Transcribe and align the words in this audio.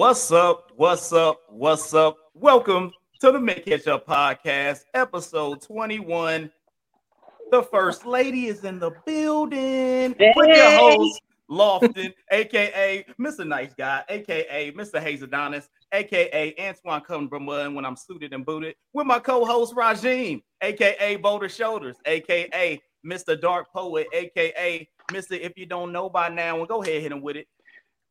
What's 0.00 0.32
up? 0.32 0.72
What's 0.76 1.12
up? 1.12 1.42
What's 1.50 1.92
up? 1.92 2.16
Welcome 2.32 2.90
to 3.20 3.32
the 3.32 3.38
Mint 3.38 3.66
Ketchup 3.66 4.06
Podcast, 4.06 4.84
episode 4.94 5.60
21. 5.60 6.50
The 7.50 7.62
first 7.64 8.06
lady 8.06 8.46
is 8.46 8.64
in 8.64 8.78
the 8.78 8.92
building. 9.04 10.14
Hey. 10.18 10.32
With 10.34 10.56
your 10.56 10.70
host, 10.70 11.20
Lofton, 11.50 12.14
aka 12.32 13.04
Mr. 13.20 13.46
Nice 13.46 13.74
Guy, 13.74 14.02
aka 14.08 14.72
Mr. 14.72 15.02
Hayes 15.02 15.20
Adonis, 15.20 15.68
aka 15.92 16.54
Antoine 16.58 17.02
Cumberland 17.02 17.76
when 17.76 17.84
I'm 17.84 17.96
suited 17.96 18.32
and 18.32 18.46
booted, 18.46 18.76
with 18.94 19.06
my 19.06 19.18
co-host 19.18 19.74
Rajim, 19.74 20.42
aka 20.62 21.16
Boulder 21.16 21.50
Shoulders, 21.50 21.96
aka 22.06 22.80
Mr. 23.04 23.38
Dark 23.38 23.70
Poet, 23.70 24.06
aka 24.14 24.88
Mr. 25.10 25.38
If 25.38 25.58
you 25.58 25.66
don't 25.66 25.92
know 25.92 26.08
by 26.08 26.30
now, 26.30 26.56
well, 26.56 26.64
go 26.64 26.82
ahead 26.82 26.94
and 26.94 27.02
hit 27.02 27.12
him 27.12 27.20
with 27.20 27.36
it. 27.36 27.46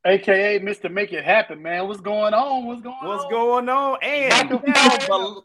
AKA 0.06 0.60
Mr. 0.60 0.90
Make 0.90 1.12
It 1.12 1.24
Happen, 1.24 1.60
man. 1.60 1.86
What's 1.86 2.00
going 2.00 2.32
on? 2.32 2.66
What's 2.66 2.80
going 2.80 2.96
What's 3.02 3.24
on? 3.24 3.30
going 3.30 3.68
on? 3.68 3.98
And 4.02 4.48
down, 4.48 4.60
Fire 4.62 5.06
below, 5.06 5.44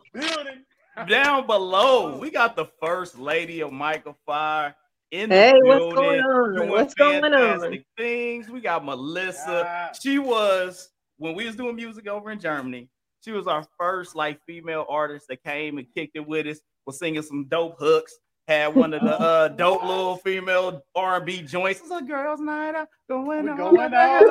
down 1.07 1.45
below, 1.47 2.17
we 2.17 2.31
got 2.31 2.55
the 2.55 2.65
first 2.81 3.19
lady 3.19 3.61
of 3.61 3.73
Mic-a-Phire 3.73 4.73
in 5.11 5.29
the 5.29 5.35
Hey, 5.35 5.53
what's 5.61 5.79
building. 5.79 5.95
going 5.95 6.19
on? 6.21 6.55
doing 6.55 6.69
What's 6.69 6.93
going 6.93 7.33
on? 7.33 7.79
things. 7.97 8.49
We 8.49 8.61
got 8.61 8.85
Melissa. 8.85 9.65
Ah. 9.67 9.91
She 10.01 10.19
was 10.19 10.89
when 11.17 11.35
we 11.35 11.45
was 11.45 11.55
doing 11.57 11.75
music 11.75 12.07
over 12.07 12.31
in 12.31 12.39
Germany. 12.39 12.87
She 13.25 13.31
was 13.31 13.47
our 13.47 13.65
first 13.77 14.15
like 14.15 14.39
female 14.45 14.85
artist 14.87 15.25
that 15.29 15.43
came 15.43 15.79
and 15.79 15.87
kicked 15.93 16.15
it 16.15 16.25
with 16.25 16.47
us. 16.47 16.59
Was 16.85 16.99
singing 16.99 17.23
some 17.23 17.45
dope 17.49 17.75
hooks. 17.79 18.15
Had 18.47 18.75
one 18.75 18.93
of 18.93 19.01
the 19.01 19.07
uh, 19.19 19.47
dope 19.49 19.81
little 19.83 20.17
female 20.17 20.83
R 20.93 21.17
and 21.17 21.25
B 21.25 21.41
joints. 21.41 21.81
It's 21.81 21.89
a 21.89 22.01
girls' 22.03 22.39
night 22.39 22.75
out 22.75 22.87
going 23.09 23.45
We 23.45 23.49
on. 23.49 23.57
going 23.57 23.93
out. 23.93 24.21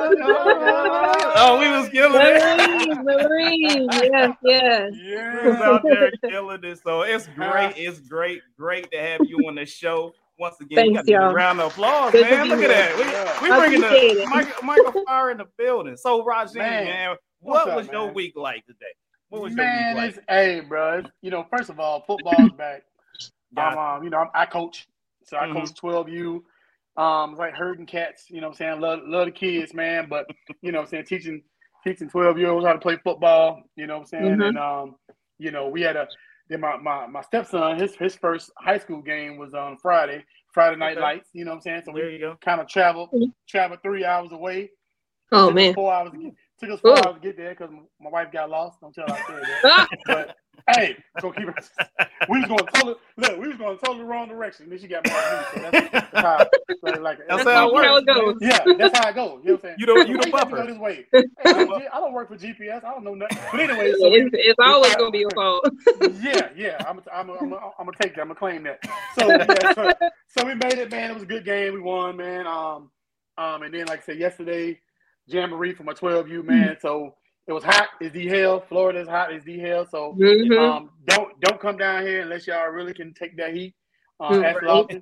Oh, 1.37 1.57
we 1.59 1.69
was 1.69 1.89
killing 1.89 2.21
it. 2.23 2.97
Marie, 3.03 3.19
Marie, 3.27 3.87
yes, 4.11 4.37
yes. 4.41 4.91
We 5.43 5.49
was 5.51 5.61
out 5.61 5.83
there 5.83 6.11
killing 6.29 6.63
it. 6.63 6.79
So 6.81 7.01
it's 7.01 7.27
great. 7.35 7.73
It's 7.75 7.99
great. 7.99 8.41
Great 8.57 8.89
to 8.91 8.97
have 8.97 9.21
you 9.25 9.37
on 9.47 9.55
the 9.55 9.65
show 9.65 10.13
once 10.39 10.55
again. 10.61 10.87
we 10.87 10.93
Thanks, 10.93 10.97
got 10.97 11.01
to 11.01 11.11
give 11.11 11.19
a 11.19 11.23
y'all. 11.25 11.33
round 11.33 11.59
of 11.59 11.71
applause, 11.73 12.11
Good 12.13 12.21
man. 12.29 12.43
be 12.43 12.49
Look 12.49 12.63
at 12.63 12.67
that. 12.69 12.95
We, 12.97 13.03
Yeah. 13.03 13.41
we 13.41 13.59
bringing 13.59 13.81
the 13.81 14.21
it. 14.21 14.29
Michael, 14.29 14.63
Mic-a-Phire 14.93 15.31
in 15.31 15.37
the 15.39 15.47
building. 15.57 15.97
So 15.97 16.23
Rajin, 16.25 16.55
man, 16.55 16.85
Man, 16.85 17.09
what 17.09 17.19
what's 17.65 17.67
up, 17.69 17.75
was 17.75 17.87
your 17.87 18.05
man? 18.05 18.13
week 18.13 18.33
like 18.37 18.65
today? 18.65 18.85
What 19.29 19.41
was 19.41 19.53
Man, 19.53 19.95
your 19.97 20.05
it's 20.05 20.17
week 20.17 20.25
hey, 20.29 20.61
bro. 20.61 20.99
It's, 20.99 21.09
you 21.21 21.31
know, 21.31 21.45
first 21.49 21.69
of 21.69 21.79
all, 21.81 22.01
football's 22.07 22.51
back. 22.57 22.83
Like? 23.55 23.73
Um, 23.73 23.77
um, 23.77 24.03
you 24.03 24.09
know, 24.09 24.17
I'm, 24.19 24.29
I 24.33 24.45
coach, 24.45 24.87
so 25.25 25.37
I 25.37 25.47
Mhm. 25.47 25.53
coach 25.53 25.73
12U. 25.81 26.43
Um, 26.97 27.31
it's 27.31 27.39
like 27.39 27.53
herding 27.53 27.85
cats. 27.85 28.25
You 28.29 28.41
know, 28.41 28.47
what 28.47 28.53
I'm 28.53 28.57
saying 28.57 28.81
love, 28.81 28.99
love 29.05 29.25
the 29.25 29.31
kids, 29.31 29.73
man. 29.73 30.07
But 30.09 30.27
you 30.61 30.71
know, 30.71 30.79
what 30.79 30.85
I'm 30.85 30.89
saying 30.89 31.05
teaching 31.05 31.43
teaching 31.83 32.09
12 32.09 32.37
year 32.37 32.49
olds 32.49 32.65
how 32.65 32.73
to 32.73 32.79
play 32.79 32.97
football. 33.03 33.61
You 33.75 33.87
know, 33.87 33.95
what 33.95 34.01
I'm 34.01 34.07
saying 34.07 34.25
Mhm. 34.39 34.47
and 34.47 34.57
um, 34.57 34.95
you 35.37 35.51
know, 35.51 35.67
we 35.69 35.81
had 35.81 35.95
a 35.95 36.07
then 36.49 36.61
my, 36.61 36.77
my 36.77 37.07
my 37.07 37.21
stepson 37.21 37.79
his 37.79 37.95
his 37.95 38.15
first 38.15 38.51
high 38.57 38.77
school 38.77 39.01
game 39.01 39.37
was 39.37 39.53
on 39.53 39.77
Friday, 39.77 40.23
Friday 40.53 40.77
night 40.77 40.93
Okay. 40.93 41.01
lights. 41.01 41.29
You 41.33 41.45
know, 41.45 41.51
what 41.51 41.55
I'm 41.57 41.61
saying 41.61 41.81
so 41.85 41.91
there 41.93 42.05
we 42.07 42.13
you 42.13 42.19
go. 42.19 42.37
kind 42.43 42.61
of 42.61 42.67
traveled 42.67 43.09
Mhm. 43.13 43.33
traveled 43.47 43.81
three 43.83 44.05
hours 44.05 44.31
away. 44.31 44.71
Oh 45.31 45.47
Took 45.47 45.55
man. 45.55 45.73
four 45.73 45.93
hours 45.93 46.11
to 46.11 46.17
get, 46.17 46.33
took 46.59 46.69
us 46.69 46.79
four 46.81 46.91
Ooh. 46.91 47.01
hours 47.01 47.15
to 47.15 47.19
get 47.21 47.35
there 47.37 47.55
because 47.55 47.71
my 47.99 48.09
wife 48.09 48.31
got 48.31 48.49
lost. 48.49 48.79
Don't 48.81 48.93
tell 48.93 49.05
her 49.07 49.13
I 49.15 49.21
said 49.21 49.47
that. 49.47 49.87
But 50.07 50.35
hey, 50.73 50.97
so 51.19 51.31
keep 51.31 51.47
it. 51.47 51.69
We 52.29 52.39
was 52.39 52.47
going 52.47 52.65
totally 52.73 52.95
look. 53.17 53.39
We 53.39 53.47
was 53.49 53.57
going 53.57 53.77
totally 53.79 54.03
wrong 54.03 54.27
direction. 54.27 54.69
Then 54.69 54.79
she 54.79 54.87
got 54.87 55.05
mad 55.05 55.33
at 55.33 55.55
me. 55.55 55.61
So 55.63 55.71
that's, 55.71 55.91
that's 56.11 56.15
how. 56.25 56.47
Like, 56.83 56.99
like, 57.01 57.17
That's 57.27 57.43
That's 57.43 57.55
how 57.55 57.69
it 57.75 57.83
how 57.85 57.93
works. 57.95 58.01
it 58.01 58.05
goes. 58.05 58.35
Yeah, 58.41 58.63
that's 58.77 58.97
how 58.97 59.07
I 59.07 59.11
go. 59.11 59.39
You 59.43 59.51
know 59.51 59.53
what 59.53 59.53
I'm 59.53 59.59
saying? 59.61 59.75
You 59.79 59.85
the- 59.85 60.07
you 60.09 60.17
the 60.21 60.29
Why 60.31 60.39
have 60.39 60.49
to 60.49 60.55
buffer. 60.55 60.55
Go 60.55 60.67
this 60.67 60.77
way. 60.79 61.05
Hey, 61.13 61.23
I, 61.45 61.53
don't, 61.53 61.83
I 61.93 61.99
don't 61.99 62.13
work 62.13 62.27
for 62.29 62.37
GPS. 62.37 62.83
I 62.83 62.91
don't 62.91 63.03
know 63.03 63.13
nothing. 63.15 63.37
But 63.51 63.59
anyway, 63.59 63.91
so 63.99 64.13
It's, 64.13 64.31
we, 64.33 64.39
it's 64.39 64.59
always 64.63 64.95
gonna 64.95 65.11
be 65.11 65.19
your 65.19 65.29
fault. 65.35 65.67
yeah, 66.21 66.49
yeah. 66.55 66.77
I'm 66.87 67.01
I'm 67.13 67.29
I'm 67.31 67.53
I'm 67.53 67.85
gonna 67.85 67.91
take 68.01 68.15
that. 68.15 68.21
I'm 68.21 68.27
gonna 68.27 68.35
claim 68.39 68.63
that. 68.63 68.79
So 69.19 69.27
yeah, 69.29 69.73
so, 69.73 69.93
so 70.27 70.45
we 70.45 70.55
made 70.55 70.73
it, 70.79 70.89
man. 70.91 71.11
It 71.11 71.13
was 71.13 71.23
a 71.23 71.27
good 71.27 71.45
game. 71.45 71.73
We 71.73 71.79
won, 71.81 72.17
man. 72.17 72.47
Um, 72.47 72.89
um, 73.37 73.63
and 73.63 73.73
then 73.73 73.85
like 73.87 73.99
I 73.99 74.03
said 74.03 74.17
yesterday, 74.17 74.79
Jamboree 75.27 75.73
for 75.73 75.83
my 75.83 75.93
12U, 75.93 76.43
man. 76.43 76.77
So 76.81 77.15
it 77.47 77.53
was 77.53 77.63
hot 77.63 77.89
as 78.01 78.11
the 78.11 78.27
hell. 78.27 78.61
Florida 78.67 78.99
is 79.01 79.07
hot 79.07 79.31
as 79.33 79.43
the 79.43 79.59
hell. 79.59 79.85
So 79.89 80.17
Mhm. 80.19 80.57
um, 80.59 80.91
don't 81.05 81.39
don't 81.41 81.59
come 81.59 81.77
down 81.77 82.05
here 82.05 82.21
unless 82.21 82.47
y'all 82.47 82.67
really 82.67 82.93
can 82.93 83.13
take 83.13 83.37
that 83.37 83.53
heat. 83.53 83.75
Uh, 84.19 84.31
Mm, 84.31 84.43
ask 84.45 84.61
right. 84.61 84.89
You 84.89 85.01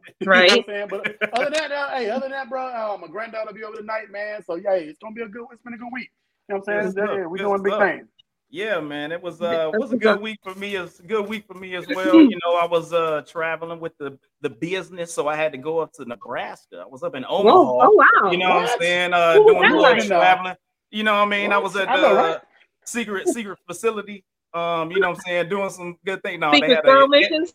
know 0.50 0.58
what 0.58 0.68
I'm 0.70 0.74
saying? 0.74 0.88
But 0.90 1.34
other 1.34 1.46
than 1.46 1.54
that, 1.54 1.72
uh, 1.72 1.90
hey, 1.96 2.10
other 2.10 2.22
than 2.22 2.32
that, 2.32 2.50
bro, 2.50 2.66
uh, 2.66 2.98
my 3.00 3.08
granddaughter 3.08 3.48
will 3.48 3.54
be 3.54 3.64
over 3.64 3.78
tonight, 3.78 4.10
man. 4.10 4.44
So 4.44 4.56
yeah, 4.56 4.74
it's 4.74 4.98
gonna 5.00 5.14
be 5.14 5.22
a 5.22 5.28
good. 5.28 5.46
It's 5.52 5.62
been 5.62 5.74
a 5.74 5.78
good 5.78 5.94
week. 5.94 6.10
You 6.50 6.56
know 6.56 6.62
what 6.66 6.74
I'm 6.76 6.92
saying? 6.92 6.92
stuff. 6.92 7.18
Yeah, 7.20 7.28
we 7.28 7.38
Good 7.38 7.46
doing 7.46 7.64
big 7.64 7.74
stuff. 7.74 7.88
things. 7.88 8.08
Yeah, 8.50 8.80
man, 8.82 9.12
it 9.12 9.22
was 9.22 9.42
Yeah, 9.42 9.48
uh 9.50 9.72
that's 9.72 9.82
was 9.82 9.94
a 9.94 9.98
good 9.98 10.22
week 10.22 10.38
for 10.44 10.54
me. 10.54 10.76
It's 10.76 11.00
a 11.00 11.04
good 11.04 11.28
week 11.28 11.46
for 11.48 11.56
me 11.56 11.76
as 11.76 11.88
well. 11.88 12.22
you 12.30 12.38
know, 12.46 12.56
I 12.56 12.68
was 12.68 12.94
uh 12.94 13.24
traveling 13.28 13.80
with 13.80 13.98
the 13.98 14.18
the 14.42 14.50
business, 14.50 15.14
so 15.14 15.28
I 15.28 15.36
had 15.36 15.52
to 15.54 15.58
go 15.58 15.80
up 15.80 15.92
to 15.94 16.06
Nebraska. 16.06 16.84
I 16.86 16.88
was 16.88 17.02
up 17.02 17.16
in 17.16 17.26
Omaha. 17.28 17.58
Whoa, 17.58 17.80
oh 17.82 17.92
wow. 18.22 18.32
You 18.32 18.38
know 18.38 18.50
what 18.50 18.70
I'm 18.70 18.80
saying? 18.80 19.14
Uh, 19.14 19.38
Ooh, 19.40 19.48
doing 19.48 19.72
a 19.72 19.76
little 19.76 20.06
traveling. 20.06 20.56
You 20.94 21.04
know 21.04 21.14
what 21.14 21.22
I 21.22 21.26
mean? 21.26 21.52
I 21.52 21.58
was 21.58 21.76
at 21.76 21.88
the 21.88 21.96
know, 21.96 22.16
right? 22.16 22.38
secret 22.86 23.28
secret 23.28 23.58
facility. 23.68 24.24
Um, 24.54 24.92
you 24.92 25.00
know 25.00 25.10
what 25.10 25.18
I'm 25.18 25.24
saying? 25.26 25.50
Doing 25.50 25.72
some 25.72 25.98
good 26.06 26.22
things. 26.22 26.40
No, 26.40 26.52
they 26.52 26.70
had 26.70 26.84
girl 26.84 27.06
a, 27.06 27.10
missions. 27.10 27.52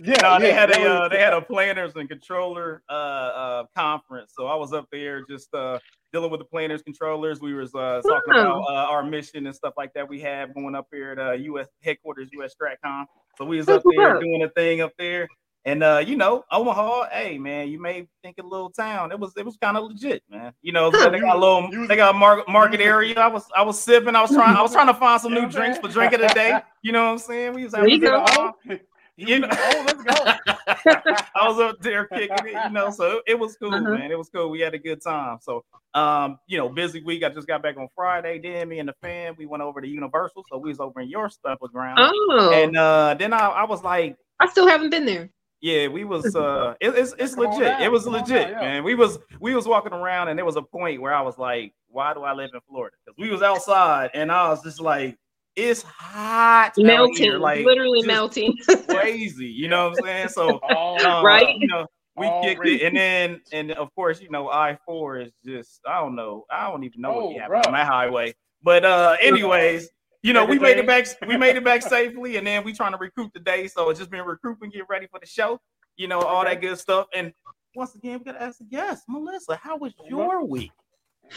Yeah, 0.00 0.16
no, 0.22 0.38
they 0.40 0.48
yeah, 0.48 0.54
had 0.54 0.76
a 0.76 0.80
was- 0.80 0.88
uh, 0.88 1.08
they 1.08 1.20
had 1.20 1.32
a 1.34 1.40
planners 1.40 1.94
and 1.94 2.08
controller 2.08 2.82
uh, 2.88 2.92
uh 2.92 3.64
conference. 3.76 4.32
So 4.36 4.48
I 4.48 4.56
was 4.56 4.72
up 4.72 4.88
there 4.90 5.24
just 5.30 5.54
uh 5.54 5.78
dealing 6.12 6.32
with 6.32 6.40
the 6.40 6.46
planners 6.46 6.82
controllers. 6.82 7.40
We 7.40 7.54
was 7.54 7.72
uh 7.76 8.02
talking 8.02 8.34
Oh. 8.34 8.40
about 8.40 8.62
uh, 8.68 8.90
our 8.92 9.04
mission 9.04 9.46
and 9.46 9.54
stuff 9.54 9.74
like 9.76 9.92
that 9.94 10.08
we 10.08 10.20
have 10.22 10.52
going 10.52 10.74
up 10.74 10.88
here 10.90 11.12
at 11.12 11.18
uh, 11.20 11.32
US 11.54 11.68
headquarters 11.84 12.28
US 12.40 12.56
Stratcom. 12.60 13.04
So 13.36 13.44
we 13.44 13.58
was 13.58 13.68
up 13.68 13.84
there 13.96 14.18
doing 14.18 14.42
a 14.42 14.48
thing 14.48 14.80
up 14.80 14.92
there. 14.98 15.28
And 15.64 15.82
uh, 15.82 16.02
you 16.06 16.16
know, 16.16 16.44
Omaha, 16.50 17.08
hey 17.10 17.36
man, 17.36 17.68
you 17.68 17.80
may 17.80 18.06
think 18.22 18.38
a 18.38 18.42
little 18.42 18.70
town. 18.70 19.12
It 19.12 19.18
was 19.18 19.32
it 19.36 19.44
was 19.44 19.56
kind 19.58 19.76
of 19.76 19.84
legit, 19.84 20.22
man. 20.30 20.52
You 20.62 20.72
know, 20.72 20.90
so 20.92 21.10
they 21.10 21.18
got 21.20 21.36
a 21.36 21.38
little 21.38 21.68
was- 21.68 21.88
they 21.88 21.96
got 21.96 22.14
a 22.14 22.18
mar- 22.18 22.44
market 22.48 22.80
area. 22.80 23.18
I 23.18 23.26
was 23.26 23.44
I 23.54 23.62
was 23.62 23.78
sipping, 23.80 24.14
I 24.14 24.22
was 24.22 24.30
trying, 24.30 24.56
I 24.56 24.62
was 24.62 24.72
trying 24.72 24.86
to 24.86 24.94
find 24.94 25.20
some 25.20 25.34
new 25.34 25.48
drinks 25.48 25.78
for 25.78 25.90
saying? 25.90 25.94
drink 25.94 26.12
of 26.14 26.20
the 26.20 26.28
day. 26.28 26.60
You 26.82 26.92
know 26.92 27.04
what 27.06 27.10
I'm 27.12 27.18
saying? 27.18 27.54
We 27.54 27.64
was 27.64 27.72
There 27.72 27.80
having 27.80 28.00
you 28.00 28.08
a 28.08 28.10
good 28.10 28.26
go. 28.26 28.52
time. 28.66 28.80
You 29.20 29.26
You 29.26 29.38
know, 29.40 29.48
oh, 29.50 29.84
let's 29.84 30.04
go. 30.04 30.52
I 31.34 31.48
was 31.48 31.58
up 31.58 31.80
there 31.82 32.06
kicking 32.06 32.36
it, 32.46 32.64
you 32.66 32.70
know, 32.70 32.88
so 32.92 33.20
it 33.26 33.36
was 33.36 33.56
cool, 33.56 33.74
Uh-huh. 33.74 33.90
man. 33.96 34.12
It 34.12 34.16
was 34.16 34.28
cool. 34.28 34.48
We 34.48 34.60
had 34.60 34.74
a 34.74 34.78
good 34.78 35.02
time. 35.02 35.38
So, 35.42 35.64
um, 35.94 36.38
you 36.46 36.56
know, 36.56 36.68
busy 36.68 37.02
week. 37.02 37.24
I 37.24 37.28
just 37.28 37.48
got 37.48 37.60
back 37.60 37.76
on 37.76 37.88
Friday. 37.96 38.38
Then 38.38 38.68
me 38.68 38.78
and 38.78 38.88
the 38.88 38.94
fam, 39.02 39.34
we 39.36 39.44
went 39.46 39.60
over 39.64 39.80
to 39.80 39.88
Universal. 39.88 40.44
So 40.48 40.58
we 40.58 40.68
was 40.68 40.78
over 40.78 41.00
in 41.00 41.08
your 41.08 41.28
stuff 41.30 41.58
ground. 41.72 41.98
Oh, 41.98 42.52
And 42.54 42.76
uh, 42.76 43.16
then 43.18 43.32
I, 43.32 43.38
I 43.48 43.64
was 43.64 43.82
like, 43.82 44.16
I 44.38 44.46
still 44.48 44.68
haven't 44.68 44.90
been 44.90 45.04
there. 45.04 45.30
Yeah, 45.60 45.88
we 45.88 46.04
was 46.04 46.34
uh, 46.36 46.74
it, 46.80 46.90
it's 46.96 47.14
it's 47.18 47.34
Come 47.34 47.46
legit. 47.46 47.80
It 47.80 47.90
was 47.90 48.04
come 48.04 48.14
legit, 48.14 48.48
down, 48.48 48.50
yeah. 48.50 48.60
man. 48.60 48.84
We 48.84 48.94
was 48.94 49.18
we 49.40 49.54
was 49.54 49.66
walking 49.66 49.92
around, 49.92 50.28
and 50.28 50.38
there 50.38 50.44
was 50.46 50.56
a 50.56 50.62
point 50.62 51.00
where 51.00 51.14
I 51.14 51.20
was 51.22 51.38
like, 51.38 51.72
why 51.88 52.14
do 52.14 52.22
I 52.22 52.32
live 52.32 52.50
in 52.54 52.60
Florida? 52.68 52.96
Because 53.04 53.18
we 53.18 53.30
was 53.30 53.42
outside, 53.42 54.10
and 54.14 54.30
I 54.30 54.48
was 54.48 54.62
just 54.62 54.80
like, 54.80 55.16
it's 55.56 55.82
hot, 55.82 56.72
Melting, 56.78 57.38
like 57.40 57.64
literally 57.64 58.02
melting. 58.02 58.54
crazy. 58.88 59.46
You 59.46 59.68
know 59.68 59.88
what 59.90 59.98
I'm 59.98 60.04
saying? 60.04 60.28
So 60.28 60.58
uh, 60.70 61.22
Right? 61.24 61.56
You 61.58 61.66
know, 61.66 61.86
we 62.16 62.26
kicked 62.42 62.58
Already. 62.60 62.82
it, 62.82 62.86
and 62.86 62.96
then 62.96 63.40
and 63.52 63.72
of 63.72 63.92
course, 63.94 64.20
you 64.20 64.30
know, 64.30 64.48
I 64.48 64.78
four 64.86 65.18
is 65.18 65.32
just 65.44 65.80
I 65.86 66.00
don't 66.00 66.14
know, 66.14 66.44
I 66.50 66.68
don't 66.70 66.84
even 66.84 67.00
know 67.00 67.12
Oh, 67.12 67.24
what 67.26 67.34
you 67.34 67.40
have 67.40 67.50
on 67.66 67.72
that 67.72 67.86
highway. 67.86 68.34
But 68.62 68.84
uh, 68.84 69.16
anyways, 69.20 69.88
you 70.22 70.32
know, 70.32 70.44
we 70.44 70.58
made 70.58 70.78
it 70.78 70.86
back. 70.86 71.06
We 71.26 71.36
made 71.36 71.56
it 71.56 71.64
back 71.64 71.82
safely, 71.96 72.36
and 72.36 72.46
then 72.46 72.64
we 72.64 72.72
trying 72.72 72.92
to 72.92 72.98
recruit 72.98 73.32
today. 73.34 73.68
So 73.68 73.90
it's 73.90 73.98
just 73.98 74.10
been 74.10 74.24
recruiting, 74.24 74.70
getting 74.70 74.86
ready 74.88 75.06
for 75.06 75.20
the 75.20 75.26
show. 75.26 75.60
You 75.96 76.08
know, 76.08 76.20
all 76.20 76.42
Okay. 76.42 76.54
that 76.54 76.60
good 76.60 76.78
stuff. 76.78 77.06
And 77.14 77.32
once 77.74 77.94
again, 77.94 78.18
we 78.18 78.24
gotta 78.24 78.42
ask 78.42 78.58
the 78.58 78.64
guest, 78.64 79.04
Melissa, 79.08 79.56
how 79.56 79.76
was 79.76 79.92
your 80.08 80.44
week? 80.44 80.72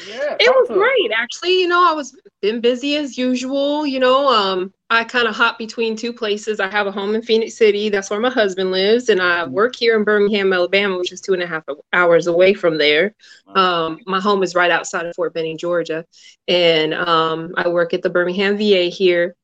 Yeah, 0.07 0.35
It 0.39 0.49
was 0.49 0.69
great, 0.69 1.11
actually. 1.15 1.59
You 1.59 1.67
know, 1.67 1.89
I 1.89 1.93
was 1.93 2.15
been 2.41 2.61
busy 2.61 2.95
as 2.97 3.17
usual. 3.17 3.85
You 3.85 3.99
know, 3.99 4.27
um, 4.27 4.73
I 4.89 5.03
kind 5.03 5.27
of 5.27 5.35
hop 5.35 5.57
between 5.57 5.95
two 5.95 6.11
places. 6.13 6.59
I 6.59 6.69
have 6.69 6.87
a 6.87 6.91
home 6.91 7.15
in 7.15 7.21
Phenix 7.21 7.57
City, 7.57 7.89
that's 7.89 8.09
where 8.09 8.19
my 8.19 8.29
husband 8.29 8.71
lives, 8.71 9.09
and 9.09 9.21
I 9.21 9.45
work 9.45 9.75
here 9.75 9.95
in 9.97 10.03
Birmingham, 10.03 10.51
Alabama, 10.53 10.97
which 10.97 11.11
is 11.11 11.21
two 11.21 11.33
and 11.33 11.43
a 11.43 11.47
half 11.47 11.63
hours 11.93 12.27
away 12.27 12.53
from 12.53 12.77
there. 12.77 13.13
Um, 13.55 13.99
my 14.05 14.19
home 14.19 14.43
is 14.43 14.55
right 14.55 14.71
outside 14.71 15.05
of 15.05 15.15
Fort 15.15 15.33
Benning, 15.33 15.57
Georgia, 15.57 16.05
and 16.47 16.93
um, 16.93 17.53
I 17.55 17.67
work 17.69 17.93
at 17.93 18.01
the 18.01 18.09
Birmingham 18.09 18.57
VA 18.57 18.85
here. 18.85 19.35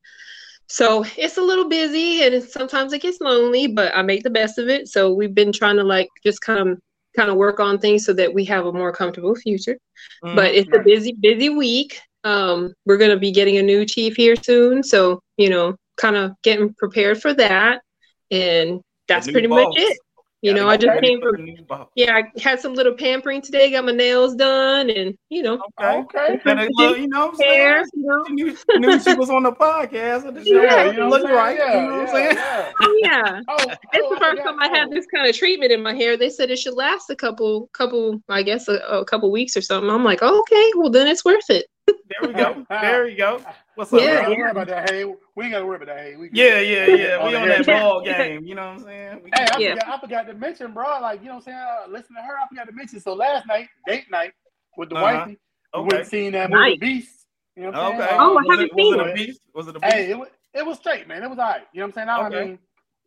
So 0.66 1.04
it's 1.16 1.38
a 1.38 1.42
little 1.42 1.68
busy, 1.68 2.22
and 2.22 2.42
sometimes 2.44 2.92
it 2.92 3.00
gets 3.00 3.20
lonely, 3.20 3.68
but 3.68 3.96
I 3.96 4.02
make 4.02 4.22
the 4.22 4.30
best 4.30 4.58
of 4.58 4.68
it. 4.68 4.88
So 4.88 5.14
we've 5.14 5.34
been 5.34 5.52
trying 5.52 5.76
to 5.76 5.84
like 5.84 6.08
just 6.22 6.42
kind 6.42 6.68
of 6.68 6.78
kind 7.18 7.30
of 7.30 7.36
work 7.36 7.58
on 7.58 7.78
things 7.78 8.04
so 8.04 8.12
that 8.12 8.32
we 8.32 8.44
have 8.44 8.66
a 8.66 8.72
more 8.72 8.92
comfortable 8.92 9.34
future. 9.34 9.76
Mm-hmm. 10.24 10.36
but 10.36 10.54
it's 10.54 10.70
a 10.72 10.80
busy 10.80 11.12
busy 11.12 11.48
week. 11.48 12.00
Um 12.24 12.72
we're 12.86 12.96
going 13.02 13.10
to 13.10 13.24
be 13.26 13.32
getting 13.32 13.58
a 13.58 13.62
new 13.62 13.84
chief 13.84 14.16
here 14.16 14.36
soon. 14.36 14.82
So 14.82 15.20
you 15.36 15.50
know 15.50 15.76
kind 15.96 16.16
of 16.16 16.32
getting 16.42 16.72
prepared 16.74 17.20
for 17.20 17.34
that. 17.34 17.82
And 18.30 18.80
that's 19.08 19.30
pretty 19.30 19.48
boss. 19.48 19.64
much 19.64 19.74
it 19.78 19.98
You 20.40 20.54
know, 20.54 20.68
I 20.68 20.76
just 20.76 21.02
came 21.02 21.20
from 21.20 21.32
the 21.36 21.42
new 21.42 21.62
ball. 21.64 21.90
yeah, 21.96 22.14
I 22.16 22.40
had 22.40 22.60
some 22.60 22.72
little 22.74 22.94
pampering 22.94 23.42
today, 23.42 23.72
got 23.72 23.84
my 23.84 23.90
nails 23.90 24.36
done, 24.36 24.88
and 24.88 25.18
you 25.30 25.42
know, 25.42 25.60
Okay. 25.80 25.98
Okay. 25.98 26.40
And 26.44 26.60
it 26.60 26.70
look, 26.74 26.96
you 26.96 27.08
know 27.08 27.26
what 27.26 27.30
I'm 27.30 27.36
saying? 27.36 27.58
hair, 27.58 27.84
you 27.92 28.04
know, 28.06 28.24
She 28.28 28.32
knew, 28.34 28.56
she 28.56 28.78
knew 28.78 29.00
she 29.00 29.14
was 29.14 29.30
on 29.30 29.42
the 29.42 29.50
podcast 29.52 30.28
and 30.28 30.36
the 30.36 30.44
show. 30.44 30.62
Yeah, 30.62 30.84
Yeah, 30.84 30.90
you 30.92 30.98
know 31.00 31.08
look 31.08 31.24
right. 31.28 31.58
saying? 31.58 31.82
you 31.84 31.90
know 31.90 31.96
what 31.98 32.08
I'm 32.08 32.14
saying? 32.14 32.36
yeah, 32.36 32.72
oh 32.80 32.98
yeah. 33.02 33.40
Oh, 33.48 33.56
It's 33.58 33.78
oh, 34.06 34.14
the 34.14 34.20
first 34.20 34.38
forgot- 34.38 34.44
time 34.44 34.60
I 34.60 34.68
had 34.68 34.88
oh. 34.88 34.94
this 34.94 35.06
kind 35.12 35.28
of 35.28 35.34
treatment 35.36 35.72
in 35.72 35.82
my 35.82 35.94
hair. 35.94 36.16
They 36.16 36.30
said 36.30 36.50
it 36.52 36.58
should 36.60 36.74
last 36.74 37.10
a 37.10 37.16
couple, 37.16 37.68
couple, 37.72 38.20
I 38.28 38.44
guess, 38.44 38.68
a, 38.68 38.74
a 38.76 39.04
couple 39.04 39.32
weeks 39.32 39.56
or 39.56 39.60
something. 39.60 39.90
I'm 39.90 40.04
like, 40.04 40.20
oh, 40.22 40.38
okay, 40.42 40.70
well 40.76 40.90
then 40.90 41.08
it's 41.08 41.24
worth 41.24 41.50
it. 41.50 41.66
There 42.08 42.28
we 42.28 42.34
go. 42.34 42.66
There 42.70 43.08
you 43.08 43.16
go. 43.16 43.40
What's 43.74 43.92
up? 43.92 44.00
We 44.00 44.06
Yeah, 44.06 44.22
bro? 44.22 44.22
gotta 44.30 44.36
worry 44.40 44.50
about 44.50 44.66
that. 44.68 44.90
Hey, 44.90 45.04
we 45.36 45.44
ain't 45.44 45.52
gotta 45.52 45.66
worry 45.66 45.76
about 45.76 45.88
that. 45.88 45.98
Hey, 45.98 46.16
we 46.16 46.30
Yeah, 46.32 46.58
yeah, 46.60 46.86
yeah. 46.86 47.26
We 47.26 47.34
on 47.34 47.48
yeah. 47.48 47.62
that 47.62 47.66
ball 47.82 48.02
game. 48.02 48.44
You 48.44 48.54
know 48.54 48.66
what 48.66 48.78
I'm 48.78 48.84
saying? 48.84 49.20
We- 49.24 49.30
Hey, 49.34 49.46
I, 49.50 49.58
Yeah. 49.58 49.70
forgot, 49.74 49.88
I 49.88 50.00
forgot 50.00 50.26
to 50.28 50.34
mention, 50.34 50.72
bro. 50.72 51.00
Like, 51.00 51.20
you 51.20 51.26
know 51.26 51.34
what 51.34 51.38
I'm 51.38 51.42
saying? 51.44 51.58
Uh, 51.58 51.86
listen 51.90 52.16
to 52.16 52.22
her. 52.22 52.36
I 52.38 52.48
forgot 52.48 52.66
to 52.66 52.72
mention. 52.72 53.00
So 53.00 53.12
last 53.14 53.46
night, 53.46 53.68
date 53.86 54.10
night 54.10 54.32
with 54.76 54.88
the 54.90 54.96
Uh-huh. 54.96 55.04
wifey, 55.04 55.38
we 55.74 55.80
went 55.80 55.92
okay. 55.92 56.00
and 56.00 56.08
seen 56.08 56.32
that 56.32 56.50
movie 56.50 56.62
Nice. 56.62 56.78
Beast. 56.78 57.26
You 57.56 57.62
know 57.64 57.70
what 57.70 57.78
I'm 57.78 57.86
Okay. 57.94 57.98
saying? 58.06 58.20
Oh, 58.20 58.36
I 58.38 58.42
haven't 58.50 58.64
it, 58.66 58.74
was 58.74 58.84
seen 58.84 58.94
it 58.94 59.00
a 59.00 59.14
beast? 59.14 59.40
Was 59.54 59.68
it 59.68 59.76
a 59.76 59.80
beast? 59.80 59.92
Hey, 59.94 60.10
it 60.10 60.18
was, 60.18 60.28
it 60.54 60.66
was 60.66 60.78
straight, 60.78 61.08
man. 61.08 61.22
It 61.22 61.30
was 61.30 61.38
all 61.38 61.44
right. 61.50 61.62
You 61.72 61.80
know 61.80 61.86
what 61.86 61.88
I'm 61.88 61.92
saying? 61.94 62.08
I, 62.08 62.26
Okay. 62.26 62.40
I 62.40 62.44
mean, 62.44 62.58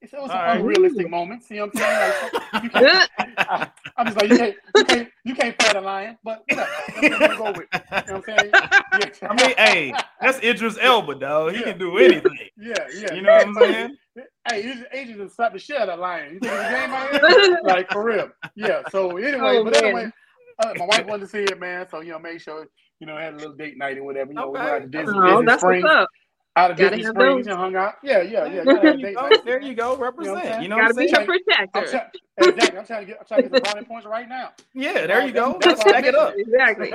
it, 0.02 0.10
it 0.14 0.22
was 0.22 0.32
some 0.32 0.40
All 0.40 0.46
right. 0.46 0.60
unrealistic 0.60 1.10
moments. 1.10 1.50
You 1.50 1.58
know 1.58 1.66
what 1.74 1.82
I'm 1.84 2.12
saying? 2.32 2.42
Like, 2.54 2.64
you 2.64 2.70
can't, 2.70 3.10
I, 3.38 3.72
I'm 3.98 4.06
just 4.08 4.18
like, 4.18 4.30
you 4.30 4.38
can't, 4.38 4.56
you 4.76 4.86
can't, 4.86 5.10
you 5.26 5.36
can't 5.36 5.62
fight 5.62 5.76
a 5.76 5.82
lion, 5.82 6.18
but 6.24 6.44
whatever. 6.48 6.70
That's 7.02 7.14
I'm 7.14 7.20
gonna 7.20 7.38
go 7.38 7.52
with. 7.52 7.68
You 7.74 7.80
know 7.82 7.92
what 7.92 8.10
I'm 8.10 8.24
saying? 8.24 8.52
Yeah. 8.54 9.30
I 9.30 9.34
mean, 9.36 9.56
hey, 9.58 9.94
that's 10.20 10.40
Idris 10.44 10.78
Elba, 10.82 11.16
dog. 11.16 11.54
He 11.54 11.60
Yeah. 11.60 11.64
can 11.66 11.78
do 11.80 11.98
anything. 11.98 12.38
Yeah, 12.58 12.74
yeah. 13.00 13.14
You 13.14 13.22
know 13.22 13.32
what 13.34 13.48
I'm 13.48 13.54
saying? 13.56 13.98
Hey, 14.50 14.58
Agent 14.60 14.88
Agent 14.92 15.18
just 15.20 15.36
slapped 15.38 15.54
the 15.54 15.60
shit 15.60 15.78
out 15.78 15.84
of 15.84 15.88
that 15.88 16.00
lion. 16.02 16.34
You 16.34 16.40
think 16.42 16.52
it's 16.52 16.68
a 16.68 16.74
game 16.74 16.90
out 16.90 17.12
here? 17.48 17.60
like 17.64 17.90
for 17.92 18.04
real. 18.04 18.30
Yeah. 18.56 18.82
So 18.90 19.16
anyway, 19.16 19.58
Oh, 19.60 19.64
but 19.64 19.74
man. 19.74 19.84
anyway, 19.86 20.12
uh, 20.60 20.74
my 20.78 20.86
wife 20.86 21.06
wanted 21.06 21.22
to 21.22 21.28
see 21.28 21.44
it, 21.44 21.58
man. 21.60 21.88
So 21.90 22.02
you 22.02 22.10
know, 22.12 22.20
make 22.20 22.42
sure 22.42 22.68
you 23.00 23.08
know 23.08 23.16
had 23.16 23.36
a 23.36 23.38
little 23.38 23.54
date 23.56 23.78
night 23.78 23.98
or 24.00 24.04
whatever. 24.04 24.32
You 24.32 24.36
know, 24.40 24.50
we 24.50 24.60
Okay. 24.60 24.70
went 24.70 24.84
out 24.84 24.92
to 24.92 24.98
Disney, 24.98 25.20
oh, 25.20 25.28
Disney 25.30 25.46
that's 25.46 25.62
Springs, 25.62 25.84
what's 25.84 25.96
up. 25.96 26.10
Out 26.58 26.72
of 26.72 26.78
Gotta 26.78 26.98
Disney 26.98 27.12
Springs, 27.12 27.46
those. 27.46 27.54
and 27.54 27.58
hung 27.58 27.76
out. 27.76 27.96
Yeah, 28.04 28.22
yeah, 28.22 28.46
yeah. 28.46 28.64
gotta 28.66 28.76
have 28.76 28.78
a 28.78 28.82
There 28.82 28.94
you 28.98 29.04
date 29.06 29.16
go. 29.16 29.30
night. 29.30 29.46
There 29.46 29.62
you 29.62 29.74
go. 29.74 29.74
You 29.74 29.76
know 29.76 29.90
what 29.90 29.96
I'm 29.98 30.04
Represent. 30.04 30.44
saying? 30.44 30.62
You 30.64 30.68
know 30.70 30.78
Gotta 30.78 30.94
be 30.94 31.08
saying? 31.08 31.10
your 31.10 31.20
I'm 31.22 31.26
protector. 31.28 31.82
trying, 31.82 32.50
exactly. 32.52 32.78
I'm 32.80 32.86
trying 32.86 33.00
to 33.02 33.06
get, 33.06 33.20
I'm 33.20 33.26
trying 33.26 33.44
to 33.44 33.50
get 33.50 33.52
some 33.56 33.64
brownie 33.74 33.86
points 33.88 34.06
right 34.08 34.28
now. 34.30 34.52
Yeah, 34.74 35.08
there 35.08 35.26
you 35.26 35.32
go. 35.32 35.58
That's 35.62 35.66
Let's 35.66 35.86
why 35.86 35.92
I 35.92 35.94
stack 36.02 36.06
it 36.06 36.16
up. 36.16 36.34
Exactly. 36.38 36.92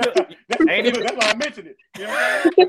That's, 0.47 0.61
Ain't 0.69 0.87
even- 0.87 1.01
that's 1.03 1.15
why 1.15 1.31
I 1.31 1.35
mentioned 1.35 1.67
it. 1.69 1.77
You 1.97 2.07
know 2.07 2.15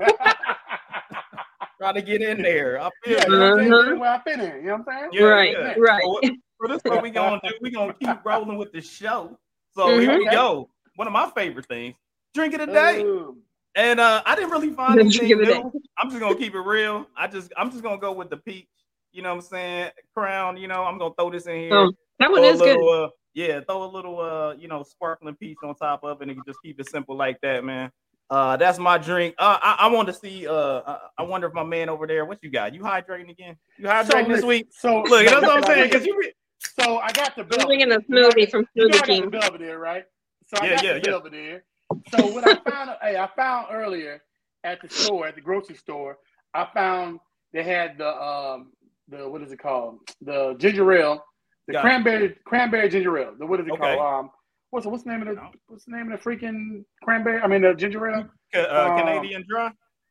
I'm? 0.01 0.35
Try 1.81 1.93
to 1.93 2.03
get 2.03 2.23
in 2.23 2.43
there. 2.43 2.81
I 2.81 2.91
feel 3.05 3.17
yeah, 3.19 3.25
you. 3.29 3.33
you 3.35 3.39
know 3.39 3.51
what 3.51 3.53
I'm 3.53 3.59
saying? 3.59 3.73
Uh-huh. 3.73 3.97
Where 3.99 4.11
I 4.11 4.19
fit 4.23 4.41
in. 4.41 4.57
You 4.57 4.63
know 4.69 4.77
what 4.79 4.89
I'm 4.95 4.99
saying? 4.99 5.11
Yeah, 5.13 5.23
right, 5.25 5.53
yeah. 5.53 5.75
right. 5.79 6.03
So, 6.03 6.21
so 6.61 6.69
this 6.73 6.77
is 6.85 6.91
what 6.91 7.03
we 7.05 7.11
gonna 7.11 7.41
do. 7.45 7.51
We 7.61 7.71
gonna 7.71 7.95
keep 7.95 8.25
rolling 8.25 8.59
with 8.59 8.73
the 8.73 8.81
show. 8.81 9.39
So 9.77 9.97
here 10.01 10.11
Mhm. 10.11 10.19
we 10.19 10.29
go. 10.29 10.69
One 10.97 11.07
of 11.07 11.13
my 11.13 11.31
favorite 11.37 11.67
things: 11.67 11.95
drink 12.35 12.55
of 12.55 12.61
the 12.61 12.67
day. 12.67 13.03
Ooh. 13.03 13.37
And 13.75 14.01
uh, 14.01 14.23
I 14.27 14.35
didn't 14.35 14.51
really 14.51 14.71
find 14.71 14.99
The 14.99 15.05
anything 15.05 15.29
drink 15.29 15.43
of 15.43 15.49
new. 15.49 15.73
I'm 15.99 16.11
just 16.11 16.21
gonna 16.21 16.35
keep 16.37 16.55
it 16.55 16.61
real. 16.61 17.07
I 17.17 17.27
just 17.27 17.53
I'm 17.57 17.71
just 17.71 17.83
gonna 17.83 17.99
go 17.99 18.13
with 18.13 18.31
the 18.31 18.37
peach. 18.39 18.69
You 19.13 19.23
know 19.23 19.31
what 19.31 19.45
I'm 19.45 19.49
saying? 19.49 19.91
Crown. 20.15 20.57
You 20.57 20.69
know 20.69 20.85
I'm 20.85 20.99
gonna 20.99 21.15
throw 21.19 21.31
this 21.31 21.47
in 21.47 21.57
here. 21.57 21.75
Oh, 21.75 21.93
that 22.19 22.31
one 22.31 22.41
throw 22.41 22.49
a 22.51 22.53
is 22.55 22.61
good. 22.61 23.05
uh, 23.05 23.09
yeah, 23.35 23.61
throw 23.61 23.85
a 23.85 23.91
little, 23.91 24.21
uh, 24.21 24.55
you 24.55 24.67
know, 24.69 24.83
sparkling 24.83 25.37
peach 25.37 25.59
on 25.63 25.75
top 25.77 26.03
of 26.03 26.21
it, 26.21 26.23
and 26.23 26.31
you 26.31 26.43
can 26.43 26.45
just 26.45 26.61
keep 26.63 26.81
it 26.81 26.89
simple 26.89 27.17
like 27.17 27.41
that, 27.43 27.65
man. 27.65 27.91
Uh, 28.31 28.57
that's 28.57 28.79
my 28.79 28.99
drink. 28.99 29.35
Uh, 29.39 29.59
I, 29.63 29.77
I 29.81 29.87
want 29.89 30.09
to 30.09 30.15
see. 30.15 30.47
Uh, 30.47 30.83
I, 30.87 30.99
I 31.19 31.23
wonder 31.23 31.47
if 31.47 31.55
my 31.55 31.63
man 31.63 31.89
over 31.89 32.07
there, 32.07 32.25
what 32.25 32.43
you 32.43 32.51
got? 32.51 32.75
You 32.75 32.81
hydrating 32.81 33.31
again? 33.31 33.57
You 33.79 33.87
hydrating 33.87 34.29
this 34.29 34.43
listen, 34.43 34.49
week? 34.49 34.67
So 34.71 35.03
Look, 35.03 35.25
that's 35.25 35.47
what 35.47 35.51
I'm 35.51 35.63
saying. 35.63 35.91
Cause 35.91 36.05
you, 36.05 36.19
re- 36.19 36.33
So 36.79 36.99
I 36.99 37.13
got 37.13 37.37
the 37.37 37.43
I'm 37.43 37.49
Belvedere. 37.49 37.67
drinking 37.67 37.93
a 37.93 38.01
You 38.09 38.23
know, 38.23 38.29
smoothie 38.31 38.51
from 38.51 38.67
you 38.75 38.89
know 38.89 38.95
Smoothie 38.95 38.95
I 38.95 38.99
got 38.99 39.07
King. 39.07 39.25
the 39.25 39.31
Belvedere, 39.31 39.79
right? 39.79 40.05
So 40.47 40.59
I 40.59 40.67
Yeah, 40.67 40.75
got 40.75 40.85
yeah, 40.85 40.93
the 40.95 41.01
yeah. 41.01 41.11
Belvedere. 41.11 41.65
So 42.11 42.27
what 42.29 42.45
I 42.45 42.59
found, 42.69 42.91
hey, 43.03 43.17
I 43.17 43.29
found 43.37 43.69
earlier 43.73 44.23
at 44.65 44.81
the 44.83 44.89
store, 44.89 45.27
at 45.27 45.35
the 45.35 45.41
grocery 45.41 45.77
store, 45.77 46.19
I 46.55 46.67
found 46.75 47.21
they 47.53 47.63
had 47.63 47.99
the 47.99 48.09
um 48.09 48.73
the 49.09 49.29
what 49.29 49.43
is 49.43 49.53
it 49.53 49.59
called? 49.59 49.99
The 50.23 50.55
ginger 50.59 50.91
ale, 50.93 51.25
the 51.67 51.73
Got 51.75 51.81
it. 51.81 51.83
cranberry 51.83 52.37
cranberry 52.45 52.89
ginger 52.89 53.17
ale. 53.19 53.35
The 53.39 53.47
what 53.47 53.61
is 53.61 53.67
it 53.67 53.73
Okay. 53.73 53.97
called? 53.97 54.25
Um, 54.27 54.31
what's 54.71 54.87
what's 54.87 55.05
the 55.05 55.11
name 55.11 55.23
of 55.23 55.29
the 55.29 55.41
what's 55.67 55.85
the 55.85 55.93
name 55.97 56.11
of 56.13 56.19
the 56.23 56.25
freaking 56.31 56.85
cranberry? 57.03 57.41
I 57.41 57.47
mean 57.47 57.63
the 57.63 57.75
ginger 57.75 58.07
ale. 58.09 58.29
uh, 58.55 58.91
Um, 58.91 58.97
Canadian 58.99 59.45
dry. 59.49 59.71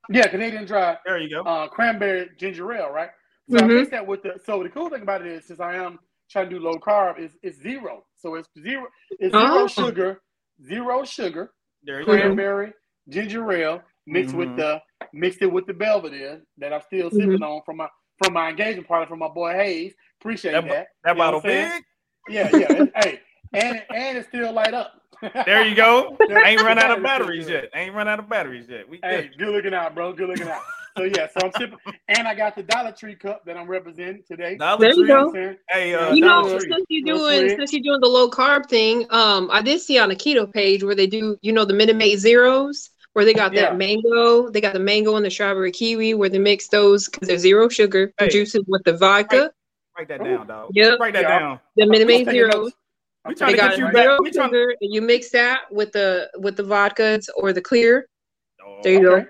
Yeah, 0.09 0.27
Canadian 0.27 0.65
Dry 0.65 0.97
There 1.05 1.17
you 1.17 1.29
go. 1.29 1.41
uh, 1.41 1.67
cranberry 1.67 2.29
ginger 2.37 2.71
ale, 2.73 2.89
right? 2.91 3.09
So 3.49 3.59
I 3.59 3.63
Mhm. 3.63 3.75
mixed 3.75 3.91
that 3.91 4.05
with 4.07 4.23
the. 4.23 4.39
So 4.45 4.63
the 4.63 4.69
cool 4.69 4.89
thing 4.89 5.01
about 5.01 5.21
it 5.21 5.27
is, 5.27 5.45
since 5.45 5.59
I 5.59 5.75
am 5.75 5.99
trying 6.29 6.49
to 6.49 6.55
do 6.57 6.61
low 6.63 6.79
carb, 6.79 7.19
is 7.19 7.37
it's 7.43 7.57
zero. 7.61 8.05
So 8.15 8.35
it's 8.35 8.47
zero. 8.61 8.87
It's 9.19 9.35
zero 9.35 9.63
Oh. 9.63 9.67
sugar, 9.67 10.21
zero 10.63 11.03
sugar, 11.03 11.53
There 11.87 11.99
you 12.01 12.05
go. 12.05 12.11
cranberry 12.13 12.73
ginger 13.09 13.51
ale 13.51 13.81
mixed 14.05 14.35
with 14.35 14.49
Mhm. 14.49 14.57
the 14.57 14.81
mixed 15.13 15.41
it 15.41 15.47
with 15.51 15.65
the 15.65 15.73
Belvedere 15.73 16.41
that 16.59 16.73
I'm 16.73 16.81
still 16.81 17.09
sipping 17.09 17.41
on 17.41 17.61
from 17.65 17.77
my 17.77 17.87
from 18.23 18.33
my 18.33 18.49
engagement 18.49 18.87
party 18.87 19.07
from 19.07 19.19
my 19.19 19.27
boy 19.29 19.53
Hayes. 19.53 19.93
Appreciate 20.21 20.51
That 20.51 20.65
that. 20.67 20.87
That 21.03 21.17
bottle 21.17 21.39
what 21.39 21.49
I'm 21.49 21.51
saying? 21.71 21.83
big. 22.27 22.35
Yeah, 22.35 22.49
yeah. 22.57 22.73
it- 22.83 22.91
hey, 22.95 23.19
and 23.53 23.83
and 23.93 24.17
it's 24.17 24.27
still 24.27 24.51
light 24.53 24.73
up. 24.73 25.01
There 25.45 25.65
you 25.65 25.73
go. 25.75 26.17
Ain't 26.45 26.61
run 26.61 26.77
out 26.77 26.95
of 26.95 27.01
batteries 27.03 27.49
yet. 27.49 27.69
Ain't 27.73 27.95
run 27.95 28.07
out 28.07 28.19
of 28.19 28.27
batteries 28.29 28.67
yet. 28.69 28.87
We 28.87 28.99
Hey, 29.01 29.29
good. 29.29 29.37
good 29.37 29.49
looking 29.55 29.73
out, 29.73 29.95
bro. 29.95 30.13
Good 30.13 30.27
looking 30.29 30.47
out. 30.47 30.61
So 30.97 31.03
yeah, 31.03 31.27
so 31.27 31.45
I'm 31.45 31.51
sipping, 31.57 31.77
and 32.07 32.27
I 32.27 32.33
got 32.33 32.55
the 32.55 32.63
Dollar 32.63 32.91
Tree 32.91 33.15
cup 33.15 33.45
that 33.45 33.55
I'm 33.55 33.67
representing 33.67 34.23
today. 34.27 34.55
Dollar 34.57 34.79
There 34.79 34.89
you 34.89 34.95
Tree. 34.95 35.01
You 35.03 35.07
go. 35.33 35.49
I'm? 35.49 35.57
Hey, 35.69 35.93
uh, 35.93 36.13
You 36.13 36.21
Dollar 36.23 36.49
know, 36.53 36.59
Tree. 36.59 36.71
since 36.71 36.85
you're 36.89 37.05
doing 37.15 37.47
sweet. 37.49 37.57
since 37.59 37.73
you're 37.73 37.83
doing 37.83 37.99
the 38.01 38.07
low 38.09 38.29
carb 38.29 38.67
thing, 38.67 39.05
um, 39.11 39.49
I 39.51 39.61
did 39.61 39.79
see 39.79 39.99
on 39.99 40.09
the 40.09 40.15
keto 40.15 40.51
page 40.51 40.83
where 40.83 40.95
they 40.95 41.05
do, 41.07 41.37
you 41.41 41.53
know, 41.53 41.65
the 41.65 41.73
Minute 41.73 41.95
Maid 41.97 42.17
zeros, 42.17 42.89
where 43.13 43.25
they 43.25 43.33
got 43.35 43.53
Yeah. 43.53 43.61
that 43.61 43.77
mango, 43.77 44.49
they 44.49 44.59
got 44.59 44.73
the 44.73 44.79
mango 44.79 45.15
and 45.15 45.23
the 45.25 45.29
strawberry 45.29 45.71
kiwi, 45.71 46.15
where 46.15 46.29
they 46.29 46.39
mix 46.39 46.67
those 46.69 47.07
because 47.07 47.27
they're 47.27 47.37
zero 47.37 47.69
sugar 47.69 48.11
Hey. 48.17 48.29
juices 48.29 48.63
with 48.67 48.83
the 48.83 48.93
vodka. 48.97 49.51
Write 49.97 50.07
that 50.07 50.21
Ooh. 50.21 50.23
down, 50.23 50.47
dog. 50.47 50.69
Yep. 50.73 50.99
Write 50.99 51.13
that 51.13 51.21
Yeah. 51.23 51.39
down. 51.39 51.59
The 51.75 51.85
Minute 51.85 52.01
I'm 52.01 52.07
Maid 52.07 52.29
zeros. 52.31 52.71
We 53.27 53.35
trying 53.35 53.51
They 53.51 53.57
to 53.57 53.61
taking 53.61 53.69
get 53.69 53.69
got 53.69 53.77
you 53.77 53.83
notes 53.83 53.93
back. 53.93 54.03
zero 54.03 54.17
We 54.21 54.31
trying- 54.31 54.49
sugar, 54.49 54.75
and 54.81 54.93
you 54.93 55.01
mix 55.01 55.29
that 55.31 55.59
with 55.71 55.91
the 55.91 56.29
with 56.37 56.55
the 56.55 56.63
vodkas 56.63 57.27
or 57.35 57.53
the 57.53 57.61
clear. 57.61 58.07
Oh, 58.65 58.79
There 58.83 58.93
you 58.93 59.11
Okay. 59.11 59.25
go. 59.25 59.27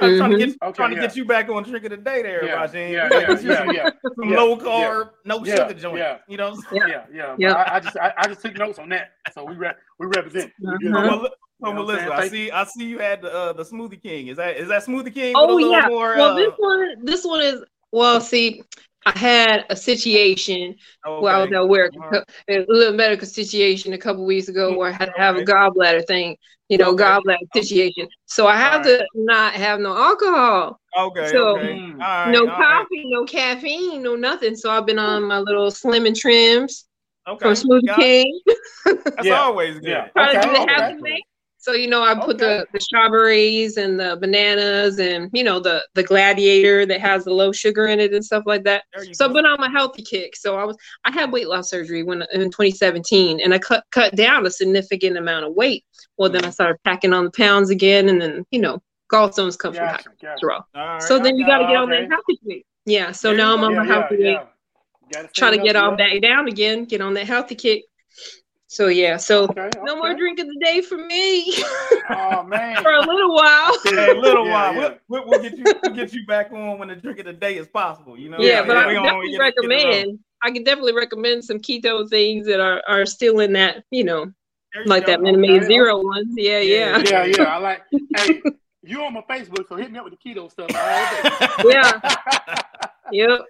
We 0.00 0.10
got 0.10 0.18
trying 0.18 0.30
to 0.30 0.38
get 0.38 0.56
Okay, 0.62 0.72
trying 0.72 0.90
to 0.90 0.96
yeah. 0.96 1.02
get 1.02 1.16
you 1.16 1.24
back 1.24 1.48
on 1.48 1.62
drink 1.62 1.84
of 1.84 1.90
the 1.90 1.96
day 1.96 2.22
there, 2.22 2.44
Yeah, 2.44 2.66
Rajin. 2.66 2.90
yeah, 2.92 3.08
yeah, 3.12 3.38
you 3.40 3.50
yeah, 3.50 3.70
yeah. 3.72 3.90
some 4.18 4.30
yeah, 4.30 4.36
low 4.40 4.56
carb, 4.56 5.10
no 5.24 5.44
Yeah, 5.44 5.68
sugar 5.68 5.74
joint. 5.80 5.98
yeah. 5.98 6.18
You 6.28 6.36
know, 6.36 6.50
what 6.50 6.58
I'm 6.72 6.78
saying? 6.78 6.82
Yeah, 6.88 7.04
yeah. 7.12 7.36
Yeah. 7.38 7.52
I, 7.54 7.76
I 7.76 7.80
just 7.80 7.96
I, 7.96 8.12
I 8.16 8.26
just 8.28 8.40
took 8.42 8.54
notes 8.56 8.78
on 8.78 8.88
that. 8.90 9.12
So 9.32 9.44
we 9.44 9.54
re- 9.54 9.74
we 9.98 10.06
represent. 10.06 10.52
We 10.60 10.68
Uh-huh. 10.68 10.78
So, 10.80 10.86
to 10.86 10.92
go. 10.92 11.02
Mel- 11.02 11.20
so 11.20 11.68
You 11.68 11.74
know 11.74 11.80
I'm 11.80 11.86
Melissa. 11.86 12.12
I 12.14 12.28
see 12.28 12.50
I 12.50 12.64
see 12.64 12.84
you 12.84 12.98
had 12.98 13.22
the 13.22 13.32
uh, 13.32 13.52
the 13.52 13.62
Smoothie 13.64 14.02
King. 14.02 14.26
Is 14.28 14.36
that 14.38 14.56
is 14.56 14.68
that 14.68 14.84
Smoothie 14.84 15.14
King? 15.14 15.34
Oh 15.36 15.44
a 15.44 15.54
little 15.54 15.70
yeah. 15.70 15.86
More, 15.86 16.14
well, 16.16 16.32
uh, 16.32 16.36
this 16.36 16.52
one, 16.58 17.04
this 17.04 17.24
one 17.24 17.40
is 17.40 17.62
well. 17.92 18.20
See, 18.20 18.62
I 19.06 19.18
had 19.18 19.64
a 19.70 19.76
situation 19.76 20.76
okay. 21.06 21.22
where 21.22 21.34
I 21.34 21.42
was 21.44 21.52
at 21.52 21.68
work, 21.68 21.92
All 22.00 22.10
right. 22.10 22.24
a 22.48 22.64
little 22.68 22.94
medical 22.94 23.26
situation 23.26 23.92
a 23.92 23.98
couple 23.98 24.24
weeks 24.24 24.48
ago 24.48 24.76
where 24.76 24.88
I 24.90 24.92
had 24.92 25.06
to 25.06 25.18
have 25.20 25.36
a 25.36 25.42
gallbladder 25.42 26.06
thing, 26.06 26.36
you 26.68 26.78
know, 26.78 26.90
Okay. 26.90 27.04
gallbladder 27.04 27.36
situation. 27.54 28.08
So 28.26 28.46
I 28.46 28.56
have 28.56 28.86
Alright. 28.86 29.00
to 29.00 29.06
not 29.14 29.52
have 29.54 29.80
no 29.80 29.96
alcohol, 29.96 30.80
Okay, 30.96 31.28
So- 31.28 31.58
okay. 31.58 31.74
Mm. 31.74 31.98
No 32.32 32.40
all 32.40 32.46
right. 32.46 32.56
coffee, 32.56 33.04
no 33.06 33.24
caffeine, 33.24 34.02
no 34.02 34.14
nothing. 34.16 34.54
So 34.56 34.70
I've 34.70 34.86
been 34.86 34.98
on 34.98 35.24
my 35.24 35.38
little 35.40 35.70
slim 35.70 36.06
and 36.06 36.14
trims 36.16 36.84
Okay. 37.28 37.38
from 37.40 37.52
Smoothie 37.54 37.86
got 37.86 37.98
it. 37.98 38.02
King. 38.02 38.40
That's 38.84 39.24
Yeah. 39.26 39.40
always 39.40 39.74
good. 39.80 39.88
Yeah. 39.88 40.08
Trying 40.16 40.34
to 40.34 40.38
Okay, 40.38 40.48
do 40.48 40.54
the 40.54 40.60
okay. 41.02 41.22
So 41.64 41.72
you 41.72 41.88
know, 41.88 42.02
I 42.02 42.14
put 42.14 42.36
Okay. 42.36 42.58
the, 42.58 42.66
the 42.74 42.80
strawberries 42.80 43.78
and 43.78 43.98
the 43.98 44.18
bananas 44.20 44.98
and 44.98 45.30
you 45.32 45.42
know 45.42 45.60
the 45.60 45.82
the 45.94 46.02
gladiator 46.02 46.84
that 46.84 47.00
has 47.00 47.24
the 47.24 47.32
low 47.32 47.52
sugar 47.52 47.86
in 47.86 48.00
it 48.00 48.12
and 48.12 48.22
stuff 48.22 48.42
like 48.44 48.64
that. 48.64 48.84
So 49.12 49.24
go. 49.24 49.24
I've 49.30 49.34
been 49.34 49.46
on 49.46 49.58
my 49.58 49.70
healthy 49.70 50.02
kick. 50.02 50.36
So 50.36 50.56
I 50.58 50.64
was 50.64 50.76
I 51.06 51.10
had 51.10 51.32
weight 51.32 51.48
loss 51.48 51.70
surgery 51.70 52.02
when 52.02 52.22
in 52.34 52.50
2017 52.50 53.40
and 53.40 53.54
I 53.54 53.58
cut 53.58 53.82
cut 53.92 54.14
down 54.14 54.44
a 54.44 54.50
significant 54.50 55.16
amount 55.16 55.46
of 55.46 55.54
weight. 55.54 55.86
Well 56.18 56.28
then 56.28 56.44
I 56.44 56.48
Mhm. 56.48 56.52
started 56.52 56.76
packing 56.84 57.14
on 57.14 57.24
the 57.24 57.30
pounds 57.30 57.70
again 57.70 58.10
and 58.10 58.20
then 58.20 58.44
you 58.50 58.60
know 58.60 58.82
gallstones 59.10 59.56
come 59.58 59.72
from 59.72 59.86
high 59.86 59.92
Gotcha, 59.92 60.10
gotcha. 60.20 60.44
cholesterol. 60.46 60.60
All 60.74 60.86
right, 60.86 61.02
So 61.02 61.18
then 61.18 61.34
you 61.38 61.46
got 61.46 61.60
to 61.60 61.64
get 61.64 61.76
on 61.76 61.90
okay. 61.90 62.02
that 62.02 62.10
healthy 62.10 62.38
kick. 62.46 62.66
Yeah. 62.84 63.12
So 63.12 63.30
you 63.30 63.38
now 63.38 63.54
I'm 63.54 63.64
on 63.64 63.72
Yeah, 63.72 63.78
my 63.78 63.86
healthy 63.86 64.16
yeah. 64.18 64.44
kick, 65.08 65.32
trying 65.32 65.52
to 65.58 65.64
get 65.64 65.76
all 65.76 65.96
back 65.96 66.20
down 66.20 66.46
again, 66.46 66.84
get 66.84 67.00
on 67.00 67.14
that 67.14 67.26
healthy 67.26 67.54
kick. 67.54 67.84
So 68.74 68.88
yeah, 68.88 69.16
so 69.18 69.44
Okay, 69.44 69.70
no 69.84 69.94
more 69.94 70.14
drink 70.14 70.40
of 70.40 70.48
the 70.48 70.56
day 70.60 70.80
for 70.80 70.96
me 70.98 71.54
Oh 72.10 72.42
man. 72.48 72.82
for 72.82 72.90
a 72.92 73.00
little 73.02 73.32
while. 73.32 73.78
Hey, 73.84 74.10
a 74.10 74.14
little 74.14 74.46
Yeah, 74.46 74.52
while. 74.52 74.74
yeah. 74.74 74.80
We'll, 75.08 75.22
we'll, 75.22 75.28
we'll 75.30 75.42
get 75.42 75.56
you. 75.56 75.64
We'll 75.80 75.94
get 75.94 76.12
you 76.12 76.26
back 76.26 76.50
on 76.50 76.80
when 76.80 76.88
the 76.88 76.96
drink 76.96 77.20
of 77.20 77.26
the 77.26 77.32
day 77.34 77.56
is 77.56 77.68
possible. 77.68 78.18
You 78.18 78.30
know. 78.30 78.38
Yeah, 78.40 78.62
Yeah, 78.62 78.66
but 78.66 78.72
yeah. 78.74 78.80
I 78.82 78.86
We 78.88 78.94
definitely 78.94 79.30
get 79.30 79.34
it- 79.34 79.38
get 79.38 79.40
recommend. 79.68 80.18
I 80.42 80.50
can 80.50 80.64
definitely 80.64 80.94
recommend 80.94 81.44
some 81.44 81.58
keto 81.60 82.10
things 82.10 82.46
that 82.48 82.58
are, 82.58 82.82
are 82.88 83.06
still 83.06 83.38
in 83.38 83.52
that, 83.52 83.84
you 83.92 84.02
know, 84.02 84.24
you 84.74 84.84
like 84.86 85.06
go. 85.06 85.12
that 85.12 85.22
Minute 85.22 85.38
Maid 85.40 85.58
okay. 85.58 85.66
Zero 85.66 86.02
ones. 86.02 86.34
Yeah, 86.36 86.58
Yeah. 86.58 86.98
yeah. 86.98 87.24
Yeah, 87.24 87.24
yeah. 87.38 87.44
I 87.44 87.58
like. 87.58 87.82
Hey, 88.16 88.42
you 88.82 89.02
on 89.04 89.14
my 89.14 89.22
Facebook, 89.22 89.68
so 89.68 89.76
hit 89.76 89.92
me 89.92 89.98
up 90.00 90.04
with 90.04 90.14
the 90.20 90.34
keto 90.34 90.50
stuff. 90.50 90.68
Yeah. 91.64 92.00
Yep. 93.12 93.40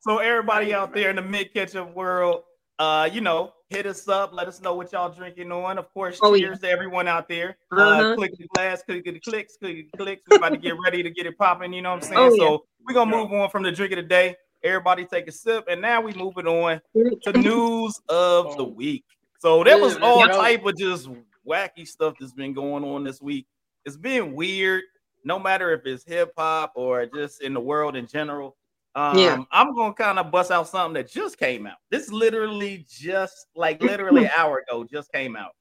So 0.00 0.18
everybody 0.18 0.72
out 0.72 0.94
there 0.94 1.10
in 1.10 1.16
the 1.16 1.22
Mint 1.22 1.52
Ketchup 1.52 1.94
world, 1.94 2.44
Uh, 2.78 3.08
you 3.12 3.20
know, 3.20 3.52
hit 3.68 3.86
us 3.86 4.08
up. 4.08 4.32
Let 4.32 4.48
us 4.48 4.60
know 4.60 4.74
what 4.74 4.92
y'all 4.92 5.10
drinking 5.10 5.52
on. 5.52 5.78
Of 5.78 5.92
course, 5.92 6.18
Oh, 6.22 6.36
cheers 6.36 6.60
to 6.60 6.68
everyone 6.68 7.06
out 7.08 7.28
there. 7.28 7.56
Uh, 7.70 7.76
Uh-huh. 7.80 8.16
click 8.16 8.32
the 8.38 8.46
glass, 8.48 8.82
click 8.82 9.04
the 9.04 9.20
clicks, 9.20 9.56
click 9.56 9.90
the 9.92 9.98
clicks. 9.98 10.22
We're 10.28 10.38
about 10.38 10.50
to 10.50 10.56
get 10.56 10.74
ready 10.84 11.02
to 11.02 11.10
get 11.10 11.26
it 11.26 11.36
popping. 11.38 11.72
You 11.72 11.82
know 11.82 11.90
what 11.90 12.04
I'm 12.04 12.08
saying? 12.08 12.18
Oh, 12.18 12.34
yeah. 12.34 12.44
So 12.44 12.64
we're 12.86 12.94
gonna 12.94 13.14
move 13.14 13.32
on 13.32 13.50
from 13.50 13.62
the 13.62 13.72
drink 13.72 13.92
of 13.92 13.96
the 13.96 14.02
day. 14.02 14.36
Everybody 14.64 15.04
take 15.04 15.28
a 15.28 15.32
sip, 15.32 15.66
and 15.68 15.80
now 15.80 16.00
we 16.00 16.12
moving 16.14 16.46
on 16.46 16.80
to 17.22 17.32
news 17.32 18.00
of 18.08 18.56
the 18.56 18.64
week. 18.64 19.04
So 19.38 19.62
there 19.62 19.78
was 19.78 19.96
all 19.98 20.26
yeah. 20.26 20.32
type 20.32 20.66
of 20.66 20.76
just 20.76 21.08
wacky 21.46 21.86
stuff 21.86 22.14
that's 22.18 22.32
been 22.32 22.52
going 22.52 22.84
on 22.84 23.04
this 23.04 23.22
week. 23.22 23.46
It's 23.84 23.96
been 23.96 24.34
weird, 24.34 24.82
no 25.24 25.38
matter 25.38 25.72
if 25.72 25.86
it's 25.86 26.04
hip 26.04 26.32
hop 26.36 26.72
or 26.74 27.06
just 27.06 27.40
in 27.40 27.54
the 27.54 27.60
world 27.60 27.94
in 27.94 28.06
general. 28.06 28.56
Um, 28.94 29.18
Yeah. 29.18 29.38
I'm 29.52 29.74
gonna 29.74 29.94
kind 29.94 30.18
of 30.18 30.30
bust 30.30 30.50
out 30.50 30.68
something 30.68 30.94
that 30.94 31.10
just 31.10 31.38
came 31.38 31.66
out. 31.66 31.76
This 31.90 32.10
literally 32.10 32.86
just 32.88 33.46
like 33.54 33.82
literally 33.82 34.24
an 34.24 34.30
hour 34.36 34.64
ago 34.68 34.84
just 34.84 35.12
came 35.12 35.36
out. 35.36 35.52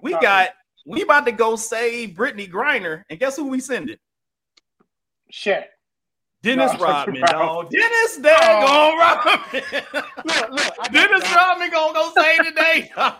We 0.00 0.12
Talk 0.12 0.22
got 0.22 0.50
we 0.86 1.02
about 1.02 1.26
to 1.26 1.32
go 1.32 1.56
save 1.56 2.10
Brittney 2.10 2.50
Griner, 2.50 3.02
and 3.10 3.18
guess 3.18 3.36
who 3.36 3.48
we 3.48 3.60
sending? 3.60 3.96
Shit. 5.30 5.68
Dennis 6.42 6.72
No, 6.74 6.78
Rodman, 6.84 7.22
dog. 7.22 7.70
Dennis 7.70 8.18
daggone 8.18 8.98
Rodman. 8.98 9.62
Look, 10.24 10.50
look. 10.50 10.92
Dennis 10.92 11.28
you. 11.28 11.36
Rodman 11.36 11.70
gonna 11.70 11.92
go 11.92 12.12
save 12.14 12.44
today. 12.44 12.92
I 12.96 13.16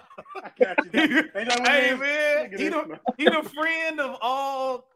got 0.61 0.95
you. 0.95 1.29
They 1.35 1.45
know 1.45 1.57
what 1.59 1.69
hey 1.69 1.95
man, 1.97 2.51
he 2.57 2.69
the, 2.69 3.01
he 3.19 3.25
the 3.25 3.43
friend 3.53 4.01
of 4.01 4.17
all 4.21 4.87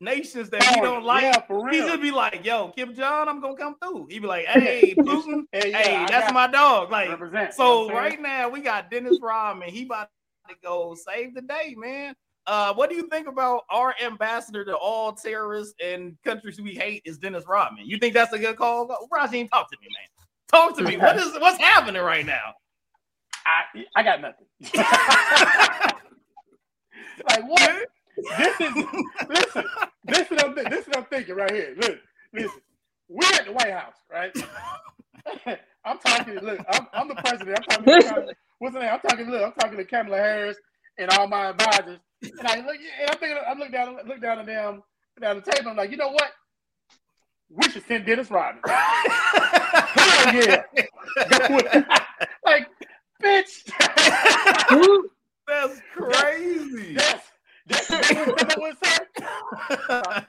nations 0.00 0.50
that 0.50 0.62
he 0.62 0.80
don't 0.80 1.04
like. 1.04 1.22
Yeah, 1.22 1.70
He 1.70 1.78
just 1.78 2.00
be 2.00 2.10
like, 2.10 2.44
"Yo, 2.44 2.68
Kim 2.68 2.94
Jong, 2.94 3.28
I'm 3.28 3.40
gonna 3.40 3.56
come 3.56 3.76
through." 3.82 4.06
He 4.10 4.18
be 4.18 4.26
like, 4.26 4.46
"Hey, 4.46 4.94
Putin, 4.98 5.44
Hey, 5.52 5.70
yeah, 5.70 5.78
hey, 5.78 6.06
I 6.14 6.32
my 6.32 6.46
dog." 6.46 6.90
Like, 6.90 7.08
represent. 7.08 7.54
you 7.58 7.64
know 7.64 7.88
so 7.88 7.92
right 7.94 8.20
now 8.20 8.48
we 8.48 8.60
got 8.60 8.90
Dennis 8.90 9.18
Rodman. 9.20 9.70
He 9.70 9.84
about 9.84 10.08
to 10.48 10.54
go 10.62 10.94
save 10.94 11.34
the 11.34 11.42
day, 11.42 11.74
man. 11.76 12.14
Uh, 12.46 12.72
what 12.72 12.88
do 12.88 12.96
you 12.96 13.06
think 13.08 13.28
about 13.28 13.64
our 13.68 13.94
ambassador 14.02 14.64
to 14.64 14.74
all 14.74 15.12
terrorists 15.12 15.74
and 15.84 16.16
countries 16.24 16.58
we 16.58 16.74
hate 16.74 17.02
is 17.04 17.18
Dennis 17.18 17.44
Rodman? 17.46 17.84
You 17.86 17.98
think 17.98 18.14
that's 18.14 18.32
a 18.32 18.38
good 18.38 18.56
call? 18.56 18.88
Rajin, 19.12 19.50
talk 19.50 19.70
to 19.70 19.76
me, 19.82 19.88
man. 19.88 20.08
Talk 20.50 20.74
to 20.78 20.82
me. 20.82 20.96
What 20.96 21.18
is 21.18 21.32
what's 21.40 21.58
happening 21.58 22.00
right 22.00 22.24
now? 22.24 22.54
I, 23.44 23.84
I 23.94 24.02
got 24.02 24.22
nothing. 24.22 24.46
like 27.28 27.48
what? 27.48 27.88
This 28.38 28.60
is 28.60 28.84
listen. 29.28 29.64
This 30.04 30.20
is 30.20 30.30
what 30.30 30.44
I'm, 30.44 30.54
this 30.54 30.80
is 30.80 30.86
what 30.88 30.96
I'm 30.98 31.04
thinking 31.04 31.34
right 31.34 31.50
here. 31.50 31.74
Look, 31.80 31.98
listen. 32.32 32.60
We're 33.08 33.26
at 33.26 33.46
the 33.46 33.52
White 33.52 33.72
House, 33.72 33.94
right? 34.10 34.36
I'm 35.84 35.98
talking. 35.98 36.34
Look, 36.34 36.60
I'm, 36.70 36.86
I'm 36.92 37.08
the 37.08 37.14
president. 37.14 37.58
I'm 37.58 37.84
talking. 37.84 38.02
To, 38.02 38.34
what's 38.58 38.74
the 38.74 38.80
name? 38.80 38.90
I'm 38.92 39.00
talking. 39.00 39.30
Look, 39.30 39.42
I'm 39.42 39.52
talking 39.52 39.78
to 39.78 39.84
Kamala 39.84 40.16
Harris 40.16 40.58
and 40.98 41.10
all 41.10 41.26
my 41.26 41.50
advisors. 41.50 42.00
And 42.22 42.46
I 42.46 42.56
look. 42.56 42.76
And 42.76 43.10
I'm 43.10 43.18
thinking. 43.18 43.38
I 43.46 43.54
look 43.54 43.72
down. 43.72 43.96
Look 44.06 44.20
down 44.20 44.38
at 44.40 44.46
them 44.46 44.82
down 45.20 45.36
the 45.36 45.50
table. 45.50 45.70
I'm 45.70 45.76
like, 45.76 45.90
you 45.90 45.96
know 45.96 46.10
what? 46.10 46.30
We 47.50 47.68
should 47.70 47.86
send 47.86 48.06
Dennis 48.06 48.30
Rodman. 48.30 48.62
Hell 48.66 50.34
yeah. 50.34 50.62
like, 52.44 52.68
bitch. 53.22 53.64
That's 55.46 55.80
crazy. 55.94 56.94
That's 56.94 57.10
said. 57.12 57.22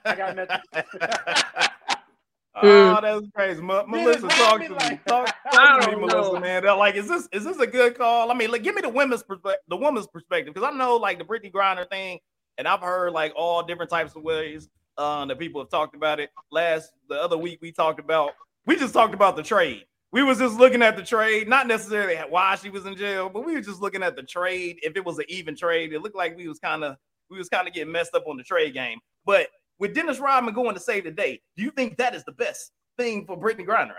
I 0.04 0.14
got 0.16 0.36
nothing. 0.36 0.58
oh, 2.62 3.00
that's 3.00 3.26
crazy. 3.34 3.62
Ma- 3.62 3.84
Melissa, 3.86 4.28
talk 4.28 4.60
to 4.60 4.68
Rodman, 4.68 4.70
me. 4.70 4.76
like- 4.76 5.04
Talk, 5.04 5.34
talk 5.52 5.80
to 5.82 5.86
me, 5.86 5.92
don't 5.92 6.00
Melissa, 6.02 6.32
know. 6.34 6.40
man. 6.40 6.62
They're 6.62 6.74
like, 6.74 6.94
is 6.96 7.08
this 7.08 7.28
is 7.32 7.44
this 7.44 7.58
a 7.58 7.66
good 7.66 7.96
call? 7.96 8.30
I 8.30 8.34
mean, 8.34 8.50
like, 8.50 8.62
give 8.62 8.74
me 8.74 8.82
the 8.82 8.88
women's 8.88 9.22
perspective, 9.22 9.60
the 9.68 9.76
woman's 9.76 10.06
perspective, 10.06 10.52
because 10.54 10.68
I 10.68 10.76
know 10.76 10.96
like 10.96 11.18
the 11.18 11.24
Brittney 11.24 11.52
Griner 11.52 11.88
thing, 11.88 12.18
and 12.58 12.66
I've 12.68 12.80
heard 12.80 13.12
like 13.12 13.32
all 13.36 13.62
different 13.62 13.90
types 13.90 14.14
of 14.16 14.22
ways 14.22 14.68
uh, 14.98 15.24
that 15.26 15.38
people 15.38 15.60
have 15.60 15.70
talked 15.70 15.94
about 15.94 16.20
it. 16.20 16.30
Last 16.50 16.90
the 17.08 17.14
other 17.14 17.38
week 17.38 17.58
we 17.62 17.72
talked 17.72 18.00
about, 18.00 18.32
we 18.66 18.76
just 18.76 18.92
talked 18.94 19.14
about 19.14 19.36
the 19.36 19.42
trade. 19.42 19.84
We 20.12 20.24
was 20.24 20.38
just 20.38 20.58
looking 20.58 20.82
at 20.82 20.96
the 20.96 21.04
trade, 21.04 21.48
not 21.48 21.68
necessarily 21.68 22.16
why 22.16 22.56
she 22.56 22.68
was 22.68 22.84
in 22.84 22.96
jail, 22.96 23.28
but 23.28 23.46
we 23.46 23.54
were 23.54 23.60
just 23.60 23.80
looking 23.80 24.02
at 24.02 24.16
the 24.16 24.24
trade. 24.24 24.78
If 24.82 24.96
it 24.96 25.04
was 25.04 25.18
an 25.20 25.26
even 25.28 25.54
trade, 25.54 25.92
it 25.92 26.00
looked 26.02 26.16
like 26.16 26.36
we 26.36 26.48
was 26.48 26.58
kind 26.58 26.82
of 26.82 26.96
we 27.30 27.38
was 27.38 27.48
kind 27.48 27.66
of 27.68 27.74
getting 27.74 27.92
messed 27.92 28.14
up 28.14 28.26
on 28.26 28.36
the 28.36 28.42
trade 28.42 28.74
game. 28.74 28.98
But 29.24 29.48
with 29.78 29.94
Dennis 29.94 30.18
Rodman 30.18 30.52
going 30.54 30.74
to 30.74 30.80
save 30.80 31.04
the 31.04 31.10
day, 31.10 31.40
do 31.56 31.62
you 31.62 31.70
think 31.70 31.96
that 31.98 32.14
is 32.14 32.24
the 32.24 32.32
best 32.32 32.72
thing 32.98 33.24
for 33.24 33.38
Brittney 33.38 33.64
Griner? 33.66 33.92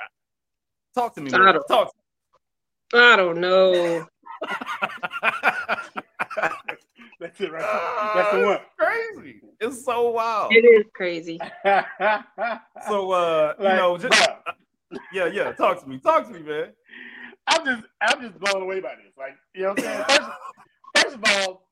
Talk 0.93 1.15
to 1.15 1.21
me. 1.21 1.31
I 1.33 1.37
man. 1.37 1.53
don't- 1.55 1.67
Talk. 1.67 1.91
I 2.93 3.15
don't 3.15 3.39
know. 3.39 4.05
That's 7.19 7.39
it 7.39 7.51
right 7.51 7.61
there. 7.61 8.13
That's 8.15 8.31
the 8.35 8.45
one. 8.45 8.59
Crazy. 8.79 9.41
It's 9.59 9.85
so 9.85 10.09
wild. 10.09 10.51
It 10.53 10.65
is 10.65 10.85
crazy. 10.93 11.39
So 12.87 13.11
uh, 13.11 13.53
you 13.59 13.63
know, 13.65 13.97
just 13.97 14.11
bruh, 14.13 14.37
yeah, 15.13 15.27
yeah. 15.27 15.51
Talk 15.51 15.81
to 15.83 15.87
me. 15.89 15.99
Talk 15.99 16.25
to 16.27 16.33
me, 16.33 16.41
man. 16.41 16.69
I'm 17.47 17.63
just 17.65 17.83
I'm 18.01 18.21
just 18.21 18.39
blown 18.39 18.63
away 18.63 18.79
by 18.79 18.95
this. 18.95 19.13
Like, 19.17 19.35
you 19.53 19.61
know 19.63 19.69
what 19.69 19.79
I'm 19.79 19.85
saying? 19.85 20.03
First, 20.07 20.29
first 20.95 21.15
of 21.15 21.21
all, 21.47 21.69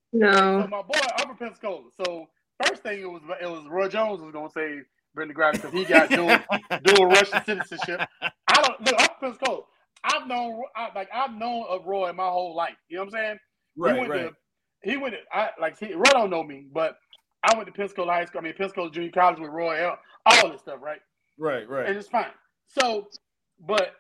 so 0.58 0.66
No. 0.66 0.68
my 0.68 0.82
boy, 0.82 1.00
I'm 1.18 1.28
from 1.28 1.38
Pensacola. 1.38 1.84
So 2.06 2.28
first 2.64 2.84
thing 2.84 3.02
it 3.02 3.06
was 3.10 3.22
it 3.42 3.46
was 3.50 3.66
Roy 3.70 3.88
Jones 3.90 4.22
was 4.22 4.32
gonna 4.32 4.50
say 4.52 4.82
Brittney 5.18 5.34
Griner 5.34 5.54
because 5.54 5.74
he 5.74 5.86
got 5.86 6.14
dual 6.14 6.44
dual 6.84 7.08
Russian 7.08 7.42
citizenship. 7.44 8.04
I 8.48 8.62
don't 8.62 8.82
look. 8.82 8.96
I'm 9.00 9.08
from 9.20 9.32
Pensacola. 9.32 9.64
I've 10.04 10.28
known 10.28 10.62
I, 10.76 10.90
like 10.96 11.10
I've 11.14 11.34
known 11.34 11.66
of 11.70 11.86
Roy 11.86 12.12
my 12.14 12.28
whole 12.28 12.56
life. 12.56 12.76
You 12.90 12.98
know 12.98 13.04
what 13.06 13.16
I'm 13.16 13.20
saying? 13.20 13.40
he 13.84 13.94
Right, 13.94 13.94
went 13.94 14.12
right. 14.12 14.30
to 14.30 14.32
he 14.84 14.98
went 14.98 15.16
to, 15.16 15.20
I 15.38 15.52
like 15.60 15.78
he, 15.80 15.94
Roy 15.94 16.04
don't 16.12 16.30
know 16.30 16.44
me, 16.44 16.68
but 16.74 16.98
I 17.44 17.56
went 17.56 17.68
to 17.68 17.74
Pensacola 17.74 18.14
High 18.14 18.26
School. 18.26 18.42
I 18.42 18.44
mean 18.46 18.54
Pensacola 18.58 18.92
Junior 18.92 19.12
College 19.12 19.40
with 19.40 19.52
Roy. 19.52 19.86
All, 19.88 19.98
all 20.26 20.50
this 20.52 20.62
stuff, 20.62 20.80
right? 20.82 21.00
Right, 21.38 21.68
right. 21.70 21.88
And 21.88 21.98
it's 21.98 22.10
fine. 22.10 22.32
So, 22.68 23.08
but 23.60 23.94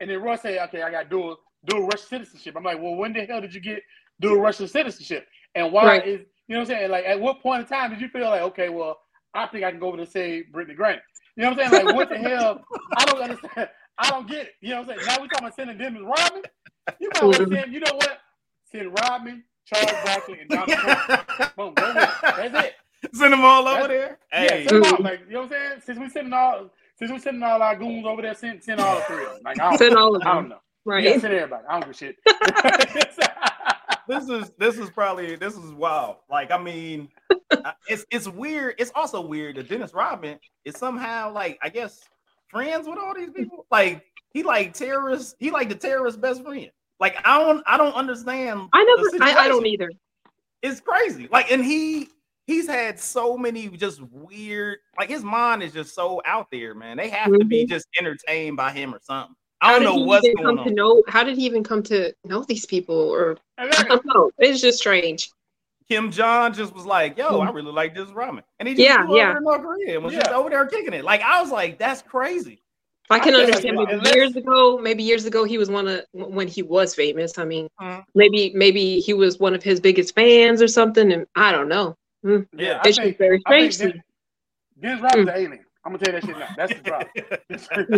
and 0.00 0.10
then 0.10 0.22
Roy 0.22 0.36
said, 0.36 0.58
"Okay, 0.68 0.82
I 0.82 0.90
got 0.90 1.10
dual 1.10 1.38
dual 1.66 1.86
Russian 1.86 2.08
citizenship." 2.08 2.54
I'm 2.56 2.64
like, 2.64 2.80
"Well, 2.80 2.96
when 2.96 3.12
the 3.12 3.24
hell 3.24 3.40
did 3.40 3.54
you 3.54 3.60
get 3.60 3.82
dual 4.20 4.40
Russian 4.40 4.68
citizenship? 4.68 5.26
And 5.54 5.72
why 5.72 5.84
Right. 5.86 6.06
is 6.06 6.20
you 6.48 6.54
know 6.56 6.60
what 6.62 6.70
I'm 6.70 6.76
saying? 6.76 6.90
Like, 6.90 7.04
at 7.06 7.20
what 7.20 7.40
point 7.40 7.62
in 7.62 7.66
time 7.66 7.90
did 7.90 8.00
you 8.00 8.08
feel 8.08 8.28
like, 8.28 8.42
okay, 8.42 8.68
well, 8.68 9.00
I 9.32 9.46
think 9.46 9.64
I 9.64 9.70
can 9.70 9.80
go 9.80 9.88
over 9.88 9.96
to 9.98 10.06
say 10.06 10.44
Brittney 10.52 10.76
Griner? 10.76 11.00
You 11.36 11.44
know 11.44 11.50
what 11.50 11.60
I'm 11.60 11.70
saying? 11.70 11.86
Like, 11.86 11.94
what 11.94 12.08
the 12.10 12.18
hell? 12.28 12.62
I 12.96 13.04
don't 13.06 13.20
understand. 13.22 13.68
I 13.98 14.10
don't 14.10 14.28
get 14.28 14.46
it. 14.46 14.52
You 14.60 14.70
know 14.70 14.82
what 14.82 14.90
I'm 14.90 14.96
saying? 14.98 15.06
Now 15.06 15.22
we 15.22 15.28
talking 15.28 15.46
about 15.46 15.56
sending 15.56 15.78
Dennis 15.78 16.02
Rodman. 16.02 16.42
You 17.00 17.08
might 17.14 17.22
want 17.22 17.36
to 17.36 17.46
send. 17.48 17.72
You 17.72 17.80
know 17.80 17.94
what? 17.94 18.18
Send 18.70 18.98
Rodman, 19.00 19.44
Charles 19.66 19.92
Barkley, 20.04 20.40
and 20.40 20.50
Donald 20.50 20.68
Trump. 20.70 21.56
Boom. 21.56 21.72
That's 21.76 22.66
it. 22.66 22.74
Send 23.14 23.32
them 23.32 23.44
all 23.44 23.66
over 23.68 23.88
That's- 23.88 24.18
there. 24.32 24.42
Yeah, 24.44 24.50
Hey, 24.56 24.66
send 24.66 24.84
them 24.84 24.94
all. 24.94 25.02
Like, 25.02 25.20
you 25.26 25.32
know 25.34 25.40
what 25.42 25.44
I'm 25.44 25.50
saying? 25.70 25.80
Since 25.86 25.98
we 26.00 26.08
sending 26.10 26.32
all, 26.32 26.70
since 26.98 27.10
we 27.10 27.18
sending 27.18 27.42
all 27.42 27.62
our 27.62 27.76
goons 27.76 28.04
over 28.06 28.20
there, 28.22 28.34
send, 28.34 28.62
send 28.62 28.80
all 28.80 29.00
three 29.02 29.24
of 29.24 29.30
them. 29.34 29.40
Like, 29.44 29.60
I 29.60 29.70
don't, 29.70 29.78
Send 29.78 29.96
all 29.96 30.14
of 30.16 30.22
I 30.22 30.34
don't 30.34 30.48
know. 30.50 30.58
Right. 30.84 31.04
Yeah, 31.04 31.18
send 31.18 31.32
everybody. 31.34 31.64
I 31.68 31.80
don't 31.80 31.82
give 31.82 31.90
a 31.90 31.94
shit. 31.94 32.16
this 34.08 34.28
is 34.28 34.50
this 34.58 34.78
is 34.78 34.90
probably 34.90 35.36
this 35.36 35.56
is 35.56 35.72
wild. 35.72 36.16
Like, 36.30 36.50
I 36.50 36.58
mean, 36.58 37.08
it's 37.88 38.04
it's 38.10 38.28
weird. 38.28 38.74
It's 38.78 38.92
also 38.94 39.20
weird 39.20 39.56
that 39.56 39.68
Dennis 39.68 39.94
Rodman 39.94 40.38
is 40.64 40.76
somehow 40.76 41.32
like, 41.32 41.58
I 41.62 41.68
guess, 41.68 42.00
friends 42.48 42.86
with 42.88 42.98
all 42.98 43.14
these 43.14 43.30
people. 43.30 43.66
Like, 43.70 44.04
he 44.32 44.42
like 44.42 44.74
terrorists. 44.74 45.34
He 45.38 45.50
like 45.50 45.68
the 45.68 45.74
terrorist 45.74 46.20
best 46.20 46.42
friend. 46.42 46.70
Like, 47.00 47.16
I 47.26 47.38
don't 47.38 47.62
I 47.66 47.76
don't 47.76 47.94
understand. 47.94 48.68
I 48.72 48.84
never. 48.84 49.24
I, 49.24 49.44
I 49.44 49.48
don't 49.48 49.66
either. 49.66 49.90
It's 50.62 50.80
crazy. 50.80 51.28
Like, 51.32 51.50
and 51.50 51.64
he 51.64 52.08
he's 52.46 52.66
had 52.68 52.98
so 52.98 53.36
many 53.36 53.68
just 53.68 54.00
weird. 54.02 54.78
Like, 54.98 55.08
his 55.08 55.22
mind 55.24 55.62
is 55.62 55.72
just 55.72 55.94
so 55.94 56.22
out 56.24 56.48
there, 56.52 56.74
man. 56.74 56.96
They 56.96 57.08
have 57.08 57.32
to 57.32 57.44
be 57.44 57.64
Mhm. 57.64 57.68
just 57.68 57.86
entertained 57.98 58.56
by 58.56 58.72
him 58.72 58.94
or 58.94 59.00
something. 59.02 59.34
I 59.62 59.66
How 59.66 59.72
don't 59.78 59.80
did 59.82 59.86
know 59.86 59.96
he 59.96 60.04
what's 60.04 60.26
even 60.26 60.42
going 60.42 60.56
come 60.56 60.64
to 60.64 60.70
on. 60.70 60.74
know? 60.74 61.02
How 61.08 61.22
did 61.24 61.38
he 61.38 61.46
even 61.46 61.62
come 61.62 61.82
to 61.84 62.12
know 62.24 62.42
these 62.42 62.66
people? 62.66 62.96
Or 62.96 63.38
I 63.58 63.68
don't 63.84 64.04
know. 64.04 64.30
It's 64.38 64.60
just 64.60 64.78
strange. 64.78 65.30
Kim 65.88 66.10
Jong 66.10 66.52
just 66.52 66.74
was 66.74 66.84
like, 66.86 67.16
"Yo, 67.18 67.40
I 67.40 67.50
really 67.50 67.70
like 67.72 67.94
this 67.94 68.08
ramen," 68.10 68.42
and 68.58 68.66
he 68.68 68.74
just 68.74 68.84
Yeah, 68.88 69.04
flew 69.06 69.16
yeah. 69.18 69.30
over 69.30 69.38
to 69.38 69.44
North 69.44 69.62
Korea 69.62 69.94
and 69.96 70.04
was 70.04 70.14
just 70.14 70.30
over 70.30 70.48
there 70.50 70.66
kicking 70.66 70.92
it. 70.94 71.04
Like, 71.04 71.20
I 71.22 71.40
was 71.40 71.50
like, 71.50 71.78
"That's 71.78 72.02
crazy." 72.02 72.60
I 73.10 73.18
can 73.18 73.34
I 73.34 73.40
understand 73.40 73.76
like 73.76 73.88
maybe 73.88 73.98
unless- 73.98 74.14
years 74.14 74.36
ago, 74.36 74.78
maybe 74.78 75.02
years 75.02 75.26
ago 75.26 75.44
he 75.44 75.58
was 75.58 75.68
one 75.70 75.86
of 75.86 76.04
when 76.12 76.48
he 76.48 76.62
was 76.62 76.94
famous. 76.94 77.36
I 77.38 77.44
mean, 77.44 77.68
Mhm. 77.80 78.04
maybe 78.14 78.52
maybe 78.54 79.00
he 79.00 79.12
was 79.12 79.38
one 79.38 79.54
of 79.54 79.62
his 79.62 79.80
biggest 79.80 80.14
fans 80.14 80.62
or 80.62 80.68
something, 80.68 81.12
and 81.12 81.26
I 81.36 81.52
don't 81.52 81.68
know. 81.68 81.96
Yeah, 82.24 82.80
I 82.82 82.88
It's 82.88 82.96
think, 82.98 83.08
just 83.10 83.18
very 83.18 83.40
strange. 83.40 83.76
to 83.78 83.86
me. 83.86 83.92
Den- 83.92 84.02
Dennis 84.80 85.02
Rodman's 85.02 85.28
an 85.28 85.34
alien. 85.36 85.64
I'm 85.84 85.92
gonna 85.92 85.98
tell 86.04 86.14
you 86.14 86.20
that 86.20 86.26
shit 86.26 86.38
now. 86.38 86.48
That's 86.56 86.74
the 86.74 86.80
problem. 86.84 87.10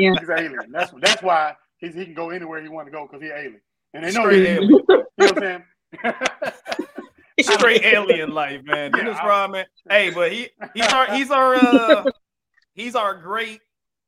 Yeah. 0.00 0.14
he's 0.20 0.28
an 0.28 0.38
alien. 0.38 0.70
That's 0.72 0.92
that's 1.00 1.22
why 1.22 1.54
he's, 1.78 1.94
he 1.94 2.04
can 2.04 2.14
go 2.14 2.30
anywhere 2.30 2.62
he 2.62 2.68
want 2.68 2.86
to 2.86 2.92
go 2.92 3.06
because 3.06 3.22
he's 3.22 3.30
alien. 3.32 3.60
And 3.92 4.04
they 4.04 4.12
know 4.12 4.22
Straight 4.22 4.38
he's 4.38 4.48
alien. 4.48 4.70
You 4.70 4.84
know 4.88 5.04
what 5.16 5.44
I'm 5.44 5.62
saying? 6.02 6.14
Straight 7.40 7.84
alien 7.84 8.30
life, 8.32 8.62
man. 8.64 8.90
Yeah, 8.94 9.02
Dennis 9.04 9.18
Rodman. 9.24 9.66
Hey, 9.88 10.10
but 10.10 10.32
he 10.32 10.48
he's 10.74 10.92
our 10.92 11.14
he's 11.14 11.30
our 11.30 11.54
uh 11.56 12.04
he's 12.74 12.94
our 12.94 13.14
great 13.14 13.60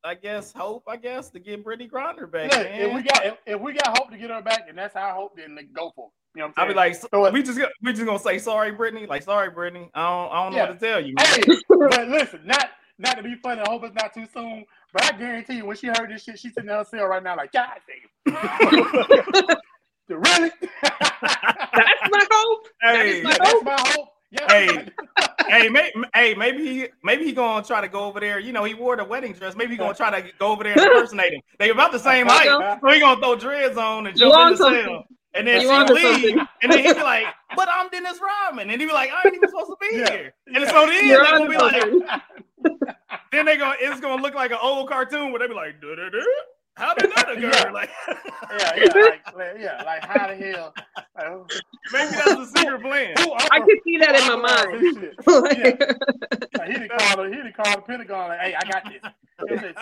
I 0.04 0.14
guess, 0.14 0.52
hope, 0.52 0.84
I 0.86 0.96
guess, 0.96 1.30
to 1.30 1.40
get 1.40 1.64
Brittney 1.64 1.90
Griner 1.90 2.30
back. 2.30 2.52
Look, 2.52 2.62
man. 2.62 2.80
if 2.80 2.94
we 2.94 3.02
got 3.02 3.26
if, 3.26 3.34
if 3.44 3.60
we 3.60 3.72
got 3.72 3.98
hope 3.98 4.10
to 4.12 4.16
get 4.16 4.30
her 4.30 4.40
back, 4.40 4.66
and 4.68 4.78
that's 4.78 4.94
our 4.94 5.12
hope, 5.12 5.36
then 5.36 5.56
like, 5.56 5.72
go 5.72 5.90
for 5.96 6.06
it. 6.06 6.12
You 6.38 6.42
know 6.42 6.46
what 6.48 6.54
I'll 6.58 6.64
I'm 6.66 6.68
be 6.70 6.74
like, 6.74 6.94
So 6.94 7.30
we 7.32 7.42
just 7.42 7.58
gonna- 7.58 7.72
we 7.82 7.92
just 7.92 8.04
gonna 8.06 8.18
say 8.20 8.38
sorry, 8.38 8.70
Brittney. 8.70 9.08
Like, 9.08 9.24
sorry, 9.24 9.50
Brittney. 9.50 9.90
I 9.94 10.08
don't, 10.08 10.32
I 10.32 10.42
don't 10.44 10.52
know 10.52 10.58
Yeah. 10.58 10.68
what 10.68 10.78
to 10.78 10.86
tell 10.86 11.00
you. 11.04 11.14
Hey, 11.18 11.42
but 11.68 12.08
listen, 12.08 12.40
not 12.44 12.70
not 12.98 13.16
to 13.16 13.22
be 13.22 13.34
funny. 13.36 13.60
I 13.60 13.68
hope 13.68 13.84
it's 13.84 13.94
not 13.94 14.14
too 14.14 14.26
soon. 14.32 14.64
But 14.92 15.04
I 15.04 15.16
guarantee 15.16 15.56
you, 15.56 15.66
when 15.66 15.76
she 15.76 15.88
heard 15.88 16.10
this 16.10 16.24
shit, 16.24 16.38
she's 16.38 16.54
sitting 16.54 16.70
in 16.70 16.76
her 16.76 16.84
cell 16.84 17.06
right 17.06 17.22
now, 17.22 17.36
like, 17.36 17.52
God 17.52 17.68
damn. 17.86 18.36
really? 20.08 20.50
That's 20.82 22.10
my 22.10 22.26
hope. 22.30 22.66
Hey, 22.80 23.22
my 23.22 23.30
Yeah, 23.30 23.38
that's 23.38 23.62
my 23.64 23.76
hope. 23.78 24.08
Yeah. 24.30 24.48
Hey. 24.48 24.88
hey, 25.48 25.68
may, 25.68 25.92
hey, 26.14 26.34
maybe 26.34 26.66
he, 26.66 26.88
maybe 27.02 27.24
he 27.24 27.32
gonna 27.32 27.64
try 27.64 27.80
to 27.80 27.88
go 27.88 28.04
over 28.04 28.20
there. 28.20 28.38
You 28.38 28.52
know, 28.52 28.64
he 28.64 28.74
wore 28.74 28.96
the 28.96 29.04
wedding 29.04 29.32
dress. 29.32 29.54
Maybe 29.56 29.72
he 29.72 29.76
gonna 29.76 29.94
try 29.94 30.20
to 30.20 30.32
go 30.38 30.48
over 30.52 30.64
there 30.64 30.74
and 30.74 30.82
impersonate 30.82 31.32
him. 31.32 31.40
They 31.58 31.70
about 31.70 31.92
the 31.92 31.98
same 31.98 32.26
height, 32.26 32.46
so 32.46 32.88
he 32.90 33.00
gonna 33.00 33.20
throw 33.20 33.36
dreads 33.36 33.76
on 33.76 34.06
and 34.06 34.18
You 34.18 34.26
jump 34.26 34.34
in 34.34 34.40
on 34.40 34.50
the 34.52 34.84
cell. 34.84 35.04
And 35.34 35.46
then 35.46 35.60
You 35.60 35.68
she 35.68 35.92
leave, 35.92 36.38
and 36.62 36.72
then 36.72 36.82
he 36.82 36.92
be 36.94 37.00
like, 37.02 37.26
"But 37.54 37.68
I'm 37.70 37.90
Dennis 37.90 38.18
Rodman," 38.20 38.70
and 38.70 38.80
he 38.80 38.86
be 38.86 38.92
like, 38.92 39.10
"I 39.10 39.26
ain't 39.26 39.36
even 39.36 39.48
supposed 39.48 39.70
to 39.70 39.76
be 39.80 39.98
Yeah. 39.98 40.10
here." 40.10 40.34
And 40.46 40.68
so 40.68 40.86
then 40.86 41.06
You're 41.06 41.18
they 41.18 41.24
gonna 41.24 41.40
onto 41.44 41.50
be 41.50 41.58
like, 41.58 41.82
something. 41.82 42.08
Then 43.32 43.46
they 43.46 43.56
gonna, 43.56 43.76
it's 43.80 44.00
gonna 44.00 44.22
look 44.22 44.34
like 44.34 44.50
an 44.50 44.58
old 44.62 44.88
cartoon 44.88 45.30
where 45.32 45.38
they 45.40 45.46
be 45.48 45.54
like, 45.54 45.80
"Duh, 45.80 45.94
duh, 45.94 46.10
duh. 46.10 46.20
"How 46.76 46.94
did 46.94 47.10
that 47.16 47.30
occur?" 47.30 47.50
Yeah. 47.50 47.70
Like, 47.70 47.90
yeah, 48.08 48.72
yeah, 48.76 48.92
like, 49.02 49.34
like, 49.36 49.56
yeah, 49.58 49.82
like 49.84 50.04
how 50.04 50.26
the 50.28 50.34
hell? 50.34 50.74
Like, 51.16 51.26
who- 51.28 51.46
maybe 51.92 52.10
that's 52.12 52.52
the 52.52 52.58
secret 52.60 52.82
plan. 52.82 53.14
who 53.18 53.32
I 53.50 53.58
can 53.60 53.76
see 53.84 53.98
that 53.98 54.14
in 54.20 54.26
my 54.28 54.36
mind. 54.36 54.80
this 54.80 54.96
shit? 55.76 55.96
Like, 56.58 56.68
he 56.68 56.72
didn't 56.74 56.90
call 56.98 57.16
the 57.16 57.28
he 57.30 57.36
didn't 57.36 57.54
call 57.56 57.74
the 57.76 57.82
Pentagon 57.82 58.28
like, 58.28 58.40
hey, 58.40 58.54
I 58.54 58.70
got 58.70 58.84
this. 58.84 59.60
Said, 59.60 59.74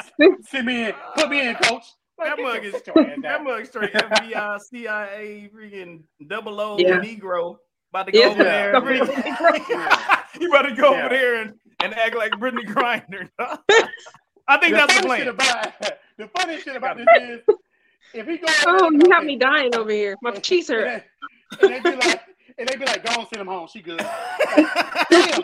Send 0.48 0.66
me 0.66 0.86
in, 0.86 0.94
put 1.16 1.28
me 1.30 1.46
in, 1.48 1.54
coach. 1.56 1.84
Like, 2.18 2.28
That 2.30 2.36
get 2.36 2.42
mug 2.44 2.64
is 2.64 2.72
sit 2.74 2.84
that 2.94 3.22
down. 3.22 3.44
mug 3.44 3.66
straight 3.66 3.92
FBI, 3.92 4.60
CIA, 4.60 5.50
freaking 5.54 6.02
double 6.28 6.60
O 6.60 6.76
Yeah. 6.78 7.00
Negro 7.00 7.56
about 7.90 8.06
to 8.06 8.12
go 8.12 8.18
Yeah. 8.20 8.26
over 8.26 8.44
there. 8.44 8.72
Yeah. 9.68 10.20
you 10.40 10.50
better 10.50 10.74
go 10.74 10.92
Yeah. 10.94 10.98
over 11.06 11.08
there 11.14 11.42
and, 11.42 11.54
and 11.82 11.94
act 11.94 12.16
like 12.16 12.32
Brittney 12.32 12.64
Griner. 12.66 13.28
I 14.48 14.58
think 14.58 14.72
The 14.72 14.78
that's 14.86 14.94
the 15.00 15.02
funny 15.02 15.06
plan. 15.06 15.18
shit 15.20 15.28
about 15.28 15.72
the 16.18 16.28
funny 16.28 16.60
shit 16.60 16.76
about 16.76 16.96
this 16.98 17.06
is 17.20 17.40
if 18.12 18.26
he 18.26 18.36
goes 18.38 18.50
Oh, 18.66 18.90
you 18.90 19.10
have 19.10 19.24
me 19.24 19.36
dying 19.36 19.74
over 19.74 19.90
here. 19.90 20.16
My 20.22 20.32
cheeks 20.32 20.68
and 20.68 20.78
hurt. 20.80 21.04
they, 21.60 21.74
and 21.76 21.84
they 21.84 21.90
be 21.90 21.96
like 21.96 22.20
and 22.56 22.68
they 22.68 22.76
be 22.76 22.84
like, 22.84 23.04
go 23.04 23.20
on, 23.20 23.26
send 23.28 23.40
him 23.40 23.46
home. 23.48 23.66
She 23.66 23.80
good. 23.80 23.98
Damn. 23.98 25.40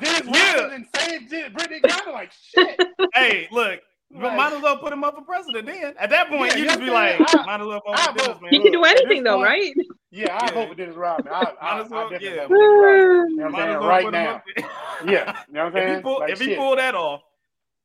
Dennis 0.00 0.22
Yeah. 0.26 0.54
Rodman 0.56 0.70
and 0.74 0.86
saved 0.96 1.30
Jen- 1.30 1.52
Brittney 1.54 1.80
Griner 1.80 2.12
like 2.12 2.30
shit. 2.32 2.78
hey, 3.14 3.48
look, 3.50 3.80
but 4.12 4.34
might 4.36 4.52
as 4.52 4.62
well 4.62 4.76
put 4.76 4.92
him 4.92 5.02
up 5.04 5.14
for 5.16 5.22
president 5.22 5.66
then. 5.66 5.94
At 5.98 6.10
that 6.10 6.28
point, 6.28 6.52
Yeah, 6.52 6.56
you 6.56 6.62
you 6.64 6.68
just 6.68 6.80
be 6.80 6.90
like, 6.90 7.16
saying? 7.16 7.26
I- 7.28 7.46
might 7.46 7.60
as 7.60 7.66
well 7.66 7.82
vote 7.86 7.98
for 7.98 8.12
Dennis, 8.18 8.40
man. 8.40 8.50
He 8.50 8.60
can 8.60 8.72
do 8.72 8.84
anything 8.84 9.22
though, 9.24 9.36
point- 9.36 9.48
right? 9.48 9.74
Yeah, 10.10 10.36
I 10.36 10.44
Yeah. 10.46 10.52
vote 10.54 10.68
for 10.68 10.74
Dennis 10.74 10.96
Rodman. 10.96 11.32
I, 11.32 11.40
I, 11.60 11.74
Might 11.74 11.84
as 11.84 11.90
well, 11.90 12.00
I 12.06 12.10
definitely 12.10 12.36
yeah. 12.36 12.46
vote 12.46 12.48
for 12.48 12.56
Dennis 12.58 12.82
Rodman. 12.82 13.30
You 13.30 13.36
know 13.36 13.48
Might 13.50 13.68
as 13.68 13.78
well 13.80 13.88
Right 13.88 14.10
now. 14.12 14.42
Yeah. 15.06 15.36
You 15.48 15.54
know 15.54 15.64
what 15.64 15.66
I'm 15.66 15.66
if 15.66 15.72
saying? 15.74 15.96
he 15.96 16.02
pull, 16.02 16.18
Like, 16.20 16.30
if 16.30 16.38
he 16.40 16.44
shit. 16.46 16.58
pull 16.58 16.76
that 16.76 16.94
off, 16.94 17.22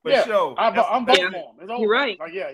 for 0.03 0.11
Yeah, 0.11 0.23
sure. 0.25 0.55
I, 0.57 0.67
I'm 0.69 1.05
voting 1.05 1.23
Yeah. 1.23 1.29
for 1.31 1.37
him. 1.37 1.45
It's 1.61 1.71
over. 1.71 1.81
You're 1.81 1.89
right. 1.91 2.19
Like, 2.19 2.33
yeah. 2.33 2.51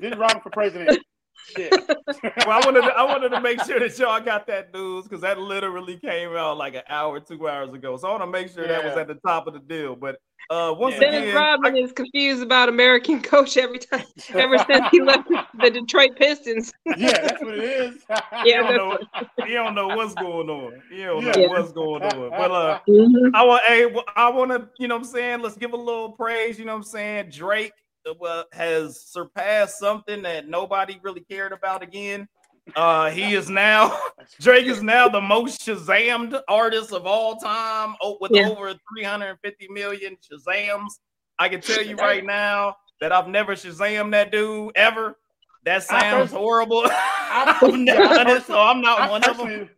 Dennis 0.00 0.18
Rodman 0.18 0.42
for 0.42 0.50
president. 0.50 0.98
Shit. 1.44 1.72
well, 2.36 2.50
I 2.50 2.64
wanted 2.64 2.82
to, 2.82 2.92
I 2.92 3.02
wanted 3.04 3.30
to 3.30 3.40
make 3.40 3.60
sure 3.62 3.78
that 3.78 3.98
y'all 3.98 4.20
got 4.20 4.46
that 4.46 4.72
news 4.72 5.04
because 5.04 5.20
that 5.20 5.38
literally 5.38 5.98
came 5.98 6.34
out 6.34 6.56
like 6.56 6.74
an 6.74 6.82
hour, 6.88 7.20
two 7.20 7.48
hours 7.48 7.72
ago. 7.72 7.96
So 7.96 8.08
I 8.08 8.10
want 8.12 8.22
to 8.22 8.26
make 8.26 8.48
sure 8.50 8.66
that 8.66 8.84
was 8.84 8.96
at 8.96 9.08
the 9.08 9.14
top 9.26 9.46
of 9.46 9.54
the 9.54 9.60
deal. 9.60 9.96
But 9.96 10.18
uh, 10.50 10.74
once 10.76 10.94
Yeah. 10.94 11.00
Dennis 11.00 11.22
again, 11.22 11.36
Rodman 11.36 11.76
is 11.76 11.92
confused 11.92 12.42
about 12.42 12.68
American 12.68 13.20
coach 13.20 13.56
every 13.56 13.78
time, 13.78 14.04
ever 14.34 14.58
since 14.58 14.86
he 14.90 15.00
left 15.00 15.28
the 15.54 15.70
Detroit 15.70 16.16
Pistons. 16.16 16.72
yeah, 16.96 17.20
that's 17.22 17.42
what 17.42 17.54
it 17.54 17.64
is. 17.64 17.94
he 18.42 18.50
Yeah, 18.50 18.62
don't 18.62 18.76
know, 18.76 18.98
he 19.44 19.52
don't 19.52 19.74
know 19.74 19.88
what's 19.88 20.14
going 20.14 20.48
on. 20.48 20.80
He 20.88 21.02
don't 21.02 21.24
know 21.24 21.32
Yeah. 21.36 21.48
what's 21.48 21.72
going 21.72 22.02
on. 22.02 22.30
But 22.30 22.50
uh, 22.50 22.78
Mhm. 22.88 23.30
I 23.34 23.44
want, 23.44 23.62
hey, 23.64 23.94
I 24.14 24.28
want 24.30 24.50
to, 24.52 24.68
you 24.78 24.88
know, 24.88 24.96
what 24.96 25.04
I'm 25.06 25.08
saying, 25.08 25.40
let's 25.40 25.56
give 25.56 25.72
a 25.72 25.76
little 25.76 26.12
praise. 26.12 26.58
You 26.58 26.64
know, 26.64 26.72
what 26.72 26.78
I'm 26.78 26.84
saying, 26.84 27.30
Drake 27.30 27.72
well, 27.72 27.85
has 28.52 29.00
surpassed 29.00 29.78
something 29.78 30.22
that 30.22 30.48
nobody 30.48 30.98
really 31.02 31.20
cared 31.20 31.52
about 31.52 31.82
again. 31.82 32.28
Uh, 32.74 33.10
he 33.10 33.34
is 33.34 33.48
now 33.50 33.98
Drake 34.40 34.66
is 34.66 34.82
now 34.82 35.08
the 35.08 35.20
most 35.20 35.60
Shazammed 35.66 36.40
artist 36.48 36.92
of 36.92 37.06
all 37.06 37.36
time, 37.36 37.94
with 38.20 38.32
Yeah. 38.34 38.48
over 38.48 38.74
350 38.96 39.68
million 39.68 40.16
Shazams. 40.16 40.90
I 41.38 41.48
can 41.48 41.60
tell 41.60 41.82
you 41.82 41.96
right 41.96 42.24
now 42.24 42.76
that 43.00 43.12
I've 43.12 43.28
never 43.28 43.54
Shazammed 43.54 44.10
that 44.12 44.32
dude 44.32 44.72
ever. 44.74 45.16
That 45.64 45.76
I 45.90 46.00
sounds 46.00 46.30
pers- 46.30 46.38
horrible. 46.38 46.82
I- 46.86 47.58
I've 47.60 47.74
never 47.74 48.02
done 48.14 48.28
it, 48.30 48.44
so 48.44 48.58
I'm 48.60 48.80
not 48.80 49.00
I 49.00 49.10
one 49.10 49.24
of 49.24 49.36
them. 49.36 49.68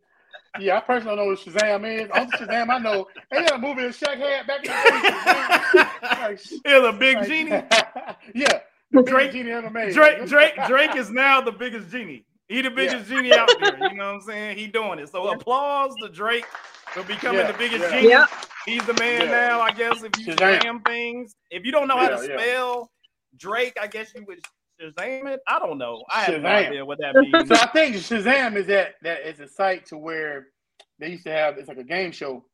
Personally, 0.58 0.66
yeah, 0.66 0.76
I 0.76 0.80
personally 0.80 1.16
don't 1.16 1.24
know 1.26 1.30
what 1.30 1.38
Shazam 1.40 2.02
is. 2.04 2.10
Only 2.14 2.32
Shazam 2.38 2.70
I 2.70 2.78
know. 2.78 3.06
They 3.30 3.42
had 3.42 3.52
a 3.52 3.58
movie 3.58 3.82
that 3.82 3.94
Shaq 3.94 4.16
had 4.18 4.46
back 4.46 4.64
in 4.64 4.70
the 4.70 5.74
day. 5.74 6.20
Like, 6.22 6.40
He's 6.64 6.84
a 6.84 6.92
big 6.98 7.16
like- 7.16 7.26
genie. 7.28 7.50
yeah, 8.34 8.60
the 8.92 9.02
Drake- 9.02 9.06
Drake 9.06 9.32
genie 9.32 9.50
ever 9.52 9.70
made. 9.70 9.94
Drake, 9.94 10.26
Drake, 10.26 10.54
Drake 10.66 10.96
is 10.96 11.10
now 11.10 11.40
the 11.40 11.52
biggest 11.52 11.90
genie. 11.90 12.24
He 12.48 12.62
the 12.62 12.70
biggest 12.70 13.08
genie 13.10 13.32
out 13.34 13.48
there. 13.60 13.76
You 13.90 13.96
know 13.96 14.06
what 14.06 14.14
I'm 14.14 14.20
saying? 14.22 14.56
He 14.56 14.66
doing 14.68 14.98
it. 14.98 15.10
So 15.10 15.26
Yeah. 15.26 15.34
applause 15.36 15.92
to 16.02 16.08
Drake 16.08 16.46
for 16.92 17.02
becoming 17.02 17.40
Yeah, 17.40 17.52
the 17.52 17.58
biggest 17.58 17.82
yeah. 17.84 17.90
genie. 17.90 18.08
Yeah. 18.08 18.26
He's 18.64 18.84
the 18.86 18.94
man 18.94 19.22
Yeah. 19.26 19.30
now, 19.48 19.60
I 19.60 19.70
guess. 19.72 20.02
If 20.02 20.18
you 20.18 20.32
Shazam. 20.34 20.60
Shazam 20.60 20.84
things, 20.86 21.34
if 21.50 21.64
you 21.66 21.72
don't 21.72 21.88
know 21.88 21.98
how 21.98 22.08
to 22.08 22.14
Yeah, 22.26 22.32
yeah. 22.32 22.38
spell 22.40 22.90
Drake, 23.36 23.76
I 23.80 23.86
guess 23.86 24.12
you 24.14 24.24
would 24.26 24.40
Shazam 24.80 25.26
it. 25.32 25.40
I 25.46 25.58
don't 25.58 25.78
know. 25.78 26.04
I 26.10 26.22
have 26.22 26.42
no 26.42 26.48
idea 26.48 26.84
what 26.84 26.98
that 27.00 27.14
means. 27.16 27.48
So 27.48 27.54
I 27.54 27.66
think 27.66 27.96
Shazam 27.96 28.56
is 28.56 28.66
that 28.66 28.94
that 29.02 29.26
is 29.26 29.40
a 29.40 29.48
site 29.48 29.86
to 29.86 29.98
where 29.98 30.48
they 30.98 31.08
used 31.10 31.24
to 31.24 31.30
have 31.32 31.58
it's 31.58 31.68
like 31.68 31.78
a 31.78 31.84
game 31.84 32.12
show, 32.12 32.44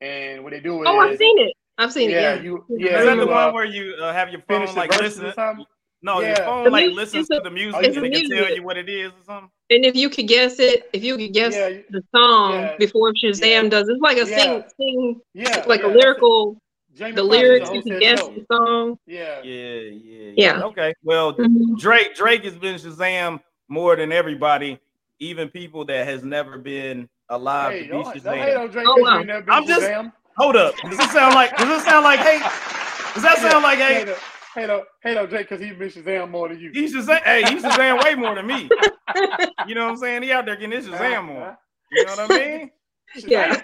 and 0.00 0.42
what 0.42 0.52
they 0.52 0.60
do 0.60 0.82
is 0.82 0.88
Oh, 0.88 0.98
I've 0.98 1.16
seen 1.18 1.38
it. 1.40 1.52
I've 1.78 1.92
seen 1.92 2.10
yeah, 2.10 2.34
it. 2.34 2.36
Yeah. 2.38 2.42
you 2.42 2.56
Is 2.70 2.80
yeah 2.80 2.98
is 3.00 3.04
that 3.06 3.14
you, 3.16 3.24
the 3.24 3.30
uh, 3.32 3.44
one 3.46 3.54
where 3.54 3.64
you 3.64 3.94
uh, 4.00 4.12
have 4.12 4.30
your 4.30 4.42
phone 4.48 4.72
like 4.74 4.90
verses 4.92 5.18
listen? 5.18 5.26
or 5.26 5.32
something. 5.32 5.64
No, 6.02 6.20
your 6.20 6.36
phone 6.36 6.64
The 6.64 6.70
like 6.70 6.86
mu- 6.90 6.94
listens 6.94 7.30
a- 7.30 7.36
to 7.36 7.40
the 7.40 7.50
music 7.50 7.82
it's 7.82 7.96
and 7.96 8.04
a 8.06 8.08
it 8.08 8.12
can 8.28 8.30
tell 8.30 8.54
you 8.54 8.62
what 8.62 8.76
it 8.76 8.88
is 8.90 9.10
or 9.10 9.24
something. 9.24 9.50
And 9.70 9.84
if 9.86 9.96
you 9.96 10.10
could 10.10 10.28
guess 10.28 10.58
it, 10.58 10.88
if 10.92 11.02
you 11.02 11.16
could 11.16 11.32
guess 11.32 11.54
Yeah, 11.54 11.80
the 11.90 12.02
song 12.14 12.52
yeah. 12.52 12.76
before 12.78 13.12
Shazam 13.14 13.40
Yeah. 13.64 13.68
does, 13.70 13.88
it's 13.88 14.00
like 14.02 14.18
a 14.18 14.28
Yeah. 14.28 14.36
sing, 14.38 14.64
sing, 14.78 15.20
yeah, 15.32 15.64
like 15.66 15.80
yeah, 15.80 15.86
a 15.86 15.88
lyrical. 15.88 16.58
Jamie 16.94 17.12
The 17.12 17.22
Foxx 17.22 17.30
lyrics, 17.30 17.70
you 17.72 17.82
can 17.82 17.98
guess 18.00 18.22
of 18.22 18.34
the 18.34 18.46
song. 18.52 18.98
Yeah, 19.06 19.42
Yeah, 19.42 19.74
yeah, 19.74 20.32
Yeah. 20.36 20.62
Okay. 20.64 20.94
Well, 21.02 21.34
Mhm. 21.34 21.78
Drake 21.78 22.14
Drake 22.14 22.44
has 22.44 22.54
been 22.56 22.76
Shazam 22.76 23.40
more 23.68 23.96
than 23.96 24.12
everybody, 24.12 24.78
even 25.18 25.48
people 25.48 25.84
that 25.86 26.06
has 26.06 26.22
never 26.22 26.58
been 26.58 27.08
alive 27.28 27.72
Hey, 27.72 27.78
to 27.78 27.84
be 27.84 27.90
don't, 27.90 28.04
don't 28.04 28.14
Shazam. 28.16 28.72
Drake 28.72 28.86
Oh, 28.88 28.90
'cause 28.94 28.96
you 28.98 29.04
wow. 29.04 29.22
never 29.22 29.42
been 29.42 29.54
I'm 29.54 29.66
just- 29.66 29.82
Shazam. 29.82 30.12
Hold 30.36 30.56
up. 30.56 30.74
Does 30.88 30.98
it 30.98 31.10
sound 31.10 31.34
like 31.34 31.56
does 31.56 31.80
it 31.80 31.84
sound 31.84 32.04
like 32.04 32.18
hate? 32.20 32.42
Does 33.14 33.22
that 33.22 33.38
sound 33.38 33.62
like 33.62 33.78
hate 33.78 34.06
hate? 34.06 34.08
on, 34.08 34.14
hate 34.56 34.70
on, 34.70 34.82
hate 35.02 35.16
on 35.16 35.26
Drake 35.28 35.48
because 35.48 35.64
he's 35.64 35.76
been 35.76 35.88
Shazam 35.90 36.30
more 36.30 36.48
than 36.48 36.58
you. 36.60 36.70
He 36.72 36.86
Shazam 36.92 37.22
hey, 37.22 37.42
he 37.42 37.56
Shazam 37.56 38.02
way 38.04 38.14
more 38.16 38.34
than 38.34 38.46
me. 38.46 38.68
You 39.68 39.74
know 39.76 39.84
what 39.84 39.90
I'm 39.92 39.96
saying? 39.96 40.22
He 40.24 40.32
out 40.32 40.44
there 40.46 40.56
getting 40.56 40.72
his 40.72 40.88
Shazam 40.88 41.28
on. 41.30 41.56
You 41.92 42.04
know 42.04 42.14
what 42.16 42.30
I 42.32 42.38
mean? 42.38 42.70
Yeah. 43.26 43.60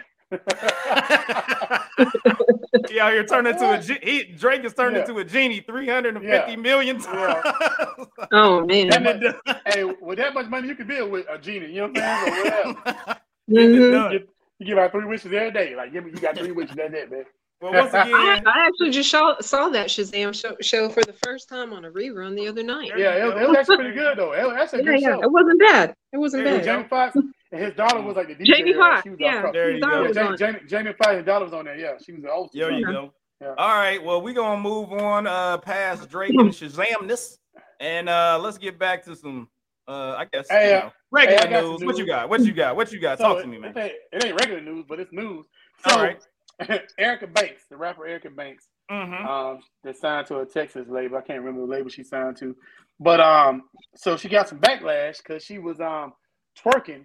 He 2.88 2.96
you're 2.96 3.24
turning 3.24 3.52
into 3.52 3.70
a 3.70 3.78
he, 3.80 4.24
Drake 4.36 4.64
is 4.64 4.74
turned 4.74 4.94
Yeah. 4.96 5.02
into 5.02 5.18
a 5.18 5.24
genie 5.24 5.60
350 5.60 6.56
million 6.56 6.98
times. 7.00 7.44
Oh 8.32 8.64
man. 8.64 8.88
That 8.88 9.06
And 9.06 9.34
hey, 9.66 9.84
with 9.84 10.18
that 10.18 10.34
much 10.34 10.46
money, 10.48 10.68
you 10.68 10.74
could 10.74 10.86
build 10.88 11.10
with 11.10 11.26
a 11.28 11.38
genie. 11.38 11.66
You 11.72 11.82
know 11.82 11.88
what 11.88 12.02
I'm 12.02 12.32
saying? 12.32 12.34
Or 12.34 12.44
whatever. 12.44 12.74
done. 13.04 13.18
Mhm. 13.50 14.12
You, 14.12 14.28
you 14.58 14.66
give 14.66 14.78
out 14.78 14.92
three 14.92 15.04
wishes 15.06 15.32
every 15.32 15.50
day. 15.50 15.74
Like, 15.74 15.92
give 15.92 16.04
me, 16.04 16.12
you 16.12 16.18
got 16.20 16.36
three 16.38 16.52
wishes. 16.52 16.76
That's 16.76 16.94
it, 16.94 17.10
man. 17.10 17.24
Well, 17.60 17.72
once 17.74 17.92
I, 17.92 18.02
again, 18.06 18.46
I 18.46 18.66
actually 18.66 18.90
just 18.90 19.10
saw, 19.10 19.38
saw 19.40 19.68
that 19.70 19.88
Shazam 19.88 20.32
show, 20.34 20.56
show 20.62 20.88
for 20.88 21.02
the 21.02 21.12
first 21.24 21.48
time 21.48 21.72
on 21.72 21.84
a 21.84 21.90
rerun 21.90 22.34
the 22.36 22.46
other 22.48 22.62
night. 22.62 22.92
Yeah, 22.96 23.16
it, 23.16 23.24
was- 23.34 23.42
it 23.42 23.48
was 23.48 23.56
actually 23.58 23.76
pretty 23.76 23.94
good 23.94 24.16
though. 24.18 24.32
It, 24.32 24.54
that's 24.54 24.72
a 24.74 24.76
Yeah, 24.78 24.82
good 24.84 25.00
yeah, 25.00 25.08
show. 25.16 25.22
it 25.22 25.30
wasn't 25.32 25.58
bad. 25.60 25.94
It 26.12 26.18
wasn't 26.18 26.44
There 26.44 26.56
bad. 26.58 26.64
go. 26.64 26.72
Jamie 26.76 26.88
Foxx 26.88 27.16
and 27.52 27.62
his 27.62 27.74
daughter 27.74 28.00
was 28.00 28.16
like 28.16 28.28
the 28.28 28.34
DJ. 28.34 28.44
Jamie 28.56 28.74
Foxx, 28.74 29.02
she 29.02 29.10
was 29.10 29.18
yeah, 29.20 29.50
There 29.52 29.72
you 29.72 29.80
go. 29.80 30.12
Jamie, 30.12 30.26
on. 30.28 30.36
Jamie, 30.36 30.58
Jamie 30.66 30.92
Foxx, 30.92 31.16
his 31.16 31.24
daughter 31.24 31.44
was 31.44 31.54
on 31.54 31.64
there. 31.64 31.76
Yeah, 31.76 31.94
she 32.02 32.12
was 32.12 32.22
the 32.22 32.30
oldest. 32.30 32.54
there 32.54 32.72
you 32.72 32.86
go. 32.86 33.12
Yeah. 33.40 33.54
All 33.56 33.78
right, 33.78 34.02
well, 34.02 34.20
we're 34.20 34.34
gonna 34.34 34.60
move 34.60 34.92
on 34.92 35.26
uh 35.26 35.58
past 35.58 36.08
Drake 36.10 36.32
and 36.34 36.50
Shazamness, 36.50 37.38
and 37.80 38.08
uh 38.08 38.38
let's 38.40 38.58
get 38.58 38.78
back 38.78 39.04
to 39.06 39.16
some 39.16 39.48
uh 39.88 40.14
I 40.18 40.26
guess 40.30 40.48
Hey, 40.48 40.70
you 40.70 40.76
uh, 40.76 40.80
know, 40.80 40.92
regular 41.10 41.38
hey, 41.40 41.46
I 41.46 41.50
got 41.50 41.64
news. 41.64 41.82
What 41.84 41.98
you 41.98 42.06
got? 42.06 42.28
What 42.28 42.40
you 42.42 42.52
got? 42.52 42.76
What 42.76 42.92
you 42.92 43.00
got? 43.00 43.18
So 43.18 43.24
Talk 43.24 43.42
to 43.42 43.48
me, 43.48 43.58
man. 43.58 43.76
It 43.76 43.80
ain't, 43.80 43.92
it 44.12 44.24
ain't 44.26 44.40
regular 44.40 44.60
news, 44.60 44.84
but 44.88 45.00
it's 45.00 45.12
news. 45.12 45.46
So, 45.86 45.94
All 45.94 46.02
right. 46.02 46.20
Erica 46.98 47.26
Banks, 47.26 47.62
the 47.70 47.76
rapper 47.76 48.06
Erica 48.06 48.30
Banks, 48.30 48.68
Mm-hmm. 48.90 49.24
um, 49.24 49.60
that 49.84 49.96
signed 49.96 50.26
to 50.26 50.40
a 50.40 50.44
Texas 50.46 50.88
label. 50.88 51.16
I 51.16 51.20
can't 51.20 51.38
remember 51.38 51.60
the 51.64 51.72
label 51.72 51.88
she 51.90 52.02
signed 52.02 52.36
to, 52.38 52.56
but 52.98 53.20
um, 53.20 53.62
so 53.94 54.16
she 54.16 54.28
got 54.28 54.48
some 54.48 54.58
backlash 54.58 55.18
because 55.18 55.44
she 55.44 55.58
was 55.58 55.80
um 55.80 56.12
twerking 56.58 57.04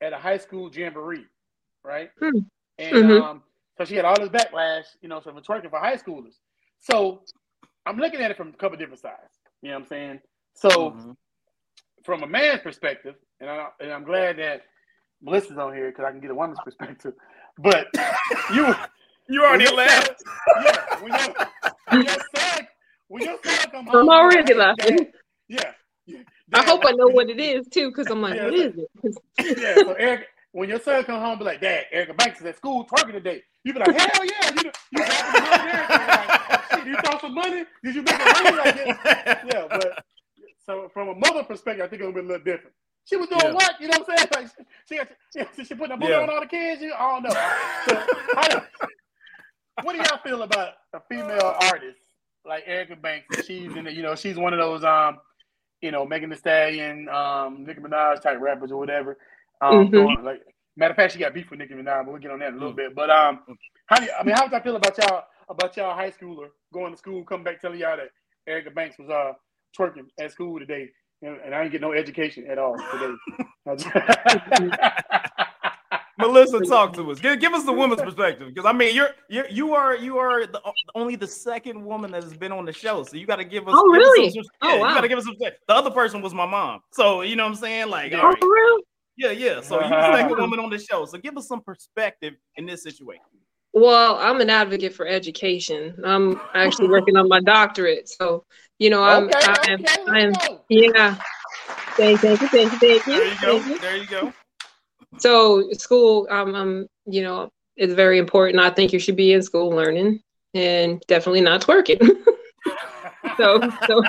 at 0.00 0.12
a 0.12 0.18
high 0.18 0.38
school 0.38 0.70
jamboree, 0.72 1.26
right? 1.84 2.10
Hmm. 2.20 2.38
And 2.78 2.96
Mhm. 2.96 3.20
um, 3.20 3.42
so 3.76 3.84
she 3.84 3.96
had 3.96 4.04
all 4.04 4.16
this 4.18 4.28
backlash, 4.28 4.84
you 5.00 5.08
know, 5.08 5.20
so 5.20 5.32
for 5.32 5.40
twerking 5.40 5.70
for 5.70 5.78
high 5.80 5.96
schoolers. 5.96 6.34
So 6.78 7.24
I'm 7.86 7.96
looking 7.96 8.20
at 8.20 8.30
it 8.30 8.36
from 8.36 8.48
a 8.48 8.52
couple 8.52 8.76
different 8.78 9.00
sides. 9.00 9.38
You 9.62 9.70
know 9.70 9.76
what 9.76 9.82
I'm 9.82 9.88
saying? 9.88 10.20
So, 10.54 10.90
Mhm. 10.90 11.16
from 12.04 12.22
a 12.22 12.26
man's 12.26 12.60
perspective, 12.60 13.16
and, 13.40 13.50
I, 13.50 13.68
and 13.80 13.92
I'm 13.92 14.04
glad 14.04 14.38
that 14.38 14.62
Melissa's 15.20 15.58
on 15.58 15.74
here 15.74 15.90
because 15.90 16.04
I 16.04 16.10
can 16.10 16.20
get 16.20 16.30
a 16.30 16.34
woman's 16.34 16.60
perspective. 16.64 17.14
But 17.58 17.88
you, 18.52 18.74
You 19.28 19.44
already 19.44 19.64
when 19.64 19.74
your 19.74 19.76
laughed. 19.76 20.22
Yeah, 20.64 21.02
when 21.02 21.12
your, 21.12 21.34
when 21.90 22.02
your 22.02 22.18
son, 22.34 22.68
when 23.08 23.22
your 23.24 23.38
son 23.44 23.56
come 23.70 23.86
home, 23.86 23.96
I'm 23.96 24.08
already 24.08 24.54
laughing. 24.54 24.96
Dad, 24.96 25.12
yeah. 25.48 25.72
yeah, 26.06 26.22
I 26.54 26.62
hope 26.64 26.82
I 26.86 26.92
know 26.92 27.08
what 27.08 27.28
it 27.28 27.40
is 27.40 27.66
too, 27.68 27.90
because 27.90 28.10
I'm 28.10 28.22
like, 28.22 28.34
Yeah, 28.36 28.44
what 28.46 28.54
is 28.54 28.74
it? 28.78 29.58
Yeah, 29.58 29.74
so 29.76 29.92
Eric, 29.92 30.28
when 30.52 30.68
your 30.68 30.80
son 30.80 31.04
come 31.04 31.20
home, 31.20 31.38
be 31.38 31.44
like, 31.44 31.60
Dad, 31.60 31.86
Erica 31.92 32.14
Banks 32.14 32.40
is 32.40 32.46
at 32.46 32.56
school 32.56 32.86
twerking 32.86 33.12
today. 33.12 33.42
You 33.64 33.74
be 33.74 33.80
like, 33.80 33.94
hell 33.94 34.24
yeah, 34.24 34.50
you 34.54 34.70
you 34.92 34.98
got 34.98 35.12
some 35.12 35.42
money, 35.44 35.70
and. 35.72 35.88
Like, 35.90 36.70
shit, 36.72 36.86
you 36.86 36.96
throw 37.04 37.18
some 37.18 37.34
money? 37.34 37.64
Did 37.84 37.94
you 37.94 38.02
make 38.02 38.14
it 38.18 38.42
money 38.42 38.56
like 38.56 38.74
this? 38.76 38.96
Yeah, 39.52 39.66
but 39.70 40.04
so 40.64 40.88
from 40.92 41.08
a 41.08 41.14
mother 41.14 41.44
perspective, 41.44 41.84
I 41.84 41.88
think 41.88 42.00
it'll 42.00 42.12
be 42.14 42.20
a 42.20 42.22
little 42.22 42.44
different. 42.44 42.74
She 43.04 43.16
was 43.16 43.28
doing 43.28 43.40
Yeah. 43.42 43.52
what? 43.52 43.80
You 43.80 43.88
know 43.88 43.98
what 43.98 44.10
I'm 44.10 44.16
saying? 44.16 44.28
Like 44.34 44.66
she, 44.88 44.96
got, 44.96 45.08
she, 45.56 45.64
she 45.64 45.74
putting 45.74 45.92
a 45.92 45.96
booty 45.96 46.12
Yeah. 46.12 46.20
on 46.20 46.30
all 46.30 46.40
the 46.40 46.46
kids. 46.46 46.80
You, 46.82 46.92
I 46.98 47.20
don't 47.20 47.22
know. 47.22 47.30
So, 47.86 48.06
how, 48.36 48.62
what 49.82 49.92
do 49.94 49.98
y'all 49.98 50.20
feel 50.22 50.42
about 50.42 50.74
a 50.92 51.00
female 51.08 51.54
artist 51.60 52.00
like 52.44 52.64
Erica 52.66 52.96
Banks? 52.96 53.44
She's 53.46 53.74
in 53.76 53.84
the, 53.84 53.92
you 53.92 54.02
know, 54.02 54.14
she's 54.14 54.36
one 54.36 54.52
of 54.52 54.58
those 54.58 54.84
um, 54.84 55.18
you 55.82 55.90
know, 55.90 56.04
Megan 56.06 56.30
Thee 56.30 56.36
Stallion, 56.36 57.08
um, 57.08 57.64
Nicki 57.66 57.80
Minaj 57.80 58.20
type 58.20 58.40
rappers 58.40 58.72
or 58.72 58.78
whatever. 58.78 59.18
Um, 59.60 59.90
Mhm. 59.90 59.92
going, 59.92 60.24
like 60.24 60.42
matter 60.76 60.92
of 60.92 60.96
fact, 60.96 61.12
she 61.12 61.18
got 61.18 61.34
beef 61.34 61.50
with 61.50 61.58
Nicki 61.58 61.74
Minaj, 61.74 62.04
but 62.04 62.12
we'll 62.12 62.20
get 62.20 62.30
on 62.30 62.38
that 62.40 62.48
in 62.48 62.54
a 62.54 62.58
little 62.58 62.72
bit. 62.74 62.94
But 62.94 63.10
um, 63.10 63.40
how 63.86 63.96
do 63.98 64.04
you, 64.04 64.12
I 64.18 64.22
mean, 64.24 64.34
how 64.34 64.44
would 64.44 64.52
y'all 64.52 64.62
feel 64.62 64.76
about 64.76 64.98
y'all 64.98 65.24
about 65.48 65.76
y'all 65.76 65.94
high 65.94 66.10
schooler 66.10 66.48
going 66.72 66.92
to 66.92 66.98
school, 66.98 67.24
come 67.24 67.42
back 67.44 67.60
telling 67.60 67.80
y'all 67.80 67.96
that 67.96 68.10
Erica 68.46 68.70
Banks 68.70 68.98
was 68.98 69.08
uh 69.10 69.32
twerking 69.78 70.06
at 70.20 70.32
school 70.32 70.58
today, 70.58 70.90
and, 71.22 71.38
and 71.44 71.54
I 71.54 71.62
didn't 71.62 71.72
get 71.72 71.80
no 71.80 71.92
education 71.92 72.46
at 72.50 72.58
all 72.58 72.76
today. 72.92 73.14
Melissa, 76.18 76.60
talk 76.60 76.92
to 76.94 77.10
us. 77.10 77.20
Give, 77.20 77.38
give 77.38 77.52
us 77.54 77.64
the 77.64 77.72
woman's 77.72 78.02
perspective, 78.02 78.48
because 78.52 78.66
I 78.66 78.72
mean, 78.72 78.94
you're 78.94 79.10
you're 79.28 79.48
you 79.48 79.74
are 79.74 79.96
you 79.96 80.18
are 80.18 80.46
the, 80.46 80.60
only 80.94 81.16
the 81.16 81.26
second 81.26 81.84
woman 81.84 82.10
that 82.12 82.22
has 82.22 82.34
been 82.34 82.52
on 82.52 82.64
the 82.64 82.72
show, 82.72 83.02
so 83.04 83.16
you 83.16 83.26
got 83.26 83.36
to 83.36 83.44
give 83.44 83.68
us. 83.68 83.74
Oh, 83.76 83.92
give 83.92 84.02
us 84.02 84.06
really? 84.08 84.30
some- 84.30 84.42
Oh, 84.62 84.68
yeah, 84.68 84.74
You 84.76 84.94
got 84.94 85.00
to 85.02 85.08
give 85.08 85.18
us 85.18 85.24
some. 85.24 85.36
The 85.38 85.54
other 85.68 85.90
person 85.90 86.20
was 86.22 86.34
my 86.34 86.46
mom, 86.46 86.80
so 86.92 87.22
you 87.22 87.36
know 87.36 87.44
what 87.44 87.50
I'm 87.50 87.54
saying. 87.56 87.88
Like, 87.88 88.12
Oh, 88.14 88.22
right, 88.28 88.38
for 88.38 88.48
yeah, 89.16 89.30
yeah. 89.30 89.60
So 89.60 89.80
you're 89.80 89.88
the 89.88 90.16
second 90.16 90.36
woman 90.40 90.60
on 90.60 90.70
the 90.70 90.78
show, 90.78 91.04
so 91.04 91.18
give 91.18 91.36
us 91.36 91.46
some 91.48 91.60
perspective 91.60 92.34
in 92.56 92.66
this 92.66 92.82
situation. 92.82 93.24
Well, 93.72 94.16
I'm 94.16 94.40
an 94.40 94.50
advocate 94.50 94.94
for 94.94 95.06
education. 95.06 95.94
I'm 96.04 96.40
actually 96.54 96.88
working 96.88 97.16
on 97.16 97.28
my 97.28 97.40
doctorate, 97.40 98.08
so 98.08 98.44
you 98.78 98.90
know, 98.90 99.02
I'm, 99.02 99.24
okay, 99.24 99.38
I 99.42 99.70
am, 99.72 99.80
okay, 99.80 99.94
I 100.08 100.18
am, 100.20 100.32
let's 100.32 100.48
go. 100.48 100.60
yeah. 100.68 101.16
Thank, 101.96 102.20
thank 102.20 102.40
you, 102.40 102.48
thank 102.48 102.72
you, 102.72 102.78
thank 102.78 103.06
you. 103.06 103.12
There 103.18 103.26
you 103.26 103.40
go. 103.40 103.78
There 103.78 103.96
you 103.96 104.06
go. 104.06 104.32
So 105.16 105.70
school, 105.72 106.26
um, 106.30 106.54
um, 106.54 106.86
you 107.06 107.22
know, 107.22 107.50
is 107.76 107.94
very 107.94 108.18
important. 108.18 108.62
I 108.62 108.70
think 108.70 108.92
you 108.92 108.98
should 108.98 109.16
be 109.16 109.32
in 109.32 109.42
school 109.42 109.70
learning, 109.70 110.20
and 110.54 111.02
definitely 111.08 111.40
not 111.40 111.62
twerking. 111.62 112.00
so, 113.36 113.60
so, 113.86 114.02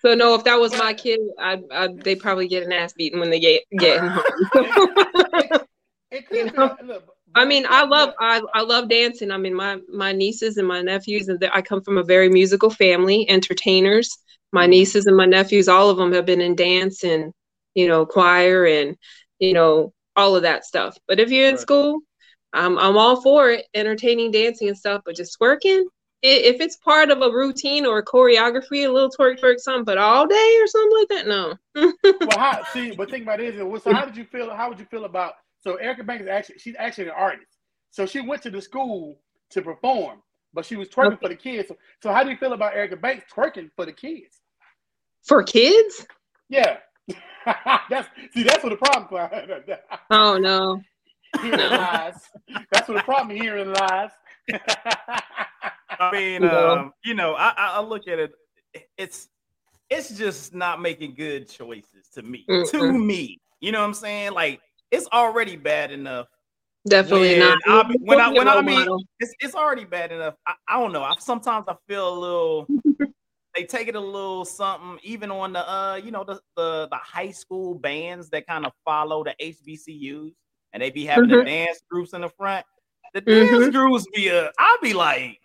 so 0.00 0.14
no. 0.14 0.34
If 0.34 0.44
that 0.44 0.58
was 0.58 0.76
my 0.76 0.92
kid, 0.92 1.20
I, 1.38 1.62
I 1.70 1.88
they 1.88 2.16
probably 2.16 2.48
get 2.48 2.64
an 2.64 2.72
ass 2.72 2.92
beating 2.92 3.20
when 3.20 3.30
they 3.30 3.40
get 3.40 3.62
get 3.78 4.00
home. 4.00 4.22
it, 6.10 6.24
it 6.30 6.30
You 6.30 6.52
know? 6.52 6.76
look, 6.82 7.04
I 7.34 7.44
mean, 7.44 7.66
I 7.68 7.84
love 7.84 8.14
I, 8.18 8.42
I 8.54 8.62
love 8.62 8.88
dancing. 8.88 9.30
I 9.30 9.36
mean, 9.36 9.54
my 9.54 9.78
my 9.92 10.12
nieces 10.12 10.56
and 10.56 10.66
my 10.66 10.82
nephews, 10.82 11.28
and 11.28 11.42
I 11.52 11.62
come 11.62 11.82
from 11.82 11.98
a 11.98 12.02
very 12.02 12.28
musical 12.28 12.70
family, 12.70 13.28
entertainers. 13.28 14.16
My 14.52 14.66
nieces 14.66 15.06
and 15.06 15.16
my 15.16 15.26
nephews, 15.26 15.68
all 15.68 15.90
of 15.90 15.98
them 15.98 16.12
have 16.12 16.24
been 16.24 16.40
in 16.40 16.54
dance 16.56 17.04
and 17.04 17.32
you 17.74 17.88
know 17.88 18.06
choir 18.06 18.64
and 18.64 18.96
you 19.38 19.52
know 19.52 19.92
all 20.16 20.36
of 20.36 20.42
that 20.42 20.64
stuff. 20.64 20.96
But 21.08 21.20
if 21.20 21.30
you're 21.30 21.48
in 21.48 21.54
Right. 21.54 21.60
school, 21.60 22.00
I'm 22.52 22.78
I'm 22.78 22.96
all 22.96 23.22
for 23.22 23.50
it, 23.50 23.66
entertaining, 23.74 24.30
dancing 24.30 24.68
and 24.68 24.76
stuff. 24.78 25.02
But 25.04 25.16
just 25.16 25.36
working, 25.40 25.86
i- 26.24 26.26
if 26.26 26.60
it's 26.60 26.76
part 26.76 27.10
of 27.10 27.22
a 27.22 27.30
routine 27.30 27.86
or 27.86 27.98
a 27.98 28.04
choreography, 28.04 28.86
a 28.86 28.88
little 28.92 29.10
twerk 29.10 29.38
twerk 29.40 29.58
something, 29.58 29.84
but 29.84 29.98
all 29.98 30.26
day 30.26 30.58
or 30.60 30.66
something 30.66 30.98
like 30.98 31.08
that, 31.08 31.26
no. 31.26 31.54
well, 32.24 32.38
how, 32.38 32.62
see, 32.64 32.92
but 32.92 33.10
think 33.10 33.24
about 33.24 33.40
it 33.40 33.54
is, 33.56 33.82
so 33.82 33.90
how 33.90 34.04
did 34.04 34.16
you 34.16 34.24
feel? 34.24 34.54
How 34.54 34.68
would 34.68 34.78
you 34.78 34.86
feel 34.86 35.04
about? 35.04 35.34
So 35.60 35.76
Erica 35.76 36.04
Banks 36.04 36.22
is 36.22 36.28
actually, 36.28 36.58
she's 36.58 36.76
actually 36.78 37.04
an 37.04 37.14
artist. 37.16 37.48
So 37.90 38.06
she 38.06 38.20
went 38.20 38.42
to 38.42 38.50
the 38.50 38.60
school 38.60 39.18
to 39.50 39.62
perform, 39.62 40.22
but 40.54 40.64
she 40.64 40.76
was 40.76 40.88
twerking 40.88 41.20
for 41.20 41.28
the 41.28 41.36
kids. 41.36 41.68
So, 41.68 41.76
so 42.02 42.12
how 42.12 42.22
do 42.22 42.30
you 42.30 42.36
feel 42.36 42.52
about 42.52 42.74
Erica 42.74 42.96
Banks 42.96 43.24
twerking 43.34 43.70
for 43.74 43.84
the 43.86 43.92
kids? 43.92 44.40
For 45.24 45.42
kids? 45.42 46.06
Yeah, 46.48 46.78
that's 47.90 48.08
see, 48.32 48.42
that's 48.42 48.62
what 48.64 48.70
the 48.70 48.76
problem. 48.76 49.06
Clyde. 49.08 49.78
Oh 50.10 50.36
no. 50.38 50.80
herein 51.40 51.70
lies. 51.70 52.14
That's 52.72 52.88
what 52.88 52.96
the 52.98 53.02
problem 53.02 53.36
herein 53.36 53.72
lies. 53.72 54.10
I 55.98 56.10
mean, 56.12 56.34
You 56.34 56.48
know? 56.48 56.68
um, 56.70 56.92
you 57.04 57.14
know, 57.14 57.34
I, 57.34 57.52
I 57.56 57.66
I 57.76 57.80
look 57.80 58.08
at 58.08 58.18
it. 58.18 58.32
It's 58.98 59.28
it's 59.90 60.16
just 60.16 60.54
not 60.54 60.80
making 60.80 61.14
good 61.14 61.48
choices 61.48 62.08
to 62.14 62.22
me. 62.22 62.44
To 62.48 62.54
Mm-mm. 62.54 63.04
me, 63.04 63.38
you 63.60 63.72
know 63.72 63.80
what 63.80 63.86
I'm 63.86 63.94
saying? 63.94 64.32
Like 64.32 64.60
it's 64.90 65.06
already 65.12 65.56
bad 65.56 65.90
enough. 65.92 66.26
Definitely 66.88 67.30
When 67.30 67.38
not. 67.40 67.58
I 67.66 67.82
be- 67.82 67.98
when 68.00 68.20
I- 68.20 68.28
when 68.32 68.48
I 68.48 68.60
mean- 68.62 69.06
It's 69.20 69.32
it's 69.40 69.54
already 69.54 69.84
bad 69.84 70.12
enough. 70.12 70.34
I, 70.46 70.54
I 70.68 70.80
don't 70.80 70.92
know. 70.92 71.02
I 71.02 71.14
sometimes 71.18 71.64
I 71.68 71.74
feel 71.88 72.08
a 72.08 72.16
little. 72.18 72.66
They 73.56 73.64
take 73.64 73.88
it 73.88 73.96
a 73.96 74.00
little 74.00 74.44
something, 74.44 74.98
even 75.02 75.30
on 75.30 75.52
the 75.54 75.68
uh, 75.68 75.96
you 76.02 76.10
know, 76.10 76.24
the 76.24 76.40
the, 76.56 76.88
the 76.90 76.96
high 76.96 77.30
school 77.30 77.74
bands 77.74 78.28
that 78.30 78.46
kind 78.46 78.66
of 78.66 78.72
follow 78.84 79.24
the 79.24 79.34
HBCUs, 79.40 80.32
and 80.72 80.82
they 80.82 80.90
be 80.90 81.04
having 81.06 81.28
the 81.30 81.36
Mhm. 81.36 81.46
dance 81.46 81.80
groups 81.90 82.12
in 82.12 82.20
the 82.20 82.28
front. 82.28 82.64
The 83.14 83.22
Mhm. 83.22 83.50
dance 83.60 83.68
groups 83.74 84.06
be 84.14 84.30
uh, 84.30 84.48
I'll 84.58 84.78
be 84.82 84.92
like, 84.92 85.38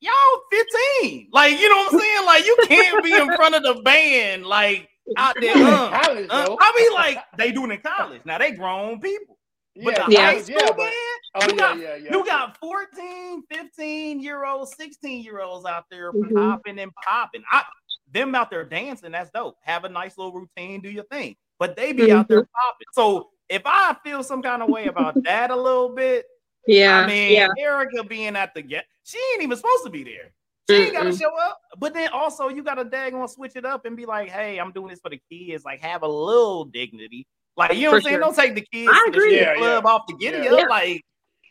y'all 0.00 0.12
15. 0.50 1.28
Like, 1.32 1.58
you 1.58 1.68
know 1.68 1.76
what 1.76 1.94
I'm 1.94 2.00
saying? 2.00 2.26
Like, 2.26 2.44
you 2.46 2.56
can't 2.68 3.04
be 3.04 3.12
in 3.12 3.34
front 3.34 3.54
of 3.54 3.62
the 3.62 3.82
band, 3.82 4.46
like 4.46 4.88
out 5.16 5.34
there. 5.40 5.52
Uh, 5.56 6.00
College, 6.00 6.26
uh, 6.30 6.44
though. 6.46 6.58
I 6.60 6.72
be 6.76 6.94
like, 6.94 7.18
they 7.36 7.50
do 7.52 7.64
it 7.64 7.70
in 7.72 7.80
college. 7.80 8.22
Now 8.24 8.38
they 8.38 8.52
grown 8.52 9.00
people. 9.00 9.36
But 9.82 9.96
yeah, 9.98 10.06
the 10.06 10.12
Yeah. 10.12 10.26
high 10.26 10.42
school 10.42 10.56
yeah, 10.60 10.66
band, 10.66 10.76
but- 10.76 10.92
oh 11.34 11.42
you 11.42 11.50
yeah, 11.50 11.56
got 11.56 11.78
yeah, 11.78 11.94
yeah. 11.96 12.10
you 12.12 12.24
got 12.26 12.56
14, 12.58 13.42
15 13.50 14.20
year 14.20 14.44
olds, 14.44 14.74
16 14.76 15.22
year 15.22 15.40
olds 15.40 15.66
out 15.66 15.84
there 15.90 16.12
Mhm. 16.12 16.34
popping 16.34 16.78
and 16.78 16.92
popping. 17.04 17.42
I 17.50 17.64
them 18.10 18.34
out 18.34 18.50
there 18.50 18.64
dancing, 18.64 19.12
that's 19.12 19.30
dope. 19.30 19.56
Have 19.62 19.84
a 19.84 19.88
nice 19.88 20.18
little 20.18 20.32
routine, 20.32 20.80
do 20.82 20.90
your 20.90 21.04
thing. 21.04 21.34
But 21.58 21.76
they 21.76 21.92
be 21.92 22.12
out 22.12 22.28
there 22.28 22.42
popping. 22.42 22.86
So 22.92 23.30
if 23.48 23.62
I 23.64 23.96
feel 24.04 24.22
some 24.22 24.42
kind 24.42 24.62
of 24.62 24.68
way 24.68 24.86
about 24.88 25.14
that 25.24 25.50
a 25.50 25.56
little 25.56 25.88
bit, 25.94 26.26
Yeah. 26.66 26.98
I 27.00 27.06
mean, 27.06 27.32
yeah. 27.32 27.48
Erica 27.58 28.04
being 28.04 28.36
at 28.36 28.52
the 28.54 28.60
get, 28.62 28.84
she 29.04 29.18
ain't 29.34 29.42
even 29.42 29.56
supposed 29.56 29.84
to 29.84 29.90
be 29.90 30.04
there. 30.04 30.32
She 30.70 30.76
ain't 30.76 30.92
got 30.92 31.02
to 31.04 31.12
show 31.16 31.30
up. 31.40 31.58
But 31.78 31.92
then 31.92 32.08
also, 32.10 32.48
you 32.48 32.62
got 32.62 32.74
to 32.76 32.84
daggone 32.84 33.28
switch 33.28 33.56
it 33.56 33.64
up 33.66 33.84
and 33.84 33.96
be 33.96 34.06
like, 34.06 34.28
hey, 34.30 34.58
I'm 34.60 34.72
doing 34.72 34.88
this 34.88 35.00
for 35.00 35.10
the 35.10 35.20
kids. 35.30 35.64
Like, 35.64 35.80
have 35.82 36.02
a 36.02 36.08
little 36.08 36.64
dignity. 36.66 37.26
Like, 37.56 37.74
you 37.74 37.82
know 37.84 37.88
For 37.90 37.92
what 37.92 37.96
I'm 37.96 38.02
saying? 38.04 38.14
sure. 38.14 38.20
Don't 38.20 38.36
take 38.36 38.54
the 38.54 38.66
kids 38.72 38.92
I 38.94 39.04
to 39.06 39.10
the 39.10 39.16
agree. 39.18 39.34
strip 39.36 39.48
Yeah, 39.48 39.54
club 39.56 39.84
yeah. 39.84 39.90
off 39.90 40.02
the 40.06 40.14
giddy 40.14 40.44
Yeah. 40.44 40.52
up. 40.52 40.68
Like, 40.70 41.02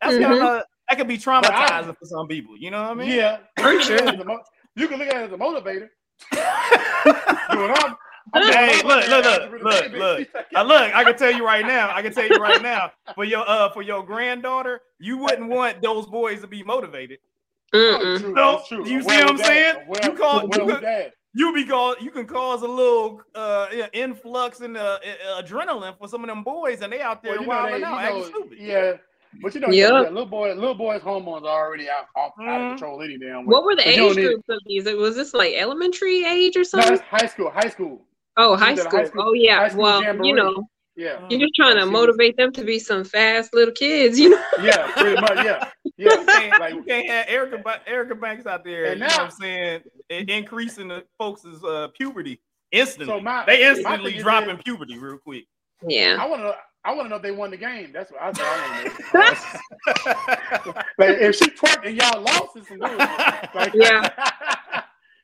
that's 0.01 0.13
Mhm. 0.15 0.23
kind 0.23 0.41
of 0.43 0.63
that 0.89 0.97
could 0.97 1.07
be 1.07 1.17
But 1.17 1.27
I- 1.27 1.41
traumatizing 1.41 1.97
for 1.97 2.05
some 2.05 2.27
people. 2.27 2.57
You 2.57 2.71
know 2.71 2.81
what 2.81 2.91
I 2.91 2.93
mean? 2.95 3.09
Yeah, 3.11 3.37
For 3.59 3.71
you 3.71 3.79
can 3.79 3.87
sure. 3.87 3.97
look 3.97 4.07
at 4.07 4.13
it 4.13 4.15
as 4.15 4.21
a 4.21 4.25
mo- 4.25 4.43
You 4.75 4.87
can 4.87 4.99
look 4.99 5.07
at 5.07 5.15
it 5.15 5.25
as 5.25 5.31
a 5.31 5.37
motivator. 5.37 5.89
Doing 7.51 7.71
all- 7.71 7.97
I'm 8.33 8.41
doing 8.43 8.53
Hey, 8.53 8.81
all 8.81 8.87
look, 8.87 9.07
look, 9.09 9.25
look, 9.25 9.63
look, 9.63 9.91
look. 9.93 10.27
Uh, 10.55 10.61
look, 10.63 10.95
I 10.95 11.03
can 11.03 11.17
tell 11.17 11.31
you 11.31 11.45
right 11.45 11.65
now. 11.65 11.93
I 11.93 12.01
can 12.01 12.13
tell 12.13 12.27
you 12.27 12.35
right 12.37 12.61
now. 12.71 12.91
For 13.15 13.23
your 13.23 13.43
uh, 13.47 13.69
for 13.71 13.81
your 13.81 14.03
granddaughter, 14.05 14.81
you 14.99 15.17
wouldn't 15.17 15.49
want 15.49 15.81
those 15.81 16.05
boys 16.05 16.41
to 16.41 16.47
be 16.47 16.63
motivated. 16.63 17.19
Mm-mm. 17.73 18.19
true, 18.19 18.33
No, 18.33 18.57
that's 18.57 18.67
true. 18.67 18.87
you 18.87 19.01
see 19.01 19.07
what 19.07 19.15
I'm 19.21 19.25
well-with 19.27 19.45
saying? 19.45 19.73
dad, 19.75 19.85
a 19.87 19.89
well- 19.89 20.01
You 20.11 20.17
call- 20.17 20.39
a 20.39 20.43
you 20.43 20.75
could- 20.77 21.11
You 21.33 21.53
be 21.53 21.65
cause 21.65 21.95
you 22.01 22.11
can 22.11 22.25
cause 22.27 22.61
a 22.61 22.67
little 22.67 23.21
uh 23.33 23.67
influx 23.93 24.59
in 24.61 24.73
the 24.73 24.81
uh, 24.81 25.41
adrenaline 25.41 25.97
for 25.97 26.07
some 26.07 26.21
of 26.23 26.27
them 26.27 26.43
boys, 26.43 26.81
and 26.81 26.91
they 26.93 27.01
out 27.01 27.23
there 27.23 27.37
Well, 27.39 27.47
wilding 27.47 27.81
they- 27.81 27.87
out, 27.87 27.93
you 27.93 27.99
acting 27.99 28.19
know, 28.19 28.27
stupid. 28.27 28.57
Yeah, 28.59 28.93
but 29.41 29.53
you 29.55 29.61
know, 29.61 29.69
Yep. 29.69 29.91
yeah, 29.91 29.99
little 30.09 30.25
boy, 30.25 30.53
little 30.53 30.75
boy's 30.75 31.01
hormones 31.01 31.45
are 31.45 31.65
already 31.67 31.89
out, 31.89 32.05
off, 32.15 32.33
out 32.39 32.45
Mhm. 32.45 32.73
of 32.73 32.77
control 32.79 33.01
any 33.01 33.17
damn 33.17 33.45
way. 33.45 33.51
What 33.53 33.63
were 33.63 33.75
the 33.75 33.83
So 33.83 33.89
you 33.89 34.09
age 34.09 34.15
need- 34.17 34.25
groups 34.25 34.49
of 34.49 34.59
these? 34.65 34.85
Was 34.85 35.15
this 35.15 35.33
like 35.33 35.53
elementary 35.53 36.23
age 36.25 36.57
or 36.57 36.63
something? 36.63 36.93
it's 36.93 37.01
high 37.03 37.27
school, 37.27 37.49
high 37.49 37.69
school. 37.69 38.05
oh, 38.37 38.55
high 38.55 38.71
was 38.71 38.79
at 38.81 38.85
a 38.85 38.89
school. 38.89 38.99
high 38.99 39.05
school- 39.05 39.23
Oh, 39.27 39.33
yeah. 39.33 39.67
school 39.69 39.83
well, 39.83 40.03
jamboree. 40.03 40.27
you 40.29 40.35
know, 40.35 40.67
Yeah, 40.97 41.25
you're 41.29 41.39
just 41.39 41.55
trying 41.55 41.77
to 41.77 41.85
motivate 41.85 42.35
them 42.37 42.51
to 42.51 42.63
be 42.65 42.77
some 42.77 43.03
fast 43.05 43.53
little 43.53 43.73
kids, 43.73 44.19
you 44.19 44.29
know? 44.31 44.43
yeah, 44.61 44.91
pretty 44.91 45.19
much. 45.21 45.45
Yeah, 45.45 45.69
You 45.97 46.09
yeah. 46.09 46.25
can't, 46.25 46.59
Like, 46.59 46.73
you 46.75 46.83
can't 46.83 47.07
have 47.07 47.25
Erica, 47.29 47.57
Ba- 47.59 47.81
Erica 47.87 48.15
Banks 48.15 48.45
out 48.45 48.63
there, 48.65 48.85
And 48.85 48.95
you 48.95 48.99
know 48.99 49.07
now- 49.07 49.17
what 49.17 49.25
I'm 49.25 49.31
saying, 49.31 49.81
increasing 50.09 50.89
the 50.89 51.03
folks' 51.17 51.45
uh, 51.63 51.87
puberty 51.97 52.41
instantly. 52.71 53.13
so 53.15 53.19
my 53.21 53.45
they 53.45 53.63
instantly 53.67 54.11
thing 54.11 54.17
is 54.17 54.23
dropping 54.23 54.55
this, 54.55 54.63
puberty 54.63 54.97
real 54.97 55.17
quick. 55.17 55.45
Yeah. 55.87 56.17
I 56.19 56.25
want 56.27 56.41
to 56.41 56.47
know. 56.49 56.55
I 56.83 56.93
want 56.93 57.05
to 57.05 57.09
know 57.09 57.17
if 57.17 57.21
they 57.21 57.31
won 57.31 57.51
the 57.51 57.57
game. 57.57 57.91
That's 57.93 58.11
what 58.11 58.21
I, 58.21 58.31
that's 58.31 58.39
what 58.39 58.47
I 58.47 59.33
want 60.53 60.65
to 60.65 60.73
know. 60.73 60.81
like 60.97 61.17
if 61.21 61.35
she 61.35 61.49
twerked 61.51 61.85
and 61.85 61.95
y'all 61.95 62.21
lost, 62.21 62.55
it's 62.55 62.67
some. 62.67 62.79
Like, 62.79 63.73
Yeah. 63.73 64.09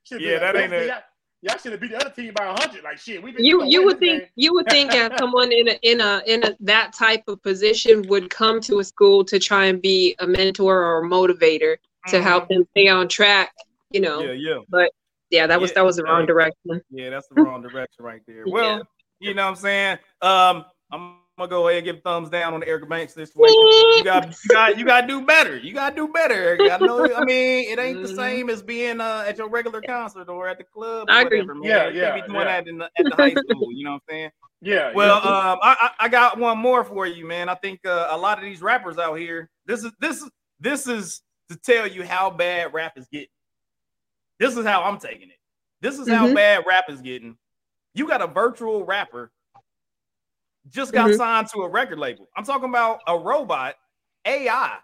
Yeah, 0.10 0.32
like, 0.34 0.39
that 0.39 0.56
ain't 0.56 0.72
it." 0.72 0.88
Y'all, 0.88 1.02
y'all 1.41 1.58
should 1.58 1.74
have 1.74 1.82
beat 1.82 1.91
the 1.91 1.98
other 1.98 2.12
team 2.12 2.34
by 2.34 2.46
hundred. 2.46 2.82
Like 2.84 2.98
shit, 2.98 3.22
we 3.22 3.36
You 3.38 3.65
you 3.65 3.84
would 3.84 4.00
think 4.00 4.32
you 4.36 4.54
would 4.54 4.67
think 4.70 4.91
that 4.91 5.20
someone 5.20 5.52
in 5.52 5.67
a 5.67 5.80
in 5.82 6.00
a 6.00 6.22
in 6.26 6.43
a 6.46 6.56
that 6.62 6.93
type 6.93 7.24
of 7.28 7.41
position 7.43 8.04
would 8.08 8.30
come 8.30 8.62
to 8.62 8.80
a 8.80 8.84
school 8.86 9.26
to 9.26 9.38
try 9.38 9.65
and 9.65 9.82
be 9.82 10.15
a 10.20 10.28
mentor 10.28 10.82
or 10.82 11.06
a 11.06 11.10
motivator 11.10 11.76
to 12.08 12.22
help 12.22 12.48
them 12.48 12.65
stay 12.72 12.88
on 12.88 13.10
track. 13.10 13.52
You 13.91 14.00
know, 14.02 14.20
Mm-hmm. 14.22 14.39
Yeah, 14.39 14.60
yeah. 14.80 14.88
yeah, 15.30 15.48
that 15.48 15.60
was 15.60 15.72
Yeah, 15.72 15.76
that 15.76 15.86
was 15.86 15.96
the 15.98 16.04
wrong 16.04 16.22
yeah. 16.22 16.26
direction. 16.28 16.82
Yeah, 16.89 17.10
that's 17.10 17.28
the 17.28 17.41
wrong 17.43 17.62
direction 17.62 18.06
right 18.06 18.22
there. 18.28 18.43
Well, 18.48 18.78
Yeah. 18.78 18.84
you 19.20 19.34
know 19.34 19.43
what 19.43 19.50
I'm 19.50 19.56
saying? 19.58 19.98
Um, 20.22 20.65
I'm 20.91 21.15
gonna 21.38 21.50
go 21.50 21.67
ahead 21.67 21.78
and 21.80 21.86
give 21.86 22.04
thumbs 22.04 22.30
down 22.30 22.54
on 22.54 22.60
the 22.62 22.67
Eric 22.67 22.89
Banks 22.89 23.13
situation. 23.13 23.56
You 23.97 24.04
got 24.04 24.36
you 24.43 24.50
got 24.50 24.78
you 24.80 24.86
gotta 24.86 25.08
do 25.08 25.21
better. 25.26 25.58
You 25.58 25.73
gotta 25.73 25.95
do 25.95 26.08
better. 26.08 26.34
Eric. 26.34 26.62
I 26.71 26.78
know 26.78 27.13
I 27.13 27.23
mean 27.23 27.69
it 27.69 27.80
ain't 27.80 28.02
the 28.02 28.08
Mhm. 28.10 28.15
same 28.15 28.50
as 28.50 28.62
being 28.63 29.00
uh, 29.00 29.23
at 29.28 29.38
your 29.38 29.50
regular 29.50 29.82
concert 29.82 30.30
or 30.30 30.47
at 30.47 30.58
the 30.58 30.63
club 30.63 31.10
or 31.10 31.13
I 31.13 31.21
agree. 31.21 31.39
whatever, 31.39 31.56
man. 31.56 31.69
Yeah, 31.69 31.88
you 31.89 32.00
yeah, 32.02 32.12
can't 32.12 32.26
be 32.26 32.34
doing 32.34 32.45
yeah. 32.47 32.62
that 32.62 32.67
in 32.67 32.78
the, 32.80 32.86
at 32.97 33.10
the 33.10 33.15
high 33.15 33.36
school, 33.36 33.71
you 33.71 33.84
know 33.84 33.91
what 33.91 33.95
I'm 34.10 34.13
saying? 34.13 34.32
Yeah. 34.60 34.91
Well, 34.95 35.21
yeah. 35.23 35.52
um, 35.52 35.60
I, 35.62 35.78
I 36.00 36.06
I 36.06 36.10
got 36.10 36.39
one 36.39 36.58
more 36.58 36.84
for 36.84 37.06
you, 37.06 37.28
man. 37.28 37.47
I 37.47 37.54
think 37.54 37.86
uh, 37.86 38.08
a 38.10 38.17
lot 38.17 38.39
of 38.39 38.43
these 38.43 38.60
rappers 38.60 38.97
out 38.97 39.13
here. 39.13 39.52
This 39.67 39.84
is 39.84 39.91
this 40.00 40.23
is 40.23 40.32
this 40.60 40.88
is 40.88 41.21
to 41.50 41.56
tell 41.58 41.86
you 41.86 42.04
how 42.04 42.32
bad 42.32 42.73
rap 42.73 42.93
is 42.97 43.08
getting. 43.12 43.28
This 44.39 44.58
is 44.58 44.65
how 44.65 44.82
I'm 44.82 44.97
taking 44.97 45.30
it. 45.30 45.38
This 45.82 46.00
is 46.00 46.08
how 46.10 46.26
Mhm. 46.28 46.34
bad 46.34 46.63
rap 46.67 46.86
is 46.89 47.02
getting. 47.02 47.38
You 47.93 48.08
got 48.08 48.23
a 48.23 48.28
virtual 48.28 48.84
rapper 48.84 49.32
just 50.70 50.92
got 50.94 51.10
Mhm. 51.10 51.18
signed 51.18 51.48
to 51.50 51.60
a 51.62 51.70
record 51.70 52.00
label. 52.00 52.28
I'm 52.36 52.44
talking 52.44 52.70
about 52.70 53.00
a 53.08 53.18
robot 53.18 53.76
AI 54.26 54.78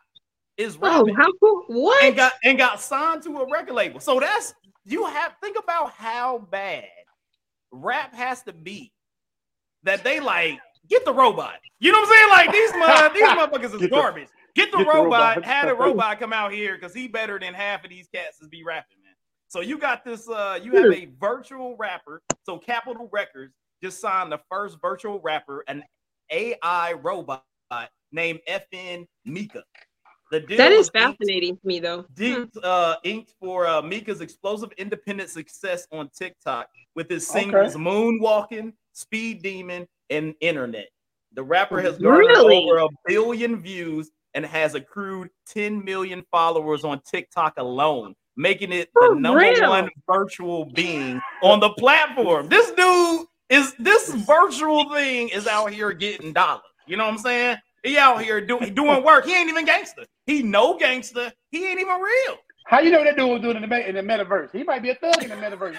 is 0.57 0.77
Oh, 0.81 1.07
how 1.15 1.31
cool! 1.41 1.63
What? 1.67 2.03
and 2.03 2.15
got 2.15 2.33
and 2.43 2.57
got 2.57 2.79
signed 2.81 3.23
to 3.23 3.37
a 3.39 3.49
record 3.49 3.73
label. 3.73 3.99
So 3.99 4.19
that's 4.19 4.53
you 4.85 5.05
have 5.05 5.35
think 5.41 5.57
about 5.57 5.91
how 5.91 6.39
bad 6.39 6.87
rap 7.71 8.13
has 8.13 8.43
to 8.43 8.53
be 8.53 8.91
that 9.83 10.03
they 10.03 10.19
like 10.19 10.59
get 10.89 11.05
the 11.05 11.13
robot. 11.13 11.59
You 11.79 11.91
know 11.91 11.99
what 11.99 12.09
I'm 12.09 12.15
saying? 12.15 12.29
Like 12.29 12.51
these 12.51 12.73
mother, 12.77 13.13
these 13.13 13.23
motherfuckers 13.23 13.73
is 13.75 13.81
Get 13.81 13.89
the- 13.89 13.95
garbage. 13.95 14.27
Get 14.55 14.71
the 14.71 14.77
get 14.77 14.85
the 14.87 14.93
robot, 14.93 15.43
Had 15.43 15.67
a 15.67 15.73
robot 15.73 16.19
come 16.19 16.31
out 16.31 16.51
here 16.53 16.75
because 16.75 16.93
he 16.93 17.07
better 17.07 17.39
than 17.39 17.55
half 17.55 17.83
of 17.83 17.89
these 17.89 18.07
cats 18.13 18.39
is 18.39 18.47
be 18.49 18.63
rapping, 18.63 18.97
man. 19.03 19.15
So 19.47 19.61
you 19.61 19.79
got 19.79 20.05
this, 20.05 20.29
uh, 20.29 20.59
you 20.61 20.75
have 20.75 20.93
a 20.93 21.05
virtual 21.19 21.75
rapper. 21.75 22.21
So 22.43 22.59
Capitol 22.59 23.09
Records 23.11 23.55
just 23.83 23.99
signed 23.99 24.31
the 24.31 24.39
first 24.49 24.77
virtual 24.81 25.19
rapper, 25.19 25.63
an 25.67 25.83
AI 26.31 26.93
robot 26.93 27.43
named 28.11 28.39
FN 28.49 29.05
Meka. 29.27 29.61
The 30.31 30.39
deal 30.39 30.57
that 30.57 30.71
is 30.71 30.77
was 30.77 30.91
inked- 30.95 31.17
fascinating 31.19 31.57
to 31.57 31.67
me, 31.67 31.79
though. 31.79 32.05
Hmm. 32.17 32.43
Uh, 32.63 32.95
inked 33.03 33.33
for 33.39 33.67
uh, 33.67 33.81
Meka's 33.81 34.21
explosive 34.21 34.71
independent 34.77 35.29
success 35.29 35.85
on 35.91 36.09
TikTok 36.17 36.69
with 36.95 37.09
his 37.09 37.29
Okay. 37.29 37.41
singles 37.41 37.75
Moonwalking, 37.75 38.73
Speed 38.93 39.43
Demon, 39.43 39.85
and 40.09 40.33
Internet. 40.39 40.87
The 41.33 41.43
rapper 41.43 41.81
has 41.81 41.97
garnered 41.97 42.27
Really? 42.27 42.63
over 42.63 42.77
a 42.79 42.87
billion 43.05 43.59
views 43.61 44.11
and 44.33 44.45
has 44.45 44.75
accrued 44.75 45.29
10 45.47 45.83
million 45.83 46.23
followers 46.31 46.83
on 46.83 47.01
TikTok 47.01 47.55
alone, 47.57 48.15
making 48.37 48.71
it 48.71 48.89
the 48.95 49.09
Oh, 49.11 49.13
number 49.13 49.39
real? 49.41 49.69
one 49.69 49.89
virtual 50.09 50.65
being 50.65 51.19
on 51.43 51.59
the 51.59 51.69
platform. 51.71 52.47
This 52.49 52.71
dude 52.71 53.27
is 53.53 53.73
this 53.79 54.09
virtual 54.13 54.89
thing 54.93 55.29
is 55.29 55.47
out 55.47 55.71
here 55.71 55.91
getting 55.93 56.33
dollars. 56.33 56.63
You 56.87 56.97
know 56.97 57.05
what 57.05 57.13
I'm 57.13 57.17
saying? 57.19 57.57
He 57.83 57.97
out 57.97 58.21
here 58.21 58.39
doing 58.45 58.73
doing 58.73 59.03
work. 59.03 59.25
He 59.25 59.35
ain't 59.37 59.49
even 59.49 59.65
gangster. 59.65 60.05
He 60.25 60.41
no 60.43 60.77
gangster. 60.77 61.31
He 61.51 61.65
ain't 61.67 61.79
even 61.79 61.95
real. 61.99 62.37
How 62.65 62.79
you 62.79 62.91
know 62.91 63.03
that 63.03 63.17
dude 63.17 63.29
was 63.29 63.41
doing 63.41 63.57
in 63.57 63.61
the, 63.61 63.67
me- 63.67 63.85
in 63.85 63.95
the 63.95 64.01
metaverse? 64.01 64.51
He 64.53 64.63
might 64.63 64.81
be 64.81 64.89
a 64.91 64.95
thug 64.95 65.21
in 65.21 65.29
the 65.29 65.35
metaverse. 65.35 65.75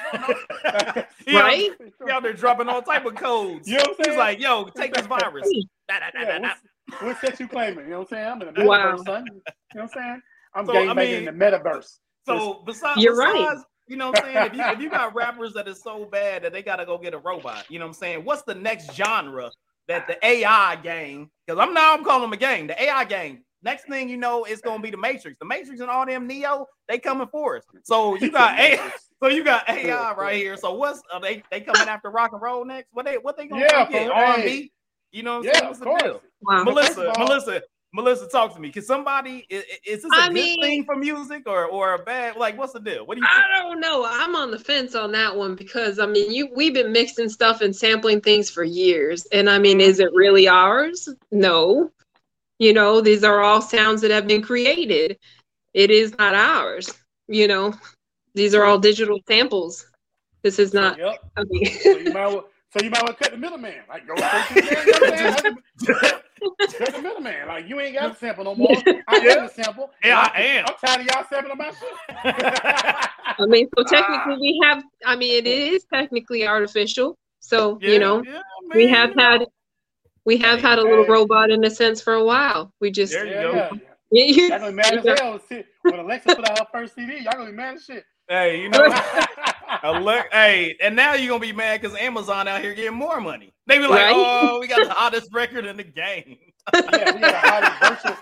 You 1.26 1.32
don't 1.32 1.32
know. 1.32 1.40
Right? 1.40 1.70
He 2.04 2.10
out 2.12 2.22
there 2.22 2.34
dropping 2.34 2.68
all 2.68 2.82
type 2.82 3.06
of 3.06 3.14
codes. 3.14 3.66
You 3.66 3.78
know 3.78 3.84
what 3.84 3.88
I'm 3.90 3.94
He's 3.96 4.06
saying? 4.06 4.18
like, 4.18 4.40
yo, 4.40 4.64
take 4.76 4.92
this 4.94 5.06
virus. 5.06 5.48
Da, 5.88 5.98
da, 6.00 6.06
da, 6.18 6.24
da, 6.24 6.30
Yeah, 6.38 6.54
what's, 6.88 7.02
what 7.02 7.20
sex 7.20 7.40
you 7.40 7.46
claiming? 7.48 7.84
You 7.84 7.90
know 7.90 7.98
what 8.00 8.12
I'm 8.12 8.16
saying? 8.16 8.26
I'm 8.26 8.42
in 8.42 8.54
the 8.54 8.60
metaverse, 8.60 8.66
Wow. 8.66 8.96
son. 9.04 9.24
You 9.26 9.32
know 9.34 9.42
what 9.72 9.82
I'm 9.82 9.88
saying? 9.88 10.22
I'm 10.54 10.66
So, 10.66 10.72
gang 10.72 10.88
I 10.88 10.94
mean- 10.94 11.14
in 11.14 11.24
the 11.26 11.30
metaverse. 11.44 11.88
So 12.26 12.62
besides, 12.64 13.02
You're 13.02 13.16
right. 13.16 13.58
Besides, 13.88 13.88
you 13.88 13.97
know 13.97 14.12
what 14.12 14.16
I'm 14.18 14.25
saying? 14.25 14.44
If 14.44 14.55
you, 14.55 14.64
if 14.64 14.81
you 14.81 14.90
got 14.90 15.14
rappers 15.14 15.55
that 15.55 15.68
is 15.68 15.83
so 15.83 16.07
bad 16.07 16.44
that 16.44 16.53
they 16.53 16.62
gotta 16.62 16.87
go 16.87 16.99
get 16.99 17.14
a 17.14 17.18
robot, 17.18 17.66
you 17.70 17.79
know 17.81 17.87
what 17.87 17.90
I'm 17.90 17.94
saying? 17.94 18.25
What's 18.25 18.42
the 18.42 18.55
next 18.55 18.94
genre 18.94 19.53
that 19.88 20.09
the 20.09 20.18
AI 20.27 20.77
gang? 20.77 21.31
Because 21.47 21.61
I'm 21.61 21.75
now 21.75 21.94
I'm 21.94 22.05
calling 22.05 22.23
them 22.23 22.35
a 22.35 22.38
gang, 22.38 22.68
the 22.68 22.83
AI 22.83 23.05
gang. 23.05 23.44
Next 23.62 23.87
thing 23.88 24.09
you 24.11 24.16
know, 24.18 24.44
it's 24.44 24.62
gonna 24.62 24.83
be 24.83 24.90
the 24.90 24.97
Matrix. 24.99 25.38
The 25.40 25.47
Matrix 25.47 25.81
and 25.81 25.90
all 25.90 26.07
them 26.07 26.27
Neo, 26.29 26.66
they 26.88 26.99
coming 26.99 27.29
for 27.29 27.59
us. 27.59 27.64
So 27.85 28.16
you 28.16 28.31
got 28.33 28.59
AI, 28.59 28.90
so 29.23 29.29
you 29.29 29.44
got 29.44 29.68
AI 29.68 30.14
right 30.14 30.37
here. 30.37 30.57
So 30.57 30.75
what's 30.75 31.03
are 31.12 31.20
they 31.20 31.44
they 31.51 31.62
coming 31.62 31.88
after 31.88 32.11
rock 32.11 32.33
and 32.33 32.42
roll 32.42 32.64
next? 32.64 32.88
What 32.92 33.07
they 33.07 33.16
what 33.18 33.37
they 33.38 33.47
gonna 33.49 33.62
Yeah, 33.62 33.85
get? 33.90 34.09
bro, 34.09 34.14
R&B? 34.14 34.73
You 35.12 35.23
know 35.25 35.33
what 35.33 35.38
I'm 35.40 35.44
Yeah, 35.44 35.53
saying? 35.55 35.62
of 35.64 35.68
What's 35.68 35.81
the 35.81 35.87
course. 35.87 36.03
deal? 36.03 36.23
Wow. 36.42 36.64
Melissa, 36.64 37.12
all- 37.12 37.18
Melissa, 37.20 37.62
Melissa, 37.94 38.26
talk 38.26 38.52
to 38.54 38.61
me. 38.61 38.70
Can 38.70 38.83
somebody 38.83 39.46
is, 39.48 39.62
is 39.87 40.02
this 40.02 40.12
a 40.12 40.16
I 40.16 40.26
good 40.26 40.35
mean- 40.35 40.61
thing 40.61 40.85
for 40.85 40.96
music 40.96 41.44
or 41.46 41.66
or 41.66 41.94
a 41.94 41.98
bad? 42.00 42.37
Like, 42.37 42.59
what's 42.59 42.72
the 42.72 42.80
deal? 42.80 43.07
What 43.07 43.14
do 43.14 43.20
you 43.20 43.28
think? 43.28 43.46
I 43.46 43.62
don't 43.62 43.78
know. 43.78 44.04
I'm 44.04 44.35
on 44.35 44.50
the 44.50 44.59
fence 44.59 44.96
on 44.96 45.12
that 45.12 45.35
one 45.35 45.54
because 45.54 46.00
I 46.00 46.07
mean, 46.07 46.33
you 46.33 46.48
we've 46.57 46.74
been 46.74 46.90
mixing 46.90 47.28
stuff 47.28 47.61
and 47.61 47.74
sampling 47.74 48.20
things 48.20 48.50
for 48.50 48.64
years, 48.64 49.26
and 49.26 49.48
I 49.48 49.59
mean, 49.61 49.80
is 49.80 50.00
it 50.00 50.11
really 50.12 50.48
ours? 50.48 51.09
No. 51.30 51.92
You 52.59 52.72
know, 52.72 53.00
these 53.00 53.22
are 53.22 53.40
all 53.42 53.61
sounds 53.62 54.00
that 54.02 54.11
have 54.11 54.26
been 54.26 54.42
created. 54.42 55.16
It 55.72 55.90
is 55.92 56.16
not 56.18 56.35
ours. 56.35 56.92
You 57.28 57.46
know, 57.46 57.74
these 58.35 58.57
are 58.57 58.64
all 58.64 58.78
digital 58.78 59.20
samples. 59.28 59.87
This 60.42 60.59
is 60.59 60.74
not. 60.74 60.98
Yep. 60.98 61.18
I 61.37 61.44
mean, 61.44 61.66
So 61.80 61.90
you 61.96 62.12
might 62.12 62.26
well, 62.26 62.48
so 62.76 62.85
you 62.85 62.90
might 62.90 63.04
well 63.04 63.14
cut 63.14 63.30
the 63.30 63.37
middleman. 63.37 63.83
Like 63.88 64.04
go 64.07 64.14
straight 66.38 66.59
to 66.59 66.62
the 66.62 66.70
man. 66.70 66.79
You 66.79 66.85
know 66.85 66.85
what 66.85 66.85
I'm 66.85 66.85
saying? 66.85 66.85
Cut 66.85 66.94
the 66.94 67.03
middleman. 67.03 67.49
Like 67.49 67.68
you 67.68 67.81
ain't 67.81 67.94
got 67.94 68.12
a 68.12 68.14
sample 68.16 68.44
no 68.44 68.55
more. 68.57 68.77
I 69.09 69.20
Yeah. 69.25 69.33
am 69.33 69.44
a 69.44 69.49
sample. 69.49 69.90
Yeah, 70.05 70.18
I'm- 70.18 70.31
I 70.35 70.42
am. 70.42 70.64
I'm 70.68 70.75
tired 70.85 71.01
of 71.01 71.07
y'all 71.07 71.25
sampling 71.31 71.59
my 71.59 71.70
shit. 71.70 71.92
I 73.38 73.47
mean, 73.47 73.68
so 73.77 73.85
technically, 73.85 74.37
we 74.40 74.61
have. 74.64 74.83
I 75.05 75.16
mean, 75.16 75.44
it 75.44 75.49
is 75.49 75.85
technically 75.92 76.47
artificial. 76.47 77.16
So 77.40 77.79
you 77.81 77.99
know, 77.99 78.23
yeah, 78.25 78.40
we 78.75 78.88
have 78.88 79.11
you 79.11 79.20
had 79.20 79.47
we 80.25 80.37
have 80.38 80.61
had 80.61 80.79
a 80.79 80.83
little 80.83 81.07
robot 81.07 81.51
in 81.51 81.62
a 81.64 81.70
sense 81.70 82.01
for 82.01 82.14
a 82.14 82.25
while. 82.25 82.73
We 82.81 82.90
just 82.90 83.12
There 83.12 83.27
you 83.27 83.33
yeah, 83.33 83.42
go. 83.42 83.53
yeah. 83.55 83.70
Yeah, 84.11 84.25
you- 84.27 84.49
Y'all 84.49 84.59
gonna 84.61 84.70
be 84.70 84.77
mad 84.77 84.94
as 85.07 85.18
hell 85.18 85.40
when 85.83 86.01
Alexa 86.01 86.35
put 86.37 86.49
out 86.49 86.59
her 86.59 86.66
first 86.73 86.94
CD. 86.94 87.18
Y'all 87.18 87.33
gonna 87.35 87.51
be 87.51 87.57
mad 87.57 87.77
as 87.77 87.85
shit. 87.85 88.05
Hey, 88.28 88.62
you 88.62 88.68
know, 88.70 88.88
Alec- 89.82 90.28
hey, 90.32 90.76
and 90.80 90.96
now 90.96 91.14
you're 91.14 91.28
gonna 91.28 91.40
be 91.40 91.52
mad 91.52 91.80
because 91.82 91.96
Amazon 91.96 92.48
out 92.48 92.62
here 92.62 92.74
getting 92.74 92.94
more 92.96 93.20
money. 93.20 93.52
They 93.66 93.78
be 93.78 93.87
like, 93.87 94.06
Right? 94.06 94.14
oh, 94.14 94.58
we 94.60 94.66
got 94.66 94.82
the 94.82 94.90
hottest 94.90 95.32
record 95.32 95.66
in 95.66 95.76
the 95.76 95.84
game. 95.84 96.38
yeah, 96.72 97.12
we 97.14 97.20
got 97.20 97.32
the 97.32 97.38
hottest 97.38 97.80
virtual 97.82 98.16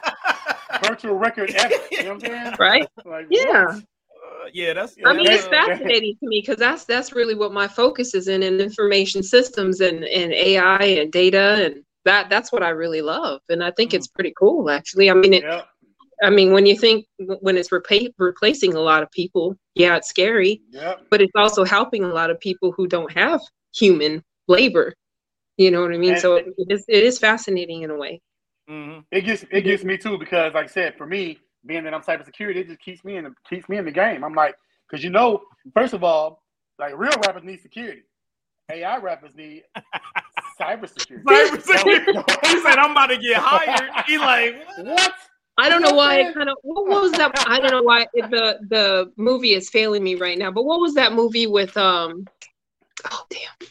virtual 0.82 1.14
record 1.14 1.50
ever. 1.50 1.74
You 1.92 2.02
know 2.04 2.14
what 2.14 2.24
I'm 2.24 2.30
saying? 2.44 2.54
right? 2.58 2.88
Like, 3.04 3.26
Yeah. 3.30 3.66
what? 3.66 3.76
Uh, 3.76 4.48
yeah, 4.52 4.72
that's. 4.72 4.96
I 5.04 5.12
mean, 5.12 5.26
it's 5.26 5.46
uh, 5.46 5.50
fascinating 5.50 6.16
to 6.20 6.28
me 6.28 6.40
because 6.40 6.56
that's 6.58 6.84
that's 6.84 7.12
really 7.12 7.34
what 7.34 7.52
my 7.52 7.68
focus 7.68 8.14
is 8.14 8.28
in, 8.28 8.42
in 8.42 8.60
information 8.60 9.22
systems 9.22 9.80
and, 9.80 10.04
and 10.04 10.32
AI 10.32 10.78
and 10.82 11.12
data 11.12 11.64
and 11.64 11.84
that 12.04 12.28
that's 12.28 12.50
what 12.50 12.62
I 12.64 12.70
really 12.70 13.02
love, 13.02 13.40
and 13.48 13.62
I 13.62 13.70
think 13.70 13.94
it's 13.94 14.08
pretty 14.08 14.32
cool 14.36 14.68
actually. 14.70 15.10
I 15.10 15.14
mean, 15.14 15.34
it, 15.34 15.44
Yep. 15.44 15.68
I 16.22 16.30
mean, 16.30 16.52
when 16.52 16.66
you 16.66 16.78
think 16.78 17.06
when 17.40 17.56
it's 17.56 17.70
repa- 17.70 18.12
replacing 18.18 18.74
a 18.74 18.80
lot 18.80 19.02
of 19.02 19.10
people, 19.10 19.56
yeah, 19.74 19.96
it's 19.96 20.08
scary, 20.08 20.62
Yep. 20.70 21.06
but 21.10 21.20
it's 21.20 21.32
also 21.36 21.64
helping 21.64 22.04
a 22.04 22.08
lot 22.08 22.30
of 22.30 22.38
people 22.40 22.72
who 22.72 22.86
don't 22.86 23.10
have 23.12 23.40
human 23.74 24.22
labor. 24.48 24.94
You 25.56 25.70
know 25.70 25.82
what 25.82 25.92
I 25.92 25.98
mean? 25.98 26.12
And- 26.12 26.20
so 26.20 26.36
it 26.36 26.46
is 26.70 26.84
it 26.88 27.02
is 27.04 27.18
fascinating 27.18 27.82
in 27.82 27.90
a 27.90 27.96
way. 27.96 28.20
mhm. 28.70 29.04
It 29.10 29.22
gets 29.22 29.44
it 29.50 29.62
gets 29.62 29.84
me 29.84 29.98
too 29.98 30.16
because, 30.18 30.54
like 30.54 30.64
I 30.64 30.68
said, 30.68 30.96
for 30.96 31.06
me, 31.06 31.38
being 31.66 31.84
that 31.84 31.94
I'm 31.94 32.02
cybersecurity, 32.02 32.56
it 32.56 32.68
just 32.68 32.80
keeps 32.80 33.04
me 33.04 33.16
in 33.16 33.24
the 33.24 33.34
keeps 33.48 33.68
me 33.68 33.76
in 33.78 33.84
the 33.84 33.90
game. 33.92 34.24
I'm 34.24 34.34
like, 34.34 34.54
because 34.88 35.02
you 35.04 35.10
know, 35.10 35.42
first 35.74 35.92
of 35.94 36.02
all, 36.04 36.42
like 36.78 36.96
real 36.96 37.12
rappers 37.26 37.42
need 37.44 37.60
security. 37.60 38.02
AI 38.70 38.96
rappers 38.98 39.34
need 39.34 39.64
cybersecurity. 40.60 41.24
Cybersecurity. 41.24 42.46
he 42.46 42.60
said, 42.62 42.78
"I'm 42.78 42.92
about 42.92 43.06
to 43.08 43.18
get 43.18 43.36
hired." 43.38 43.90
He 44.06 44.18
like, 44.18 44.56
what? 44.78 45.12
I 45.58 45.68
don't 45.68 45.82
know 45.82 45.90
know 45.90 45.96
why 45.96 46.20
I'm 46.20 46.26
it 46.26 46.34
kind 46.34 46.48
of 46.48 46.56
what 46.62 46.86
was 47.02 47.12
that 47.12 47.32
I 47.46 47.60
don't 47.60 47.70
know 47.72 47.82
why 47.82 48.06
it, 48.14 48.30
the 48.30 48.58
the 48.68 49.12
movie 49.16 49.52
is 49.54 49.68
failing 49.68 50.02
me 50.02 50.14
right 50.14 50.38
now. 50.38 50.50
But 50.50 50.64
what 50.64 50.80
was 50.80 50.94
that 50.94 51.12
movie 51.12 51.46
with 51.46 51.76
um 51.76 52.26
oh 53.10 53.24
damn 53.30 53.68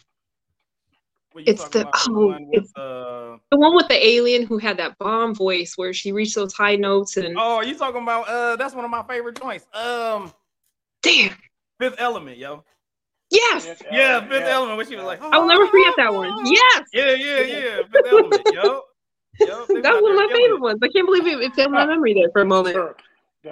What 1.31 1.47
you 1.47 1.53
It's 1.53 1.67
the- 1.69 1.81
about? 1.81 1.95
oh, 2.09 2.27
one 2.27 2.47
with, 2.47 2.57
it's- 2.63 2.75
uh, 2.75 3.37
the 3.49 3.57
one 3.57 3.75
with 3.75 3.87
the 3.87 4.05
alien 4.07 4.45
who 4.45 4.57
had 4.59 4.77
that 4.77 4.97
bomb 4.97 5.33
voice 5.35 5.73
where 5.75 5.91
she 5.93 6.11
reached 6.11 6.35
those 6.35 6.53
high 6.53 6.75
notes 6.75 7.17
and 7.17 7.35
oh, 7.37 7.61
you 7.61 7.75
talking 7.77 8.01
about? 8.03 8.27
Uh, 8.27 8.55
that's 8.55 8.73
one 8.75 8.85
of 8.85 8.91
my 8.91 9.03
favorite 9.03 9.39
joints. 9.39 9.65
Um, 9.73 10.31
damn 11.01 11.35
Fifth 11.79 11.95
Element, 11.97 12.37
yo. 12.37 12.63
yes 13.31 13.65
Yes, 13.65 13.81
Yeah, 13.91 14.21
Fifth 14.27 14.41
yeah. 14.41 14.49
Element. 14.53 14.77
When 14.77 14.87
she 14.87 14.95
was 14.95 15.05
like, 15.05 15.21
I 15.21 15.39
will 15.39 15.47
never 15.47 15.65
forget 15.67 15.93
that 15.97 16.13
one. 16.13 16.31
Yes, 16.45 16.87
Yeah, 16.93 17.11
yeah, 17.15 17.41
yeah. 17.41 17.81
Fifth 17.91 18.05
Element, 18.07 18.43
yo. 18.53 18.81
Yo, 19.39 19.47
that 19.67 19.67
was 19.67 20.01
one 20.01 20.11
of 20.11 20.17
my 20.17 20.27
favorite 20.33 20.61
ones. 20.61 20.79
I 20.83 20.87
can't 20.89 21.05
believe 21.07 21.25
it, 21.27 21.39
it 21.41 21.53
failed 21.53 21.71
my 21.71 21.85
memory 21.85 22.13
there 22.13 22.29
for 22.31 22.41
a 22.41 22.45
moment. 22.45 22.75
Sure. 22.75 22.95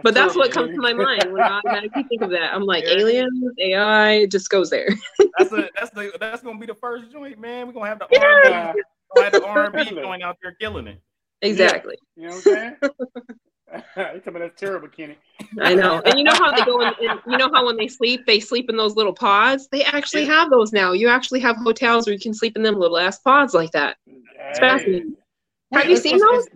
But 0.03 0.13
that's 0.13 0.35
what 0.35 0.51
comes 0.51 0.71
to 0.75 0.81
my 0.81 0.93
mind 0.93 1.31
when 1.31 1.41
I 1.41 1.49
automatically 1.49 2.03
think 2.03 2.21
of 2.21 2.29
that. 2.31 2.53
I'm 2.53 2.63
like 2.63 2.83
Yeah. 2.85 2.93
aliens, 2.93 3.53
AI, 3.59 4.11
it 4.11 4.31
just 4.31 4.49
goes 4.49 4.69
there. 4.69 4.87
That's 5.37 5.51
a, 5.53 5.69
that's 5.79 5.91
the 5.91 6.11
that's 6.19 6.41
gonna 6.41 6.59
be 6.59 6.65
the 6.65 6.73
first 6.73 7.11
joint, 7.11 7.39
man. 7.39 7.65
We're 7.67 7.73
gonna 7.73 7.87
have 7.87 7.99
the 7.99 8.07
Yeah. 8.11 8.73
R&B, 8.73 8.81
gonna 9.13 9.23
have 9.23 9.33
the 9.33 9.45
R&B 9.45 9.77
Definitely. 9.77 10.03
joint 10.03 10.21
out 10.21 10.37
there 10.41 10.51
killing 10.59 10.87
it. 10.87 11.01
exactly. 11.41 11.95
You 12.17 12.23
know 12.23 12.35
what 12.35 12.35
I'm 12.35 12.41
saying? 12.41 12.75
you 14.15 14.19
tell 14.19 14.33
me 14.33 14.39
that's 14.39 14.59
terrible, 14.59 14.89
Kenny. 14.89 15.15
I 15.61 15.75
know. 15.75 16.01
And 16.05 16.17
you 16.17 16.25
know 16.25 16.33
how 16.33 16.51
they 16.51 16.61
go 16.63 16.81
in, 16.81 16.91
in 17.01 17.19
you 17.27 17.37
know 17.37 17.49
how 17.53 17.65
when 17.65 17.77
they 17.77 17.87
sleep, 17.87 18.25
they 18.27 18.41
sleep 18.41 18.69
in 18.69 18.75
those 18.75 18.95
little 18.97 19.13
pods? 19.13 19.69
They 19.71 19.83
actually 19.85 20.25
Yeah. 20.25 20.33
have 20.33 20.49
those 20.49 20.73
now. 20.73 20.91
You 20.91 21.07
actually 21.07 21.39
have 21.39 21.55
hotels 21.55 22.05
where 22.05 22.13
you 22.13 22.19
can 22.19 22.33
sleep 22.33 22.57
in 22.57 22.63
them 22.63 22.75
little 22.75 22.97
ass 22.97 23.19
pods 23.19 23.53
like 23.53 23.71
that. 23.71 23.95
It's 24.49 24.59
fascinating. 24.59 25.15
Have 25.71 25.89
you 25.89 25.97
seen 25.97 26.17
those? 26.17 26.47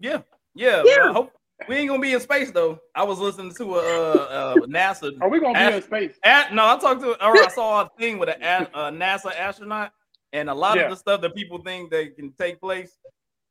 Yeah, 0.00 0.22
yeah. 0.54 0.82
Yeah. 0.84 0.96
well, 1.04 1.12
hope- 1.14 1.32
we 1.68 1.76
ain't 1.76 1.88
gonna 1.88 2.02
be 2.02 2.12
in 2.12 2.20
space 2.20 2.50
though. 2.50 2.78
I 2.94 3.04
was 3.04 3.18
listening 3.20 3.54
to 3.54 3.76
a 3.76 3.78
uh, 3.78 4.12
uh, 4.14 4.54
NASA. 4.66 5.12
Are 5.20 5.28
we 5.28 5.38
gonna 5.40 5.70
be 5.70 5.76
in 5.76 5.82
space? 5.82 6.18
At, 6.24 6.52
no, 6.52 6.66
I 6.66 6.76
talked 6.78 7.00
to 7.02 7.10
or 7.24 7.36
I 7.36 7.48
saw 7.54 7.82
a 7.82 7.90
thing 7.98 8.18
with 8.18 8.28
a, 8.30 8.44
a, 8.44 8.88
a 8.88 8.90
NASA 8.90 9.32
astronaut, 9.36 9.92
and 10.32 10.50
a 10.50 10.54
lot 10.54 10.76
Yeah. 10.76 10.84
of 10.84 10.90
the 10.90 10.96
stuff 10.96 11.20
that 11.20 11.34
people 11.36 11.58
think 11.62 11.90
that 11.92 12.16
can 12.16 12.32
take 12.32 12.60
place, 12.60 12.98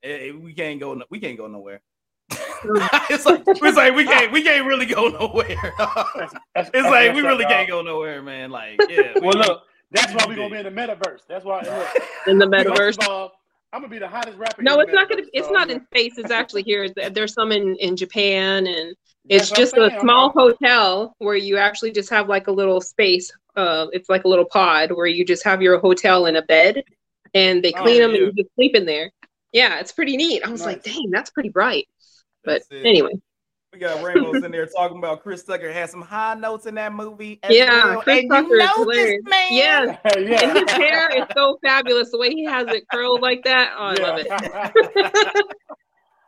eh, 0.04 0.32
we 0.32 0.54
can't 0.54 0.80
go. 0.80 0.94
no- 0.94 1.06
We 1.10 1.20
can't 1.22 1.38
go 1.38 1.48
nowhere. 1.48 1.82
it's 3.10 3.26
like 3.26 3.44
it's 3.48 3.78
like 3.78 3.96
we 3.96 4.04
can't 4.04 4.32
we 4.32 4.44
can't 4.44 4.66
really 4.68 4.86
go 4.86 5.08
nowhere. 5.08 5.74
That's, 5.78 6.14
that's, 6.14 6.34
it's 6.56 6.70
that's 6.72 6.88
like 6.90 7.14
we 7.16 7.22
really 7.22 7.46
up, 7.46 7.52
can't 7.52 7.68
go 7.70 7.82
nowhere, 7.82 8.22
man. 8.22 8.52
Like, 8.52 8.80
yeah. 8.90 9.14
we- 9.16 9.22
Well, 9.22 9.34
look, 9.38 9.64
that's 9.92 10.14
why 10.14 10.26
we 10.28 10.36
we're 10.36 10.50
gonna 10.50 10.62
be 10.64 10.68
in 10.68 10.76
the 10.76 10.82
metaverse. 10.82 11.22
That's 11.28 11.44
why. 11.46 11.62
Look, 11.62 12.04
In 12.28 12.38
the 12.38 12.46
first 12.76 13.00
metaverse. 13.00 13.04
of 13.04 13.10
all, 13.10 13.32
I'm 13.74 13.82
gonna 13.82 13.90
be 13.92 14.00
the 14.00 14.08
hottest 14.08 14.38
rapper. 14.38 14.62
No, 14.62 14.80
it's 14.80 14.92
not 14.92 15.10
gonna 15.10 15.24
it's 15.34 15.48
so 15.48 15.54
not 15.54 15.70
in 15.70 15.86
space. 15.86 16.18
It's 16.18 16.32
actually 16.32 16.64
here. 16.64 16.90
There's 16.90 17.34
some 17.34 17.52
in, 17.52 17.76
in 17.78 17.96
Japan 17.96 18.68
and 18.68 18.96
it's 19.30 19.50
what 19.50 19.60
I'm 19.60 19.64
just 19.64 19.78
a 19.78 19.98
small 20.02 20.30
hotel 20.32 21.16
where 21.20 21.36
you 21.36 21.58
actually 21.58 21.92
just 21.92 22.10
have 22.10 22.28
like 22.28 22.48
a 22.48 22.52
little 22.52 22.82
space. 22.82 23.32
Uh, 23.56 23.88
it's 23.94 24.10
like 24.10 24.24
a 24.24 24.28
little 24.28 24.46
pod 24.46 24.92
where 24.92 25.06
you 25.08 25.24
just 25.24 25.44
have 25.44 25.62
your 25.62 25.78
hotel 25.80 26.26
and 26.26 26.38
a 26.38 26.42
bed, 26.42 26.84
and 27.34 27.64
they 27.64 27.72
Oh, 27.74 27.82
clean 27.82 28.02
them 28.02 28.12
yeah. 28.12 28.18
and 28.18 28.26
you 28.38 28.44
just 28.44 28.56
sleep 28.56 28.76
in 28.76 28.86
there. 28.86 29.12
Yeah, 29.52 29.80
it's 29.80 29.92
pretty 29.92 30.18
neat. 30.18 30.46
I 30.46 30.50
was 30.50 30.66
like, 30.66 30.84
dang, 30.84 31.10
that's 31.12 31.30
pretty 31.30 31.50
bright. 31.50 31.88
But 32.44 32.64
That's 32.70 32.86
anyway, 32.86 33.12
We 33.74 33.80
got 33.80 34.04
Ramos 34.04 34.44
in 34.44 34.52
there 34.52 34.66
talking 34.66 34.98
about 34.98 35.24
Chris 35.24 35.44
Tucker 35.44 35.72
had 35.72 35.90
some 35.90 36.02
high 36.02 36.34
notes 36.34 36.66
in 36.66 36.76
that 36.76 36.92
movie. 36.92 37.40
as 37.42 37.56
Yeah, 37.56 37.86
well. 37.86 38.02
Chris 38.02 38.20
and 38.20 38.30
Tucker 38.30 38.48
you 38.48 38.56
is 38.56 38.60
know 38.66 38.84
hilarious. 38.84 39.22
this 39.24 39.30
man. 39.30 39.98
yeah, 40.28 40.42
and 40.44 40.58
his 40.58 40.72
hair 40.72 41.10
is 41.18 41.24
so 41.34 41.58
fabulous. 41.64 42.12
The 42.12 42.18
way 42.18 42.32
he 42.32 42.44
has 42.46 42.68
it 42.68 42.84
curled 42.92 43.22
like 43.22 43.44
that, 43.46 43.72
oh, 43.78 43.84
I 43.86 43.94
love 43.94 44.18
it. 44.18 44.28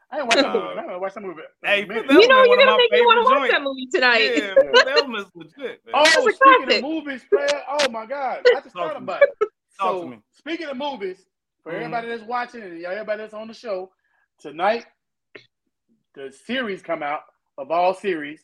I 0.09 0.19
ain't 0.19 0.27
watch 0.27 0.35
that 0.35 0.53
movie. 0.53 0.79
I 0.79 0.91
ain't 0.93 1.01
watch 1.01 1.13
that 1.15 1.21
movie. 1.23 1.41
Hey, 1.65 1.79
in 1.79 1.85
a 1.85 1.87
minute. 1.87 2.07
That 2.07 2.13
You 2.21 2.27
know, 2.29 2.43
you're 2.45 2.57
gonna 2.65 2.77
make 2.77 2.91
me 2.91 3.01
want 3.01 3.17
to 3.17 3.29
favorite 3.29 3.41
watch 3.41 3.51
that 3.51 3.61
movie 3.61 3.87
tonight. 3.87 4.31
Yeah, 4.35 4.55
that 4.85 5.07
was 5.09 5.25
legit. 5.35 5.81
Man. 5.85 5.95
Oh, 5.95 6.05
speaking 6.29 6.37
classic. 6.67 6.83
of 6.83 6.89
movies, 6.89 7.25
player. 7.29 7.61
Oh 7.67 7.89
my 7.89 8.05
God, 8.05 8.45
I 8.55 8.61
just 8.61 8.73
thought 8.73 8.93
to 8.93 8.99
me. 9.01 9.03
about 9.03 9.23
it. 9.23 9.29
Talk 9.77 10.01
So 10.01 10.13
speaking 10.31 10.67
of 10.67 10.77
movies, 10.77 11.25
for 11.61 11.73
Mhm. 11.73 11.77
everybody 11.77 12.07
that's 12.07 12.23
watching 12.23 12.61
and 12.61 12.85
everybody 12.85 13.17
that's 13.17 13.33
on 13.33 13.47
the 13.49 13.53
show 13.53 13.91
tonight, 14.39 14.85
the 16.13 16.31
series 16.45 16.81
come 16.81 17.03
out 17.03 17.21
of 17.57 17.71
all 17.71 17.93
series: 17.93 18.41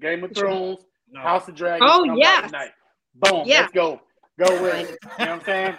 Game 0.00 0.24
of 0.24 0.34
Thrones, 0.34 0.78
No. 1.10 1.20
House 1.20 1.48
of 1.48 1.54
Dragons. 1.54 1.88
Oh, 1.90 1.98
comes 2.00 2.10
out 2.12 2.18
yes. 2.18 2.46
tonight. 2.50 2.70
Boom. 3.14 3.42
Yeah. 3.46 3.60
Let's 3.62 3.72
go. 3.72 4.00
Go 4.38 4.62
with 4.62 4.90
it. 4.90 4.98
You 5.18 5.24
know 5.24 5.30
what 5.32 5.40
I'm 5.40 5.44
saying? 5.44 5.74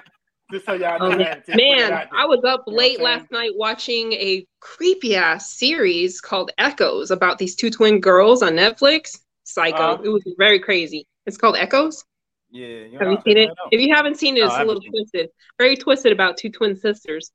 Just 0.51 0.65
so 0.65 0.73
y'all 0.73 0.97
know 0.99 1.13
Oh, 1.13 1.17
that. 1.17 1.45
Just 1.45 1.49
it 1.49 1.55
Man. 1.57 2.07
I 2.15 2.25
was 2.25 2.43
up 2.45 2.63
You 2.67 2.73
know 2.73 2.77
late 2.79 3.01
last 3.01 3.29
night 3.31 3.51
watching 3.55 4.13
a 4.13 4.47
creepy 4.61 5.15
ass 5.15 5.51
series 5.53 6.21
called 6.21 6.51
Echoes 6.57 7.11
about 7.11 7.37
these 7.37 7.55
two 7.55 7.69
twin 7.69 7.99
girls 7.99 8.41
on 8.41 8.53
Netflix. 8.53 9.19
Psycho. 9.43 9.77
Uh-huh. 9.77 10.03
It 10.03 10.09
was 10.09 10.23
very 10.37 10.59
crazy. 10.59 11.05
It's 11.25 11.37
called 11.37 11.57
Echoes. 11.57 12.03
Yeah. 12.49 12.67
You 12.67 12.97
Have 12.99 13.11
you 13.11 13.17
seen 13.25 13.37
it? 13.37 13.49
If 13.71 13.81
you 13.81 13.93
haven't 13.93 14.15
seen 14.17 14.37
it, 14.37 14.39
No, 14.39 14.45
it's 14.45 14.53
I 14.53 14.55
a 14.55 14.59
haven't 14.59 14.67
little 14.75 14.81
seen 14.83 14.91
it. 14.93 14.97
twisted. 15.11 15.29
Very 15.57 15.75
twisted 15.75 16.11
about 16.13 16.37
two 16.37 16.49
twin 16.49 16.75
sisters 16.77 17.31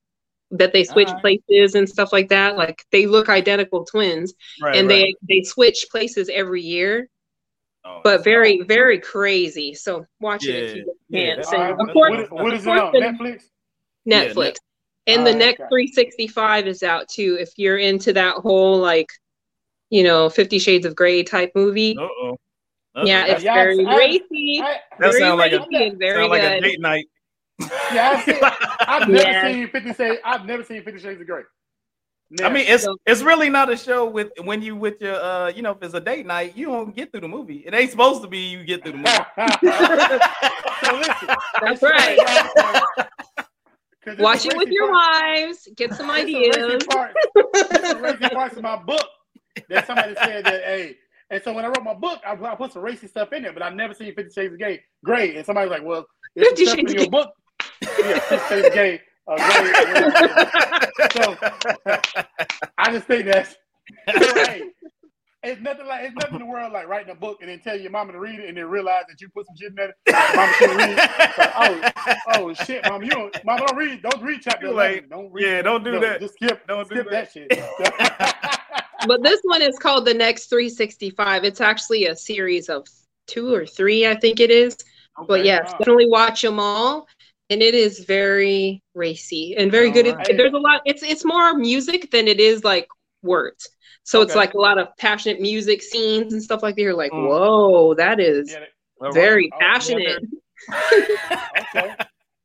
that 0.53 0.73
they 0.73 0.85
switch 0.85 1.09
Alright. 1.09 1.23
places 1.49 1.75
and 1.75 1.89
stuff 1.89 2.13
like 2.13 2.29
that. 2.29 2.57
Like 2.57 2.85
they 2.93 3.07
look 3.07 3.29
identical 3.29 3.85
twins, 3.85 4.35
Right, 4.61 4.77
and 4.77 4.89
right. 4.89 5.15
they 5.29 5.37
they 5.39 5.43
switch 5.43 5.87
places 5.91 6.31
every 6.33 6.63
year. 6.63 7.09
Oh, 7.85 8.01
But 8.05 8.11
that's- 8.19 8.25
very 8.25 8.63
very 8.63 8.99
crazy. 9.01 9.75
So 9.75 10.07
watch 10.21 10.47
it 10.47 10.55
if 10.65 10.77
you 10.77 10.85
can. 10.85 10.95
yeah, 11.39 11.43
So, 11.43 11.57
All 11.57 11.63
right, 11.63 11.71
of 11.73 11.93
course, 11.93 12.11
what 12.11 12.21
is, 12.21 12.31
what 12.31 12.55
is 12.55 12.67
it 12.67 12.71
on 12.71 12.91
course 12.93 12.93
the- 12.93 13.01
Netflix? 13.25 13.43
Yeah, 14.05 14.25
Netflix. 14.29 14.37
Net- 14.37 14.59
and 15.09 15.27
the 15.27 15.31
Alright, 15.33 15.39
next 15.39 15.61
okay. 15.61 15.69
365 15.71 16.67
is 16.69 16.83
out 16.85 17.09
too. 17.09 17.37
If 17.41 17.51
you're 17.57 17.79
into 17.79 18.13
that 18.13 18.37
whole 18.37 18.79
like, 18.79 19.09
you 19.91 20.03
know, 20.05 20.29
Fifty 20.31 20.59
Shades 20.59 20.87
of 20.87 20.95
Grey 20.95 21.23
type 21.23 21.51
movie. 21.55 21.97
Uh-oh. 21.99 22.37
Yeah, 23.05 23.25
it's 23.27 23.43
Yeah, 23.43 23.55
very 23.55 23.85
I- 23.87 23.97
racy. 23.97 24.61
I, 24.63 24.77
That 24.99 25.01
very 25.01 25.19
sound 25.19 25.39
like 25.39 25.53
a- 25.53 25.63
and 25.73 25.99
very 25.99 26.19
Sound 26.19 26.31
like 26.31 26.43
a 26.43 26.49
good. 26.61 26.63
date 26.63 26.81
night. 26.81 27.07
Yeah, 27.61 28.11
I've, 28.17 28.25
seen, 28.25 28.39
I've 28.81 29.09
never 29.09 29.29
Yeah. 29.31 29.53
seen 29.53 29.69
Fifty 29.69 29.93
Shades. 29.95 30.21
I've 30.25 30.45
never 30.47 30.65
seen 30.65 30.83
Fifty 30.83 31.01
Shades 31.01 31.21
of 31.21 31.27
Grey. 31.27 31.43
I 32.43 32.49
mean, 32.51 32.65
it's 32.67 32.87
it's 33.05 33.21
really 33.23 33.51
not 33.51 33.71
a 33.71 33.77
show 33.77 34.07
with 34.09 34.31
when 34.45 34.63
you 34.63 34.75
with 34.75 35.01
your 35.03 35.17
uh 35.17 35.49
you 35.49 35.61
know 35.61 35.73
if 35.73 35.83
it's 35.83 35.93
a 35.93 36.01
date 36.01 36.25
night 36.25 36.57
you 36.57 36.67
don't 36.67 36.97
get 36.97 37.13
through 37.13 37.21
the 37.21 37.29
movie. 37.29 37.63
It 37.67 37.75
ain't 37.75 37.91
supposed 37.91 38.23
to 38.23 38.29
be 38.29 38.39
you 38.39 38.65
get 38.65 38.83
through 38.83 38.93
the 38.93 38.99
movie. 38.99 39.11
so 40.83 40.97
listen, 40.97 41.37
That's 41.61 41.83
right. 41.83 42.19
Watch 44.19 44.47
it 44.47 44.57
with 44.57 44.71
your 44.71 44.91
wives. 44.91 45.69
Get 45.77 45.95
some 45.95 46.11
ideas. 46.11 46.83
Parts, 46.91 47.15
some 47.83 48.03
racy 48.03 48.29
parts 48.31 48.57
of 48.57 48.63
my 48.63 48.77
book 48.77 49.07
that 49.69 49.87
somebody 49.87 50.15
said 50.15 50.45
that 50.45 50.65
hey. 50.65 50.97
And 51.31 51.43
so 51.43 51.53
when 51.53 51.65
I 51.65 51.69
wrote 51.69 51.83
my 51.83 51.95
book, 51.95 52.21
I, 52.27 52.33
I 52.33 52.55
put 52.57 52.73
some 52.73 52.83
racy 52.83 53.07
stuff 53.07 53.33
in 53.33 53.43
there, 53.43 53.53
but 53.55 53.63
I've 53.63 53.75
never 53.75 53.95
seen 53.95 54.15
Fifty 54.15 54.33
Shades 54.33 54.53
of 54.53 54.59
Grey. 54.59 54.83
Great. 55.05 55.37
and 55.37 55.47
somebody's 55.47 55.71
like, 55.71 55.85
"Well, 55.85 56.07
it's 56.35 56.49
Fifty 56.49 56.65
stuff 56.67 56.79
in 56.79 56.89
your 56.89 57.05
of 57.05 57.11
book." 57.11 57.31
Yeah, 57.83 58.19
Fifty 58.21 58.49
Shades 58.49 58.67
of 58.67 58.73
Grey. 58.73 59.01
Uh, 59.27 59.37
so 61.13 61.37
I 62.79 62.93
just 62.93 63.07
think 63.07 63.27
that's 63.27 63.57
hey, 64.07 64.63
it's 65.43 65.61
nothing 65.61 65.87
like 65.87 66.05
it's 66.05 66.15
nothing 66.17 66.35
in 66.35 66.41
the 66.41 66.47
world 66.47 66.73
like 66.73 66.87
writing 66.89 67.11
a 67.11 67.15
book 67.15 67.39
and 67.41 67.49
then 67.51 67.59
tell 67.61 67.79
your 67.79 67.91
mama 67.91 68.13
to 68.13 68.19
read 68.19 68.39
it 68.41 68.49
and 68.49 68.57
then 68.57 68.67
realize 68.67 69.05
that 69.09 69.21
you 69.21 69.29
put 69.31 69.47
some 69.47 69.57
shit 69.57 69.71
in 69.71 69.75
there. 69.75 69.95
Mama 70.35 70.53
should 70.59 70.77
read. 70.77 70.99
oh, 71.57 71.91
oh 72.37 72.55
shit, 72.55 72.85
mama, 72.85 73.05
you 73.05 73.11
don't, 73.11 73.45
mama 73.45 73.67
don't 73.67 73.77
read, 73.77 74.03
don't 74.03 74.23
read 74.23 74.41
chapter 74.43 74.67
You're 74.67 74.75
11. 74.75 74.95
like, 74.97 75.09
don't 75.11 75.33
read. 75.33 75.45
yeah, 75.47 75.63
don't 75.63 75.85
do 75.85 75.93
no, 75.93 76.01
that. 76.01 76.21
Just 76.21 76.35
skip, 76.35 76.67
Don't 76.67 76.89
do 76.89 77.03
that, 77.05 77.11
that. 77.11 77.33
shit. 77.33 77.49
But 79.05 79.25
this 79.25 79.41
one 79.43 79.63
is 79.63 79.77
called 79.81 80.05
The 80.05 80.15
Next 80.15 80.47
365. 80.47 81.43
It's 81.43 81.61
actually 81.61 82.07
a 82.07 82.15
series 82.15 82.69
of 82.69 82.87
two 83.27 83.53
or 83.53 83.67
three, 83.67 84.07
I 84.07 84.15
think 84.15 84.39
it 84.39 84.51
is. 84.53 84.77
But 85.27 85.41
Okay. 85.41 85.45
yes, 85.47 85.73
wow. 85.73 85.79
definitely 85.79 86.07
watch 86.09 86.41
them 86.43 86.61
all. 86.61 87.09
And 87.51 87.61
it 87.63 87.75
is 87.75 88.01
very 88.07 88.83
racy 88.95 89.55
and 89.59 89.71
very 89.71 89.89
All 89.89 89.93
good. 89.95 90.15
right. 90.15 90.29
It, 90.29 90.37
there's 90.37 90.53
a 90.55 90.59
lot. 90.59 90.81
It's 90.87 91.03
it's 91.03 91.25
more 91.25 91.55
music 91.55 92.11
than 92.11 92.27
it 92.29 92.41
is 92.41 92.65
like 92.65 92.87
words. 93.23 93.69
So 94.05 94.21
it's 94.23 94.35
like 94.35 94.55
a 94.55 94.59
lot 94.59 94.79
of 94.79 94.89
passionate 94.99 95.41
music 95.41 95.83
scenes 95.83 96.33
and 96.33 96.43
stuff 96.43 96.63
like 96.63 96.75
that. 96.77 96.83
You're 96.83 96.95
like, 96.95 97.13
Mm. 97.13 97.29
whoa, 97.29 97.95
that 97.95 98.19
is 98.21 98.51
Yeah, 98.51 98.61
that- 98.61 98.69
All 99.01 99.07
right. 99.09 99.15
very 99.15 99.51
Oh, 99.53 99.57
yeah, 99.61 99.73
passionate. 99.73 100.25
okay. 101.75 101.95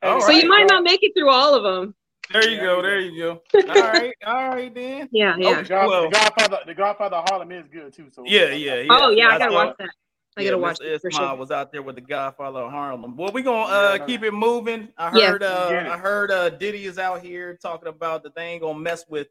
All 0.04 0.22
so 0.22 0.32
you 0.32 0.48
might 0.48 0.66
well- 0.70 0.82
not 0.82 0.84
make 0.84 1.00
it 1.04 1.14
through 1.18 1.30
all 1.30 1.56
of 1.56 1.64
them. 1.64 1.96
There 2.32 2.50
you 2.50 2.60
go. 2.60 2.82
There 2.82 3.00
you 3.00 3.18
go. 3.18 3.42
All 3.56 3.62
right. 3.92 4.14
All 4.26 4.50
right 4.50 4.74
then. 4.76 5.08
Yeah, 5.12 5.36
yeah. 5.38 5.62
The, 5.62 5.70
God, 5.70 5.88
Well- 5.88 6.04
the 6.04 6.10
Godfather, 6.10 6.58
the 6.66 6.74
Godfather 6.76 7.16
of 7.18 7.30
Harlem 7.30 7.52
is 7.54 7.68
good 7.72 7.94
too. 7.94 8.08
So 8.12 8.24
Yeah, 8.26 8.50
yeah. 8.52 8.76
yeah. 8.82 8.88
oh 8.90 9.10
yeah, 9.12 9.28
I 9.28 9.38
That's 9.38 9.44
gotta 9.46 9.54
watch 9.56 9.76
that. 9.80 9.90
I 10.38 10.42
yeah, 10.42 10.50
gotta 10.52 10.58
watch 10.60 10.80
Mr. 10.80 10.86
it 10.96 11.02
for 11.02 11.12
sure. 11.12 11.36
was 11.36 11.50
out 11.52 11.72
there 11.72 11.82
with 11.82 11.96
the 11.96 12.02
Godfather 12.02 12.60
of 12.60 12.72
Harlem. 12.72 13.18
Well, 13.18 13.32
we 13.32 13.42
gonna 13.42 13.72
uh, 13.72 14.06
keep 14.06 14.24
it 14.24 14.34
moving. 14.34 14.90
I 14.98 15.18
Yeah. 15.18 15.32
heard 15.32 15.44
uh, 15.44 15.70
Get 15.72 15.86
it. 15.88 15.92
I 15.92 15.98
heard 15.98 16.32
uh, 16.32 16.50
Diddy 16.50 16.86
is 16.86 17.00
out 17.00 17.22
here 17.22 17.58
talking 17.62 17.88
about 17.88 18.24
that 18.24 18.36
they 18.36 18.44
ain't 18.44 18.62
gonna 18.62 18.78
mess 18.80 19.06
with 19.10 19.28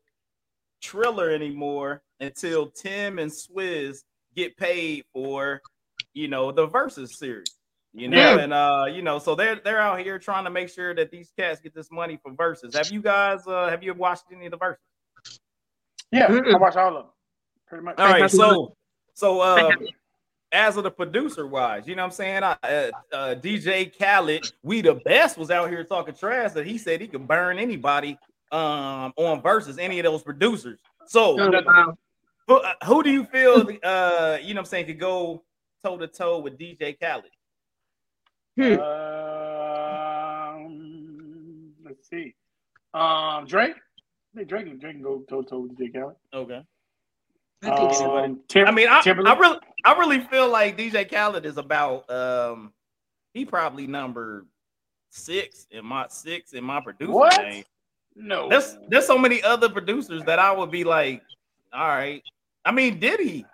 Triller 0.83 1.31
anymore 1.31 2.03
until 2.21 2.71
Tim 2.71 3.19
and 3.19 3.31
Swizz 3.31 3.99
get 4.35 4.57
paid 4.57 5.05
for 5.13 5.63
you 6.13 6.29
know 6.29 6.51
the 6.53 6.67
versus 6.67 7.19
series. 7.19 7.47
You 7.95 8.09
know, 8.09 8.19
Yeah. 8.19 8.39
and 8.43 8.53
uh, 8.53 8.87
you 8.93 9.01
know, 9.03 9.19
so 9.19 9.35
they're 9.35 9.57
they're 9.65 9.81
out 9.81 10.01
here 10.01 10.19
trying 10.19 10.45
to 10.45 10.51
make 10.51 10.69
sure 10.69 10.95
that 10.95 11.11
these 11.11 11.33
cats 11.39 11.61
get 11.61 11.75
this 11.75 11.91
money 11.91 12.19
for 12.23 12.33
verses. 12.33 12.75
Have 12.77 12.91
you 12.91 13.01
guys 13.01 13.47
uh 13.47 13.69
have 13.71 13.83
you 13.83 13.95
watched 13.95 14.25
any 14.33 14.47
of 14.47 14.51
the 14.51 14.59
verses? 14.59 14.81
yeah. 16.13 16.27
I 16.31 16.57
watch 16.59 16.77
all 16.77 16.89
of 16.89 17.05
them. 17.05 17.13
Pretty 17.69 17.85
much. 17.85 17.99
All 17.99 18.07
right, 18.07 18.31
so 18.31 18.75
so 19.15 19.41
uh 19.41 19.57
haven't. 19.71 19.91
As 20.53 20.77
of 20.77 20.85
the 20.85 20.91
producer 20.91 21.47
wise, 21.47 21.87
you 21.89 21.97
know 21.97 22.03
what 22.03 22.07
I'm 22.07 22.13
saying? 22.13 22.43
I, 22.45 22.53
uh, 22.63 22.91
uh, 23.13 23.35
DJ 23.35 23.93
Khaled, 23.99 24.53
we 24.63 24.81
the 24.81 24.95
best 24.95 25.37
was 25.37 25.51
out 25.51 25.69
here 25.69 25.83
talking 25.85 26.15
trash 26.15 26.53
that 26.53 26.65
he 26.67 26.79
said 26.79 27.01
he 27.01 27.09
could 27.09 27.27
burn 27.27 27.59
anybody 27.59 28.17
um 28.53 29.13
on 29.17 29.43
versus 29.43 29.77
any 29.77 29.99
of 29.99 30.05
those 30.05 30.23
producers. 30.23 30.79
So 31.07 31.37
Oh, 31.41 31.51
wow. 31.67 31.99
who, 32.47 32.55
uh, 32.59 32.73
who 32.85 33.03
do 33.03 33.11
you 33.11 33.25
feel 33.25 33.69
uh 33.83 34.39
you 34.41 34.55
know 34.55 34.61
what 34.61 34.61
I'm 34.61 34.65
saying 34.67 34.87
could 34.87 35.01
go 35.01 35.43
toe 35.83 35.99
to 35.99 36.07
toe 36.07 36.39
with 36.39 36.57
DJ 36.57 36.97
Khaled? 36.99 37.25
Hmm. 38.57 38.81
Um, 40.67 41.73
let's 41.85 42.09
see. 42.09 42.35
Um, 42.95 43.47
Drake. 43.47 43.75
I 44.39 44.45
Drake, 44.45 44.67
and 44.67 44.81
Drake 44.81 44.95
can 44.95 45.03
go 45.03 45.23
toe 45.29 45.43
to 45.43 45.49
toe 45.49 45.59
with 45.61 45.77
DJ 45.77 45.93
Khaled. 45.95 46.17
Okay. 46.33 46.63
I 47.65 47.77
think 47.77 47.95
so. 47.95 48.17
Um, 48.19 48.41
Tim- 48.49 48.67
I 48.69 48.71
mean, 48.71 48.89
I, 48.89 49.01
Timbaland? 49.01 49.27
I 49.27 49.39
really, 49.39 49.59
I 49.87 49.97
really 49.99 50.21
feel 50.21 50.49
like 50.51 50.77
DJ 50.77 51.09
Khaled 51.11 51.47
is 51.47 51.57
about. 51.59 52.11
Um, 52.11 52.73
he 53.33 53.45
probably 53.45 53.87
number 53.87 54.45
six 55.11 55.67
in 55.71 55.85
my 55.87 56.07
six 56.09 56.53
in 56.53 56.65
my 56.65 56.81
producer 56.81 57.13
What? 57.13 57.41
name. 57.43 57.65
no. 58.17 58.49
There's 58.49 58.77
there's 58.89 59.07
so 59.07 59.17
many 59.17 59.43
other 59.43 59.69
producers 59.69 60.23
that 60.25 60.39
I 60.39 60.51
would 60.53 60.71
be 60.71 60.85
like, 60.85 61.23
all 61.73 61.87
right. 61.89 62.23
I 62.65 62.73
mean, 62.73 62.99
did 62.99 63.21
he? 63.21 63.47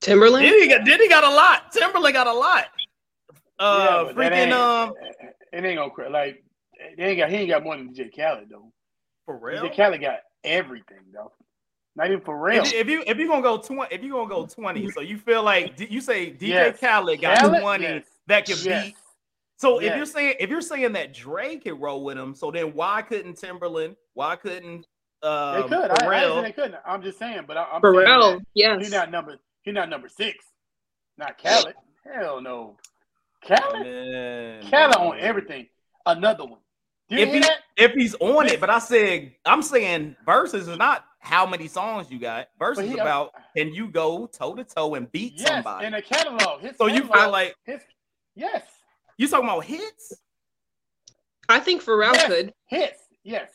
Timbaland. 0.00 0.42
Did 0.42 0.62
he 0.62 0.68
got? 0.68 0.84
Did 0.84 1.00
he 1.00 1.08
got 1.08 1.24
a 1.24 1.30
lot? 1.30 1.72
Timbaland 1.72 2.12
got 2.12 2.26
a 2.26 2.32
lot. 2.32 2.66
Uh, 3.58 4.04
but 4.04 4.16
that 4.16 4.32
freaking 4.32 4.36
ain't- 4.36 4.52
um, 4.52 4.92
it 5.52 5.64
ain't 5.64 5.78
gonna 5.78 5.90
cra- 5.90 6.10
like 6.10 6.44
they 6.98 7.04
ain't 7.06 7.18
got 7.18 7.30
he 7.30 7.36
ain't 7.36 7.48
got 7.48 7.64
more 7.64 7.76
than 7.76 7.88
DJ 7.94 8.14
Khaled 8.14 8.48
though. 8.50 8.70
for 9.24 9.38
real. 9.38 9.62
DJ 9.62 9.74
Khaled 9.76 10.00
got 10.00 10.18
everything 10.44 11.00
though. 11.12 11.32
Not 11.96 12.08
even 12.08 12.20
for 12.20 12.38
real. 12.38 12.62
If, 12.62 12.72
you- 12.72 12.78
if 12.80 12.88
you 12.88 13.02
if 13.06 13.18
you 13.18 13.26
gonna 13.26 13.42
go 13.42 13.56
twenty, 13.58 13.94
if 13.94 14.02
you 14.02 14.12
gonna 14.12 14.28
go 14.28 14.46
twenty, 14.46 14.90
so 14.90 15.00
you 15.00 15.16
feel 15.18 15.42
like 15.42 15.80
you 15.90 16.00
say 16.00 16.30
DJ 16.30 16.48
Yes. 16.48 16.78
Khaled 16.80 17.20
got 17.22 17.38
Khaled? 17.38 17.60
twenty 17.62 17.84
Yes. 17.84 18.04
that 18.26 18.44
can 18.46 18.56
Yes. 18.62 18.84
beat. 18.84 18.96
So 19.58 19.78
if 19.80 19.96
you're 19.96 20.04
saying 20.04 20.34
if 20.38 20.50
you're 20.50 20.60
saying 20.60 20.92
that 20.92 21.14
Drake 21.14 21.64
can 21.64 21.80
roll 21.80 22.04
with 22.04 22.18
him, 22.18 22.34
so 22.34 22.50
then 22.50 22.74
why 22.74 23.00
couldn't 23.00 23.40
Timbaland? 23.40 23.96
Why 24.12 24.36
couldn't 24.36 24.86
They 25.22 25.28
um, 25.28 25.68
could. 25.70 25.72
I, 25.72 25.78
I 25.78 25.88
ain't 25.88 25.98
saying 25.98 26.10
Pharrell? 26.10 26.42
they 26.42 26.52
couldn't. 26.52 26.74
I'm 26.86 27.02
just 27.02 27.18
saying, 27.18 27.44
but 27.48 27.56
I, 27.56 27.62
I'm 27.72 27.80
saying 27.80 27.94
Pharrell. 27.94 28.40
Yes. 28.54 28.78
He's 28.82 28.90
not 28.92 29.10
number. 29.10 29.38
He's 29.62 29.72
not 29.74 29.88
number 29.88 30.08
six. 30.10 30.44
Not 31.16 31.42
Khaled. 31.42 31.74
Hell 32.04 32.42
no. 32.42 32.76
Khaled. 33.48 33.82
Man. 33.86 34.70
Khaled 34.70 34.96
on 34.96 35.18
everything. 35.18 35.68
Another 36.04 36.44
one. 36.44 36.60
Did 37.08 37.20
If 37.20 37.26
hear 37.28 37.34
he 37.34 37.40
that? 37.40 37.58
if 37.76 37.92
he's 37.92 38.14
on 38.16 38.46
it, 38.46 38.60
but 38.60 38.68
I 38.70 38.78
said 38.80 39.32
I'm 39.44 39.62
saying 39.62 40.16
verses 40.24 40.66
is 40.68 40.76
not 40.76 41.04
how 41.20 41.46
many 41.46 41.68
songs 41.68 42.10
you 42.10 42.18
got. 42.18 42.48
Verses 42.58 42.88
he- 42.90 42.98
about 42.98 43.32
can 43.56 43.72
you 43.72 43.88
go 43.88 44.26
toe 44.26 44.54
to 44.54 44.64
toe 44.64 44.94
and 44.94 45.10
beat 45.12 45.34
Yes, 45.36 45.48
somebody. 45.48 45.86
in 45.86 45.94
a 45.94 46.02
catalog. 46.02 46.60
His 46.62 46.76
so 46.76 46.86
you 46.86 47.02
catalog, 47.02 47.16
feel 47.18 47.30
like 47.30 47.54
his 47.64 47.80
yes, 48.34 48.62
you 49.18 49.28
talking 49.28 49.48
about 49.48 49.64
hits? 49.64 50.12
I 51.48 51.60
think 51.60 51.82
Pharrell 51.84 52.14
Yes. 52.14 52.26
could. 52.26 52.54
hits, 52.66 53.00
yes. 53.22 53.50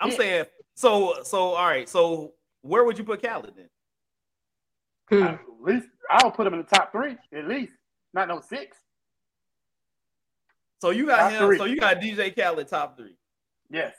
I'm 0.00 0.10
Yeah. 0.10 0.16
saying 0.16 0.44
so. 0.74 1.22
So 1.22 1.38
all 1.54 1.66
right. 1.66 1.88
So 1.88 2.34
where 2.62 2.82
would 2.84 2.98
you 2.98 3.04
put 3.04 3.22
Khaled 3.22 3.54
then? 3.56 3.70
Hmm. 5.08 5.22
At 5.22 5.40
least 5.60 5.88
I'll 6.10 6.32
put 6.32 6.46
him 6.48 6.54
in 6.54 6.60
the 6.60 6.66
top 6.66 6.90
three 6.92 7.16
at 7.32 7.46
least. 7.46 7.72
Not 8.12 8.26
no 8.28 8.40
six. 8.40 8.76
So 10.80 10.90
you 10.90 11.06
got 11.06 11.18
Top 11.18 11.32
him. 11.32 11.46
three. 11.46 11.58
So 11.58 11.64
you 11.64 11.76
got 11.80 12.00
DJ 12.00 12.34
Khaled 12.34 12.68
top 12.68 12.96
three. 12.96 13.16
Yes. 13.70 13.94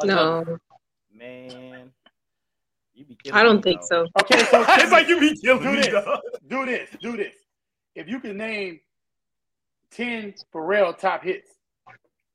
Another. 0.00 0.44
No, 0.44 0.58
Man, 1.12 1.90
you 2.94 3.04
be 3.06 3.16
killing 3.16 3.38
I 3.38 3.42
don't 3.42 3.62
think 3.62 3.80
dog. 3.80 3.88
so. 3.88 4.06
Okay, 4.20 4.44
so 4.44 4.64
it's 4.68 4.92
like 4.92 5.08
you 5.08 5.18
be 5.18 5.34
killing 5.36 5.62
Do 5.62 5.70
me, 5.70 5.76
this. 5.76 5.86
dog. 5.88 6.20
do 6.48 6.66
this, 6.66 6.90
do 7.00 7.16
this. 7.16 7.34
If 7.94 8.06
you 8.08 8.20
can 8.20 8.36
name 8.36 8.80
ten 9.90 10.34
Pharrell 10.54 10.96
top 10.96 11.22
hits 11.24 11.50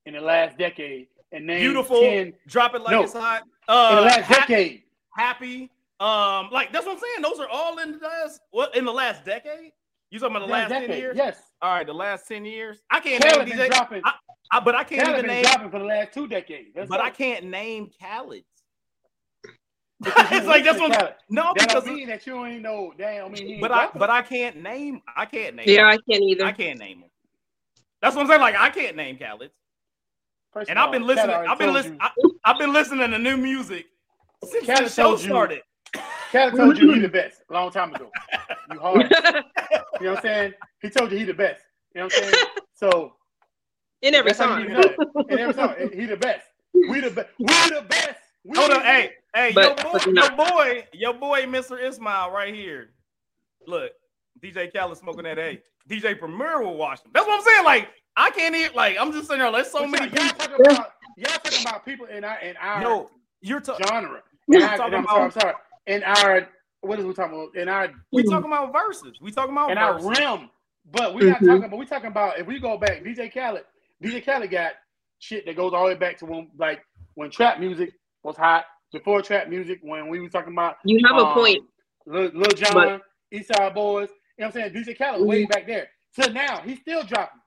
in 0.06 0.14
the 0.14 0.20
last 0.20 0.58
decade, 0.58 1.06
and 1.30 1.46
name 1.46 1.60
Beautiful. 1.60 2.00
ten 2.00 2.32
Drop 2.48 2.74
it 2.74 2.82
like 2.82 2.90
No. 2.92 3.04
it's 3.04 3.12
hot. 3.12 3.42
Uh, 3.68 3.88
in 3.90 3.96
the 3.96 4.02
Uh, 4.02 4.04
last 4.06 4.22
ha- 4.24 4.34
decade. 4.40 4.82
happy. 5.16 5.70
Um, 6.00 6.50
like 6.50 6.72
that's 6.72 6.84
what 6.84 6.96
I'm 6.96 6.98
saying. 7.00 7.22
Those 7.22 7.38
are 7.38 7.48
all 7.48 7.78
in 7.78 7.92
the 7.92 7.98
last 7.98 8.40
what 8.50 8.76
in 8.76 8.84
the 8.84 8.92
last 8.92 9.24
decade. 9.24 9.70
You 10.12 10.18
talking 10.18 10.36
about 10.36 10.46
the 10.46 10.52
Last 10.52 10.70
last 10.70 10.86
ten 10.86 10.98
years? 10.98 11.16
Yes. 11.16 11.40
All 11.62 11.72
right, 11.74 11.86
the 11.86 11.94
last 11.94 12.28
ten 12.28 12.44
years. 12.44 12.82
I 12.90 13.00
can't 13.00 13.22
Khaled 13.24 13.48
name 13.48 13.56
been 13.56 13.66
DJ, 13.66 13.70
dropping. 13.70 14.02
I- 14.04 14.12
I- 14.52 14.60
but 14.60 14.74
I 14.74 14.84
can't 14.84 15.06
Khaled 15.06 15.18
even 15.20 15.26
name. 15.26 15.42
dropping 15.42 15.70
for 15.70 15.78
the 15.78 15.86
last 15.86 16.12
two 16.12 16.28
decades. 16.28 16.68
Let's 16.76 16.90
But 16.90 16.98
go. 16.98 17.02
I 17.04 17.08
can't 17.10 17.46
name 17.46 17.88
Khaled. 17.98 18.44
It's 20.04 20.04
like 20.46 20.64
that's 20.64 20.78
listen 20.78 20.82
what. 20.90 20.98
Khaled. 20.98 21.14
No, 21.30 21.54
That 21.56 21.68
because 21.68 21.84
don't 21.84 21.94
mean 21.94 22.08
that 22.08 22.26
you 22.26 22.44
ain't 22.44 22.60
know. 22.60 22.92
Damn, 22.98 23.24
I 23.24 23.28
mean, 23.30 23.58
but 23.60 23.72
I 23.72 23.88
but 23.94 24.10
I 24.10 24.20
can't 24.20 24.62
name. 24.62 25.00
I 25.16 25.24
can't 25.24 25.56
name. 25.56 25.64
Yeah, 25.66 25.90
him. 25.90 25.98
I 25.98 26.12
can't 26.12 26.22
either. 26.24 26.44
I 26.44 26.52
can't 26.52 26.78
name 26.78 26.98
him. 26.98 27.10
That's 28.02 28.14
what 28.14 28.22
I'm 28.22 28.28
saying. 28.28 28.40
Like 28.42 28.56
I 28.56 28.68
can't 28.68 28.96
name 28.96 29.16
Khaled. 29.16 29.50
First 30.52 30.68
And 30.68 30.78
of 30.78 30.84
I've 30.84 30.92
been 30.92 31.02
all, 31.02 31.08
listening. 31.08 31.34
I've 31.36 31.58
been 31.58 31.72
listening. 31.72 31.98
I've 32.44 32.58
been 32.58 32.72
listening 32.74 33.10
to 33.12 33.18
new 33.18 33.38
music 33.38 33.86
since 34.44 34.66
Khaled 34.66 34.84
the 34.84 34.88
show 34.90 35.02
told 35.04 35.20
you- 35.22 35.28
started. 35.28 35.62
You- 36.32 36.40
Khaled 36.40 36.54
told 36.56 36.78
you 36.78 36.92
he 36.92 37.00
the 37.00 37.08
best 37.08 37.42
a 37.50 37.52
long 37.52 37.70
time 37.70 37.94
ago. 37.94 38.10
You 38.72 38.78
hard. 38.80 39.14
You 40.00 40.08
know 40.08 40.14
what 40.14 40.18
I'm 40.18 40.22
saying? 40.22 40.52
He 40.80 40.90
told 40.90 41.12
you 41.12 41.18
he 41.18 41.24
the 41.24 41.34
best. 41.34 41.60
You 41.94 42.00
know 42.00 42.06
what 42.06 42.14
I'm 42.16 42.22
saying? 42.32 42.44
So 42.74 43.12
In 44.00 44.14
every 44.16 44.30
that's 44.32 44.40
how 44.40 44.56
you 44.58 44.66
song. 44.68 44.76
need 44.76 44.82
to 44.82 44.96
know. 45.14 45.24
In 45.28 45.38
every 45.38 45.54
song, 45.54 45.74
he 45.94 46.06
the 46.06 46.16
best. 46.16 46.44
We 46.74 47.00
the 47.00 47.10
best. 47.10 47.28
We 47.38 47.46
the 47.46 47.84
best. 47.88 48.18
We 48.44 48.58
Hold 48.58 48.72
the 48.72 48.76
on, 48.78 48.82
hey, 48.84 49.10
hey, 49.34 49.52
But- 49.54 49.64
your 49.64 49.74
boy, 49.76 49.90
but 49.92 50.04
your 50.06 50.14
not- 50.14 50.36
boy, 50.36 50.86
your 50.92 51.14
boy, 51.14 51.42
Mr. 51.44 51.80
Ismail, 51.80 52.30
right 52.32 52.52
here. 52.52 52.90
Look, 53.68 53.92
DJ 54.42 54.72
Khaled 54.72 54.98
smoking 54.98 55.22
that 55.24 55.38
A. 55.38 55.62
DJ 55.88 56.18
Premier 56.18 56.60
will 56.62 56.76
watch 56.76 57.00
him. 57.04 57.10
That's 57.14 57.26
what 57.28 57.38
I'm 57.38 57.44
saying. 57.44 57.64
Like, 57.64 57.88
I 58.16 58.30
can't 58.30 58.54
even. 58.56 58.74
Like, 58.74 58.96
I'm 58.98 59.12
just 59.12 59.28
sitting 59.28 59.40
there. 59.40 59.52
There's 59.52 59.70
so 59.70 59.82
But 59.82 59.90
many 59.90 60.06
y'all, 60.12 60.24
y'all 60.24 60.32
people. 60.32 60.46
talking 60.58 60.66
about 60.76 60.92
y'all 61.16 61.32
talking 61.44 61.60
about 61.66 61.84
people 61.84 62.06
in 62.06 62.24
our 62.24 62.40
in 62.40 62.56
our 62.56 62.80
No, 62.80 63.10
you're 63.40 63.60
talking. 63.60 63.86
genre. 63.86 64.20
We 64.48 64.56
And 64.56 64.64
I, 64.64 64.76
talking 64.76 64.94
and 64.94 65.06
I'm 65.06 65.06
sorry, 65.14 65.24
I'm 65.24 65.30
sorry. 65.30 65.54
In 65.86 66.02
our 66.04 66.48
what 66.80 66.98
is 66.98 67.04
we 67.04 67.14
talking 67.14 67.34
about? 67.34 67.54
In 67.56 67.68
our 67.68 67.90
We 68.12 68.22
talking 68.24 68.46
about 68.50 68.72
verses. 68.72 69.18
We 69.20 69.30
talking 69.30 69.52
about 69.52 69.70
in 69.70 69.78
our 69.78 69.94
verses. 70.00 70.18
realm. 70.18 70.50
But 70.90 71.14
we're 71.14 71.30
not 71.30 71.40
Mhm. 71.40 71.46
talking 71.46 71.70
But 71.70 71.76
we 71.78 71.86
talking 71.86 72.08
about 72.08 72.38
if 72.38 72.46
we 72.46 72.58
go 72.58 72.76
back, 72.76 73.02
DJ 73.04 73.28
Khaled, 73.32 73.64
DJ 74.02 74.20
Khaled 74.24 74.50
got 74.50 74.72
shit 75.20 75.46
that 75.46 75.54
goes 75.56 75.72
all 75.72 75.82
the 75.84 75.88
way 75.92 75.94
back 75.94 76.18
to 76.18 76.26
when 76.26 76.50
like 76.58 76.84
when 77.14 77.30
trap 77.30 77.60
music 77.60 77.92
was 78.24 78.36
hot, 78.36 78.64
before 78.92 79.22
trap 79.22 79.48
music, 79.48 79.78
when 79.82 80.08
we 80.08 80.18
were 80.20 80.28
talking 80.28 80.52
about 80.52 80.76
You 80.84 80.98
have 81.06 81.16
a 81.16 81.26
um, 81.26 81.34
point. 81.34 81.62
Lil, 82.06 82.30
Lil 82.34 82.50
Jon, 82.50 82.74
But- 82.74 83.02
East 83.30 83.48
Side 83.54 83.74
Boyz, 83.74 83.76
you 83.76 83.84
know 83.98 84.08
what 84.38 84.46
I'm 84.46 84.52
saying? 84.52 84.72
DJ 84.72 84.94
Khaled 84.98 85.26
way 85.26 85.44
Mhm. 85.44 85.48
back 85.50 85.66
there. 85.66 85.88
So 86.12 86.30
now 86.32 86.60
he's 86.62 86.80
still 86.80 87.02
dropping. 87.04 87.40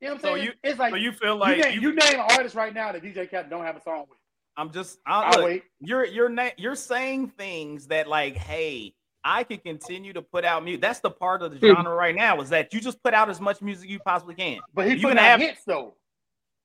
You 0.00 0.08
know 0.08 0.14
what 0.14 0.24
I'm 0.24 0.28
So 0.28 0.34
saying? 0.34 0.44
you- 0.46 0.52
it's 0.62 0.78
like 0.78 0.90
So 0.90 0.96
you 0.96 1.12
feel 1.12 1.34
you, 1.34 1.40
like 1.40 1.58
name, 1.58 1.74
you, 1.74 1.80
you 1.80 1.88
name 1.94 2.14
an 2.14 2.26
artist 2.36 2.54
right 2.54 2.74
now 2.74 2.92
that 2.92 3.02
DJ 3.02 3.26
Khaled 3.30 3.48
don't 3.48 3.64
have 3.64 3.76
a 3.76 3.80
song 3.80 4.06
with. 4.10 4.15
I'm 4.56 4.70
just. 4.72 4.98
I, 5.06 5.22
I'll 5.22 5.36
look, 5.36 5.44
wait. 5.44 5.64
you're 5.80 6.04
you're 6.04 6.28
na- 6.28 6.50
you're 6.56 6.76
saying 6.76 7.28
things 7.36 7.86
that 7.88 8.08
like, 8.08 8.36
hey, 8.36 8.94
I 9.24 9.44
can 9.44 9.58
continue 9.58 10.12
to 10.12 10.22
put 10.22 10.44
out 10.44 10.64
music. 10.64 10.80
That's 10.82 11.00
the 11.00 11.10
part 11.10 11.42
of 11.42 11.52
the 11.52 11.58
Hmm. 11.58 11.74
genre 11.76 11.94
right 11.94 12.14
now 12.14 12.40
is 12.40 12.48
that 12.50 12.72
you 12.72 12.80
just 12.80 13.02
put 13.02 13.12
out 13.14 13.28
as 13.28 13.40
much 13.40 13.60
music 13.60 13.90
you 13.90 13.98
possibly 14.00 14.34
can. 14.34 14.60
But 14.72 14.86
he 14.88 14.94
You 14.94 15.02
put 15.02 15.08
can 15.08 15.16
have- 15.18 15.40
hits 15.40 15.62
though. 15.66 15.94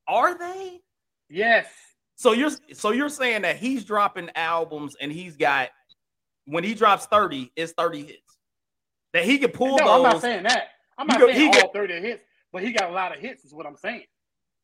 Are 0.07 0.37
they? 0.37 0.79
Yes. 1.29 1.67
So 2.15 2.33
you're 2.33 2.51
so 2.73 2.91
you're 2.91 3.09
saying 3.09 3.41
that 3.43 3.57
he's 3.57 3.83
dropping 3.83 4.29
albums 4.35 4.95
and 5.01 5.11
he's 5.11 5.35
got 5.37 5.69
when 6.45 6.63
he 6.63 6.73
drops 6.73 7.05
30, 7.07 7.51
it's 7.55 7.71
30 7.73 8.03
hits. 8.05 8.37
That 9.13 9.25
he 9.25 9.37
can 9.37 9.51
pull 9.51 9.77
no, 9.77 9.85
those. 9.85 9.89
I'm 9.89 10.03
not 10.03 10.21
saying 10.21 10.43
that. 10.43 10.69
I'm 10.97 11.07
not 11.07 11.19
go- 11.19 11.27
saying 11.27 11.39
he 11.39 11.47
all 11.47 11.53
get- 11.53 11.73
30 11.73 11.99
hits, 11.99 12.23
but 12.53 12.63
he 12.63 12.71
got 12.71 12.89
a 12.89 12.93
lot 12.93 13.13
of 13.15 13.19
hits, 13.21 13.43
is 13.43 13.53
what 13.53 13.65
I'm 13.65 13.75
saying. 13.75 14.05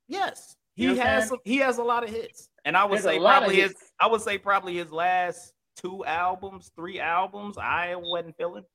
yes, 0.08 0.56
he 0.76 0.84
You 0.84 0.96
know 0.96 1.02
has 1.04 1.24
saying? 1.24 1.30
some, 1.30 1.40
he 1.44 1.58
has 1.58 1.78
a 1.80 1.84
lot 1.84 2.04
of 2.04 2.10
hits. 2.10 2.50
And 2.68 2.76
I 2.76 2.84
would 2.84 2.96
There's 3.02 3.06
say 3.06 3.18
probably 3.18 3.56
his 3.56 3.72
hits. 3.72 3.92
I 3.98 4.08
would 4.08 4.20
say 4.22 4.38
probably 4.38 4.76
his 4.76 4.92
last 4.92 5.54
two 5.78 6.04
albums, 6.04 6.70
three 6.76 7.00
albums, 7.00 7.58
I 7.58 7.96
wasn't 7.96 8.36
feeling. 8.36 8.66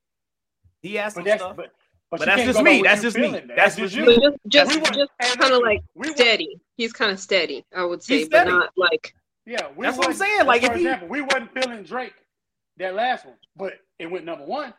He 0.81 0.95
has 0.95 1.13
some 1.13 1.23
But 1.23 1.37
stuff. 1.39 1.55
but, 1.55 1.71
But 2.09 2.19
you 2.21 2.25
that's 2.25 2.37
can't 2.41 2.51
just 2.53 2.63
me. 2.63 2.81
That's 2.81 3.01
just 3.03 3.15
me. 3.17 3.21
feeling. 3.27 3.49
That's 3.55 3.75
just 3.75 3.95
you. 3.95 4.05
just 4.05 4.37
just, 4.47 4.75
We 4.75 4.81
want- 4.81 4.95
just 4.95 5.39
kind 5.39 5.53
of 5.53 5.61
like 5.61 5.81
we 5.93 6.07
want- 6.07 6.17
steady. 6.17 6.59
He's 6.75 6.91
kind 6.91 7.11
of 7.11 7.19
steady, 7.19 7.63
I 7.75 7.85
would 7.85 8.01
say, 8.01 8.27
but 8.27 8.45
not 8.47 8.71
like 8.75 9.13
Yeah, 9.45 9.67
we 9.75 9.85
That's 9.85 9.95
what 9.99 10.07
I'm 10.07 10.13
saying, 10.15 10.47
like, 10.47 10.63
for 10.63 10.71
if 10.71 10.77
he- 10.77 10.85
example, 10.85 11.07
we 11.09 11.21
wasn't 11.21 11.53
feeling 11.53 11.83
Drake 11.83 12.15
that 12.77 12.95
last 12.95 13.27
one, 13.27 13.35
but 13.55 13.73
it 13.99 14.07
went 14.07 14.25
number 14.25 14.45
one. 14.45 14.73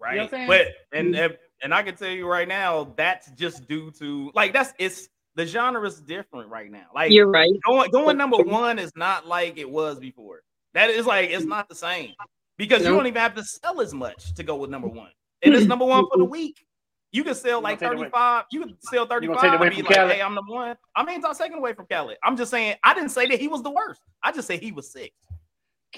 Right. 0.00 0.16
what 0.16 0.24
I'm 0.24 0.30
saying? 0.30 0.48
but 0.48 0.66
and 0.92 1.14
mm-hmm. 1.14 1.24
and- 1.24 1.38
and 1.62 1.74
I 1.74 1.82
can 1.84 1.94
tell 1.96 2.10
you 2.10 2.26
right 2.26 2.46
now, 2.48 2.92
that's 2.96 3.30
just 3.32 3.68
due 3.68 3.92
to 4.00 4.32
like 4.34 4.52
that's 4.52 4.72
it's 4.78 5.08
the 5.38 5.46
genre 5.46 5.86
is 5.86 6.00
different 6.00 6.50
right 6.50 6.68
now. 6.68 6.86
Like 6.92 7.12
you're 7.12 7.28
right. 7.28 7.48
going 7.64 7.90
going 7.92 8.16
number 8.18 8.38
one 8.38 8.76
is 8.76 8.90
not 8.96 9.24
like 9.28 9.56
it 9.56 9.70
was 9.70 10.00
before. 10.00 10.42
That 10.74 10.90
is 10.90 11.06
like 11.06 11.30
it's 11.30 11.44
not 11.44 11.68
the 11.68 11.76
same 11.76 12.10
because 12.56 12.82
you 12.82 12.88
don't 12.88 13.06
even 13.06 13.22
have 13.22 13.36
to 13.36 13.44
sell 13.44 13.80
as 13.80 13.94
much 13.94 14.34
to 14.34 14.42
go 14.42 14.56
with 14.56 14.68
number 14.68 14.88
one. 14.88 15.10
And 15.42 15.54
it's 15.54 15.66
number 15.66 15.84
one 15.84 16.06
for 16.12 16.18
the 16.18 16.24
week. 16.24 16.66
You 17.12 17.22
can 17.22 17.36
sell 17.36 17.60
like 17.60 17.78
gonna 17.78 17.92
take 17.92 17.98
it 17.98 18.00
away- 18.00 18.10
35. 18.10 18.44
You 18.50 18.60
can 18.62 18.76
sell 18.80 19.06
35 19.06 19.40
take 19.40 19.52
it 19.52 19.60
and 19.62 19.70
be 19.76 19.82
like, 19.82 19.94
Khaled? 19.94 20.12
hey, 20.12 20.20
I'm 20.20 20.34
number 20.34 20.52
one. 20.52 20.76
I 20.96 21.04
mean, 21.04 21.24
I'm 21.24 21.34
taking 21.36 21.56
away 21.56 21.72
from 21.72 21.86
Khaled. 21.86 22.16
I'm 22.24 22.36
just 22.36 22.50
saying, 22.50 22.74
I 22.82 22.92
didn't 22.92 23.10
say 23.10 23.26
that 23.28 23.38
he 23.38 23.46
was 23.46 23.62
the 23.62 23.70
worst. 23.70 24.00
I 24.24 24.32
just 24.32 24.48
say 24.48 24.58
he 24.58 24.72
was 24.72 24.90
sick. 24.90 25.14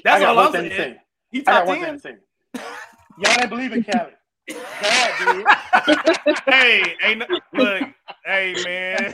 That's 0.05 0.23
I 0.23 0.27
all 0.27 0.39
I'm 0.39 0.53
thing 0.53 0.65
to 0.69 0.77
saying. 0.77 0.95
say. 0.95 1.01
He 1.33 1.41
I 1.41 1.43
got 1.45 1.59
top 1.61 1.67
one 1.67 1.81
10. 1.81 1.99
thing 1.99 2.17
to 2.55 2.61
say. 2.61 2.65
Y'all 3.19 3.35
didn't 3.37 3.49
believe 3.49 3.73
in 3.73 3.85
Khaled. 3.85 4.13
God 4.49 5.13
did. 5.19 5.47
hey, 6.47 6.97
ain't 7.03 7.19
no, 7.21 7.27
look, 7.53 7.85
hey 8.25 8.57
man, 8.65 9.13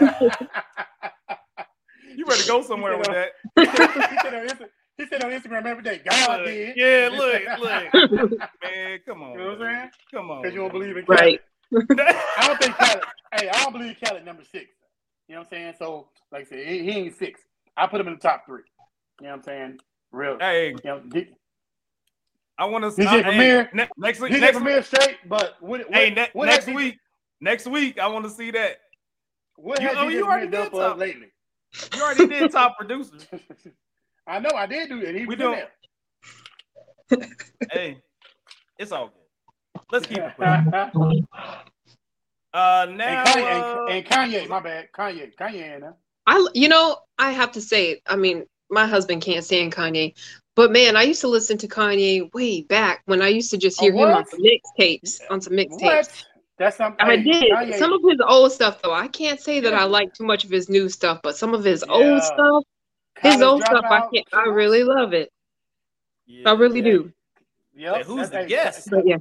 you 2.17 2.25
better 2.25 2.47
go 2.47 2.63
somewhere 2.63 2.97
with 2.99 3.09
that. 3.11 3.31
he, 3.59 3.67
said, 4.19 4.35
on 4.35 4.47
Insta- 4.47 4.69
he 4.97 5.07
said 5.07 5.23
on 5.23 5.31
Instagram 5.33 5.67
every 5.67 5.83
day, 5.83 6.01
God 6.05 6.39
Look, 6.39 6.47
did. 6.47 6.77
yeah, 6.77 7.09
look, 7.13 7.43
look, 7.59 8.43
man, 8.63 8.99
come 9.07 9.23
on, 9.23 9.33
You 9.33 9.39
know 9.39 9.45
what 9.51 9.63
I'm 9.63 9.77
saying? 9.77 9.91
come 10.15 10.31
on, 10.31 10.43
Because 10.43 10.55
you 10.55 10.61
don't 10.61 10.73
believe 10.73 10.97
in 10.97 11.05
Khaled. 11.07 11.19
Right. 11.19 11.41
I 12.39 12.47
don't 12.47 12.59
think 12.61 12.77
Khaled. 12.77 13.03
hey, 13.35 13.49
I 13.49 13.53
don't 13.63 13.73
believe 13.73 13.97
Khaled 14.03 14.25
number 14.25 14.43
six. 14.51 14.67
You 15.29 15.35
know 15.35 15.41
what 15.41 15.49
I'm 15.53 15.59
saying? 15.59 15.75
So, 15.79 16.09
like 16.33 16.43
I 16.43 16.45
said, 16.45 16.67
he, 16.67 16.83
he 16.85 16.91
ain't 16.91 17.17
six. 17.19 17.41
I 17.77 17.87
put 17.87 18.01
him 18.01 18.07
in 18.09 18.15
the 18.15 18.21
top 18.21 18.47
three. 18.47 18.63
You 19.21 19.27
know 19.27 19.33
what 19.33 19.39
I'm 19.39 19.43
saying? 19.45 19.79
Real. 20.13 20.39
Hey, 20.39 20.71
You 20.71 20.81
know, 20.85 21.01
D- 21.01 21.31
I 22.59 22.65
want 22.65 22.85
to. 22.85 22.91
see 22.91 23.05
Premier. 23.07 23.69
ne- 23.75 23.89
next 23.99 24.21
week. 24.21 24.33
DJ 24.33 24.41
Next 24.41 24.55
week. 24.57 24.65
Premier 24.65 24.83
straight, 24.83 25.17
but 25.29 25.57
what, 25.61 25.81
what, 25.81 25.95
Hey, 25.95 26.11
ne- 26.11 26.29
what 26.33 26.47
next 26.47 26.65
has 26.67 26.75
DJ 26.75 26.77
week. 26.77 26.99
Next 27.41 27.67
week, 27.67 27.99
I 27.99 28.07
want 28.09 28.25
to 28.25 28.31
see 28.31 28.51
that. 28.53 28.79
What 29.57 29.81
You- 29.81 29.89
has 29.89 30.13
you 30.13 30.25
already 30.27 30.49
done 30.49 30.63
did 30.65 30.71
for 30.71 30.83
us 30.83 30.89
talk. 30.91 30.99
lately? 30.99 31.27
You 31.95 32.03
already 32.03 32.27
did 32.27 32.51
top 32.53 32.79
producer. 32.79 33.17
I 34.27 34.39
know 34.41 34.51
I 34.55 34.67
did 34.67 34.89
do 34.89 35.01
it. 35.03 35.15
He 35.15 35.27
We 35.27 35.27
was 35.27 35.35
in 35.35 35.41
don't- 35.41 35.69
hey, 37.73 37.99
it's 38.79 38.91
all 38.93 39.09
good. 39.09 39.83
Let's 39.93 40.07
keep 40.07 40.19
it. 40.19 40.33
pushing. 40.93 41.27
Uh, 42.53 42.87
now. 42.91 43.23
and, 43.23 43.29
Kanye, 43.29 43.61
uh, 43.61 43.85
and, 43.87 43.91
and 43.91 44.07
Kanye, 44.07 44.49
my 44.49 44.61
bad. 44.61 44.89
Kanye, 44.93 45.35
Kanye, 45.37 45.75
in 45.77 45.81
there. 45.83 45.95
I, 46.27 46.47
you 46.55 46.69
know, 46.69 46.97
I 47.19 47.31
have 47.33 47.53
to 47.53 47.61
say, 47.61 48.01
I 48.07 48.17
mean, 48.17 48.47
my 48.71 48.87
husband 48.87 49.23
can't 49.23 49.45
stand 49.45 49.73
Kanye, 49.75 50.15
but 50.55 50.73
man, 50.73 50.97
I 50.97 51.03
used 51.03 51.21
to 51.21 51.29
listen 51.29 51.59
to 51.59 51.69
Kanye 51.69 52.33
way 52.35 52.63
back 52.63 53.03
when 53.07 53.23
I 53.23 53.29
used 53.29 53.51
to 53.51 53.59
just 53.59 53.79
Oh, 53.81 53.85
hear 53.85 53.93
him 53.95 54.09
on 54.09 54.27
some 54.27 54.41
mixtapes, 54.41 55.21
on 55.31 55.41
some 55.41 55.53
mixtapes. 55.55 55.81
What? 55.83 56.25
That's 56.59 56.77
something. 56.79 57.07
I 57.07 57.17
hey, 57.17 57.23
did 57.23 57.53
Kanye, 57.53 57.79
some 57.79 57.93
of 57.93 58.01
his 58.09 58.21
old 58.27 58.51
stuff 58.53 58.81
though. 58.83 58.95
I 58.95 59.09
can't 59.09 59.41
say 59.41 59.61
that 59.61 59.73
Yeah. 59.73 59.83
I 59.83 59.85
like 59.85 60.15
too 60.15 60.25
much 60.25 60.45
of 60.45 60.51
his 60.51 60.69
new 60.69 60.89
stuff, 60.89 61.21
but 61.23 61.37
some 61.37 61.53
of 61.55 61.63
his 61.65 61.85
Yeah. 61.87 61.93
old 61.95 62.23
stuff, 62.23 62.65
his 63.21 63.35
College 63.35 63.43
old 63.43 63.63
stuff, 63.65 63.85
I 63.85 64.01
can't. 64.13 64.27
I 64.33 64.45
really 64.49 64.83
love 64.83 65.13
it. 65.13 65.31
yeah, 66.27 66.49
I 66.49 66.55
really 66.55 66.79
yeah. 66.81 66.85
do. 66.93 67.13
Yep, 67.75 67.95
Hey, 67.97 68.03
who's 68.05 68.17
that's- 68.17 68.31
the 68.31 68.39
hey, 68.39 68.49
guest? 68.49 68.89
Yeah, 69.05 69.17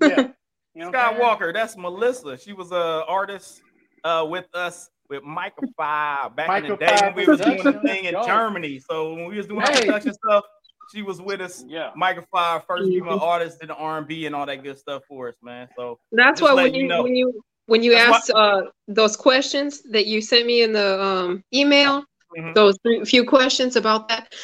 Yeah. 0.00 0.28
You 0.74 0.80
know 0.80 0.86
what 0.86 0.96
I'm 0.96 1.12
Scott? 1.16 1.20
Walker. 1.20 1.52
That's 1.52 1.76
Melissa. 1.76 2.38
She 2.38 2.54
was 2.54 2.72
a 2.72 3.04
artist 3.06 3.60
uh, 4.04 4.26
with 4.26 4.46
us 4.54 4.88
with 5.12 5.22
Micah 5.24 5.66
Five 5.76 6.34
back 6.36 6.48
in 6.48 6.62
the 6.64 6.68
Micah 6.70 6.86
day 6.86 6.86
when 6.92 6.98
Five 6.98 7.16
we 7.16 7.26
was 7.26 7.40
doing 7.40 7.56
the 7.58 7.62
Productions. 7.64 7.90
thing 7.90 8.04
in 8.06 8.14
Germany. 8.24 8.80
So 8.80 9.14
when 9.14 9.26
we 9.26 9.36
was 9.36 9.46
doing 9.46 9.60
our 9.62 9.70
Hey. 9.70 9.80
production 9.86 10.14
stuff, 10.14 10.44
she 10.92 11.02
was 11.02 11.20
with 11.20 11.40
us. 11.40 11.64
Yeah. 11.68 11.90
Mic-a-Phire, 11.96 12.60
first 12.66 12.88
female 12.88 13.18
Mhm. 13.18 13.22
artist, 13.22 13.62
in 13.62 13.68
the 13.68 13.74
R 13.74 13.98
and 13.98 14.06
B 14.06 14.26
and 14.26 14.34
all 14.34 14.46
that 14.46 14.62
good 14.62 14.78
stuff 14.78 15.02
for 15.08 15.28
us, 15.28 15.34
man. 15.42 15.68
So 15.76 15.98
that's 16.12 16.40
why 16.40 16.54
when 16.54 16.74
you 16.74 16.82
you 16.82 16.88
know. 16.88 17.02
when 17.02 17.14
you 17.14 17.42
when 17.66 17.82
you 17.82 17.92
That's 17.92 18.28
asked 18.28 18.30
uh, 18.34 18.62
those 18.88 19.16
questions 19.16 19.82
that 19.90 20.06
you 20.06 20.20
sent 20.20 20.46
me 20.46 20.62
in 20.62 20.72
the 20.72 21.00
um, 21.00 21.44
email, 21.54 22.04
Mhm. 22.36 22.54
those 22.54 22.76
three, 22.82 23.04
few 23.04 23.24
questions 23.24 23.76
about 23.76 24.08
that. 24.08 24.34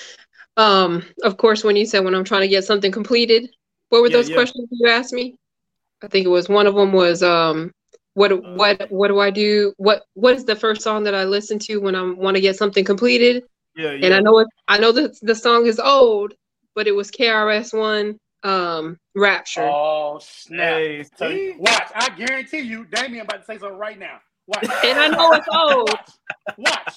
Um, 0.57 1.03
of 1.25 1.37
course, 1.37 1.65
when 1.65 1.77
you 1.77 1.85
said 1.87 2.05
when 2.05 2.15
I'm 2.15 2.25
trying 2.25 2.43
to 2.43 2.49
get 2.49 2.65
something 2.65 2.93
completed, 2.93 3.51
what 3.89 4.03
were 4.03 4.09
Yeah, 4.09 4.17
those 4.19 4.29
yeah. 4.29 4.37
questions 4.37 4.69
you 4.71 4.89
asked 4.89 5.13
me? 5.13 5.37
I 6.03 6.07
think 6.09 6.27
it 6.27 6.31
was 6.31 6.49
one 6.49 6.67
of 6.69 6.75
them 6.77 6.93
was 6.93 7.23
um, 7.25 7.73
what 8.19 8.33
Uh, 8.33 8.37
what 8.37 8.87
what 8.91 9.09
do 9.09 9.19
I 9.21 9.31
do? 9.31 9.73
What 9.77 10.03
what 10.15 10.35
is 10.35 10.45
the 10.45 10.57
first 10.57 10.83
song 10.83 11.05
that 11.05 11.15
I 11.15 11.25
listen 11.25 11.59
to 11.61 11.79
when 11.79 11.95
I 11.95 12.03
want 12.03 12.37
to 12.37 12.41
get 12.41 12.57
something 12.57 12.85
completed? 12.85 13.45
yeah, 13.77 13.93
yeah. 13.93 14.07
And 14.07 14.15
I 14.15 14.21
know 14.21 14.39
it, 14.41 14.49
I 14.67 14.79
know 14.79 14.93
that 14.93 15.17
the 15.23 15.35
song 15.35 15.67
is 15.67 15.79
old, 15.79 16.35
but 16.75 16.87
it 16.87 16.93
was 16.95 17.11
KRS 17.11 17.77
One 17.79 18.19
um, 18.43 18.99
Rapture. 19.15 19.69
Oh 19.69 20.19
snap! 20.21 20.79
Hey, 20.79 21.05
So, 21.17 21.55
watch, 21.59 21.91
I 21.95 22.09
guarantee 22.11 22.61
you, 22.61 22.85
Damien 22.87 23.23
about 23.25 23.41
to 23.41 23.45
say 23.45 23.59
something 23.59 23.79
right 23.79 23.99
now. 23.99 24.19
Watch. 24.47 24.65
And 24.85 24.99
I 24.99 25.09
know 25.09 25.31
it's 25.33 25.47
old. 25.53 25.89
Watch. 25.91 26.11
Watch. 26.59 26.95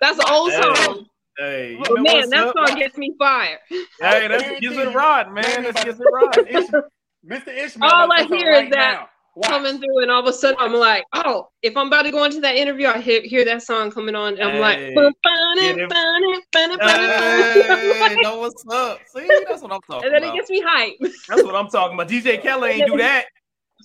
That's 0.00 0.18
an 0.18 0.24
old 0.28 0.52
Hey. 0.52 0.62
song. 0.62 1.06
Hey, 1.38 1.72
you 1.72 1.78
But 1.78 1.88
But 1.88 1.94
know 1.96 2.02
man, 2.02 2.14
what's 2.16 2.30
that 2.30 2.48
up? 2.48 2.56
song 2.56 2.78
gets 2.78 2.96
me 2.98 3.14
fired. 3.18 3.58
Hey, 3.70 4.28
that's 4.28 4.42
guarantee 4.42 4.66
gives 4.66 4.76
it 4.78 4.84
you, 4.88 4.90
right, 4.96 5.32
man. 5.32 5.42
Damien 5.44 5.62
That's 5.64 5.76
about 5.76 5.84
gives 5.84 5.98
to- 5.98 6.04
it 6.04 6.10
right. 6.12 6.46
Mr. 6.46 6.82
Mr. 7.26 7.48
Ishmael. 7.64 7.90
All 7.90 8.12
I 8.12 8.16
say 8.18 8.22
something 8.22 8.38
hear 8.38 8.52
is 8.52 8.70
that 8.70 8.92
now. 8.92 9.08
Watch. 9.40 9.48
Coming 9.48 9.78
through, 9.78 10.02
and 10.02 10.10
all 10.10 10.20
of 10.20 10.26
a 10.26 10.32
sudden 10.34 10.58
I'm 10.60 10.74
like, 10.74 11.02
oh, 11.14 11.48
if 11.62 11.74
I'm 11.74 11.86
about 11.86 12.02
to 12.02 12.10
go 12.10 12.24
into 12.24 12.40
that 12.40 12.56
interview, 12.56 12.88
I 12.88 13.00
hear, 13.00 13.22
hear 13.22 13.42
that 13.46 13.62
song 13.62 13.90
coming 13.90 14.14
on, 14.14 14.34
and 14.34 14.42
I'm 14.42 14.60
like, 14.60 14.76
Hey. 14.76 14.94
"Bun, 14.94 15.12
bun, 15.22 15.56
Get 15.56 15.78
it, 15.78 15.80
it. 15.80 15.88
bun, 15.88 16.22
it, 16.24 16.44
bun, 16.52 16.70
it, 16.72 16.78
bun, 16.78 18.10
Hey, 18.10 18.16
know 18.20 18.38
what's 18.38 18.62
up? 18.70 19.00
See, 19.06 19.26
that's 19.48 19.62
what 19.62 19.72
I'm 19.72 19.80
talking 19.80 20.12
and 20.12 20.22
then 20.22 20.30
it 20.30 20.34
gets 20.34 20.50
me 20.50 20.62
hype. 20.62 20.94
That's 21.26 21.42
what 21.42 21.54
I'm 21.54 21.68
talking 21.68 21.94
about. 21.94 22.08
DJ 22.08 22.42
Kelly 22.42 22.70
ain't 22.70 22.86
do 22.86 22.98
that. 22.98 23.24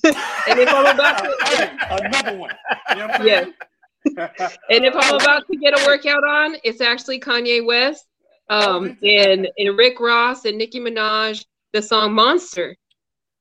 And 0.04 0.60
if 0.60 0.68
I'm 0.68 0.94
about 0.94 1.24
to, 1.24 2.06
another 2.06 2.38
one. 2.38 2.52
You 2.90 2.96
know 2.96 3.18
Yeah. 3.24 3.46
and 4.70 4.84
if 4.86 4.94
I'm 4.94 5.16
about 5.16 5.48
to 5.50 5.58
get 5.58 5.74
a 5.80 5.86
workout 5.88 6.24
on, 6.26 6.58
it's 6.66 6.82
actually 6.82 7.20
Kanye 7.20 7.66
West, 7.66 8.06
um, 8.50 8.98
and 9.02 9.48
and 9.58 9.78
Rick 9.78 10.02
Ross 10.02 10.44
and 10.44 10.58
Nicki 10.58 10.82
Minaj, 10.82 11.46
the 11.72 11.82
song 11.82 12.14
Monster. 12.14 12.76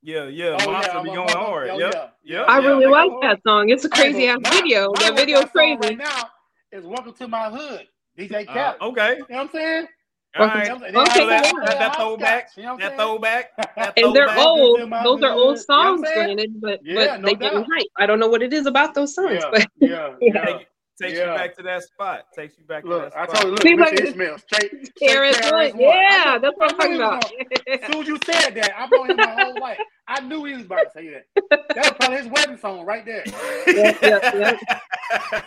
Yeah, 0.07 0.25
yeah. 0.29 0.57
Oh, 0.61 0.71
Monster 0.71 0.93
yeah, 0.97 1.03
be 1.03 1.09
I'm- 1.11 1.17
going 1.17 1.29
I'm- 1.31 1.39
hard. 1.47 1.71
oh, 1.71 1.79
Yep. 1.79 1.95
yeah. 1.95 2.39
Yep. 2.39 2.47
I 2.49 2.59
yeah, 2.61 2.67
really 2.69 2.87
like 2.87 3.11
that 3.23 3.43
song. 3.43 3.71
It's 3.71 3.85
a 3.87 3.89
crazy 3.89 4.29
ass 4.29 4.39
video. 4.53 4.93
my 4.97 5.03
That 5.09 5.17
video 5.17 5.39
is 5.41 5.51
crazy. 5.51 5.79
Right 5.81 5.97
now 5.97 6.29
is 6.73 6.85
"Welcome 6.85 7.15
to 7.15 7.27
My 7.29 7.49
Hood." 7.49 7.87
DJ 8.19 8.47
Uh, 8.47 8.53
Khaled. 8.53 8.77
okay. 8.83 9.13
You 9.15 9.19
know 9.21 9.25
what 9.29 9.41
I'm 9.41 9.49
saying? 9.51 9.87
All 10.37 10.45
Okay. 10.47 10.55
right. 10.55 10.65
You 10.65 10.69
know 10.69 10.75
what 10.75 10.95
I'm 10.95 11.01
Okay, 11.01 11.15
saying? 11.15 11.29
that- 11.31 11.43
They 11.43 11.49
yeah. 11.49 11.61
have 11.61 11.67
that- 11.67 11.79
that 11.79 11.97
throwback, 11.97 12.51
you 12.57 12.63
know 12.65 12.75
what 12.75 12.83
I'm 12.85 12.91
That 12.91 12.99
throwback. 12.99 13.53
And 13.97 14.15
they're 14.17 14.39
old. 14.39 14.81
Those 15.05 15.23
are 15.23 15.31
hood. 15.33 15.39
old 15.39 15.57
You 15.57 15.65
know 15.69 15.95
songs, 15.95 16.01
granted, 16.03 16.61
but 16.61 16.81
Yeah, 16.85 16.95
but 16.95 17.21
no 17.23 17.27
they 17.29 17.35
get 17.37 17.55
me 17.55 17.61
doubt. 17.61 17.69
hype. 17.73 17.87
I 17.97 18.05
don't 18.07 18.19
know 18.21 18.29
what 18.29 18.43
it 18.43 18.53
is 18.53 18.67
about 18.67 18.93
those 18.95 19.15
songs, 19.15 19.41
Yeah, 19.41 19.51
but 19.51 19.67
yeah, 19.79 20.15
Yeah. 20.21 20.49
yeah. 20.49 20.59
Take- 21.01 21.11
Takes 21.11 21.19
you 21.21 21.25
back 21.27 21.57
to 21.57 21.63
that 21.65 21.83
spot. 21.83 22.25
Takes 22.37 22.57
you 22.59 22.65
back 22.65 22.85
to 22.85 22.89
that 22.89 23.13
spot. 23.13 23.29
Look, 23.29 23.37
I 23.37 23.41
told 23.41 23.45
you, 23.45 23.51
look, 23.51 23.63
Seems 23.63 23.81
Mr. 23.81 23.85
like 23.85 24.01
Ishmael, 24.01 24.39
straight, 24.39 24.71
straight 24.71 25.11
KRS 25.11 25.33
KRS 25.35 25.53
One. 25.53 25.71
One. 25.73 25.81
Yeah, 25.81 26.23
I 26.27 26.39
that's 26.39 26.57
what 26.57 26.73
I'm 26.73 26.79
talking 26.79 26.93
knew 26.93 26.99
he 26.99 27.03
was 27.03 27.25
about. 27.25 27.83
As 27.83 27.93
soon 27.93 28.03
as 28.03 28.09
you 28.09 28.19
said 28.25 28.51
that, 28.55 28.73
I've 28.79 28.91
known 28.93 29.11
him 29.11 29.17
my 29.17 29.43
whole 29.43 29.55
life. 29.61 29.79
I 30.07 30.21
knew 30.21 30.45
he 30.45 30.55
was 30.55 30.65
about 30.67 30.83
to 30.85 30.91
say 30.95 31.09
that. 31.11 31.27
That 31.51 31.77
was 31.77 31.91
probably 31.99 32.17
his 32.19 32.27
wedding 32.29 32.59
song 32.59 32.85
right 32.87 33.05
there. 33.05 33.25
Yep, 33.67 34.03
yep, 34.03 34.61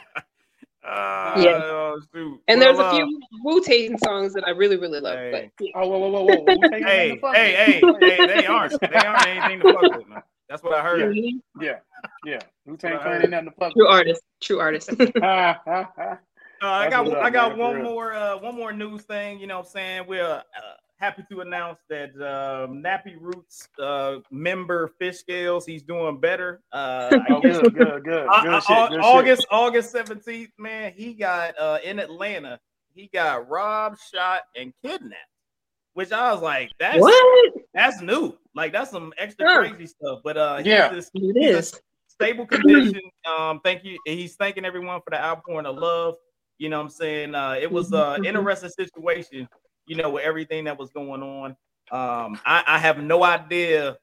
Ah, 0.90 1.38
Yeah. 1.40 1.60
oh. 1.64 2.00
And 2.48 2.60
Well, 2.60 2.60
there's 2.60 2.80
a 2.80 2.84
uh, 2.84 2.96
few 2.96 3.20
Wu 3.44 3.62
Tang 3.62 3.98
songs 3.98 4.34
that 4.34 4.46
I 4.48 4.52
really, 4.52 4.78
really 4.78 5.00
love. 5.02 5.18
Hey. 5.18 5.52
But 5.58 5.66
yeah. 5.66 5.72
Oh, 5.76 5.88
whoa, 5.90 5.98
whoa, 5.98 6.10
whoa, 6.10 6.24
whoa. 6.24 6.70
Hey, 6.72 6.80
nothing 6.80 7.16
to 7.16 7.20
fuck 7.20 7.36
hey, 7.36 7.54
hey, 7.54 7.82
hey, 8.00 8.26
they 8.42 8.46
aren't. 8.46 8.80
They 8.80 8.88
aren't 8.96 9.28
anything 9.28 9.60
to 9.62 9.74
fuck 9.74 9.98
with, 9.98 10.08
man. 10.08 10.24
That's 10.50 10.64
what 10.64 10.74
I 10.74 10.82
heard. 10.82 11.16
Yeah, 11.60 11.80
yeah. 12.26 12.40
Wu-Tang 12.66 12.94
What 12.94 13.02
Clan 13.02 13.22
ain't 13.22 13.32
nothing 13.32 13.50
to 13.50 13.56
fuck 13.56 13.74
True 13.74 13.88
artist. 13.88 14.22
True 14.42 14.60
artist. 14.60 14.90
Uh, 16.60 16.66
I 16.66 16.90
got 16.90 17.08
up, 17.08 17.14
I 17.20 17.30
got 17.30 17.50
man, 17.52 17.60
one 17.60 17.84
more 17.84 18.16
uh, 18.16 18.36
one 18.38 18.56
more 18.56 18.74
news 18.74 19.04
thing. 19.04 19.40
You 19.40 19.46
know 19.46 19.60
what 19.60 19.68
I'm 19.68 19.72
saying? 19.72 20.04
We're 20.08 20.24
uh, 20.26 20.42
happy 20.98 21.24
to 21.32 21.42
announce 21.42 21.80
that 21.90 22.10
um, 22.16 22.82
Nappy 22.84 23.16
Roots 23.20 23.68
uh, 23.82 24.16
member 24.32 24.92
Fish 25.00 25.18
Scales 25.18 25.66
he's 25.66 25.84
doing 25.84 26.20
better. 26.20 26.62
Uh, 26.72 27.16
Oh, 27.30 27.42
good, 27.42 27.62
good, 27.76 28.04
good. 28.04 28.04
Good 28.04 28.28
au- 28.28 28.60
shit, 28.60 28.90
good 28.90 29.00
August 29.02 29.46
August 29.52 29.94
17th, 29.94 30.50
man, 30.58 30.94
he 30.96 31.14
got 31.14 31.58
uh, 31.60 31.78
in 31.84 32.00
Atlanta. 32.00 32.60
He 32.94 33.10
got 33.14 33.48
robbed, 33.48 34.00
shot, 34.12 34.42
and 34.56 34.74
kidnapped. 34.84 35.16
Which 35.94 36.12
I 36.12 36.32
was 36.34 36.42
like, 36.42 36.72
that's 36.80 37.00
what? 37.00 37.54
that's 37.74 38.02
new. 38.02 38.36
Like 38.58 38.74
that's 38.74 38.92
some 38.92 39.14
extra 39.18 39.48
Sure. 39.48 39.70
crazy 39.70 39.88
stuff. 39.88 40.20
But 40.24 40.36
uh, 40.38 40.62
Yeah. 40.66 40.90
he's 40.90 40.98
just 41.04 41.12
It 41.16 41.36
He's 41.40 41.54
a 41.56 41.58
is. 41.60 41.82
stable 42.08 42.46
condition. 42.54 43.02
Um, 43.26 43.62
thank 43.64 43.84
you. 43.86 43.98
He's 44.06 44.36
thanking 44.36 44.66
everyone 44.66 45.00
for 45.02 45.12
the 45.12 45.24
outpouring 45.24 45.66
of 45.66 45.78
love. 45.78 46.16
You 46.58 46.70
know 46.70 46.78
what 46.78 46.84
I'm 46.86 46.90
saying? 46.90 47.36
Uh, 47.36 47.56
it 47.62 47.72
was 47.72 47.94
uh 47.94 48.18
Mhm, 48.18 48.22
mhm. 48.24 48.26
interesting 48.26 48.70
situation, 48.72 49.48
you 49.86 49.96
know, 49.96 50.10
with 50.10 50.24
everything 50.24 50.66
that 50.66 50.78
was 50.78 50.90
going 50.92 51.22
on. 51.24 51.52
Um, 51.92 52.40
I, 52.46 52.64
I 52.68 52.80
have 52.80 52.98
no 52.98 53.24
idea 53.24 53.98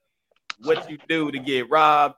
what 0.63 0.89
you 0.89 0.99
do 1.09 1.31
to 1.33 1.39
get 1.39 1.69
robbed, 1.69 2.15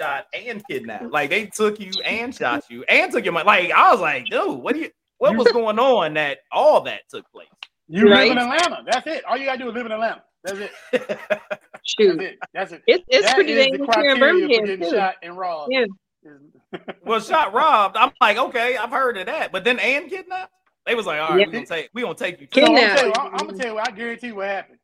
shot, 0.00 0.26
and 0.32 0.66
kidnapped. 0.66 1.12
Like 1.12 1.28
they 1.30 1.46
took 1.46 1.80
you 1.80 2.00
and 2.02 2.34
shot 2.34 2.64
you 2.70 2.84
and 2.88 3.10
took 3.12 3.24
your 3.24 3.32
money. 3.34 3.46
Like 3.46 3.72
I 3.72 3.90
was 3.90 4.00
like, 4.00 4.30
dude, 4.30 4.60
what 4.60 4.74
do 4.74 4.80
you 4.82 4.90
what 5.18 5.36
was 5.36 5.48
going 5.48 5.78
on 5.78 6.14
that 6.14 6.38
all 6.52 6.80
that 6.82 7.02
took 7.10 7.28
place? 7.32 7.48
You 7.88 8.08
Right. 8.08 8.28
live 8.28 8.38
in 8.38 8.38
Atlanta. 8.38 8.82
That's 8.86 9.06
it. 9.06 9.24
All 9.24 9.36
you 9.36 9.44
gotta 9.44 9.58
do 9.58 9.68
is 9.68 9.74
live 9.74 9.86
in 9.86 9.92
Atlanta. 9.92 10.22
That's 10.44 10.58
it. 10.60 10.70
That's 11.08 11.42
Shoot. 11.82 12.20
it. 12.22 12.38
That's 12.52 12.72
it. 12.72 12.82
It's 12.86 13.04
it's 13.08 13.26
That 13.26 13.34
pretty 13.34 13.52
is 13.52 13.64
the 13.66 13.78
dangerous 13.78 13.96
here 13.96 14.10
in 14.12 14.20
Birmingham 14.20 14.64
getting 14.64 14.80
too. 14.80 14.90
shot 14.90 15.14
and 15.22 15.36
robbed. 15.36 15.72
Yeah. 15.72 15.84
well, 17.04 17.20
shot 17.20 17.52
robbed. 17.52 17.96
I'm 17.96 18.12
like, 18.20 18.36
okay, 18.38 18.76
I've 18.76 18.90
heard 18.90 19.16
of 19.18 19.26
that. 19.26 19.52
But 19.52 19.64
then 19.64 19.78
and 19.78 20.08
kidnapped? 20.08 20.52
They 20.86 20.94
was 20.94 21.06
like, 21.06 21.20
all 21.20 21.30
right, 21.30 21.40
Yeah. 21.40 21.46
we 21.46 21.52
gonna 21.52 21.66
take 21.66 21.90
we 21.94 22.02
gonna 22.02 22.14
take 22.14 22.40
you. 22.40 22.46
So 22.52 22.60
I'm, 22.62 22.66
Kidnapped. 22.74 22.98
tell 22.98 23.06
you, 23.08 23.12
I'm, 23.14 23.26
I'm 23.32 23.46
gonna 23.46 23.58
tell 23.58 23.68
you, 23.68 23.74
what 23.74 23.88
I 23.88 23.90
guarantee 23.90 24.32
what 24.32 24.46
happened. 24.48 24.78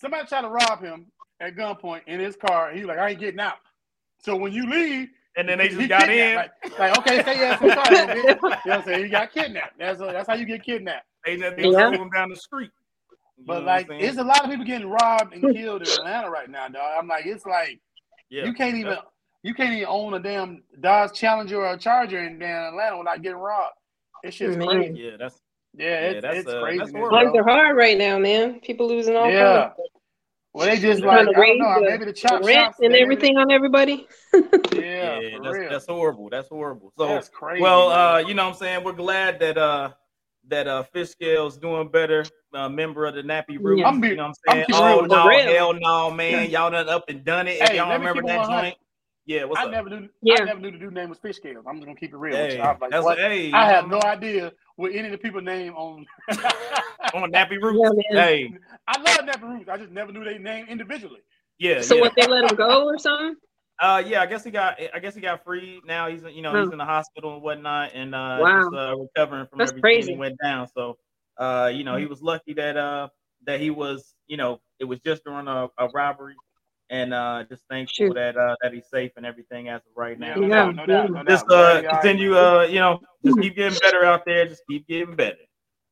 Somebody 0.00 0.26
tried 0.28 0.42
to 0.42 0.48
rob 0.48 0.80
him 0.82 1.06
at 1.40 1.56
gunpoint 1.56 2.02
in 2.06 2.20
his 2.20 2.36
car. 2.36 2.70
He 2.72 2.80
was 2.80 2.88
like, 2.88 2.98
I 2.98 3.10
ain't 3.10 3.20
getting 3.20 3.40
out. 3.40 3.56
So 4.22 4.36
when 4.36 4.52
you 4.52 4.68
leave, 4.68 5.08
And 5.36 5.48
then 5.48 5.58
they 5.58 5.68
just 5.68 5.88
got 5.88 6.08
in. 6.10 6.36
Like, 6.36 6.50
like, 6.78 6.98
okay, 6.98 7.22
say 7.22 7.36
yes, 7.38 7.60
in 7.60 7.68
the 7.68 7.74
car. 7.74 7.90
You 7.92 8.22
know 8.24 8.36
what 8.40 8.66
I'm 8.66 8.84
saying? 8.84 9.00
You 9.02 9.08
got 9.08 9.32
kidnapped. 9.32 9.78
That's 9.78 9.98
that's 9.98 10.28
how 10.28 10.34
you 10.34 10.44
get 10.46 10.62
kidnapped. 10.62 11.06
They 11.24 11.36
just 11.36 11.56
they 11.56 11.64
Yeah. 11.64 11.88
drove 11.90 12.00
him 12.00 12.10
down 12.10 12.28
the 12.30 12.36
street. 12.36 12.70
You 13.40 13.46
But 13.46 13.64
like, 13.64 13.88
what 13.88 13.94
I'm 13.94 14.00
saying? 14.00 14.10
it's 14.10 14.18
a 14.18 14.24
lot 14.24 14.44
of 14.44 14.50
people 14.50 14.64
getting 14.66 14.88
robbed 14.88 15.32
and 15.34 15.42
killed 15.54 15.82
in 15.82 15.88
Atlanta 15.88 16.30
right 16.30 16.48
now, 16.48 16.68
dog. 16.68 16.92
I'm 16.98 17.08
like, 17.08 17.26
it's 17.26 17.46
like 17.46 17.80
yeah. 18.28 18.44
you 18.44 18.52
can't 18.52 18.76
even 18.76 18.98
you 19.42 19.54
can't 19.54 19.72
even 19.72 19.86
own 19.88 20.14
a 20.14 20.20
damn 20.20 20.62
Dodge 20.80 21.14
Challenger 21.14 21.56
or 21.64 21.72
a 21.72 21.78
Charger 21.78 22.18
in 22.22 22.38
damn 22.38 22.72
Atlanta 22.74 22.98
without 22.98 23.22
getting 23.22 23.38
robbed. 23.38 23.74
It's 24.22 24.36
just 24.36 24.58
Man. 24.58 24.68
crazy. 24.68 25.00
yeah, 25.00 25.10
that's 25.18 25.40
Yeah, 25.74 25.86
Yeah, 25.86 26.00
it's, 26.10 26.22
that's, 26.22 26.38
it's 26.40 26.48
uh, 26.48 26.60
crazy. 26.60 26.78
that's 26.78 26.92
man, 26.92 27.00
horrible. 27.02 27.18
Times 27.32 27.38
are 27.38 27.50
hard 27.50 27.76
right 27.76 27.96
now, 27.96 28.18
man. 28.18 28.60
People 28.60 28.86
losing 28.88 29.16
all 29.16 29.30
Yeah. 29.30 29.68
kinds. 29.68 29.74
Well, 30.52 30.66
they 30.66 30.78
just 30.78 31.00
like 31.02 31.20
I 31.20 31.24
don't 31.32 31.58
know, 31.58 31.74
the- 31.80 31.90
maybe 31.90 32.04
the 32.04 32.06
The 32.06 32.12
chop 32.12 32.42
rent 32.42 32.50
shops 32.58 32.78
and 32.80 32.88
maybe- 32.92 33.02
everything 33.02 33.38
on 33.38 33.50
everybody. 33.50 34.06
Yeah, 34.72 35.20
yeah, 35.20 35.36
for 35.36 35.42
that's, 35.44 35.56
real. 35.58 35.70
that's 35.70 35.86
horrible. 35.86 36.28
That's 36.28 36.48
horrible. 36.48 36.92
So 36.98 37.06
That's 37.06 37.28
crazy. 37.28 37.62
well, 37.62 37.88
uh, 37.90 38.18
you 38.18 38.34
know 38.34 38.44
what 38.44 38.54
I'm 38.54 38.58
saying? 38.58 38.84
We're 38.84 38.92
glad 38.92 39.38
that 39.40 39.56
uh 39.58 39.90
that 40.50 40.68
uh 40.68 40.82
fish 40.82 41.08
scales 41.10 41.56
doing 41.56 41.88
better. 41.88 42.24
Uh, 42.52 42.68
member 42.68 43.06
of 43.06 43.14
the 43.14 43.22
Nappy 43.22 43.58
Roots. 43.60 43.80
Yeah. 43.80 43.88
I'm 43.88 44.00
be- 44.00 44.08
you 44.08 44.16
know 44.16 44.28
what 44.28 44.36
I'm 44.48 44.58
I'm 44.58 44.64
saying? 44.68 44.82
Oh 44.82 45.06
no, 45.08 45.26
real. 45.26 45.44
hell 45.46 45.72
no, 45.72 46.10
man. 46.10 46.50
Y'all 46.50 46.70
done 46.70 46.88
up 46.88 47.04
and 47.08 47.24
done 47.24 47.46
it. 47.46 47.60
If 47.60 47.74
y'all 47.74 47.92
remember 47.92 48.22
that 48.22 48.46
joint. 48.46 48.76
Yeah, 49.26 49.44
what's 49.44 49.60
I 49.60 49.66
up? 49.66 49.70
never 49.70 49.88
knew. 49.88 50.08
Yeah. 50.22 50.36
I 50.40 50.44
never 50.46 50.58
knew 50.60 50.72
the 50.72 50.78
dude 50.78 50.92
name 50.92 51.10
was 51.10 51.18
Fish 51.18 51.36
Scales. 51.36 51.64
I'm 51.68 51.76
just 51.76 51.86
gonna 51.86 51.96
keep 51.98 52.12
it 52.12 52.16
real. 52.16 52.34
Hey, 52.34 52.56
you. 52.56 52.62
I 52.62 52.72
was 52.72 52.80
like, 52.90 53.04
what? 53.04 53.18
hey, 53.18 53.52
I 53.52 53.66
have 53.70 53.86
no 53.86 54.00
idea 54.02 54.52
what 54.74 54.92
any 54.92 55.06
of 55.06 55.12
the 55.12 55.18
people 55.18 55.40
name 55.40 55.74
on. 55.74 56.04
on 57.14 57.30
Nappy 57.30 57.50
Roots. 57.62 57.96
Yeah, 58.10 58.24
hey, 58.24 58.52
I 58.88 59.00
love 59.00 59.18
Nappy 59.18 59.42
Roots. 59.42 59.68
I 59.68 59.76
just 59.76 59.92
never 59.92 60.10
knew 60.10 60.24
their 60.24 60.38
name 60.40 60.66
individually. 60.68 61.20
yeah, 61.58 61.80
So 61.82 61.94
yeah. 61.94 62.00
what 62.00 62.12
they 62.16 62.26
let 62.26 62.50
him 62.50 62.56
go 62.56 62.84
or 62.86 62.98
something? 62.98 63.36
Uh, 63.80 64.02
yeah, 64.06 64.20
I 64.20 64.26
guess 64.26 64.44
he 64.44 64.50
got. 64.50 64.78
I 64.92 64.98
guess 64.98 65.14
he 65.14 65.20
got 65.22 65.42
freed. 65.42 65.86
Now 65.86 66.08
he's, 66.08 66.22
you 66.22 66.42
know, 66.42 66.60
he's 66.60 66.70
in 66.70 66.78
the 66.78 66.84
hospital 66.84 67.34
and 67.34 67.42
whatnot, 67.42 67.92
and 67.94 68.14
uh, 68.14 68.38
Wow. 68.40 68.58
just 68.60 68.74
uh, 68.74 68.94
recovering 68.96 69.46
from 69.46 69.58
That's 69.58 69.70
everything 69.70 69.82
crazy. 69.82 70.12
that 70.12 70.18
went 70.18 70.36
down. 70.42 70.68
So, 70.68 70.98
uh, 71.38 71.70
you 71.72 71.82
know, 71.84 71.96
he 71.96 72.04
was 72.06 72.20
lucky 72.20 72.52
that 72.54 72.76
uh 72.76 73.08
that 73.46 73.58
he 73.60 73.70
was, 73.70 74.14
you 74.26 74.36
know, 74.36 74.60
it 74.78 74.84
was 74.84 75.00
just 75.00 75.24
during 75.24 75.48
a, 75.48 75.68
a 75.78 75.88
robbery, 75.88 76.36
and 76.90 77.14
uh, 77.14 77.44
just 77.48 77.62
thankful 77.70 78.08
Shoot. 78.08 78.14
that 78.16 78.36
uh 78.36 78.56
that 78.62 78.74
he's 78.74 78.86
safe 78.90 79.12
and 79.16 79.24
everything 79.24 79.68
as 79.70 79.80
of 79.80 79.92
right 79.96 80.18
now. 80.18 80.34
Yeah, 80.36 80.48
doubt, 80.48 80.74
no 80.76 80.86
doubt, 80.86 81.10
no 81.10 81.22
doubt. 81.22 81.28
Just 81.28 81.46
Glad 81.46 81.56
uh, 81.56 81.80
he 81.80 81.86
all 81.86 81.92
right, 81.94 82.02
continue, 82.02 82.36
uh, 82.36 82.62
you 82.68 82.80
know, 82.80 83.00
just 83.24 83.40
keep 83.40 83.56
getting 83.56 83.78
better 83.78 84.04
out 84.04 84.26
there. 84.26 84.46
Just 84.46 84.62
keep 84.68 84.86
getting 84.86 85.16
better. 85.16 85.38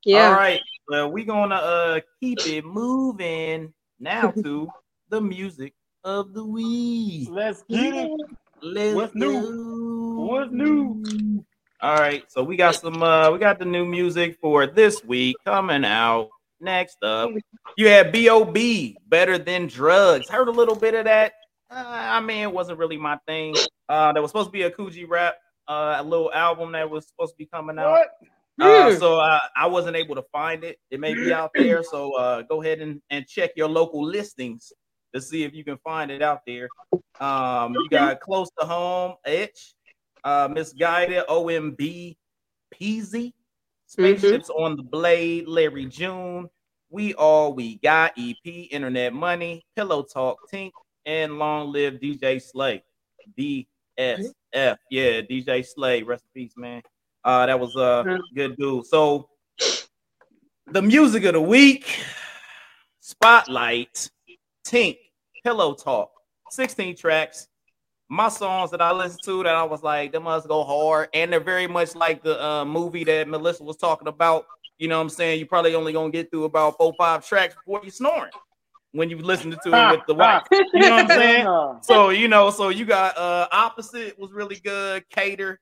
Yeah. 0.05 0.29
All 0.29 0.35
right. 0.35 0.61
Well, 0.89 1.11
we're 1.11 1.25
gonna 1.25 1.55
uh 1.55 2.01
keep 2.21 2.47
it 2.47 2.65
moving 2.67 3.73
now 3.99 4.31
to 4.31 4.69
the 5.09 5.21
music 5.21 5.73
of 6.09 6.33
the 6.33 6.43
week. 6.45 7.29
Let's 7.31 7.63
get 7.69 7.95
it. 7.95 8.11
Let's 8.63 8.95
What's 8.95 9.15
new? 9.15 9.43
go. 9.43 10.25
What's 10.25 10.51
new? 10.51 11.45
All 11.83 11.97
right, 11.97 12.25
so 12.29 12.43
we 12.43 12.57
got 12.57 12.75
some 12.77 13.03
uh 13.03 13.31
we 13.31 13.39
got 13.39 13.59
the 13.59 13.67
new 13.67 13.85
music 13.85 14.39
for 14.41 14.67
this 14.67 15.05
week 15.05 15.37
coming 15.45 15.85
out. 15.85 16.31
Next 16.61 16.97
up, 17.05 17.31
you 17.77 17.89
had 17.89 18.11
B.O.B. 18.11 18.97
Better 19.07 19.39
Than 19.39 19.69
Drugs. 19.69 20.29
Heard 20.29 20.49
a 20.49 20.51
little 20.51 20.75
bit 20.75 20.95
of 20.95 21.05
that. 21.05 21.35
Uh, 21.71 21.85
I 21.87 22.21
mean, 22.21 22.43
it 22.43 22.53
wasn't 22.53 22.79
really 22.79 22.97
my 22.97 23.19
thing. 23.29 23.55
Uh, 23.89 24.13
there 24.13 24.23
was 24.23 24.31
supposed 24.31 24.49
to 24.49 24.53
be 24.53 24.63
a 24.63 24.71
Coogee 24.71 25.09
rap, 25.09 25.37
uh, 25.69 25.97
a 25.99 26.03
little 26.03 26.33
album 26.33 26.73
that 26.73 26.91
was 26.91 27.07
supposed 27.07 27.35
to 27.35 27.37
be 27.37 27.47
coming 27.47 27.79
out. 27.79 27.91
What? 27.91 28.09
Uh, 28.61 28.97
so 28.97 29.21
uh, 29.21 29.39
I 29.55 29.67
wasn't 29.67 29.95
able 29.95 30.17
to 30.17 30.25
find 30.33 30.65
it. 30.65 30.79
It 30.91 30.99
may 30.99 31.15
be 31.15 31.33
out 31.33 31.51
there. 31.55 31.85
So 31.85 32.13
uh, 32.17 32.43
go 32.43 32.61
ahead 32.61 32.81
and, 32.81 33.01
and 33.11 33.25
check 33.29 33.51
your 33.55 33.69
local 33.69 34.05
listings 34.05 34.73
to 35.15 35.21
see 35.21 35.45
if 35.45 35.55
you 35.55 35.65
can 35.65 35.79
find 35.79 36.11
it 36.11 36.23
out 36.23 36.43
there. 36.47 36.69
Um, 37.21 37.75
you 37.75 37.89
got 37.91 38.21
close 38.21 38.49
to 38.61 38.67
home, 38.67 39.15
Itch, 39.27 39.75
uh, 40.25 40.49
Misguided, 40.53 41.25
OMB, 41.29 42.17
Peezy, 42.75 43.33
Spaceships 43.87 44.51
on 44.51 44.77
the 44.77 44.83
Blade, 44.83 45.49
Larry 45.49 45.87
June, 45.87 46.49
We 46.91 47.15
All 47.15 47.55
We 47.55 47.77
Got, 47.79 48.13
EP, 48.19 48.37
Internet 48.45 49.15
Money, 49.15 49.65
Pillow 49.75 50.03
Talk, 50.03 50.39
Tink, 50.53 50.73
and 51.07 51.39
Long 51.39 51.73
Live 51.73 51.95
DJ 51.95 52.41
Slay. 52.41 52.83
DSF. 53.39 54.33
Yeah, 54.91 55.21
DJ 55.23 55.65
Slay. 55.67 56.03
Rest 56.03 56.25
in 56.35 56.43
peace, 56.43 56.55
man. 56.57 56.83
Uh, 57.25 57.47
that 57.47 57.59
was 57.59 57.75
a 57.77 58.05
Yeah. 58.07 58.19
good 58.35 58.57
dude. 58.57 58.87
So 58.87 59.29
the 60.67 60.83
music 60.83 61.25
of 61.25 61.33
the 61.33 61.41
week, 61.41 61.99
Spotlight, 63.01 64.11
Tink, 64.69 64.99
Pillow 65.43 65.73
Talk, 65.73 66.11
16 66.51 66.95
tracks. 66.95 67.49
My 68.11 68.29
songs 68.29 68.71
that 68.71 68.83
I 68.83 68.93
listened 68.93 69.21
to 69.25 69.43
that 69.43 69.55
I 69.55 69.63
was 69.63 69.83
like, 69.83 70.13
they 70.13 70.19
must 70.19 70.47
go 70.47 70.63
hard. 70.63 71.09
And 71.15 71.33
they're 71.33 71.41
very 71.41 71.67
much 71.67 71.95
like 71.95 72.23
the 72.23 72.43
uh, 72.43 72.65
movie 72.67 73.05
that 73.05 73.29
Melissa 73.29 73.65
was 73.65 73.79
talking 73.79 74.09
about. 74.09 74.47
You 74.79 74.89
know 74.89 74.99
what 74.99 75.05
I'm 75.05 75.09
saying? 75.09 75.39
you're 75.39 75.49
probably 75.49 75.75
only 75.75 75.93
gonna 75.93 76.11
get 76.11 76.31
through 76.31 76.45
about 76.45 76.77
four, 76.77 76.93
five 76.99 77.27
tracks 77.27 77.55
before 77.55 77.81
you're 77.83 77.91
snoring 77.91 78.31
when 78.93 79.11
you 79.11 79.19
listen 79.19 79.51
to 79.51 79.57
it 79.67 79.91
with 79.91 80.07
the 80.07 80.15
wife. 80.15 80.43
You 80.53 80.81
know 80.81 80.91
what 80.91 81.11
I'm 81.11 81.19
saying? 81.19 81.47
Uh, 81.47 81.81
so 81.83 82.11
you 82.11 82.29
know, 82.29 82.51
so 82.51 82.69
you 82.69 82.85
got 82.85 83.17
uh 83.17 83.49
opposite 83.51 84.19
was 84.19 84.33
really 84.33 84.57
good, 84.57 85.09
cater, 85.09 85.61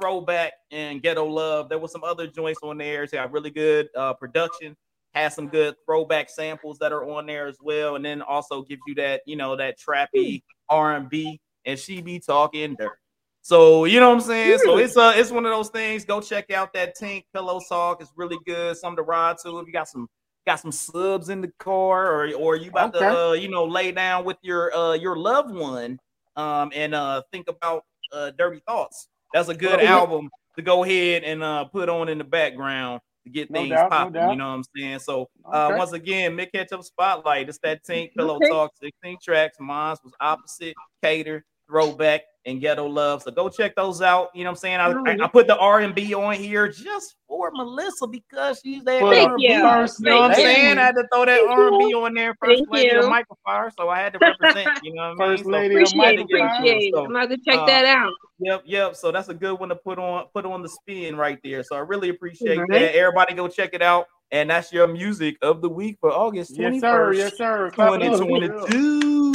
throwback, 0.00 0.52
and 0.70 1.02
ghetto 1.02 1.26
love. 1.26 1.68
There 1.68 1.78
was 1.78 1.92
some 1.92 2.04
other 2.04 2.26
joints 2.26 2.60
on 2.62 2.78
there. 2.78 3.02
It's 3.02 3.12
got 3.12 3.30
really 3.32 3.50
good 3.50 3.88
uh 3.94 4.14
production, 4.14 4.76
has 5.16 5.34
some 5.34 5.48
good 5.48 5.74
throwback 5.86 6.28
samples 6.30 6.78
that 6.78 6.92
are 6.92 7.08
on 7.08 7.26
there 7.26 7.46
as 7.46 7.56
well, 7.60 7.96
and 7.96 8.04
then 8.04 8.22
also 8.22 8.62
gives 8.62 8.82
you 8.86 8.94
that, 8.96 9.22
you 9.26 9.34
know, 9.36 9.56
that 9.56 9.78
trappy 9.78 10.42
R&B, 10.68 11.40
and 11.64 11.78
she 11.78 12.00
be 12.02 12.20
talking 12.20 12.76
dirt. 12.78 12.98
So 13.42 13.84
you 13.84 14.00
know 14.00 14.08
what 14.08 14.16
I'm 14.16 14.20
saying? 14.22 14.58
So 14.58 14.76
it's 14.78 14.96
uh 14.96 15.12
it's 15.14 15.30
one 15.30 15.46
of 15.46 15.52
those 15.52 15.68
things. 15.68 16.04
Go 16.04 16.20
check 16.20 16.50
out 16.50 16.72
that 16.72 16.96
Tink 17.00 17.24
Pillow 17.32 17.60
Talk. 17.68 18.02
It's 18.02 18.12
really 18.16 18.38
good. 18.44 18.76
Something 18.76 18.96
to 18.96 19.02
ride 19.02 19.36
to 19.44 19.58
if 19.60 19.66
you 19.68 19.72
got 19.72 19.88
some 19.88 20.08
got 20.46 20.60
some 20.60 20.72
subs 20.72 21.28
in 21.28 21.40
the 21.40 21.52
car 21.60 22.10
or 22.12 22.32
or 22.34 22.56
you 22.56 22.70
about 22.70 22.92
Okay. 22.96 23.04
to 23.06 23.30
uh, 23.30 23.32
you 23.32 23.48
know 23.48 23.64
lay 23.64 23.92
down 23.92 24.24
with 24.24 24.36
your 24.42 24.74
uh 24.74 24.94
your 24.94 25.16
loved 25.16 25.54
one 25.54 25.98
um 26.36 26.70
and 26.74 26.94
uh 26.94 27.22
think 27.32 27.48
about 27.48 27.82
uh 28.12 28.30
dirty 28.38 28.60
thoughts 28.66 29.08
that's 29.32 29.48
a 29.48 29.54
good 29.54 29.80
Oh, 29.80 29.84
album 29.86 30.30
to 30.56 30.62
go 30.62 30.84
ahead 30.84 31.24
and 31.24 31.42
uh 31.42 31.64
put 31.64 31.88
on 31.88 32.08
in 32.08 32.18
the 32.18 32.24
background 32.24 33.00
to 33.26 33.30
get 33.30 33.50
No 33.50 33.60
things 33.60 33.70
doubt, 33.70 33.90
popping 33.90 34.14
doubt. 34.14 34.30
you 34.30 34.36
know 34.36 34.48
what 34.48 34.54
i'm 34.54 34.64
saying 34.76 34.98
so 35.00 35.28
uh 35.52 35.66
Okay. 35.68 35.78
once 35.78 35.92
again 35.92 36.34
Mint 36.36 36.50
Ketchup 36.52 36.82
spotlight 36.82 37.48
it's 37.48 37.58
that 37.58 37.84
tink 37.84 38.14
pillow 38.16 38.36
Okay. 38.36 38.48
talk 38.48 38.72
16 38.82 39.18
tracks 39.22 39.56
Mines 39.60 39.98
was 40.02 40.12
opposite 40.20 40.74
cater 41.02 41.44
throwback 41.68 42.22
and 42.46 42.60
ghetto 42.60 42.86
love 42.86 43.22
so 43.22 43.30
go 43.30 43.48
check 43.48 43.74
those 43.74 44.00
out 44.00 44.30
you 44.34 44.44
know 44.44 44.50
what 44.50 44.56
i'm 44.56 44.60
saying 44.60 44.80
i, 44.80 44.90
I, 44.90 45.24
I 45.24 45.28
put 45.28 45.46
the 45.48 45.56
r&b 45.58 46.14
on 46.14 46.34
here 46.36 46.68
just 46.68 47.16
for 47.28 47.50
melissa 47.52 48.06
because 48.06 48.60
she's 48.64 48.84
that 48.84 49.02
Well, 49.02 49.10
Thank 49.12 49.30
R&B 49.30 49.48
you. 49.52 49.62
artist, 49.64 49.98
you 50.00 50.06
know 50.06 50.16
what 50.22 50.30
i'm 50.30 50.36
Thank 50.36 50.46
saying 50.56 50.78
i 50.78 50.82
had 50.82 50.94
to 50.94 51.04
throw 51.12 51.24
that 51.26 51.40
r&b 51.40 51.94
on 51.94 52.14
there 52.14 52.34
first 52.42 52.58
Thank 52.60 52.70
lady 52.72 52.90
of 52.96 53.04
you. 53.04 53.10
Mic-a-Phire 53.10 53.72
so 53.76 53.88
i 53.88 53.98
had 53.98 54.12
to 54.12 54.18
represent 54.20 54.78
you 54.84 54.94
know 54.94 55.12
what 55.16 55.26
i 55.26 55.28
mean 55.28 55.36
First 55.36 55.44
So- 55.44 55.50
lady 55.50 55.74
of 55.74 55.80
Appreciate 55.82 56.20
it. 56.20 56.26
Michael 56.28 56.46
Appreciate 56.46 56.82
it. 56.88 56.94
So, 56.94 57.04
I'm 57.04 57.10
about 57.10 57.30
to 57.30 57.38
check 57.38 57.58
uh, 57.58 57.66
that 57.66 57.84
out. 57.84 58.12
Yep, 58.38 58.62
yep. 58.66 58.96
So 58.96 59.10
that's 59.10 59.28
a 59.28 59.34
good 59.34 59.58
one 59.58 59.70
to 59.70 59.76
put 59.76 59.98
on 59.98 60.26
put 60.34 60.44
on 60.44 60.62
the 60.62 60.68
spin 60.68 61.16
right 61.16 61.38
there. 61.42 61.62
So 61.62 61.74
I 61.74 61.78
really 61.80 62.10
appreciate 62.10 62.58
Right. 62.58 62.68
that. 62.70 62.94
Everybody 62.94 63.32
go 63.34 63.48
check 63.48 63.70
it 63.72 63.80
out. 63.82 64.06
And 64.32 64.50
that's 64.50 64.72
your 64.72 64.86
music 64.88 65.36
of 65.40 65.62
the 65.62 65.68
week 65.68 65.96
for 66.00 66.10
August 66.10 66.56
21st, 66.58 66.72
Yes, 66.72 66.80
sir. 66.82 67.12
Yes, 67.14 67.36
sir. 67.38 67.70
Clap 67.70 67.94
it 68.00 68.02
up. 68.02 68.18
2022. 68.18 69.25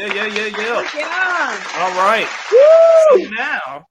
Yeah, 0.00 0.14
yeah, 0.14 0.26
yeah, 0.28 0.46
yeah. 0.46 0.88
Yeah. 0.96 1.60
All 1.76 1.90
right. 1.92 2.26
So 3.10 3.16
now 3.34 3.84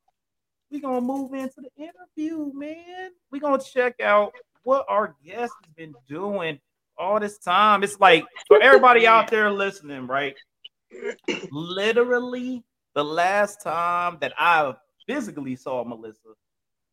we're 0.72 0.82
gonna 0.82 1.01
move 1.01 1.36
into 1.36 1.62
the 1.62 1.70
interview, 1.78 2.51
man. 2.51 3.12
We're 3.32 3.41
gonna 3.41 3.62
check 3.62 3.99
out 4.01 4.34
what 4.64 4.88
our 4.89 5.16
guest 5.24 5.53
has 5.64 5.74
been 5.78 5.93
doing 6.07 6.60
all 6.97 7.20
this 7.20 7.38
time. 7.38 7.84
It's 7.84 7.99
like 7.99 8.26
for 8.47 8.60
everybody 8.60 9.05
out 9.05 9.30
there 9.30 9.51
listening, 9.51 10.07
right? 10.07 10.36
Literally, 11.51 12.64
the 12.95 13.03
last 13.03 13.62
time 13.62 14.18
that 14.22 14.34
I 14.36 14.74
physically 15.05 15.55
saw 15.57 15.84
Melissa 15.84 16.34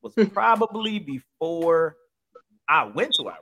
was 0.02 0.12
hmm. 0.14 0.24
probably 0.24 0.98
before 0.98 1.96
I 2.68 2.84
went 2.84 3.14
to 3.14 3.22
Iraq. 3.22 3.40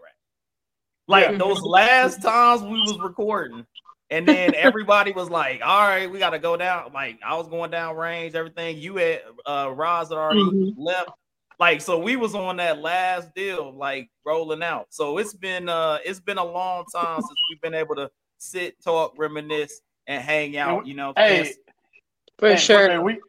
Like 1.09 1.33
Yeah. 1.33 1.39
those 1.39 1.63
last 1.63 2.23
times 2.23 2.63
we 2.63 2.81
was 2.81 2.97
recording, 3.03 3.67
and 4.15 4.29
then 4.29 4.55
everybody 4.55 5.13
was 5.13 5.29
like, 5.29 5.61
"All 5.65 5.81
right, 5.89 6.09
we 6.11 6.19
got 6.21 6.31
to 6.31 6.39
go 6.39 6.57
down." 6.57 6.93
Like 6.93 7.19
I 7.27 7.35
was 7.37 7.49
going 7.49 7.71
down 7.71 7.97
range, 7.97 8.35
everything. 8.35 8.79
You 8.79 8.97
had 8.97 9.23
uh, 9.45 9.73
Roz 9.75 10.09
had 10.11 10.19
already 10.19 10.41
Mhm. 10.45 10.75
left. 10.77 11.11
Like 11.59 11.81
so, 11.81 11.99
we 11.99 12.17
was 12.17 12.35
on 12.35 12.57
that 12.59 12.79
last 12.81 13.35
deal, 13.35 13.73
like 13.77 14.09
rolling 14.25 14.63
out. 14.63 14.87
So 14.91 15.19
it's 15.19 15.35
been 15.35 15.69
uh, 15.69 15.99
it's 16.05 16.21
been 16.21 16.39
a 16.39 16.45
long 16.45 16.85
time 16.95 17.21
since 17.23 17.39
we've 17.49 17.61
been 17.61 17.75
able 17.75 17.97
to 17.97 18.11
sit, 18.39 18.81
talk, 18.83 19.15
reminisce, 19.17 19.81
and 20.07 20.23
hang 20.23 20.57
out. 20.57 20.87
You 20.87 20.95
know, 20.95 21.13
Hey, 21.17 21.53
For 22.39 22.51
hey, 22.51 22.57
sure. 22.57 22.89
hey, 22.89 22.99
we 22.99 23.21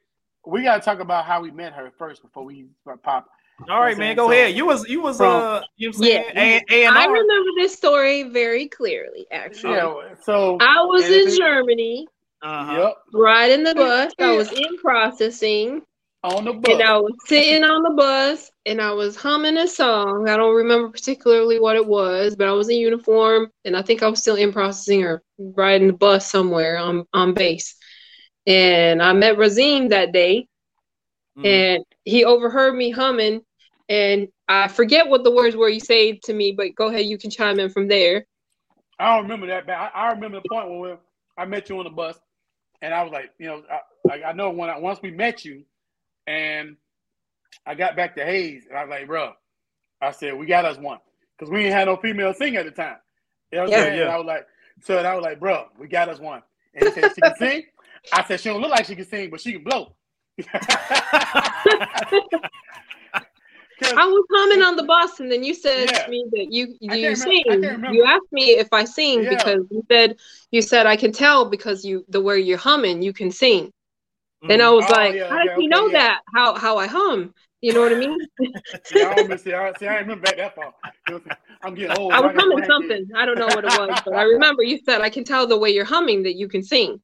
we 0.46 0.64
gotta 0.64 0.82
talk 0.84 1.00
about 1.00 1.26
how 1.26 1.42
we 1.42 1.50
met 1.52 1.74
her 1.74 1.92
first 1.98 2.22
before 2.22 2.44
we 2.44 2.68
pop. 3.04 3.28
All 3.70 3.80
right, 3.80 3.98
man, 3.98 4.16
go 4.16 4.28
So, 4.28 4.32
ahead. 4.32 4.56
You 4.56 4.66
was 4.66 4.88
you 4.90 5.02
was 5.02 5.18
from- 5.18 5.28
uh, 5.42 5.62
you 5.78 5.92
know 5.92 5.98
what 5.98 6.08
I'm 6.08 6.12
Yeah. 6.12 6.34
saying? 6.34 6.62
A 6.70 6.86
and 6.86 6.98
I 6.98 7.06
R. 7.08 7.12
remember 7.14 7.50
this 7.58 7.74
story 7.76 8.24
very 8.24 8.68
clearly, 8.68 9.26
actually. 9.32 9.74
Yeah. 9.76 10.16
So 10.24 10.58
I 10.60 10.82
was 10.84 11.06
in 11.06 11.28
it- 11.30 11.38
Germany, 11.38 12.08
Uh-huh. 12.42 12.82
Yep. 12.82 12.96
riding 13.14 13.64
the 13.64 13.74
bus. 13.76 14.14
I 14.20 14.36
was 14.36 14.52
in 14.52 14.78
processing, 14.78 15.82
On 16.24 16.44
the 16.46 16.54
bus. 16.54 16.74
and 16.74 16.84
I 16.84 16.98
was 16.98 17.14
sitting 17.28 17.64
on 17.64 17.82
the 17.84 17.92
bus, 17.92 18.52
and 18.66 18.82
I 18.82 18.92
was 18.92 19.16
humming 19.16 19.58
a 19.58 19.68
song. 19.68 20.28
I 20.28 20.38
don't 20.38 20.54
remember 20.56 20.90
particularly 20.90 21.60
what 21.60 21.76
it 21.76 21.86
was, 21.86 22.36
but 22.36 22.48
I 22.48 22.52
was 22.52 22.70
in 22.70 22.78
uniform, 22.78 23.50
and 23.64 23.76
I 23.78 23.82
think 23.82 24.04
I 24.04 24.10
was 24.10 24.20
still 24.22 24.36
in 24.36 24.52
processing 24.52 25.04
or 25.04 25.24
riding 25.38 25.88
the 25.88 25.94
bus 25.94 26.30
somewhere 26.30 26.78
on, 26.78 27.06
on 27.14 27.34
base. 27.34 27.76
And 28.48 29.02
I 29.02 29.14
met 29.14 29.38
Razim 29.38 29.90
that 29.90 30.12
day, 30.12 30.48
Mhm. 31.38 31.46
and 31.46 31.86
he 32.04 32.24
overheard 32.26 32.76
me 32.76 32.92
humming 32.92 33.42
and 33.90 34.28
i 34.48 34.68
forget 34.68 35.08
what 35.08 35.24
the 35.24 35.32
words 35.32 35.56
were 35.56 35.70
you 35.70 35.80
say 35.80 36.14
to 36.24 36.34
me 36.34 36.54
but 36.54 36.74
go 36.76 36.88
ahead 36.88 37.06
you 37.06 37.18
can 37.18 37.30
chime 37.30 37.60
in 37.60 37.70
from 37.70 37.88
there 37.88 38.26
I 38.98 39.14
don't 39.16 39.24
remember 39.24 39.48
that, 39.48 39.66
but 39.66 39.74
I, 39.74 39.90
I 39.94 40.12
remember 40.12 40.40
the 40.42 40.48
point 40.50 40.70
when 40.70 40.80
we, 40.80 40.94
I 41.38 41.46
met 41.46 41.70
you 41.70 41.78
on 41.80 41.84
the 41.84 41.90
bus, 41.90 42.18
and 42.82 42.94
I 42.94 43.04
was 43.04 43.12
like, 43.12 43.32
you 43.40 43.48
know, 43.48 43.64
I, 43.70 43.80
like 44.08 44.24
I 44.24 44.32
know 44.32 44.52
when 44.52 44.70
I, 44.70 44.78
once 44.78 45.00
we 45.02 45.12
met 45.12 45.44
you, 45.44 45.64
and 46.28 46.78
I 47.66 47.76
got 47.76 47.96
back 47.96 48.16
to 48.16 48.26
Hayes, 48.26 48.68
and 48.70 48.78
I 48.78 48.84
was 48.86 48.90
like, 48.90 49.08
bro, 49.08 49.34
I 50.02 50.12
said, 50.12 50.38
we 50.38 50.46
got 50.46 50.66
us 50.66 50.78
one. 50.78 51.00
Because 51.38 51.52
we 51.52 51.66
ain't 51.66 51.74
had 51.74 51.86
no 51.86 51.98
female 51.98 52.34
sing 52.34 52.56
at 52.56 52.66
the 52.66 52.72
time. 52.72 52.96
You 53.52 53.58
know 53.58 53.64
what 53.66 53.74
I'm 53.74 53.80
Yeah. 53.80 53.84
saying? 53.84 53.98
Yeah. 53.98 54.04
And 54.04 54.12
I 54.12 54.18
was 54.18 54.26
like, 54.26 54.48
so 54.82 54.98
I 54.98 55.14
was 55.16 55.24
like, 55.24 55.40
bro, 55.40 55.66
we 55.78 55.88
got 55.88 56.08
us 56.08 56.20
one. 56.20 56.42
And 56.74 56.86
he 56.86 56.92
said, 56.92 57.12
she 57.14 57.22
can 57.22 57.36
sing? 57.38 57.64
I 58.14 58.24
said, 58.24 58.40
she 58.40 58.50
don't 58.50 58.62
look 58.62 58.72
like 58.72 58.86
she 58.86 58.96
can 58.96 59.06
sing, 59.06 59.30
but 59.30 59.42
she 59.42 59.54
can 59.54 59.64
blow. 59.64 59.94
I 63.98 64.06
was 64.08 64.26
humming 64.32 64.62
on 64.64 64.76
the 64.78 64.84
bus, 64.84 65.20
and 65.20 65.32
then 65.32 65.44
you 65.44 65.54
said 65.54 65.90
Yeah. 65.92 66.04
to 66.06 66.10
me 66.10 66.26
that 66.32 66.48
you 66.52 66.76
you 66.80 67.16
sing. 67.16 67.44
remember- 67.48 67.68
I 67.68 67.82
can't. 67.82 67.94
You 67.94 68.04
asked 68.06 68.32
me 68.32 68.52
if 68.52 68.68
I 68.72 68.86
sing 68.86 69.24
Yeah. 69.24 69.30
because 69.36 69.66
you 69.70 69.84
said 69.92 70.18
you 70.52 70.62
said 70.62 70.86
I 70.86 70.96
can 70.96 71.12
tell 71.12 71.46
because 71.50 71.84
you 71.84 72.06
the 72.10 72.22
way 72.22 72.40
you're 72.40 72.58
humming, 72.58 73.02
you 73.02 73.14
can 73.14 73.32
sing. 73.32 73.72
And 74.48 74.62
I 74.62 74.66
Mhm. 74.66 74.76
was 74.76 74.86
Oh, 74.90 74.94
like, 74.94 75.16
yeah, 75.16 75.28
how 75.30 75.40
does 75.44 75.50
okay, 75.54 75.62
he 75.62 75.68
know 75.68 75.90
that? 75.90 76.22
How 76.34 76.54
how 76.56 76.78
I 76.78 76.88
hum? 76.88 77.34
You 77.62 77.74
know 77.74 77.82
what 77.82 77.92
I 77.92 77.96
mean? 77.96 78.16
see, 78.86 79.02
I 79.02 79.14
don't 79.16 79.40
see, 79.40 79.54
I, 79.54 79.74
see, 79.74 79.88
I 79.88 79.98
remember 80.00 80.22
back 80.24 80.38
that 80.38 80.54
far. 80.56 80.74
I'm 81.64 81.74
getting 81.74 81.98
old. 81.98 82.14
I 82.14 82.20
was 82.22 82.34
got 82.34 82.42
humming 82.44 82.66
something. 82.66 83.10
I 83.16 83.26
don't 83.26 83.40
know 83.40 83.48
what 83.48 83.66
it 83.66 83.80
was, 83.80 84.00
but 84.06 84.14
I 84.14 84.24
remember 84.24 84.62
you 84.62 84.78
said 84.86 85.02
I 85.02 85.10
can 85.10 85.24
tell 85.24 85.48
the 85.48 85.58
way 85.58 85.72
you're 85.72 85.84
humming 85.86 86.24
that 86.24 86.36
you 86.36 86.48
can 86.48 86.62
sing. 86.62 87.02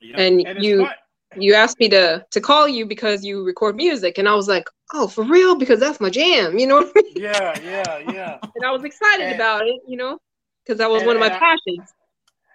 Yeah. 0.00 0.20
And, 0.20 0.44
And 0.44 0.64
you 0.64 0.78
fun. 0.86 0.94
You 1.36 1.54
asked 1.54 1.78
me 1.80 1.88
to 1.90 2.24
to 2.30 2.40
call 2.40 2.68
you 2.68 2.86
because 2.86 3.24
you 3.24 3.44
record 3.44 3.76
music, 3.76 4.18
and 4.18 4.28
I 4.28 4.34
was 4.34 4.48
like, 4.48 4.68
oh, 4.94 5.08
for 5.08 5.24
real? 5.24 5.56
Because 5.56 5.80
that's 5.80 6.00
my 6.00 6.10
jam. 6.10 6.58
You 6.58 6.66
know 6.66 6.76
what 6.76 6.92
I 6.96 7.00
mean? 7.02 7.12
Yeah, 7.16 7.60
yeah, 7.62 7.98
yeah. 8.12 8.38
And 8.56 8.64
I 8.64 8.70
was 8.70 8.84
excited 8.84 9.26
And- 9.26 9.34
about 9.34 9.66
it. 9.66 9.80
You 9.86 9.96
know, 9.96 10.18
because 10.64 10.78
that 10.78 10.90
was 10.90 11.02
and- 11.02 11.08
one 11.08 11.16
of 11.16 11.20
my 11.20 11.26
and 11.26 11.36
I- 11.36 11.38
passions. 11.38 11.92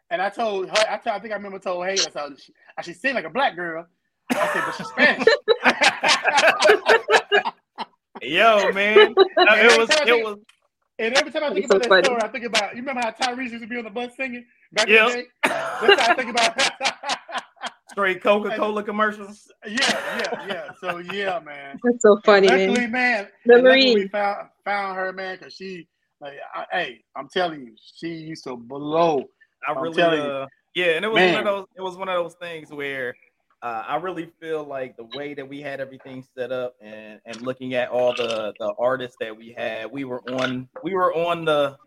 And 0.10 0.22
I 0.22 0.30
told 0.30 0.70
her, 0.70 0.76
I, 0.90 0.96
told, 0.98 1.18
I 1.18 1.20
think 1.20 1.34
I 1.34 1.36
remember 1.36 1.60
told 1.60 1.86
Hayes, 1.86 2.08
I 2.08 2.12
said, 2.12 2.40
she, 2.40 2.54
I 2.78 2.82
should 2.82 2.96
sing 2.96 3.14
like 3.14 3.26
a 3.26 3.30
black 3.30 3.58
girl. 3.58 3.86
I 4.32 4.48
said, 4.54 4.64
but 4.66 4.74
she's 4.76 4.88
Spanish. 4.88 5.28
Yo, 8.22 8.72
man, 8.72 9.14
it 9.18 9.78
was 9.78 9.90
it 10.08 10.24
was 10.26 10.38
and 11.00 11.14
every 11.14 11.30
time 11.32 11.44
I 11.44 11.50
think 11.50 11.66
It's 11.66 11.68
so 11.68 11.76
about 11.76 11.84
that 11.84 11.90
funny. 11.90 12.04
story, 12.06 12.22
I 12.24 12.28
think 12.30 12.46
about, 12.46 12.74
you 12.76 12.80
remember 12.82 13.02
how 13.02 13.12
Tyrese 13.12 13.52
used 13.52 13.62
to 13.64 13.68
be 13.68 13.78
on 13.78 13.84
the 13.84 13.90
bus 13.92 14.16
singing 14.16 14.46
back 14.72 14.88
Yeah. 14.88 15.06
in 15.08 15.12
the 15.12 15.18
day? 15.18 15.26
That's 15.44 16.02
how 16.02 16.12
I 16.14 16.16
think 16.16 16.30
about 16.32 16.58
straight 17.98 18.22
Coca 18.22 18.56
Cola 18.56 18.84
commercials. 18.84 19.52
Yeah, 19.66 19.78
yeah, 19.82 20.48
yeah. 20.48 20.70
So, 20.80 21.00
yeah, 21.00 21.40
man. 21.44 21.80
That's 21.84 22.04
so 22.04 22.20
funny, 22.24 22.48
man. 22.48 22.70
luckily, 22.70 22.88
man. 22.88 23.28
The 23.46 23.56
and 23.56 23.64
luckily 23.64 23.96
we 23.96 24.08
found, 24.08 24.50
found 24.64 24.96
her, 24.98 25.12
man, 25.12 25.38
because 25.38 25.56
she, 25.56 25.88
like, 26.22 26.36
I, 26.54 26.66
hey, 26.72 27.04
I'm 27.16 27.28
telling 27.28 27.62
you, 27.62 27.74
she 27.96 28.10
used 28.10 28.44
to 28.44 28.56
blow. 28.56 29.24
I 29.68 29.72
I'm 29.72 29.82
really, 29.82 29.96
telling 29.96 30.22
you. 30.22 30.30
uh, 30.30 30.48
yeah, 30.76 30.86
and 30.92 31.06
it 31.06 31.08
was 31.08 31.22
one 31.32 31.40
of 31.40 31.46
those. 31.46 31.66
It 31.76 31.82
was 31.82 31.98
one 31.98 32.10
of 32.10 32.24
those 32.24 32.36
things 32.36 32.72
where 32.72 33.16
uh, 33.64 33.84
I 33.88 33.96
really 33.96 34.30
feel 34.40 34.64
like 34.64 34.96
the 34.96 35.08
way 35.18 35.34
that 35.34 35.50
we 35.50 35.60
had 35.62 35.82
everything 35.82 36.24
set 36.38 36.52
up, 36.52 36.76
and 36.80 37.20
and 37.26 37.42
looking 37.42 37.74
at 37.74 37.90
all 37.90 38.14
the 38.14 38.54
the 38.60 38.74
artists 38.78 39.18
that 39.20 39.36
we 39.36 39.56
had, 39.58 39.92
we 39.92 40.04
were 40.04 40.22
on, 40.30 40.70
we 40.84 40.94
were 40.94 41.16
on 41.16 41.46
the, 41.46 41.78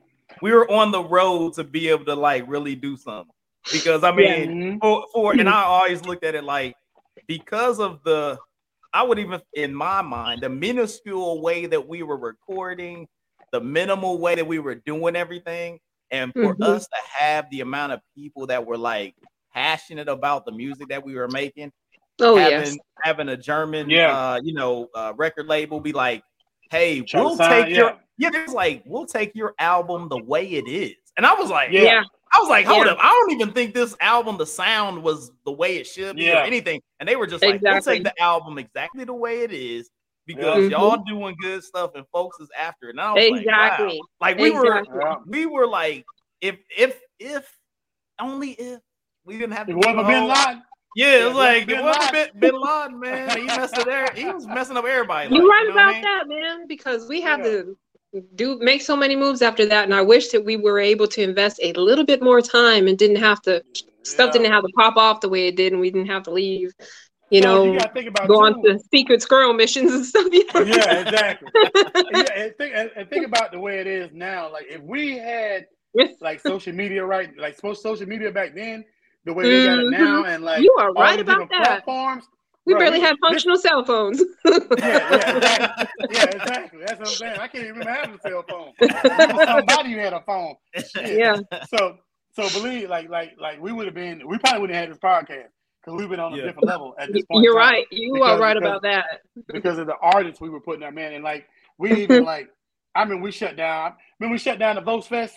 we 0.43 0.53
were 0.53 0.69
on 0.69 0.91
the 0.91 1.05
road 1.05 1.55
to 1.55 1.63
be 1.63 1.89
able 1.89 2.05
to 2.07 2.17
like 2.17 2.45
really 2.49 2.75
do 2.75 2.97
something. 2.97 3.33
Because 3.73 4.03
I 4.05 4.13
mean, 4.13 4.79
Mhm. 4.79 4.81
for, 4.81 5.07
for 5.13 5.33
and 5.33 5.49
I 5.49 5.63
always 5.65 6.03
looked 6.05 6.25
at 6.25 6.35
it 6.35 6.45
like 6.45 6.75
because 7.27 7.79
of 7.81 8.03
the 8.05 8.39
I 8.93 9.03
would 9.05 9.19
even 9.21 9.41
in 9.55 9.75
my 9.75 10.03
mind 10.03 10.43
the 10.43 10.49
minuscule 10.49 11.41
way 11.43 11.67
that 11.67 11.87
we 11.89 12.03
were 12.03 12.17
recording, 12.17 13.07
the 13.53 13.61
minimal 13.61 14.19
way 14.19 14.35
that 14.35 14.47
we 14.47 14.59
were 14.59 14.75
doing 14.75 15.15
everything, 15.15 15.79
and 16.11 16.33
for 16.33 16.57
Mhm. 16.57 16.65
us 16.65 16.87
to 16.89 16.97
have 17.19 17.49
the 17.51 17.61
amount 17.61 17.93
of 17.93 18.01
people 18.17 18.47
that 18.49 18.65
were 18.67 18.79
like 18.79 19.15
passionate 19.55 20.09
about 20.09 20.45
the 20.45 20.53
music 20.53 20.89
that 20.89 21.05
we 21.05 21.15
were 21.15 21.29
making, 21.29 21.71
Oh 22.21 22.37
having 22.37 22.67
yes. 22.67 22.79
having 23.03 23.29
a 23.29 23.37
German 23.37 23.89
Yeah. 23.91 24.11
uh, 24.35 24.41
you 24.43 24.55
know, 24.55 24.89
uh, 24.95 25.13
record 25.17 25.47
label 25.47 25.81
be 25.81 25.93
like, 25.93 26.23
hey, 26.73 27.03
Try 27.03 27.21
we'll 27.21 27.37
sign- 27.37 27.67
take 27.67 27.77
your 27.77 27.91
yeah. 28.19 28.31
yeah, 28.33 28.43
it's 28.43 28.53
like 28.53 28.83
we'll 28.87 29.07
take 29.07 29.35
your 29.37 29.55
album 29.61 30.09
the 30.09 30.19
way 30.19 30.47
it 30.49 30.67
is. 30.69 30.97
And 31.17 31.25
I 31.25 31.35
was 31.35 31.49
like, 31.51 31.71
Yeah. 31.71 31.83
Yeah. 31.83 32.03
I 32.33 32.39
was 32.39 32.49
like, 32.49 32.67
hold 32.67 32.87
Yeah. 32.87 32.93
up. 32.93 32.99
I 33.01 33.09
don't 33.09 33.33
even 33.33 33.53
think 33.53 33.75
this 33.75 33.97
album, 34.01 34.37
the 34.39 34.47
sound 34.47 35.03
was 35.03 35.33
the 35.45 35.53
way 35.53 35.77
it 35.77 35.87
should 35.87 36.17
be 36.17 36.25
Yeah. 36.25 36.41
or 36.43 36.45
anything. 36.45 36.81
And 37.01 37.09
they 37.09 37.17
were 37.17 37.27
just 37.27 37.43
like, 37.43 37.61
we'll 37.61 37.81
take 37.81 38.05
the 38.05 38.21
album 38.23 38.59
exactly 38.59 39.05
the 39.05 39.15
way 39.15 39.41
it 39.43 39.53
is 39.53 39.91
because 40.27 40.71
Yeah. 40.71 40.79
y'all 40.79 40.97
mm-hmm. 40.99 41.09
doing 41.19 41.37
good 41.41 41.65
stuff 41.65 41.93
and 41.97 42.05
folks 42.13 42.39
is 42.41 42.49
after 42.57 42.87
it. 42.87 42.91
And 42.91 43.01
I 43.01 43.13
was 43.13 43.23
like, 43.31 43.33
wow. 43.33 43.39
Exactly. 43.67 44.01
Like 44.21 44.39
we 44.39 44.51
Exactly. 44.51 44.95
were 44.99 45.17
we 45.27 45.47
were 45.47 45.67
like, 45.67 46.05
if 46.41 46.57
if 46.77 47.01
if 47.19 47.51
only 48.21 48.53
if 48.53 48.81
we 49.25 49.37
didn't 49.39 49.53
have 49.53 49.67
to 49.67 49.73
It 49.73 49.81
do 49.83 49.89
wasn't 49.89 49.97
the 49.99 50.03
for 50.05 50.09
Bin 50.09 50.29
Laden. 50.29 50.63
Yeah, 50.97 51.23
it 51.23 51.27
was 51.27 51.35
like 51.37 51.67
Bin 51.67 51.79
it 51.79 51.83
wasn't 51.83 52.13
Laden. 52.13 52.31
Bin, 52.39 52.51
Bin 52.51 52.61
Laden, 52.61 53.01
man. 53.01 53.39
He 53.39 53.45
messed 53.45 53.79
up 53.79 53.87
there. 53.87 54.09
He 54.15 54.25
was 54.27 54.47
messing 54.47 54.77
up 54.77 54.85
everybody. 54.85 55.35
You're 55.35 55.43
like, 55.47 55.51
right 55.51 55.63
you 55.63 55.69
know 55.69 55.75
what 55.75 55.85
I 55.95 55.99
about 55.99 56.29
mean? 56.29 56.39
that, 56.43 56.49
man. 56.59 56.67
Because 56.69 57.09
we 57.09 57.21
have 57.23 57.41
Yeah. 57.41 57.45
to 57.47 57.77
do 58.35 58.59
make 58.59 58.83
so 58.83 58.97
many 58.97 59.17
moves 59.17 59.43
after 59.43 59.67
that, 59.67 59.85
and 59.85 59.95
I 59.95 60.03
wish 60.03 60.29
that 60.31 60.45
we 60.45 60.57
were 60.57 60.79
able 60.79 61.07
to 61.09 61.23
invest 61.23 61.61
a 61.63 61.73
little 61.75 62.05
bit 62.05 62.23
more 62.23 62.41
time 62.41 62.89
and 62.89 62.99
didn't 62.99 63.17
have 63.17 63.41
to 63.43 63.63
stuff 64.03 64.33
didn't 64.33 64.51
have 64.51 64.63
to 64.63 64.73
pop 64.77 64.97
off 64.97 65.21
the 65.21 65.29
way 65.29 65.49
it 65.49 65.57
did, 65.57 65.73
and 65.73 65.81
we 65.81 65.91
didn't 65.91 66.09
have 66.09 66.25
to 66.25 66.31
leave. 66.31 66.73
You 67.31 67.43
So 67.43 67.49
know, 67.49 67.73
you 67.73 67.79
gotta 67.79 67.93
think 67.93 68.09
about 68.09 68.27
go 68.27 68.45
on 68.45 68.55
too. 68.63 68.73
to 68.73 68.79
secret 68.93 69.23
squirrel 69.23 69.55
missions 69.55 69.93
and 69.93 70.05
stuff. 70.05 70.27
You 70.33 70.45
know? 70.53 70.61
yeah, 70.63 71.01
exactly. 71.01 71.49
yeah, 71.55 72.25
and 72.37 72.55
think 72.59 72.75
and, 72.97 73.09
think 73.09 73.27
about 73.27 73.53
the 73.53 73.61
way 73.61 73.79
it 73.79 73.87
is 73.87 74.11
now. 74.13 74.51
Like 74.51 74.67
if 74.69 74.83
we 74.83 75.17
had 75.17 75.67
like 76.21 76.41
social 76.41 76.73
media 76.73 77.05
right, 77.05 77.31
like 77.39 77.57
social 77.57 78.07
media 78.07 78.33
back 78.33 78.55
then, 78.55 78.85
the 79.25 79.33
way 79.33 79.45
they 79.45 79.67
got 79.67 79.79
it 79.79 79.83
mm-hmm. 79.85 80.05
now, 80.05 80.25
and 80.25 80.43
like 80.43 80.63
You 80.63 80.75
are 80.81 80.89
all 80.89 80.95
right 80.95 81.17
the 81.17 81.23
about 81.23 81.33
different 81.33 81.51
that. 81.51 81.85
platforms. 81.85 82.25
We 82.71 82.75
Bro, 82.75 82.81
barely 82.85 83.01
this- 83.01 83.09
had 83.09 83.17
functional 83.21 83.57
cell 83.59 83.85
phones. 83.85 84.23
Yeah, 84.45 84.59
yeah, 84.79 85.85
exactly. 86.01 86.09
yeah, 86.11 86.25
exactly. 86.25 86.81
That's 86.87 86.99
what 86.99 87.09
I'm 87.09 87.15
saying. 87.15 87.39
I 87.41 87.47
can't 87.49 87.65
even 87.65 87.79
remember 87.79 87.91
having 87.93 88.15
a 88.15 88.21
cell 88.29 88.45
phone. 88.49 88.73
Somebody 89.47 89.93
who 89.93 89.99
had 89.99 90.13
a 90.13 90.21
phone. 90.23 90.55
Shit. 90.77 91.19
yeah, 91.19 91.37
So, 91.69 91.99
so 92.33 92.49
believe 92.61 92.89
like 92.89 93.09
like 93.09 93.33
like 93.41 93.61
we 93.61 93.73
would 93.73 93.87
have 93.87 93.95
been. 93.95 94.27
We 94.29 94.39
probably 94.39 94.61
wouldn't 94.61 94.77
have 94.77 94.89
had 94.89 94.93
this 94.95 94.99
podcast 94.99 95.49
because 95.85 95.99
we've 95.99 96.09
been 96.09 96.21
on 96.21 96.33
a 96.35 96.37
different 96.37 96.65
level 96.67 96.95
at 96.99 97.13
this 97.13 97.25
point. 97.25 97.43
you're 97.45 97.57
right. 97.57 97.87
You 97.91 98.15
Because- 98.15 98.31
are 98.31 98.39
right 98.41 98.55
because- 98.55 98.69
about 98.71 98.83
that. 98.83 99.05
because 99.53 99.79
of 99.79 99.87
the 99.87 99.97
artists 100.01 100.41
we 100.41 100.49
were 100.51 100.61
putting 100.61 100.83
up, 100.85 100.95
man. 100.95 101.13
And 101.15 101.25
like 101.25 101.49
we 101.79 101.93
even 102.03 102.25
like, 102.35 102.49
I 102.95 103.05
mean, 103.05 103.21
we 103.21 103.31
shut 103.33 103.57
down. 103.57 103.95
When 104.19 104.31
we 104.31 104.39
shut 104.39 104.59
down 104.59 104.77
the 104.77 104.83
Votes 104.83 105.07
Fest, 105.07 105.37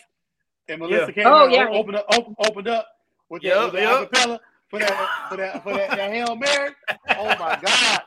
and 0.70 0.80
Melissa 0.80 1.12
came 1.12 1.26
Oh, 1.28 1.46
out, 1.46 1.52
yeah. 1.52 1.68
opened 1.70 1.98
up, 1.98 2.06
opened, 2.14 2.36
opened 2.46 2.68
up 2.70 2.88
with 3.30 3.42
that, 3.44 3.50
Yup, 3.50 3.66
with 3.66 3.74
the 3.74 3.82
yup. 3.82 4.12
acapella 4.12 4.40
for 4.74 4.80
that, 4.80 5.10
for 5.30 5.38
that, 5.38 5.64
for 5.64 5.74
that, 5.74 5.90
that 5.92 6.12
Hail 6.12 6.36
Mary. 6.36 6.72
Oh 7.10 7.26
my 7.40 7.60
God! 7.64 8.02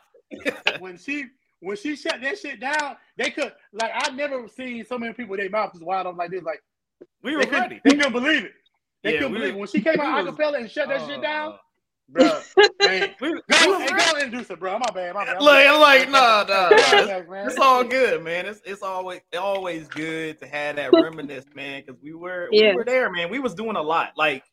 When 0.80 0.98
she 0.98 1.26
when 1.60 1.76
she 1.76 1.94
shut 1.96 2.20
that 2.22 2.38
shit 2.38 2.60
down, 2.60 2.96
they 3.16 3.30
could 3.30 3.52
like 3.72 3.92
I 3.94 4.10
never 4.10 4.46
seen 4.48 4.84
so 4.84 4.98
many 4.98 5.12
people 5.12 5.30
with 5.32 5.40
their 5.40 5.50
mouths 5.50 5.80
wide 5.80 6.06
open 6.06 6.18
like 6.18 6.30
this, 6.30 6.42
like 6.42 6.60
We 7.22 7.34
were 7.36 7.42
couldn't, 7.44 7.60
ready. 7.60 7.80
they 7.84 7.90
couldn't 7.96 8.12
believe 8.12 8.44
it. 8.44 8.52
They 9.04 9.12
Yeah, 9.14 9.18
couldn't 9.20 9.32
we 9.32 9.38
believe 9.38 9.54
it. 9.54 9.58
When 9.58 9.68
she 9.68 9.80
came 9.80 10.00
out 10.00 10.24
we 10.24 10.30
was- 10.30 10.34
acapella 10.38 10.58
and 10.58 10.70
shut 10.70 10.88
that 10.88 11.06
shit 11.06 11.22
down, 11.22 11.52
Uh, 11.52 11.56
bro. 12.08 12.40
Man, 12.82 13.14
we, 13.20 13.32
we 13.34 13.40
go, 13.48 13.78
was 13.78 13.90
hey, 13.90 13.96
go 14.12 14.18
introduce 14.18 14.48
her, 14.48 14.56
bro. 14.56 14.78
My 14.78 14.86
bad, 14.94 15.14
my 15.14 15.24
bad. 15.24 15.40
Look, 15.42 15.54
I'm 15.66 15.80
like, 15.80 16.10
nah, 16.10 16.44
nah, 16.48 16.68
nah. 16.70 17.46
It's 17.46 17.58
all 17.58 17.82
good, 17.84 18.22
man. 18.22 18.46
It's 18.46 18.60
it's 18.64 18.82
always 18.82 19.20
always 19.38 19.88
good 19.88 20.38
to 20.40 20.46
have 20.46 20.76
that 20.76 20.92
reminisce, 20.92 21.46
man, 21.54 21.82
because 21.86 22.00
we 22.02 22.12
were 22.12 22.48
Yeah. 22.52 22.70
we 22.70 22.76
were 22.76 22.84
there, 22.84 23.10
man. 23.10 23.30
We 23.30 23.38
was 23.38 23.54
doing 23.54 23.76
a 23.76 23.82
lot. 23.82 24.12
Like 24.16 24.44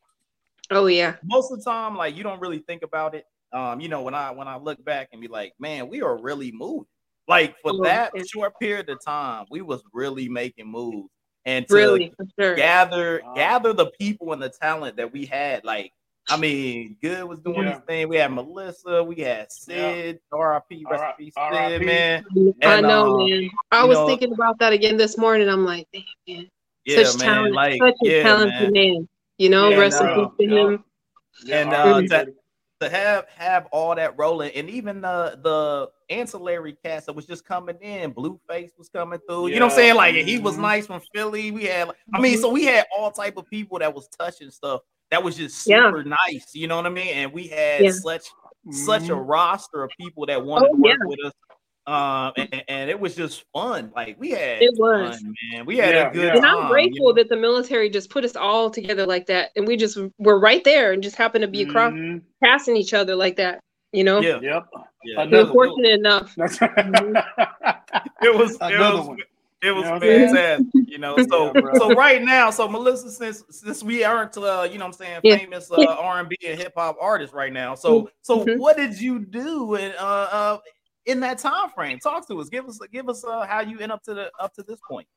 Oh 0.72 0.88
yeah. 0.88 1.16
most 1.24 1.52
of 1.52 1.60
the 1.60 1.64
time, 1.70 1.96
like 1.96 2.16
you 2.16 2.24
don't 2.24 2.40
really 2.40 2.60
think 2.60 2.84
about 2.84 3.16
it. 3.16 3.26
Um, 3.52 3.80
you 3.80 3.88
know, 3.90 4.02
when 4.02 4.16
I 4.16 4.32
when 4.32 4.48
I 4.48 4.58
look 4.58 4.84
back 4.84 5.10
and 5.12 5.22
be 5.22 5.28
like, 5.28 5.54
man, 5.60 5.88
we 5.90 6.02
are 6.02 6.18
really 6.22 6.52
moving. 6.52 6.86
Like 7.28 7.56
for 7.62 7.72
Oh, 7.74 7.84
that 7.84 8.12
yeah. 8.16 8.24
short 8.34 8.54
period 8.60 8.90
of 8.90 9.04
time, 9.04 9.46
we 9.52 9.62
was 9.62 9.84
really 9.94 10.28
making 10.28 10.68
moves. 10.68 11.10
And 11.46 11.68
to 11.68 11.74
Really, 11.74 12.14
sure. 12.40 12.56
gather 12.56 13.22
Wow. 13.24 13.34
gather 13.36 13.74
the 13.74 13.92
people 14.00 14.32
and 14.34 14.42
the 14.42 14.50
talent 14.50 14.96
that 14.98 15.12
we 15.12 15.26
had, 15.26 15.64
like 15.66 15.92
I 16.30 16.38
mean, 16.38 16.96
Good 17.02 17.26
was 17.26 17.40
doing 17.40 17.64
Yeah. 17.68 17.74
his 17.76 17.84
thing. 17.86 18.08
We 18.08 18.16
had 18.16 18.32
Melissa, 18.32 19.04
we 19.04 19.18
had 19.18 19.52
Sid, 19.52 20.20
R.I.P. 20.32 20.86
Rest 20.90 21.04
in 21.20 21.26
peace, 21.26 21.34
Sid, 21.36 21.44
R.I.P.. 21.54 21.86
man. 21.86 22.24
I 22.64 22.78
And, 22.78 22.88
know, 22.88 23.20
uh, 23.20 23.28
man. 23.28 23.50
I 23.72 23.84
was 23.84 23.98
know- 23.98 24.08
thinking 24.08 24.32
about 24.34 24.58
that 24.60 24.72
again 24.72 24.96
this 24.96 25.18
morning. 25.18 25.50
I'm 25.50 25.66
like, 25.66 25.86
damn, 25.92 26.04
man, 26.28 26.50
Yeah, 26.86 27.04
such 27.04 27.20
man. 27.20 27.28
talent, 27.28 27.54
Like, 27.56 27.82
such 27.82 27.96
a 28.06 28.08
yeah, 28.10 28.24
talented 28.24 28.74
man. 28.74 28.94
man. 28.94 29.10
You 29.38 29.50
know, 29.50 29.70
Yeah, 29.70 29.78
rest 29.78 30.02
no, 30.02 30.14
in 30.14 30.30
peace 30.30 30.38
to 30.50 30.56
yeah. 30.56 30.62
him. 30.68 30.84
And, 31.52 31.74
uh, 31.74 31.84
buddy. 31.94 32.08
that- 32.08 32.28
to 32.82 32.90
have 32.90 33.26
have 33.30 33.68
all 33.72 33.96
that 33.96 34.14
rolling, 34.18 34.52
and 34.56 34.70
even 34.70 35.00
the 35.00 35.40
the 35.42 35.90
ancillary 36.14 36.76
cast 36.84 37.06
that 37.06 37.14
was 37.14 37.26
just 37.26 37.46
coming 37.46 37.78
in, 37.80 38.14
Blueface 38.14 38.72
was 38.78 38.90
coming 38.90 39.20
through. 39.26 39.48
You 39.48 39.60
know 39.60 39.68
what 39.68 39.72
I'm 39.74 39.78
saying? 39.78 39.96
Like 39.96 40.16
he 40.16 40.38
was 40.38 40.58
Mhm. 40.58 40.62
nice 40.62 40.88
from 40.88 41.02
Philly. 41.16 41.52
We 41.52 41.64
had, 41.64 41.92
I 42.14 42.20
mean, 42.20 42.38
so 42.40 42.50
we 42.50 42.66
had 42.66 42.86
all 42.98 43.10
type 43.10 43.38
of 43.38 43.50
people 43.50 43.80
that 43.80 43.94
was 43.94 44.10
touching 44.10 44.52
stuff 44.52 44.82
that 45.12 45.24
was 45.24 45.38
just 45.38 45.66
Yeah. 45.66 45.88
super 45.92 46.04
nice. 46.04 46.54
You 46.54 46.68
know 46.68 46.76
what 46.76 46.86
I 46.86 46.90
mean? 46.90 47.08
And 47.14 47.32
we 47.32 47.48
had 47.48 47.86
Yeah. 47.86 47.92
such 47.92 48.26
such 48.72 49.10
a 49.10 49.14
Mhm. 49.14 49.24
roster 49.30 49.84
of 49.84 49.92
people 49.98 50.26
that 50.26 50.44
wanted 50.44 50.70
Oh, 50.72 50.76
to 50.76 50.82
work 50.82 50.98
yeah. 51.00 51.06
with 51.08 51.20
us. 51.26 51.34
Um, 51.86 52.32
and, 52.38 52.64
and 52.70 52.90
it 52.90 52.98
was 53.00 53.14
just 53.16 53.44
fun. 53.52 53.92
Like 53.96 54.16
we 54.20 54.32
had 54.32 54.62
It 54.62 54.72
was. 54.78 55.18
fun, 55.20 55.36
man. 55.52 55.66
We 55.66 55.78
had 55.78 55.94
Yeah, 55.96 56.10
a 56.10 56.14
good 56.14 56.24
yeah. 56.28 56.36
And. 56.38 56.46
I'm 56.46 56.64
you 56.64 56.70
grateful 56.70 57.08
know? 57.08 57.14
that 57.16 57.30
the 57.30 57.36
military 57.36 57.90
just 57.90 58.10
put 58.10 58.24
us 58.24 58.36
all 58.38 58.70
together 58.70 59.06
like 59.06 59.26
that, 59.28 59.50
and 59.58 59.68
we 59.68 59.76
just 59.76 59.98
were 60.18 60.40
right 60.40 60.64
there 60.64 60.94
and 60.94 61.04
just 61.04 61.18
happened 61.18 61.42
to 61.42 61.48
be 61.50 61.64
across, 61.64 61.92
Mhm. 61.94 62.22
passing 62.42 62.78
each 62.78 62.94
other 62.94 63.16
like 63.16 63.36
that. 63.36 63.60
You 63.92 64.04
know, 64.06 64.22
Yeah, 64.22 64.40
Yep. 64.42 64.42
yeah. 64.42 64.60
we 65.04 65.16
were 65.16 65.22
Another- 65.24 65.52
fortunate 65.52 65.92
enough. 66.00 66.34
It 68.22 68.36
was 68.36 68.52
it 68.56 68.62
Another 68.62 68.98
was 69.00 69.08
one. 69.08 69.18
It 69.62 69.72
was 69.72 69.84
You 69.84 69.90
know 69.90 69.92
what 69.94 70.02
fantastic, 70.02 70.66
you 70.88 70.98
know. 70.98 71.18
So, 71.30 71.52
Yeah, 71.56 71.74
so 71.78 71.94
right 71.94 72.22
now, 72.22 72.50
so 72.50 72.68
Melissa, 72.68 73.10
since 73.12 73.44
since 73.50 73.82
we 73.84 74.04
aren't, 74.04 74.36
uh, 74.38 74.68
you 74.70 74.78
know, 74.78 74.86
what 74.86 75.00
I'm 75.00 75.22
saying, 75.22 75.22
famous 75.24 75.72
uh, 75.72 75.76
R 76.00 76.20
and 76.20 76.28
B 76.30 76.36
and 76.46 76.60
hip 76.60 76.74
hop 76.76 76.98
artists 77.00 77.34
right 77.34 77.54
now. 77.54 77.74
So, 77.76 78.10
so 78.22 78.46
Mhm. 78.46 78.58
what 78.58 78.76
did 78.78 79.00
you 79.00 79.20
do 79.20 79.76
and 79.76 79.94
uh, 79.96 80.28
uh 80.32 80.58
in 81.06 81.20
that 81.22 81.38
time 81.40 81.70
frame? 81.70 82.00
Talk 82.00 82.28
to 82.28 82.40
us. 82.40 82.50
Give 82.50 82.66
us 82.68 82.80
give 82.92 83.10
us 83.10 83.24
uh 83.24 83.46
how 83.46 83.62
you 83.62 83.80
end 83.80 83.92
up 83.92 84.04
to 84.04 84.14
the 84.14 84.32
up 84.40 84.54
to 84.56 84.64
this 84.64 84.80
point. 84.90 85.08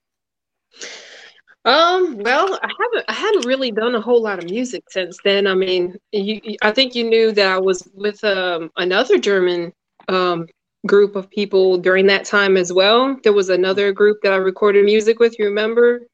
Um, 1.64 2.18
well, 2.18 2.58
I 2.62 2.68
haven't 2.80 3.04
I 3.08 3.12
hadn't 3.12 3.46
really 3.46 3.72
done 3.72 3.94
a 3.96 4.00
whole 4.00 4.22
lot 4.22 4.38
of 4.38 4.44
music 4.50 4.84
since 4.90 5.18
then. 5.24 5.46
I 5.48 5.54
mean, 5.54 5.96
you, 6.12 6.40
I 6.62 6.70
think 6.70 6.94
you 6.94 7.04
knew 7.08 7.32
that 7.32 7.48
I 7.52 7.58
was 7.58 7.88
with 7.94 8.22
um 8.24 8.70
another 8.76 9.18
German 9.18 9.72
um 10.08 10.46
group 10.86 11.16
of 11.16 11.28
people 11.30 11.78
during 11.78 12.06
that 12.06 12.24
time 12.24 12.56
as 12.56 12.72
well. 12.72 13.16
There 13.24 13.32
was 13.32 13.48
another 13.48 13.92
group 13.92 14.18
that 14.22 14.32
I 14.32 14.36
recorded 14.36 14.84
music 14.84 15.18
with, 15.18 15.36
you 15.38 15.46
remember? 15.46 16.06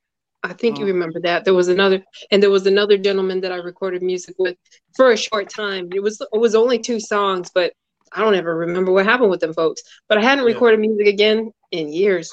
I 0.44 0.54
think 0.54 0.78
you 0.78 0.86
Mhm. 0.86 0.88
remember 0.88 1.20
that. 1.20 1.44
There 1.44 1.54
was 1.54 1.68
another 1.68 2.02
and 2.30 2.42
there 2.42 2.50
was 2.50 2.66
another 2.66 2.96
gentleman 2.96 3.42
that 3.42 3.52
I 3.52 3.56
recorded 3.56 4.02
music 4.02 4.34
with 4.38 4.56
for 4.96 5.12
a 5.12 5.16
short 5.16 5.50
time. 5.50 5.90
It 5.94 6.00
was 6.02 6.18
it 6.20 6.38
was 6.38 6.54
only 6.54 6.78
two 6.78 6.98
songs, 6.98 7.50
but 7.54 7.74
I 8.14 8.20
don't 8.20 8.34
ever 8.34 8.56
remember 8.56 8.92
what 8.92 9.06
happened 9.06 9.30
with 9.30 9.40
them 9.40 9.54
folks. 9.54 9.82
But 10.08 10.18
I 10.18 10.22
hadn't 10.22 10.44
Yeah. 10.46 10.52
recorded 10.52 10.80
music 10.80 11.06
again 11.06 11.52
in 11.70 11.92
years. 11.92 12.32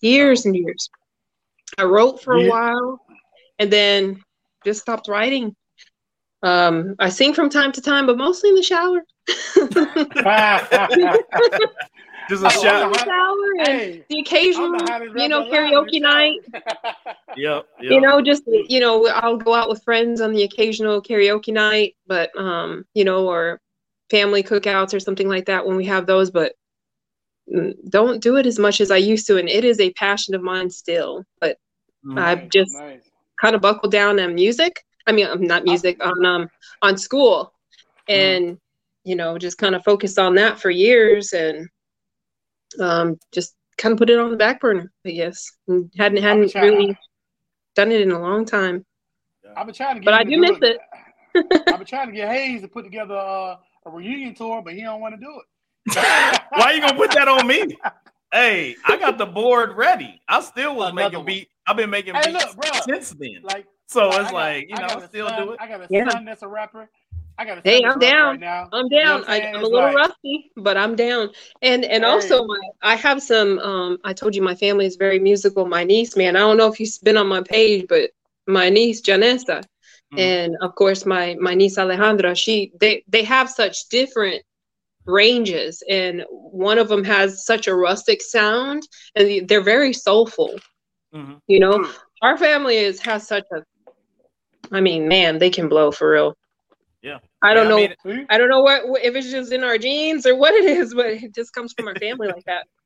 Years 0.00 0.46
and 0.46 0.54
years. 0.56 0.88
I 1.78 1.84
wrote 1.84 2.22
for 2.22 2.34
a 2.34 2.48
while 2.48 3.00
and 3.58 3.70
then 3.72 4.22
just 4.64 4.80
stopped 4.80 5.08
writing. 5.08 5.54
Um, 6.42 6.94
I 6.98 7.08
sing 7.08 7.34
from 7.34 7.48
time 7.50 7.72
to 7.72 7.80
time, 7.80 8.06
but 8.06 8.16
mostly 8.18 8.50
in 8.50 8.54
the 8.56 8.62
shower. 8.62 9.02
Just 12.28 12.42
a 12.42 12.46
wow. 12.64 12.88
the 12.88 12.98
shower 13.04 13.54
and 13.60 13.68
hey, 13.68 14.04
the 14.08 14.20
occasional, 14.20 14.72
the 14.72 15.22
you 15.22 15.28
know, 15.28 15.48
rapper 15.48 15.64
alive 15.64 15.78
in 15.86 15.90
the 15.90 15.96
karaoke 15.96 16.00
night. 16.00 16.38
Yep, 17.36 17.66
yep. 17.82 17.92
You 17.92 18.00
know, 18.00 18.22
just 18.22 18.44
you 18.46 18.80
know, 18.80 19.06
I'll 19.08 19.36
go 19.36 19.52
out 19.52 19.68
with 19.68 19.82
friends 19.84 20.22
on 20.22 20.32
the 20.32 20.42
occasional 20.44 21.02
karaoke 21.02 21.52
night, 21.52 21.94
but 22.06 22.30
um, 22.38 22.86
you 22.94 23.04
know, 23.04 23.28
or 23.28 23.60
family 24.10 24.42
cookouts 24.42 24.94
or 24.94 25.00
something 25.00 25.28
like 25.28 25.46
that 25.46 25.66
when 25.66 25.76
we 25.76 25.84
have 25.86 26.06
those, 26.06 26.30
but 26.30 26.52
mm, 27.52 27.74
don't 27.88 28.22
do 28.22 28.36
it 28.36 28.46
as 28.46 28.58
much 28.58 28.80
as 28.80 28.90
I 28.90 28.96
used 28.98 29.26
to, 29.28 29.38
and 29.38 29.48
it 29.48 29.64
is 29.64 29.80
a 29.80 29.92
passion 29.94 30.34
of 30.34 30.42
mine 30.42 30.70
still. 30.70 31.24
But 31.40 31.58
Mhm. 32.04 32.18
I've 32.20 32.48
just 32.50 32.72
nice. 32.74 33.00
kind 33.40 33.54
of 33.54 33.60
buckled 33.62 33.92
down 33.92 34.20
on 34.20 34.34
music. 34.34 34.84
I 35.06 35.12
mean, 35.12 35.26
um, 35.26 35.42
not 35.42 35.64
music 35.64 36.04
on 36.04 36.24
um 36.24 36.48
on 36.82 36.96
school, 36.96 37.52
and 38.08 38.58
you 39.04 39.14
know, 39.16 39.38
just 39.38 39.58
kind 39.58 39.74
of 39.74 39.84
focused 39.84 40.18
on 40.18 40.34
that 40.36 40.58
for 40.60 40.70
years, 40.70 41.32
and 41.32 41.68
um, 42.80 43.18
just 43.32 43.54
kind 43.78 43.92
of 43.92 43.98
put 43.98 44.10
it 44.10 44.18
on 44.18 44.30
the 44.30 44.36
back 44.36 44.60
burner, 44.60 44.90
I 45.04 45.10
guess. 45.10 45.50
And 45.68 45.90
hadn't 45.96 46.22
hadn't 46.22 46.50
trying- 46.50 46.64
really 46.64 46.96
done 47.74 47.92
it 47.92 48.00
in 48.00 48.10
a 48.12 48.20
long 48.20 48.44
time. 48.44 48.84
I've 49.56 49.66
been 49.66 49.74
trying 49.74 49.94
to 49.94 50.00
get 50.00 50.04
But 50.06 50.14
I 50.14 50.22
him 50.22 50.28
do 50.30 50.40
miss 50.40 50.58
it. 50.62 50.78
I've 51.68 51.78
been 51.78 51.86
trying 51.86 52.08
to 52.08 52.12
get 52.12 52.28
Hayes 52.30 52.62
to 52.62 52.68
put 52.68 52.84
together 52.84 53.14
uh, 53.16 53.56
a 53.86 53.90
reunion 53.90 54.34
tour, 54.34 54.62
but 54.62 54.74
he 54.74 54.82
don't 54.82 55.00
want 55.00 55.14
to 55.14 55.20
do 55.20 55.30
it. 55.40 55.94
Why 56.50 56.64
are 56.64 56.72
you 56.74 56.80
gonna 56.80 56.96
put 56.96 57.12
that 57.12 57.28
on 57.28 57.46
me? 57.46 57.76
Hey, 58.32 58.74
I 58.84 58.96
got 58.96 59.18
the 59.18 59.26
board 59.26 59.76
ready. 59.76 60.20
I 60.28 60.40
still 60.40 60.74
was 60.76 60.90
Another 60.90 61.04
making 61.04 61.18
one. 61.20 61.26
beat. 61.26 61.48
I've 61.66 61.76
been 61.76 61.90
making 61.90 62.14
Hey, 62.16 62.32
beats 62.32 62.44
look, 62.44 62.56
bro. 62.56 62.80
since 62.86 63.10
then. 63.18 63.38
Like, 63.44 63.66
So 63.86 64.08
I 64.08 64.20
it's 64.22 64.30
got- 64.30 64.32
like 64.34 64.68
you 64.68 64.74
know, 64.74 64.80
got 64.88 65.00
I 65.00 65.04
a 65.04 65.08
still 65.08 65.28
son, 65.28 65.46
do 65.46 65.52
it. 65.52 65.60
I 65.60 65.68
got 65.68 65.80
a 65.80 65.86
Yeah. 65.88 66.08
son 66.10 66.24
that's 66.24 66.42
a 66.42 66.48
rapper. 66.48 66.90
I 67.38 67.44
got 67.44 67.58
a 67.58 67.60
son 67.60 67.62
Hey, 67.64 67.84
I'm 67.84 67.98
down. 68.00 68.30
right 68.32 68.40
now. 68.40 68.68
I'm 68.72 68.86
You 68.90 69.04
know 69.04 69.18
down. 69.20 69.24
I, 69.28 69.40
I'm 69.42 69.56
a 69.56 69.62
little 69.62 69.78
like- 69.80 69.94
rusty, 69.94 70.50
but 70.56 70.76
I'm 70.76 70.96
down. 70.96 71.30
And 71.62 71.84
and 71.84 72.04
also 72.04 72.44
my 72.46 72.58
I 72.82 72.96
have 72.96 73.22
some 73.22 73.58
um 73.60 73.98
I 74.04 74.12
told 74.12 74.34
you 74.34 74.42
my 74.42 74.56
family 74.56 74.86
is 74.86 74.96
very 74.96 75.20
musical. 75.20 75.66
My 75.66 75.84
niece, 75.84 76.16
man, 76.16 76.34
I 76.34 76.40
don't 76.40 76.56
know 76.56 76.66
if 76.70 76.80
you've 76.80 76.90
been 77.04 77.16
on 77.16 77.28
my 77.28 77.42
page, 77.42 77.86
but 77.88 78.10
my 78.48 78.68
niece 78.70 79.00
Janessa 79.02 79.62
Mhm. 80.12 80.18
and 80.18 80.56
of 80.60 80.74
course 80.74 81.04
my 81.06 81.36
my 81.40 81.54
niece 81.54 81.76
Alejandra, 81.78 82.36
she 82.36 82.72
they 82.80 83.02
they 83.08 83.22
have 83.24 83.50
such 83.50 83.88
different 83.88 84.42
ranges 85.06 85.82
and 85.88 86.24
one 86.30 86.78
of 86.78 86.88
them 86.88 87.04
has 87.04 87.44
such 87.44 87.66
a 87.68 87.74
rustic 87.74 88.20
sound 88.22 88.82
and 89.14 89.48
they're 89.48 89.60
very 89.62 89.92
soulful. 89.92 90.58
Mhm. 91.14 91.40
You 91.46 91.60
know, 91.60 91.78
Mm. 91.78 91.94
our 92.22 92.36
family 92.36 92.76
is 92.76 93.00
has 93.02 93.26
such 93.26 93.44
a 93.52 93.62
I 94.72 94.80
mean, 94.80 95.06
man, 95.08 95.38
they 95.38 95.50
can 95.50 95.68
blow 95.68 95.92
for 95.92 96.10
real. 96.10 96.34
Yeah. 97.02 97.18
I 97.42 97.54
don't 97.54 97.64
Yeah, 97.64 97.68
know 97.68 97.76
mean, 97.76 97.94
See? 98.04 98.26
I 98.30 98.38
don't 98.38 98.48
know 98.48 98.62
what 98.62 98.82
if 99.04 99.14
it's 99.14 99.30
just 99.30 99.52
in 99.52 99.62
our 99.62 99.78
genes 99.78 100.26
or 100.26 100.34
what 100.36 100.54
it 100.54 100.64
is, 100.64 100.94
but 100.94 101.06
it 101.06 101.34
just 101.34 101.52
comes 101.52 101.72
from 101.72 101.86
our 101.88 101.96
family 101.96 102.28
like 102.28 102.44
that. 102.46 102.66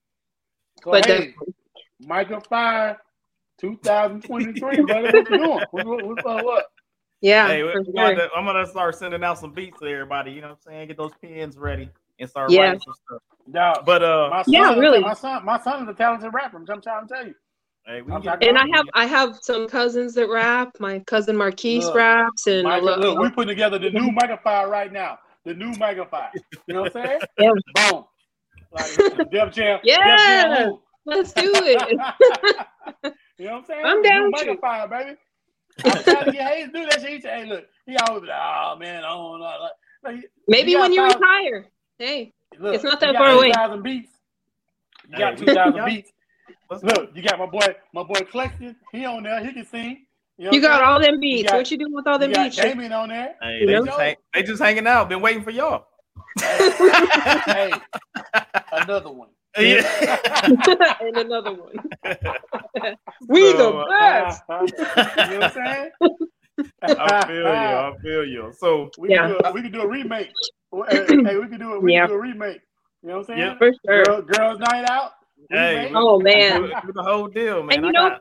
So, 0.84 0.92
But 0.92 1.04
hey, 1.06 1.18
definitely. 1.18 1.54
Michael 2.00 2.40
Fire, 2.40 2.98
2023, 3.60 4.80
brother. 4.86 5.08
What 5.08 5.28
you 5.28 5.36
doing? 5.36 5.64
What, 5.70 5.84
what, 5.84 6.02
what, 6.02 6.24
what, 6.24 6.44
what? 6.44 6.64
Yeah, 7.22 7.46
hey, 7.48 7.62
we- 7.62 7.72
for 7.72 7.82
we 7.82 7.90
about 7.90 8.16
sure. 8.16 8.28
to- 8.28 8.34
I'm 8.34 8.44
gonna 8.44 8.66
start 8.66 8.94
sending 8.96 9.22
out 9.24 9.38
some 9.38 9.52
beats 9.52 9.78
to 9.80 9.86
everybody. 9.86 10.32
You 10.32 10.40
know 10.40 10.48
what 10.48 10.58
I'm 10.66 10.72
saying? 10.72 10.88
Get 10.88 10.96
those 10.96 11.12
pens 11.22 11.58
ready 11.58 11.90
and 12.18 12.28
start 12.30 12.50
Yeah. 12.50 12.62
writing 12.62 12.80
some 12.80 12.94
stuff. 13.06 13.22
Dog, 13.52 13.84
But 13.86 14.02
uh, 14.02 14.28
my 14.30 14.42
son, 14.42 14.52
Yeah, 14.54 14.74
really. 14.74 15.00
My 15.00 15.14
son, 15.14 15.44
my 15.44 15.58
son 15.60 15.82
is 15.82 15.88
a 15.88 15.94
talented 15.94 16.32
rapper. 16.32 16.56
I'm 16.58 16.66
trying 16.66 16.82
to 17.08 17.14
tell 17.14 17.26
you. 17.26 17.34
hey, 17.86 18.02
we 18.02 18.12
I'm 18.12 18.22
can 18.22 18.22
get 18.22 18.30
talking- 18.32 18.48
And 18.48 18.58
I 18.58 18.66
have 18.76 18.86
I 18.94 19.06
have 19.06 19.38
some 19.42 19.68
cousins 19.68 20.14
that 20.14 20.28
rap. 20.28 20.76
My 20.78 21.00
cousin 21.00 21.36
Marquise 21.36 21.86
Look, 21.86 21.94
raps, 21.96 22.46
and 22.46 22.66
I 22.66 22.72
Michael, 22.80 22.86
love, 22.86 22.98
look, 23.00 23.18
we're 23.18 23.30
putting 23.30 23.48
together 23.48 23.78
the 23.78 23.90
new 23.90 24.10
Mic-a-Phire 24.12 24.68
right 24.68 24.92
now. 24.92 25.18
The 25.44 25.54
new 25.54 25.70
Mic-a-Phire. 25.70 26.30
You 26.66 26.74
know 26.74 26.82
what 26.82 26.96
I'm 26.96 27.04
saying? 27.06 27.20
Yeah. 27.38 27.50
Boom. 27.90 28.04
Like 28.72 29.30
Def 29.30 29.52
Jam. 29.52 29.80
Yes. 29.82 29.98
Def 29.98 30.58
Jam 30.58 30.78
let's 31.06 31.32
do 31.32 31.50
it. 31.54 31.90
you 33.38 33.46
know 33.46 33.52
what 33.52 33.58
I'm 33.60 33.64
saying? 33.64 33.84
I'm 33.84 34.02
down 34.02 34.18
new 34.20 34.24
with 34.26 34.32
Michael. 34.46 34.56
Fire, 34.58 34.86
baby. 34.86 35.16
I'm 35.84 36.02
trying 36.02 36.24
to 36.26 36.32
get 36.32 36.48
Hayes 36.52 36.68
do 36.72 36.84
that 36.86 37.00
shit. 37.00 37.10
He 37.10 37.20
said, 37.20 37.38
hey, 37.44 37.46
look, 37.48 37.64
he 37.86 37.96
always 37.96 38.22
be 38.22 38.28
like, 38.28 38.38
oh, 38.40 38.76
man, 38.78 39.04
I 39.04 39.08
don't 39.08 39.38
know. 39.40 39.44
Like, 39.44 39.70
like, 40.14 40.30
Maybe 40.48 40.72
You 40.72 40.80
when 40.80 40.92
you 40.92 41.00
thousands- 41.02 41.20
retire. 41.20 41.66
Hey, 41.98 42.32
look, 42.58 42.74
It's 42.74 42.84
not 42.84 43.00
that 43.00 43.14
far 43.16 43.30
away. 43.32 43.48
2,000 43.48 43.82
beats. 43.82 44.10
You 45.10 45.18
got 45.18 45.36
2,000 45.38 45.84
beats. 45.86 46.12
Look, 46.82 47.10
you 47.14 47.22
got 47.22 47.38
my 47.38 47.46
boy, 47.46 47.74
my 47.92 48.02
boy 48.04 48.20
Clexton. 48.20 48.76
He 48.92 49.04
on 49.04 49.22
there. 49.24 49.44
He 49.44 49.52
can 49.52 49.66
sing. 49.66 50.06
know 50.38 50.50
you 50.52 50.60
got 50.60 50.76
saying? 50.78 50.84
all 50.88 51.00
them 51.00 51.20
beats. 51.20 51.50
got- 51.50 51.56
what 51.58 51.70
you 51.70 51.78
doing 51.78 51.92
with 51.92 52.06
all 52.06 52.14
You 52.14 52.18
them 52.20 52.32
got 52.32 52.44
beats? 52.44 52.56
Damien 52.56 52.92
on 52.92 53.08
there. 53.08 53.34
Hey, 53.42 53.66
they 53.66 53.72
just 53.74 53.98
hang, 53.98 54.16
they 54.32 54.42
just 54.42 54.62
hanging 54.62 54.86
out. 54.86 55.08
Been 55.08 55.20
waiting 55.20 55.42
for 55.42 55.50
y'all. 55.50 55.86
hey, 56.40 57.72
another 58.72 59.10
one. 59.10 59.28
Yeah. 59.58 60.18
and 61.00 61.16
another 61.16 61.52
one. 61.54 61.74
we 63.28 63.50
So, 63.52 63.56
the 63.56 63.68
uh, 63.78 63.88
best. 63.88 64.42
you 64.50 64.56
know 64.56 65.40
what 65.40 65.44
I'm 65.44 65.50
saying? 65.52 65.90
I 66.82 67.26
feel 67.26 67.36
you. 67.36 67.44
I 67.46 67.92
feel 68.02 68.24
you. 68.24 68.52
So 68.56 68.90
We 68.98 69.10
Yeah. 69.10 69.22
can 69.26 69.30
do 69.30 69.40
a, 69.44 69.52
we 69.52 69.62
can 69.62 69.72
do 69.72 69.80
a 69.82 69.88
remake. 69.88 70.30
Hey, 70.88 71.06
hey, 71.08 71.36
we 71.36 71.48
can 71.48 71.58
do 71.58 71.72
a 71.74 71.80
we 71.80 71.92
Yeah. 71.94 72.02
can 72.06 72.10
do 72.10 72.14
a 72.14 72.20
remake. 72.20 72.60
You 73.02 73.08
know 73.08 73.14
what 73.18 73.20
I'm 73.20 73.24
saying? 73.26 73.38
Yeah. 73.40 73.58
For 73.58 73.72
sure. 73.86 74.04
Girl, 74.04 74.22
girls 74.22 74.58
night 74.60 74.88
out. 74.88 75.12
hey, 75.50 75.76
remake. 75.86 75.92
Oh, 75.96 76.18
do, 76.18 76.24
man. 76.24 76.64
it- 76.64 76.70
do 76.86 76.92
the 76.92 77.02
whole 77.02 77.26
deal, 77.28 77.62
man. 77.62 77.76
And 77.78 77.82
you 77.86 77.88
I 77.88 77.92
know, 77.92 78.08
got- 78.10 78.20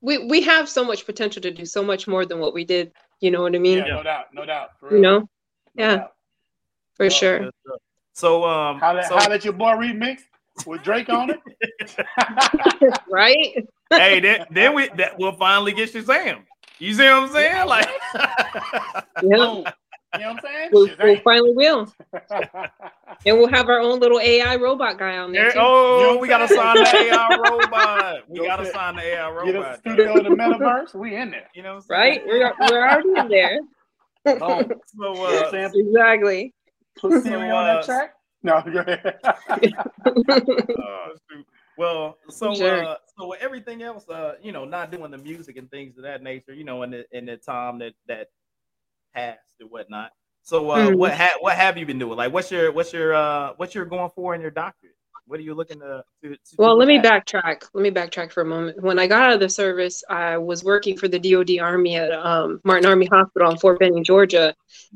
We 0.00 0.18
we 0.28 0.40
have 0.42 0.68
so 0.68 0.82
much 0.84 1.04
potential 1.04 1.42
to 1.42 1.50
do 1.50 1.66
so 1.66 1.82
much 1.82 2.08
more 2.08 2.24
than 2.24 2.38
what 2.38 2.54
we 2.54 2.64
did. 2.64 2.92
You 3.20 3.30
know 3.30 3.42
what 3.42 3.54
I 3.54 3.58
mean? 3.58 3.78
yeah, 3.78 3.96
no 3.96 4.02
doubt, 4.02 4.26
no 4.32 4.46
doubt. 4.46 4.70
for 4.78 4.94
You 4.94 5.00
know, 5.02 5.18
No 5.18 5.28
yeah. 5.74 5.96
doubt. 5.96 6.12
for 6.94 7.04
Well, 7.04 7.10
sure. 7.10 7.50
So 8.14 8.44
um, 8.44 8.80
How 8.80 8.94
that, 8.94 9.06
so, 9.08 9.16
how 9.16 9.28
that 9.28 9.44
your 9.44 9.52
boy 9.52 9.72
remix 9.72 10.20
with 10.66 10.82
Drake 10.82 11.08
on 11.08 11.30
it? 11.30 11.40
Right? 13.10 13.66
hey, 13.92 14.20
then, 14.20 14.46
then 14.50 14.74
we 14.74 14.88
that 14.96 15.18
we'll 15.18 15.32
finally 15.36 15.72
get 15.72 15.92
Shazam. 15.92 16.42
You 16.78 16.94
see 16.94 17.04
what 17.04 17.12
I'm 17.24 17.28
saying? 17.30 17.52
Yeah. 17.52 17.64
Like, 17.64 17.88
Yeah. 18.14 19.04
You 19.22 19.36
know 19.36 19.64
what 20.12 20.26
I'm 20.26 20.40
saying? 20.40 20.70
We, 20.72 20.82
we 20.82 20.88
Shazam. 21.16 21.22
finally 21.22 21.52
will. 21.54 21.92
And 23.26 23.36
we'll 23.38 23.48
have 23.48 23.68
our 23.68 23.80
own 23.80 24.00
little 24.00 24.18
AI 24.18 24.56
robot 24.56 24.98
guy 24.98 25.18
on 25.18 25.30
there. 25.30 25.42
there- 25.44 25.52
Too. 25.52 25.58
oh, 25.60 25.98
You 25.98 26.06
know 26.14 26.16
we 26.20 26.26
gotta 26.28 26.48
sign 26.48 26.78
the? 26.78 26.86
AI 26.86 27.36
robot. 27.38 28.20
We 28.28 28.38
Go 28.38 28.44
gotta 28.46 28.62
ahead. 28.62 28.72
sign 28.74 28.96
the 28.96 29.02
AI 29.02 29.44
Get 29.44 29.56
us 29.56 29.62
robot. 29.62 29.74
a 29.74 29.78
studio 29.78 30.16
in 30.16 30.24
the 30.24 30.30
metaverse. 30.30 30.94
We 30.94 31.16
in 31.16 31.30
there. 31.30 31.46
You 31.54 31.62
know 31.62 31.74
what 31.74 31.76
I'm 31.76 31.82
saying? 31.82 32.00
Right? 32.00 32.22
We're, 32.26 32.54
we're 32.70 32.88
already 32.88 33.08
in 33.18 33.28
there. 33.28 33.58
Boom. 34.24 34.38
So, 34.40 34.64
You 34.96 35.00
know 35.00 35.12
what 35.12 35.54
I'm 35.54 35.64
uh. 35.64 35.70
Exactly. 35.74 36.54
Put 36.98 37.22
Siri 37.22 37.50
on 37.50 37.66
that 37.66 37.84
track. 37.84 38.14
No, 38.44 38.62
go 38.62 38.80
ahead. 38.80 39.20
shoot. 41.30 41.46
Well, 41.76 42.18
so 42.28 42.64
uh, 42.64 42.96
so 43.18 43.28
with 43.28 43.40
everything 43.40 43.82
else, 43.82 44.08
uh, 44.08 44.34
you 44.42 44.52
know, 44.52 44.64
not 44.64 44.90
doing 44.92 45.10
the 45.10 45.18
music 45.18 45.56
and 45.56 45.70
things 45.70 45.96
of 45.96 46.04
that 46.04 46.22
nature, 46.22 46.52
you 46.54 46.64
know, 46.64 46.82
in 46.82 46.90
the 46.90 47.04
in 47.12 47.26
the 47.26 47.36
time 47.36 47.78
that 47.78 47.94
that 48.08 48.28
passed 49.14 49.56
and 49.60 49.70
whatnot. 49.70 50.10
So, 50.42 50.70
uh, 50.70 50.90
Mhm. 50.90 50.96
what 50.96 51.14
ha- 51.14 51.36
what 51.40 51.56
have 51.56 51.78
you 51.78 51.86
been 51.86 51.98
doing? 51.98 52.16
Like, 52.16 52.32
what's 52.32 52.50
your 52.50 52.72
what's 52.72 52.92
your 52.92 53.14
uh 53.14 53.54
what's 53.56 53.74
your 53.74 53.86
going 53.86 54.10
for 54.14 54.34
in 54.34 54.40
your 54.40 54.50
doctorate? 54.50 54.94
What 55.30 55.38
are 55.38 55.44
you 55.44 55.54
looking 55.54 55.78
to? 55.78 56.02
to, 56.24 56.30
to 56.30 56.38
Well, 56.58 56.76
let 56.76 56.88
me 56.88 56.98
with 56.98 57.06
backtrack. 57.06 57.62
Let 57.72 57.82
me 57.82 57.92
backtrack 57.92 58.32
for 58.32 58.40
a 58.40 58.44
moment. 58.44 58.82
When 58.82 58.98
I 58.98 59.06
got 59.06 59.22
out 59.22 59.32
of 59.34 59.38
the 59.38 59.48
service, 59.48 60.02
I 60.10 60.36
was 60.38 60.64
working 60.64 60.96
for 60.96 61.06
the 61.06 61.20
DoD 61.20 61.60
Army 61.60 61.94
at 61.94 62.10
um, 62.10 62.60
Martin 62.64 62.86
Army 62.86 63.06
Hospital 63.06 63.48
in 63.52 63.56
Fort 63.56 63.78
Benning, 63.78 64.02
Georgia, 64.02 64.52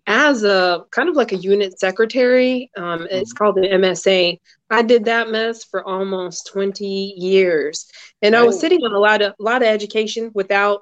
as 0.09 0.43
a 0.43 0.87
kind 0.91 1.09
of 1.09 1.15
like 1.15 1.31
a 1.31 1.37
unit 1.37 1.79
secretary. 1.79 2.69
Um, 2.77 3.07
it's 3.13 3.33
called 3.33 3.59
an 3.59 3.81
MSA. 3.81 4.41
I 4.71 4.83
did 4.83 5.05
that 5.05 5.31
mess 5.31 5.63
for 5.63 5.85
almost 5.87 6.49
20 6.49 6.85
years, 6.85 7.87
and 8.21 8.35
I 8.35 8.43
was 8.43 8.59
sitting 8.59 8.81
on 8.81 8.93
a 8.93 8.99
lot 8.99 9.23
of 9.23 9.35
lot 9.39 9.63
of 9.63 9.69
education 9.69 10.33
without 10.35 10.81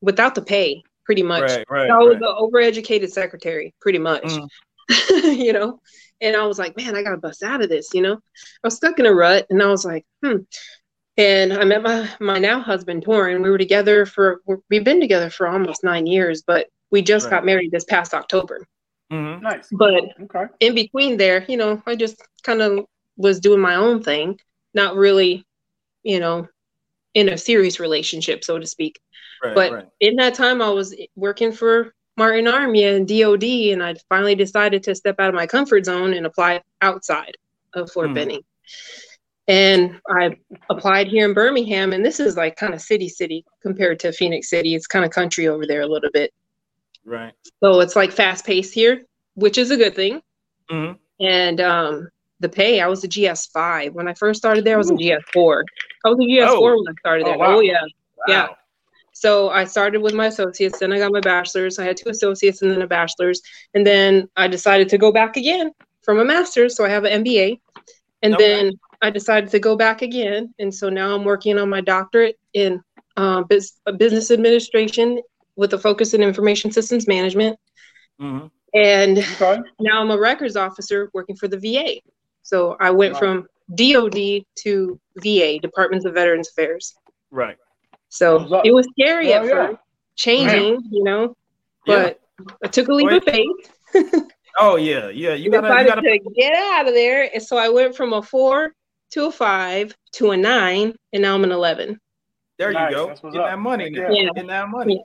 without 0.00 0.36
the 0.36 0.42
pay, 0.42 0.84
pretty 1.04 1.24
much. 1.24 1.50
Right, 1.50 1.64
right, 1.68 1.90
I 1.90 1.96
was 1.96 2.20
right. 2.20 2.30
an 2.30 2.36
overeducated 2.40 3.10
secretary, 3.10 3.74
pretty 3.80 3.98
much. 3.98 4.22
Mm. 4.22 4.48
you 5.38 5.52
know, 5.52 5.80
and 6.20 6.36
I 6.36 6.46
was 6.46 6.58
like, 6.58 6.76
man, 6.76 6.96
I 6.96 7.02
gotta 7.02 7.16
bust 7.16 7.42
out 7.42 7.62
of 7.62 7.68
this. 7.68 7.88
You 7.94 8.02
know, 8.02 8.14
I 8.14 8.18
was 8.66 8.76
stuck 8.76 8.98
in 8.98 9.06
a 9.06 9.14
rut, 9.14 9.46
and 9.50 9.62
I 9.62 9.66
was 9.68 9.84
like, 9.84 10.04
hmm. 10.24 10.38
And 11.16 11.52
I 11.52 11.64
met 11.64 11.82
my 11.82 12.08
my 12.20 12.38
now 12.38 12.60
husband 12.60 13.04
Torin. 13.04 13.42
We 13.42 13.50
were 13.50 13.58
together 13.58 14.04
for 14.06 14.40
we've 14.70 14.84
been 14.84 15.00
together 15.00 15.30
for 15.30 15.46
almost 15.46 15.84
nine 15.84 16.06
years, 16.06 16.42
but 16.46 16.66
we 16.90 17.02
just 17.02 17.26
Right. 17.26 17.30
got 17.32 17.44
married 17.46 17.70
this 17.72 17.84
past 17.84 18.14
October. 18.14 18.66
Mhm. 19.12 19.42
Nice. 19.42 19.68
But 19.70 19.94
Okay. 20.22 20.46
in 20.60 20.74
between 20.74 21.16
there, 21.16 21.44
you 21.48 21.56
know, 21.56 21.82
I 21.86 21.94
just 21.96 22.20
kind 22.42 22.62
of 22.62 22.86
was 23.16 23.38
doing 23.40 23.60
my 23.60 23.76
own 23.76 24.02
thing, 24.02 24.40
not 24.74 24.96
really, 24.96 25.44
you 26.02 26.18
know, 26.20 26.48
in 27.14 27.28
a 27.28 27.38
serious 27.38 27.78
relationship, 27.78 28.42
so 28.44 28.58
to 28.58 28.66
speak 28.66 29.00
Right, 29.42 29.54
but 29.54 29.72
right. 29.72 29.86
in 30.00 30.16
that 30.16 30.34
time 30.34 30.60
i 30.62 30.70
was 30.70 30.94
working 31.16 31.52
for 31.52 31.94
martin 32.16 32.46
army 32.48 32.84
and 32.84 33.08
dod 33.08 33.42
and 33.44 33.82
i 33.82 33.94
finally 34.08 34.34
decided 34.34 34.82
to 34.82 34.94
step 34.94 35.16
out 35.18 35.28
of 35.28 35.34
my 35.34 35.46
comfort 35.46 35.84
zone 35.84 36.14
and 36.14 36.26
apply 36.26 36.60
outside 36.82 37.36
of 37.74 37.90
fort 37.90 38.08
Hmm. 38.08 38.14
benning 38.14 38.40
and 39.48 40.00
i 40.08 40.36
applied 40.70 41.08
here 41.08 41.26
in 41.26 41.34
birmingham 41.34 41.92
and 41.92 42.04
this 42.04 42.20
is 42.20 42.36
like 42.36 42.56
kind 42.56 42.72
of 42.74 42.80
city 42.80 43.08
city 43.08 43.44
compared 43.62 43.98
to 44.00 44.12
Phenix 44.12 44.48
City 44.48 44.74
it's 44.74 44.86
kind 44.86 45.04
of 45.04 45.10
country 45.10 45.48
over 45.48 45.66
there 45.66 45.82
a 45.82 45.86
little 45.86 46.10
bit 46.12 46.32
right. 47.04 47.32
so 47.62 47.80
it's 47.80 47.96
like 47.96 48.10
fast 48.12 48.46
paced 48.46 48.72
here 48.74 49.04
which 49.34 49.58
is 49.58 49.70
a 49.70 49.76
good 49.76 49.94
thing 49.94 50.22
Mhm. 50.70 50.96
and 51.20 51.60
um 51.60 52.08
the 52.40 52.48
pay 52.48 52.80
i 52.80 52.86
was 52.86 53.04
a 53.04 53.08
gs5 53.08 53.92
when 53.92 54.08
i 54.08 54.14
first 54.14 54.38
started 54.38 54.64
there 54.64 54.74
i 54.76 54.78
was 54.78 54.90
a 54.90 54.94
gs4 54.94 55.62
i 56.04 56.08
was 56.08 56.18
a 56.18 56.22
gs4 56.22 56.48
Oh. 56.48 56.60
when 56.78 56.88
i 56.88 56.92
started 57.00 57.26
Oh, 57.26 57.30
there 57.30 57.38
wow. 57.38 57.56
oh 57.56 57.60
yeah 57.60 57.82
Yeah. 58.26 58.48
So 59.14 59.48
I 59.48 59.64
started 59.64 60.02
with 60.02 60.12
my 60.12 60.26
associates, 60.26 60.80
then 60.80 60.92
I 60.92 60.98
got 60.98 61.12
my 61.12 61.20
bachelor's. 61.20 61.78
I 61.78 61.84
had 61.84 61.96
two 61.96 62.10
associates 62.10 62.62
and 62.62 62.70
then 62.70 62.82
a 62.82 62.86
bachelor's. 62.86 63.40
And 63.72 63.86
then 63.86 64.28
I 64.36 64.48
decided 64.48 64.88
to 64.90 64.98
go 64.98 65.12
back 65.12 65.36
again 65.36 65.72
from 66.02 66.18
a 66.18 66.24
master's. 66.24 66.76
So 66.76 66.84
I 66.84 66.88
have 66.88 67.04
an 67.04 67.24
MBA. 67.24 67.58
And 68.22 68.34
Okay. 68.34 68.44
then 68.44 68.72
I 69.00 69.10
decided 69.10 69.50
to 69.50 69.60
go 69.60 69.76
back 69.76 70.02
again. 70.02 70.52
And 70.58 70.74
so 70.74 70.88
now 70.88 71.14
I'm 71.14 71.24
working 71.24 71.58
on 71.58 71.70
my 71.70 71.80
doctorate 71.80 72.36
in 72.52 72.82
uh, 73.16 73.44
uh, 73.86 73.92
business 73.92 74.32
administration 74.32 75.22
with 75.54 75.72
a 75.74 75.78
focus 75.78 76.12
in 76.12 76.22
information 76.22 76.72
systems 76.72 77.06
management. 77.06 77.56
Mhm. 78.20 78.50
And 78.74 79.18
Okay. 79.18 79.62
now 79.78 80.00
I'm 80.00 80.10
a 80.10 80.18
records 80.18 80.56
officer 80.56 81.08
working 81.14 81.36
for 81.36 81.46
the 81.46 81.58
VA. 81.58 82.00
So 82.42 82.76
I 82.80 82.90
went 82.90 83.12
Right. 83.12 83.18
from 83.20 83.46
DOD 83.72 84.44
to 84.64 85.00
VA, 85.18 85.60
Departments 85.60 86.04
of 86.04 86.14
Veterans 86.14 86.48
Affairs. 86.48 86.94
Right. 87.30 87.56
So 88.14 88.62
it 88.64 88.72
was 88.72 88.86
scary 88.98 89.28
Hell 89.30 89.42
at 89.42 89.48
yeah. 89.48 89.66
first, 89.66 89.78
changing, 90.14 90.80
you 90.92 91.02
know, 91.02 91.34
Yeah. 91.84 92.12
but 92.14 92.20
I 92.64 92.68
took 92.68 92.86
a 92.86 92.92
leap 92.94 93.08
Wait. 93.08 93.16
of 93.16 93.24
faith. 94.04 94.22
Oh 94.56 94.76
yeah, 94.76 95.08
yeah. 95.08 95.34
You 95.34 95.50
gotta, 95.50 95.66
you 95.82 95.88
gotta. 95.88 96.00
to 96.00 96.18
get 96.36 96.54
out 96.54 96.86
of 96.86 96.94
there. 96.94 97.28
And 97.34 97.42
so 97.42 97.56
I 97.56 97.68
went 97.70 97.96
from 97.96 98.12
a 98.12 98.22
four 98.22 98.72
to 99.10 99.26
a 99.26 99.32
five 99.32 99.96
to 100.12 100.30
a 100.30 100.36
nine, 100.36 100.94
and 101.12 101.22
now 101.22 101.34
I'm 101.34 101.42
an 101.42 101.50
11. 101.50 101.98
There 102.56 102.70
you 102.70 102.90
go. 102.90 103.08
that's 103.08 103.20
what's 103.20 103.34
Get 103.34 103.42
up. 103.44 103.50
that 103.50 103.58
money 103.58 103.90
now. 103.90 104.08
Yeah. 104.12 104.28
Get 104.32 104.46
that 104.46 104.68
money. 104.68 105.02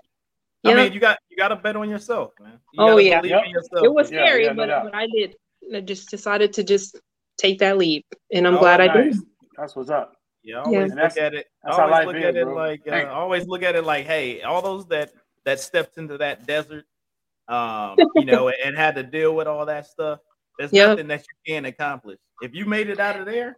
Yeah. 0.62 0.72
I 0.74 0.76
mean, 0.76 0.94
you 0.94 1.00
got 1.00 1.18
you 1.30 1.38
got 1.38 1.48
to 1.48 1.56
bet 1.56 1.76
on 1.76 1.90
yourself, 1.90 2.34
man. 2.40 2.60
You 2.74 2.84
Oh, 2.84 2.98
yeah. 3.00 3.22
Yep. 3.24 3.44
It 3.84 3.92
was 3.92 4.08
scary, 4.10 4.44
yeah, 4.44 4.50
no 4.52 4.56
but, 4.58 4.66
doubt. 4.68 4.84
but 4.86 4.94
I 4.96 5.08
did. 5.08 5.36
I 5.76 5.82
just 5.82 6.12
decided 6.12 6.54
to 6.54 6.64
just 6.64 7.00
take 7.40 7.58
that 7.58 7.80
leap, 7.80 8.06
and 8.32 8.46
I'm 8.46 8.58
Oh, 8.58 8.60
glad 8.60 8.82
I 8.82 8.88
did. 9.02 9.16
That's 9.58 9.76
what's 9.76 9.90
up. 9.90 10.14
Yeah, 10.50 10.58
I 10.58 10.64
always 10.64 10.92
And 10.92 10.98
that's- 10.98 11.16
look 11.16 11.24
at 11.24 11.34
it. 11.36 11.48
that's 11.64 11.78
always 11.78 11.92
life 11.92 12.06
look 12.08 12.16
is, 12.16 12.24
at 12.26 12.36
it 12.38 12.44
bro. 12.46 12.56
like. 12.56 12.88
Uh, 12.88 12.92
Hey. 12.92 13.04
always 13.06 13.48
look 13.48 13.64
at 13.64 13.76
it 13.76 13.84
like, 13.84 14.06
hey, 14.06 14.42
all 14.42 14.62
those 14.62 14.88
that 14.88 15.12
that 15.46 15.60
stepped 15.60 15.98
into 15.98 16.18
that 16.18 16.46
desert, 16.48 16.86
um, 17.48 17.96
you 18.16 18.26
know, 18.26 18.50
and 18.50 18.76
had 18.76 18.96
to 18.96 19.04
deal 19.04 19.36
with 19.36 19.48
all 19.48 19.66
that 19.66 19.86
stuff. 19.88 20.20
There's 20.58 20.74
Yep. 20.74 20.90
nothing 20.90 21.08
that 21.08 21.22
you 21.22 21.54
can 21.54 21.66
accomplish. 21.66 22.18
If 22.42 22.54
you 22.54 22.66
made 22.66 22.90
it 22.90 23.00
out 23.00 23.20
of 23.20 23.26
there, 23.26 23.58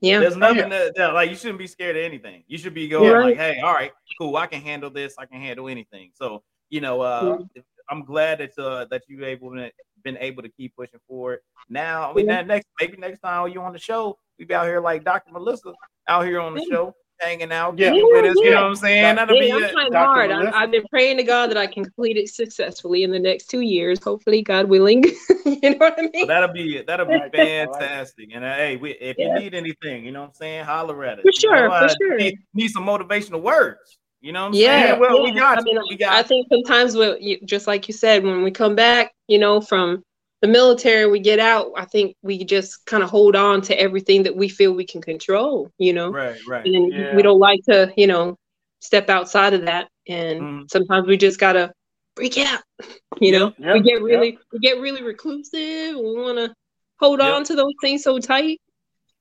Yeah, 0.00 0.20
there's 0.20 0.36
nothing 0.36 0.58
yeah. 0.58 0.68
that, 0.68 0.94
that- 0.96 1.14
like 1.14 1.28
you 1.30 1.36
shouldn't 1.36 1.58
be 1.58 1.66
scared 1.66 1.96
of 1.96 2.02
anything. 2.04 2.44
You 2.46 2.56
should 2.58 2.74
be 2.74 2.88
going 2.88 3.04
You're 3.04 3.22
like, 3.24 3.36
hey, 3.36 3.60
all 3.60 3.74
right, 3.74 3.92
cool, 4.18 4.36
I 4.36 4.46
can 4.46 4.60
handle 4.62 4.88
this. 4.90 5.14
I 5.18 5.26
can 5.26 5.40
handle 5.40 5.68
anything. 5.68 6.10
So 6.14 6.42
you 6.70 6.80
know, 6.80 7.00
uh, 7.00 7.22
Mm-hmm. 7.22 7.60
I'm 7.90 8.04
glad 8.04 8.38
that 8.38 8.56
uh, 8.56 8.84
that 8.90 9.02
you 9.08 9.24
able 9.24 9.50
to, 9.56 9.70
been 10.02 10.16
able 10.18 10.42
to 10.42 10.48
keep 10.48 10.74
pushing 10.76 11.00
forward. 11.08 11.40
Now, 11.68 12.10
I 12.10 12.14
mean, 12.14 12.26
Yeah. 12.26 12.36
that 12.36 12.46
next 12.46 12.66
maybe 12.80 12.96
next 12.96 13.20
time 13.20 13.48
you 13.52 13.60
on 13.62 13.72
the 13.72 13.78
show, 13.78 14.18
we 14.38 14.44
be 14.44 14.54
out 14.54 14.66
here 14.66 14.80
like 14.80 15.04
Dr. 15.04 15.32
Melissa 15.32 15.72
out 16.08 16.26
here 16.26 16.40
on 16.40 16.54
the 16.54 16.60
Yeah. 16.60 16.76
show, 16.76 16.94
hanging 17.20 17.52
out, 17.52 17.78
Yeah. 17.78 17.90
getting 17.90 18.08
with 18.10 18.24
us. 18.24 18.36
You 18.42 18.50
know 18.50 18.56
what 18.62 18.64
I'm 18.70 18.74
saying? 18.74 19.14
That'll 19.14 19.36
Yeah, 19.36 19.40
be 19.42 19.52
I'm 19.52 19.62
it. 19.62 19.70
trying 19.70 19.92
Dr. 19.92 20.04
hard. 20.06 20.30
I, 20.30 20.38
Melissa. 20.38 20.56
I've 20.56 20.70
been 20.72 20.86
praying 20.90 21.18
to 21.18 21.22
God 21.22 21.50
that 21.50 21.56
I 21.56 21.66
can 21.68 21.84
complete 21.84 22.16
it 22.16 22.28
successfully 22.28 23.04
in 23.04 23.10
the 23.12 23.18
next 23.18 23.46
two 23.48 23.60
years. 23.60 24.02
Hopefully, 24.02 24.42
God 24.42 24.68
willing. 24.68 25.04
you 25.44 25.70
know 25.70 25.76
what 25.76 25.98
I 25.98 26.02
So 26.06 26.10
mean? 26.12 26.26
that'll 26.26 26.52
be 26.52 26.78
it. 26.78 26.86
that'll 26.88 27.06
be 27.06 27.14
I 27.14 27.18
like 27.18 27.34
it. 27.34 27.68
fantastic. 27.68 28.30
And 28.34 28.44
uh, 28.44 28.54
hey, 28.54 28.76
we, 28.76 28.92
if 28.92 29.16
Yeah. 29.18 29.34
you 29.36 29.40
need 29.42 29.54
anything, 29.54 30.04
you 30.04 30.10
know 30.10 30.22
what 30.22 30.28
I'm 30.28 30.34
saying, 30.34 30.64
holler 30.64 31.04
at 31.04 31.18
us. 31.18 31.22
For 31.22 31.28
You 31.28 31.40
sure, 31.40 31.68
know, 31.68 31.78
for 31.78 31.84
uh, 31.84 31.94
sure. 32.00 32.16
Need, 32.16 32.38
need 32.54 32.68
some 32.70 32.84
motivational 32.84 33.42
words. 33.42 33.98
You 34.20 34.32
know 34.32 34.42
what 34.42 34.46
I'm 34.48 34.54
Yeah, 34.54 34.88
saying? 34.88 35.00
Well, 35.00 35.22
we 35.22 35.32
got 35.32 35.58
I 35.58 35.62
mean, 35.62 35.76
you. 35.76 35.96
We 35.98 36.04
I 36.04 36.22
think 36.22 36.46
sometimes 36.50 36.94
when 36.94 37.18
just 37.46 37.66
like 37.66 37.88
you 37.88 37.94
said, 37.94 38.22
when 38.22 38.42
we 38.42 38.50
come 38.50 38.74
back, 38.74 39.12
you 39.28 39.38
know, 39.38 39.60
from 39.60 40.02
the 40.42 40.48
military, 40.48 41.10
we 41.10 41.20
get 41.20 41.38
out. 41.38 41.72
I 41.76 41.86
think 41.86 42.16
we 42.22 42.44
just 42.44 42.84
kind 42.86 43.02
of 43.02 43.08
hold 43.10 43.34
on 43.34 43.62
to 43.62 43.80
everything 43.80 44.22
that 44.24 44.36
we 44.36 44.48
feel 44.48 44.72
we 44.72 44.84
can 44.84 45.00
control. 45.00 45.70
You 45.78 45.94
know, 45.94 46.10
right, 46.10 46.36
right. 46.48 46.66
and 46.66 46.92
Yeah. 46.92 47.14
we 47.14 47.22
don't 47.22 47.38
like 47.38 47.60
to, 47.68 47.92
you 47.96 48.06
know, 48.06 48.36
step 48.80 49.08
outside 49.08 49.54
of 49.54 49.62
that. 49.62 49.88
And 50.06 50.42
Mhm. 50.42 50.70
sometimes 50.70 51.06
we 51.06 51.16
just 51.16 51.40
gotta 51.40 51.72
freak 52.16 52.38
out. 52.38 52.62
You 53.20 53.32
know, 53.32 53.52
Yep, 53.58 53.74
we 53.74 53.80
get 53.80 53.94
yep. 53.94 54.02
really, 54.02 54.38
we 54.52 54.58
get 54.60 54.80
really 54.80 55.02
reclusive. 55.02 55.96
We 55.96 56.16
want 56.22 56.38
to 56.38 56.54
hold 56.98 57.20
Yep. 57.20 57.34
on 57.34 57.44
to 57.44 57.54
those 57.54 57.74
things 57.82 58.02
so 58.02 58.18
tight. 58.18 58.60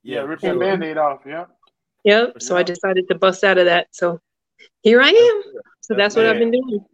Yeah, 0.03 0.21
rip 0.21 0.39
for 0.39 0.53
that 0.53 0.59
band-aid 0.59 0.97
off. 0.97 1.21
Yeah. 1.25 1.45
Yep. 2.05 2.41
So 2.41 2.55
I 2.55 2.63
decided 2.63 3.07
to 3.09 3.15
bust 3.15 3.43
out 3.43 3.57
of 3.57 3.65
that. 3.65 3.87
So 3.91 4.19
here 4.81 5.01
I 5.01 5.09
am. 5.09 5.43
So 5.81 5.95
That's 5.95 6.15
that's 6.15 6.15
what 6.15 6.25
I've 6.25 6.39
been 6.39 6.51
doing. 6.51 6.85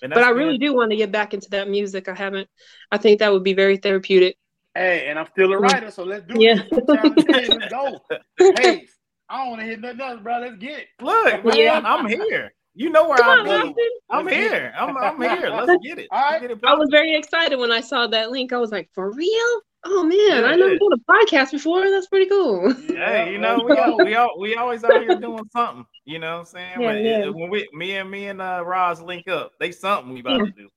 But 0.00 0.18
I 0.18 0.30
really 0.30 0.58
good. 0.58 0.66
do 0.66 0.74
want 0.74 0.90
to 0.90 0.96
get 0.96 1.12
back 1.12 1.32
into 1.32 1.48
that 1.50 1.68
music. 1.68 2.08
I 2.08 2.14
haven't. 2.14 2.48
I 2.90 2.98
think 2.98 3.20
that 3.20 3.32
would 3.32 3.44
be 3.44 3.54
very 3.54 3.76
therapeutic. 3.76 4.36
Hey, 4.74 5.06
and 5.08 5.18
I'm 5.18 5.26
still 5.26 5.52
a 5.52 5.56
mm. 5.56 5.60
writer, 5.60 5.90
so 5.90 6.02
let's 6.02 6.26
do 6.26 6.34
it. 6.34 6.40
Yeah. 6.40 6.62
this. 6.70 6.86
Challenge 6.86 7.24
Hey, 7.28 7.48
let's 7.48 7.72
go. 7.72 8.00
Hey, 8.56 8.86
I 9.28 9.38
don't 9.38 9.50
want 9.50 9.60
to 9.60 9.66
hear 9.66 9.76
nothing 9.76 10.00
else, 10.00 10.20
bro. 10.22 10.40
Let's 10.40 10.56
get 10.56 10.78
it. 10.80 10.86
Look, 11.00 11.44
man, 11.44 11.56
Yeah. 11.56 11.80
I'm 11.84 12.06
here. 12.06 12.52
You 12.74 12.88
know 12.88 13.06
where 13.06 13.18
Come 13.18 13.40
I'm 13.40 13.48
on, 13.48 13.74
I'm 14.10 14.24
Let's 14.24 14.36
here. 14.36 14.72
I'm, 14.76 14.96
I'm 14.96 15.20
here. 15.38 15.50
Let's 15.50 15.84
get 15.84 15.98
it. 15.98 16.08
All 16.10 16.20
right. 16.20 16.32
Let's 16.32 16.42
get 16.42 16.50
it 16.52 16.58
I 16.64 16.74
was 16.74 16.88
very 16.90 17.14
excited 17.14 17.58
when 17.58 17.70
I 17.70 17.80
saw 17.80 18.06
that 18.06 18.30
link. 18.30 18.52
I 18.52 18.58
was 18.58 18.72
like, 18.72 18.88
for 18.94 19.12
real? 19.12 19.60
Oh 19.84 20.04
man, 20.04 20.44
I 20.44 20.54
never 20.54 20.76
done 20.78 20.92
a 20.92 21.12
podcast 21.12 21.50
before. 21.50 21.90
That's 21.90 22.06
pretty 22.06 22.28
cool. 22.28 22.72
Yeah, 22.88 23.28
you 23.28 23.38
know, 23.38 23.64
we, 23.68 23.76
all, 23.76 23.96
we 24.04 24.14
all 24.14 24.38
we 24.38 24.54
always 24.54 24.84
out 24.84 25.00
here 25.02 25.16
doing 25.18 25.42
something. 25.52 25.84
You 26.04 26.18
know 26.20 26.34
what 26.34 26.40
I'm 26.40 26.46
saying? 26.46 26.80
Yeah, 26.80 26.86
when, 26.86 27.04
yeah. 27.04 27.28
when 27.28 27.50
we 27.50 27.68
me 27.72 27.96
and 27.96 28.10
me 28.10 28.28
and 28.28 28.40
uh 28.40 28.62
Roz 28.64 29.00
link 29.00 29.26
up, 29.28 29.52
they 29.58 29.72
something 29.72 30.12
we 30.14 30.20
about 30.20 30.38
Yeah. 30.38 30.44
to 30.46 30.52
do. 30.52 30.68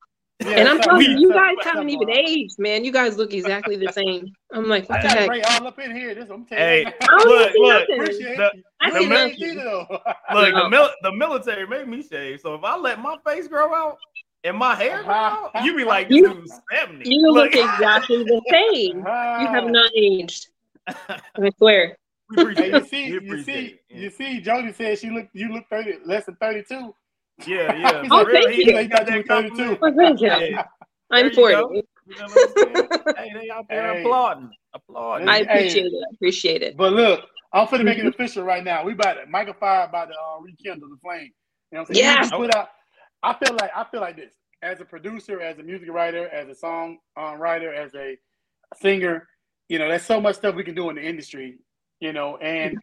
Yeah, 0.42 0.50
and 0.60 0.68
I'm 0.68 0.80
telling 0.82 1.02
you, 1.04 1.18
you 1.18 1.32
guys 1.32 1.52
something- 1.64 1.64
haven't 1.72 1.90
even 1.90 2.08
something. 2.10 2.28
aged, 2.28 2.56
man. 2.60 2.84
You 2.84 2.92
guys 2.92 3.16
look 3.18 3.32
exactly 3.34 3.78
the 3.78 3.92
same. 3.94 4.26
I'm 4.52 4.68
like, 4.68 4.90
I 4.90 4.96
what 4.96 5.02
the 5.04 5.08
heck? 5.08 5.30
Ray 5.30 5.42
all 5.44 5.68
up 5.68 5.80
in 5.80 5.96
here. 5.96 6.14
This 6.14 6.30
I'm 6.30 6.46
telling 6.46 6.64
Hey, 6.64 6.86
you. 6.86 7.18
Look, 7.26 7.52
look. 7.56 7.84
Appreciate 7.90 8.38
The- 8.38 8.52
I 8.82 8.92
the 8.92 9.00
see 9.00 9.08
mil- 9.56 9.88
Look, 9.90 9.90
Look, 10.34 10.54
No. 10.54 10.64
the 10.64 10.70
mil- 10.70 10.90
the 11.04 11.12
military 11.14 11.66
made 11.68 11.88
me 11.88 12.04
shave. 12.04 12.42
So 12.42 12.54
if 12.56 12.64
I 12.66 12.76
let 12.76 13.00
my 13.02 13.16
face 13.26 13.48
grow 13.48 13.74
out 13.74 13.98
and 14.46 14.58
my 14.58 14.76
hair 14.76 15.04
grow 15.04 15.14
out, 15.14 15.52
you 15.64 15.76
be 15.76 15.84
like, 15.84 16.08
You- 16.10 16.46
70. 16.72 17.10
You 17.10 17.32
look 17.32 17.56
exactly 17.56 18.24
the 18.24 18.42
same. 18.50 18.98
You 19.00 19.48
have 19.54 19.66
not 19.70 19.92
aged. 19.96 20.48
I 20.88 21.52
swear. 21.58 21.98
Hey, 22.36 22.72
you 22.72 22.86
see, 22.86 23.20
We 23.20 23.26
you 23.28 23.44
see, 23.44 23.52
it. 23.54 23.80
you 23.90 24.10
see. 24.10 24.40
Jody 24.42 24.72
said 24.72 24.98
she 24.98 25.10
looked, 25.12 25.30
You 25.34 25.52
look 25.54 25.66
thirty, 25.70 25.94
less 26.06 26.26
than 26.26 26.36
thirty-two. 26.38 26.94
Yeah, 27.46 27.74
yeah. 27.76 28.04
Oh, 28.10 28.24
real, 28.26 28.42
thank 28.44 28.56
he, 28.56 28.66
you. 28.72 28.78
he 28.78 28.88
got 28.88 29.06
that 29.06 29.16
You 29.18 29.24
thought 29.24 29.44
you 29.46 29.52
were 29.52 29.76
compliment. 29.76 29.80
Oh, 29.84 29.94
thank 29.96 30.22
you. 30.22 30.28
Yeah. 30.28 30.64
I'm 31.12 31.32
40. 31.32 31.54
You 32.08 32.16
know 32.18 32.26
I'm 32.26 33.16
hey, 33.16 33.32
they 33.34 33.50
out 33.52 33.66
there 33.70 33.94
Hey. 33.94 34.02
applauding, 34.02 34.50
applauding. 34.74 35.28
I 35.28 35.38
Hey. 35.38 35.44
appreciate 35.44 35.86
it. 35.86 35.94
I 35.94 36.14
appreciate 36.16 36.62
it. 36.64 36.78
But 36.78 36.94
look, 36.94 37.26
I'm 37.54 37.68
finna 37.68 37.84
make 37.84 37.98
it 38.00 38.06
official 38.08 38.44
right 38.44 38.64
now. 38.64 38.84
We 38.84 38.94
about 38.94 39.14
to, 39.16 39.26
Mic-a-Phire 39.28 39.86
about 39.88 40.06
to 40.10 40.14
uh, 40.14 40.40
rekindle 40.42 40.90
the 40.90 40.98
flame. 41.04 41.32
You 41.72 41.78
know 41.78 41.82
what 41.82 41.90
I'm 41.90 41.96
saying? 41.96 42.06
Yeah. 42.06 42.14
You 42.16 42.22
just 42.22 42.34
put 42.34 42.56
out. 42.56 42.70
I 43.26 43.34
feel 43.44 43.56
like 43.60 43.72
I 43.76 43.84
feel 43.92 44.02
like 44.02 44.16
this 44.18 44.32
as 44.62 44.80
a 44.82 44.86
producer, 44.86 45.42
as 45.42 45.58
a 45.60 45.64
music 45.64 45.90
writer, 45.90 46.28
as 46.30 46.48
a 46.48 46.56
song 46.56 46.98
um, 47.18 47.40
writer, 47.40 47.74
as 47.74 47.94
a 47.96 48.18
singer. 48.78 49.28
You 49.70 49.80
know, 49.80 49.90
there's 49.90 50.04
so 50.06 50.22
much 50.22 50.36
stuff 50.36 50.56
we 50.56 50.64
can 50.64 50.76
do 50.76 50.90
in 50.90 50.96
the 50.96 51.04
industry 51.04 51.58
you 52.00 52.14
know, 52.14 52.38
and 52.38 52.78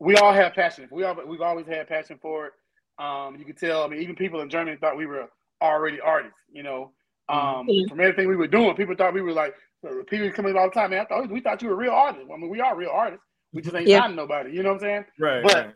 we 0.00 0.16
all 0.16 0.32
have 0.32 0.54
passion. 0.54 0.88
We 0.90 1.04
all 1.04 1.16
we've 1.26 1.40
always 1.40 1.66
had 1.66 1.88
passion 1.88 2.18
for 2.20 2.46
it. 2.46 2.52
Um, 2.98 3.36
you 3.36 3.44
can 3.44 3.54
tell. 3.54 3.84
I 3.84 3.88
mean, 3.88 4.00
even 4.02 4.16
people 4.16 4.40
in 4.40 4.48
Germany 4.50 4.76
thought 4.80 4.96
we 4.96 5.06
were 5.06 5.28
already 5.62 6.00
artists. 6.00 6.38
You 6.52 6.62
know, 6.62 6.92
um, 7.28 7.66
Mhm. 7.68 7.88
from 7.88 8.00
everything 8.00 8.28
we 8.28 8.36
were 8.36 8.46
doing, 8.48 8.74
people 8.74 8.94
thought 8.94 9.14
we 9.14 9.22
were 9.22 9.32
like 9.32 9.54
people 10.08 10.30
coming 10.32 10.56
all 10.56 10.68
the 10.68 10.74
time. 10.74 10.90
Man, 10.90 11.00
I 11.00 11.04
thought 11.04 11.28
we 11.28 11.40
thought 11.40 11.62
you 11.62 11.68
were 11.68 11.76
real 11.76 11.92
artists. 11.92 12.28
I 12.32 12.36
mean, 12.36 12.48
we 12.48 12.60
are 12.60 12.74
real 12.76 12.90
artists. 12.90 13.24
We 13.52 13.62
just 13.62 13.76
ain't 13.76 13.86
Yeah. 13.86 14.00
signing 14.00 14.16
nobody. 14.16 14.52
You 14.52 14.62
know 14.62 14.70
what 14.70 14.76
I'm 14.76 14.80
saying? 14.80 15.04
Right. 15.20 15.42
But- 15.42 15.54
right. 15.54 15.74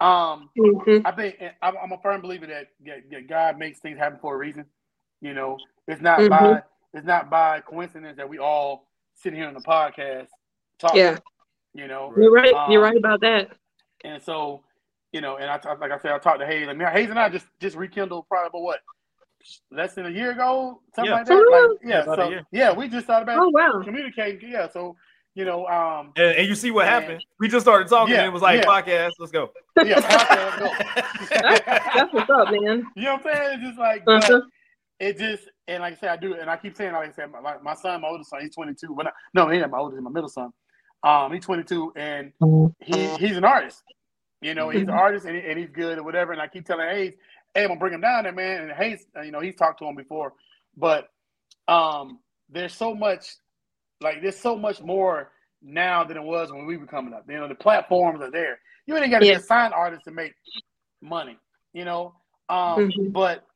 Um, 0.00 0.48
Mhm. 0.56 1.02
I 1.04 1.12
think 1.12 1.36
I'm, 1.62 1.74
I'm 1.76 1.92
a 1.92 1.98
firm 1.98 2.22
believer 2.22 2.46
that, 2.46 2.68
that, 2.86 3.10
that 3.10 3.28
God 3.28 3.58
makes 3.58 3.80
things 3.80 3.98
happen 3.98 4.18
for 4.20 4.34
a 4.34 4.38
reason. 4.38 4.64
You 5.20 5.34
know, 5.34 5.58
it's 5.86 6.00
not 6.00 6.20
Mhm. 6.20 6.28
by 6.30 6.62
it's 6.94 7.06
not 7.06 7.30
by 7.30 7.60
coincidence 7.60 8.16
that 8.16 8.28
we 8.28 8.38
all 8.38 8.88
sit 9.14 9.32
here 9.32 9.46
on 9.46 9.54
the 9.54 9.60
podcast 9.60 10.28
talking. 10.78 10.98
Yeah, 10.98 11.18
You 11.74 11.86
know, 11.86 12.12
you're 12.16 12.32
right. 12.32 12.54
You're 12.68 12.82
Um, 12.82 12.90
right 12.92 12.96
about 12.96 13.20
that. 13.20 13.50
and 14.04 14.22
so 14.22 14.64
you 15.12 15.20
know, 15.20 15.36
and 15.36 15.50
I 15.50 15.60
like 15.74 15.90
I 15.90 15.98
said, 15.98 16.12
I 16.12 16.18
talked 16.18 16.40
to 16.40 16.46
Hayes. 16.46 16.68
I 16.68 16.72
mean, 16.72 16.88
Hayes 16.88 17.10
and 17.10 17.18
I 17.18 17.28
just 17.28 17.46
just 17.60 17.76
rekindled 17.76 18.26
probably 18.28 18.48
about 18.48 18.62
what 18.62 18.80
less 19.70 19.94
than 19.94 20.06
a 20.06 20.10
year 20.10 20.30
ago, 20.32 20.80
something 20.94 21.10
Yeah. 21.10 21.16
like 21.18 21.26
that. 21.26 21.34
Like, 21.34 21.78
yeah, 21.82 21.88
Yeah, 21.88 22.02
about 22.02 22.16
so 22.16 22.44
yeah, 22.50 22.72
we 22.72 22.88
just 22.88 23.06
started 23.06 23.24
about 23.24 23.38
Oh 23.42 23.48
wow. 23.50 23.82
communicating. 23.84 24.50
Yeah, 24.50 24.68
so 24.68 24.96
you 25.34 25.44
know, 25.44 25.66
um, 25.66 26.12
And, 26.16 26.36
and 26.36 26.48
you 26.48 26.54
see 26.54 26.70
what 26.70 26.86
Man. 26.86 27.02
happened. 27.02 27.24
We 27.38 27.48
just 27.48 27.64
started 27.64 27.88
talking 27.88 28.14
Yeah, 28.14 28.20
and 28.20 28.28
it 28.28 28.32
was 28.32 28.42
like 28.42 28.62
yeah. 28.62 28.66
podcast, 28.66 29.12
let's 29.18 29.32
go. 29.32 29.50
yeah, 29.84 30.00
podcast, 30.00 30.58
go. 30.58 30.70
That's 31.94 32.12
what's 32.12 32.30
up, 32.30 32.50
man. 32.50 32.86
You 32.96 33.04
know 33.04 33.14
what 33.16 33.26
I'm 33.26 33.34
saying? 33.34 33.52
It's 33.54 33.62
just 33.68 33.78
like, 33.78 34.04
but 34.04 34.24
Uh-huh. 34.24 34.40
it 34.98 35.18
just, 35.18 35.44
and 35.68 35.82
like 35.82 35.94
I 35.94 35.96
said, 35.96 36.10
I 36.10 36.16
do, 36.16 36.34
and 36.34 36.50
I 36.50 36.56
keep 36.56 36.76
saying, 36.76 36.92
like 36.92 37.08
I 37.08 37.12
said, 37.12 37.30
my, 37.30 37.40
like 37.40 37.62
my 37.62 37.74
son, 37.74 38.00
my 38.00 38.08
oldest 38.08 38.30
son, 38.30 38.40
he's 38.42 38.54
22. 38.54 38.94
But 38.96 39.12
no, 39.34 39.48
he 39.48 39.58
ain't 39.58 39.70
my 39.70 39.78
oldest, 39.78 39.98
he's 39.98 40.04
my 40.04 40.10
middle 40.10 40.28
son. 40.28 40.52
Um, 41.02 41.32
he's 41.32 41.44
22, 41.44 41.92
and 41.96 42.32
he 42.80 43.08
he's 43.16 43.36
an 43.36 43.44
artist. 43.44 43.82
You 44.42 44.54
know, 44.54 44.68
he's 44.70 44.82
an 44.82 44.90
artist, 44.90 45.26
and, 45.26 45.36
he, 45.36 45.42
and 45.42 45.58
he's 45.58 45.70
good 45.70 45.98
or 45.98 46.02
whatever. 46.02 46.32
And 46.32 46.40
I 46.42 46.48
keep 46.48 46.66
telling 46.66 46.88
Hayes, 46.88 47.14
hey, 47.54 47.62
I'm 47.62 47.68
gonna 47.68 47.80
bring 47.80 47.94
him 47.94 48.00
down 48.00 48.24
there, 48.24 48.32
man. 48.32 48.62
And 48.62 48.72
Hayes, 48.72 49.06
you 49.24 49.30
know, 49.30 49.40
he's 49.40 49.54
talked 49.54 49.78
to 49.80 49.86
him 49.86 49.94
before, 49.96 50.32
but 50.76 51.08
um, 51.68 52.18
there's 52.50 52.74
so 52.74 52.94
much, 52.94 53.36
like, 54.00 54.22
there's 54.22 54.38
so 54.38 54.56
much 54.56 54.80
more 54.80 55.30
now 55.62 56.04
than 56.04 56.16
it 56.16 56.22
was 56.22 56.50
when 56.50 56.66
we 56.66 56.76
were 56.76 56.86
coming 56.86 57.12
up. 57.12 57.24
You 57.28 57.36
know, 57.36 57.48
the 57.48 57.54
platforms 57.54 58.20
are 58.22 58.30
there. 58.30 58.58
You 58.86 58.96
ain't 58.96 59.10
got 59.10 59.20
to 59.20 59.26
Yeah. 59.26 59.34
be 59.34 59.38
a 59.38 59.42
sign 59.42 59.72
artist 59.72 60.04
to 60.04 60.10
make 60.10 60.34
money. 61.02 61.38
You 61.72 61.84
know, 61.84 62.14
um, 62.48 62.90
Mhm. 62.90 63.12
but 63.12 63.46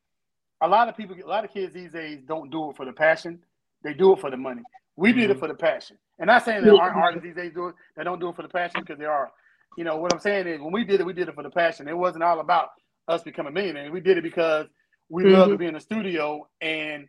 a 0.60 0.68
lot 0.68 0.88
of 0.88 0.96
people, 0.96 1.16
a 1.16 1.26
lot 1.26 1.44
of 1.44 1.50
kids 1.50 1.74
these 1.74 1.92
days 1.92 2.22
don't 2.22 2.50
do 2.50 2.70
it 2.70 2.76
for 2.76 2.84
the 2.84 2.92
passion. 2.92 3.42
They 3.82 3.94
do 3.94 4.12
it 4.12 4.20
for 4.20 4.30
the 4.30 4.36
money. 4.36 4.62
We 4.96 5.12
did 5.12 5.30
it 5.30 5.36
Mhm. 5.36 5.40
for 5.40 5.48
the 5.48 5.54
passion. 5.54 5.98
And 6.18 6.30
I'm 6.30 6.36
not 6.36 6.44
saying 6.44 6.62
there 6.62 6.74
aren't 6.74 6.96
artists 6.96 7.24
these 7.24 7.34
days 7.34 7.52
do 7.52 7.68
it 7.68 7.74
that 7.96 8.04
don't 8.04 8.20
do 8.20 8.28
it 8.28 8.36
for 8.36 8.42
the 8.42 8.48
passion 8.48 8.80
because 8.80 8.98
there 8.98 9.10
are. 9.10 9.32
You 9.76 9.82
know 9.82 9.96
what 9.96 10.12
I'm 10.12 10.20
saying 10.20 10.46
is 10.46 10.60
when 10.60 10.72
we 10.72 10.84
did 10.84 11.00
it, 11.00 11.06
we 11.06 11.12
did 11.12 11.28
it 11.28 11.34
for 11.34 11.42
the 11.42 11.50
passion. 11.50 11.88
It 11.88 11.96
wasn't 11.96 12.22
all 12.22 12.38
about 12.38 12.70
us 13.08 13.22
becoming 13.24 13.52
millionaires. 13.52 13.90
We 13.90 14.00
did 14.00 14.18
it 14.18 14.22
because 14.22 14.68
we 15.08 15.24
love 15.24 15.50
to 15.50 15.58
be 15.58 15.66
in 15.66 15.74
the 15.74 15.80
studio 15.80 16.48
and 16.60 17.08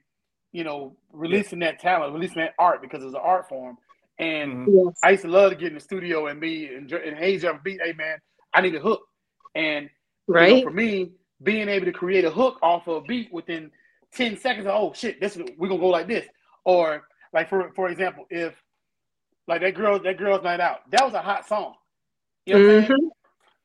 you 0.55 0.63
know 0.63 0.95
releasing 1.11 1.59
that 1.59 1.79
talent, 1.79 2.13
releasing 2.13 2.37
that 2.41 2.53
art 2.57 2.81
because 2.81 3.03
it's 3.03 3.13
an 3.13 3.19
art 3.21 3.49
form. 3.49 3.77
And 4.19 4.67
Mhm. 4.69 4.85
Yes. 4.85 4.99
I 5.03 5.09
used 5.11 5.23
to 5.23 5.27
love 5.29 5.51
to 5.51 5.57
get 5.57 5.67
in 5.67 5.73
the 5.75 5.81
studio 5.81 6.27
and 6.27 6.39
be 6.39 6.67
and, 6.73 6.89
and 6.91 7.17
Hayes 7.17 7.43
ever 7.43 7.59
beat, 7.63 7.81
hey 7.83 7.91
man, 7.93 8.17
I 8.53 8.61
need 8.61 8.73
a 8.75 8.79
hook. 8.79 9.01
And 9.53 9.89
you 10.27 10.33
know, 10.33 10.63
for 10.63 10.71
me, 10.71 11.11
being 11.43 11.67
able 11.67 11.85
to 11.85 11.91
create 11.91 12.23
a 12.23 12.31
hook 12.31 12.57
off 12.63 12.87
of 12.87 13.03
a 13.03 13.05
beat 13.05 13.33
within 13.33 13.69
10 14.13 14.37
seconds, 14.37 14.67
oh 14.69 14.93
shit, 14.95 15.19
this 15.19 15.37
we're 15.57 15.67
gonna 15.67 15.81
go 15.81 15.89
like 15.89 16.07
this. 16.07 16.25
Or 16.63 17.05
like 17.33 17.49
for 17.49 17.71
for 17.75 17.89
example, 17.89 18.25
if 18.29 18.55
like 19.47 19.61
that 19.61 19.75
girl, 19.75 19.99
that 19.99 20.17
girl's 20.17 20.43
night 20.43 20.61
out, 20.61 20.89
that 20.91 21.03
was 21.03 21.13
a 21.13 21.21
hot 21.21 21.47
song. 21.47 21.75
You 22.45 22.53
know 22.53 22.59
what 22.61 22.69
I'm 22.77 22.81
saying? 22.87 22.91
Mhm. 22.91 23.09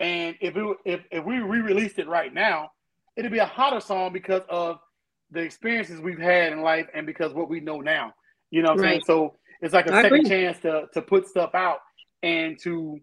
And 0.01 0.37
if 0.41 0.57
it, 0.57 0.77
if 0.85 1.01
if 1.13 1.25
we 1.25 1.39
re-released 1.39 2.01
it 2.01 2.09
right 2.09 2.35
now, 2.35 2.73
it'd 3.17 3.31
be 3.31 3.39
a 3.39 3.47
hotter 3.47 3.81
song 3.81 4.13
because 4.13 4.43
of 4.49 4.81
the 5.31 5.41
experiences 5.41 6.01
we've 6.01 6.19
had 6.19 6.53
in 6.53 6.63
life 6.63 6.87
and 6.95 7.07
because 7.07 7.33
what 7.33 7.49
we 7.49 7.61
know 7.61 7.81
now. 7.81 8.13
You 8.51 8.63
know 8.63 8.71
what 8.71 8.81
I'm 8.81 8.85
saying? 8.85 9.03
So 9.07 9.37
it's 9.61 9.73
like 9.75 9.87
a 9.87 9.95
I 9.95 10.03
second 10.03 10.21
agree. 10.21 10.29
chance 10.29 10.59
to 10.61 10.87
to 10.95 11.03
put 11.03 11.27
stuff 11.29 11.55
out 11.55 11.79
and 12.23 12.59
to, 12.63 12.99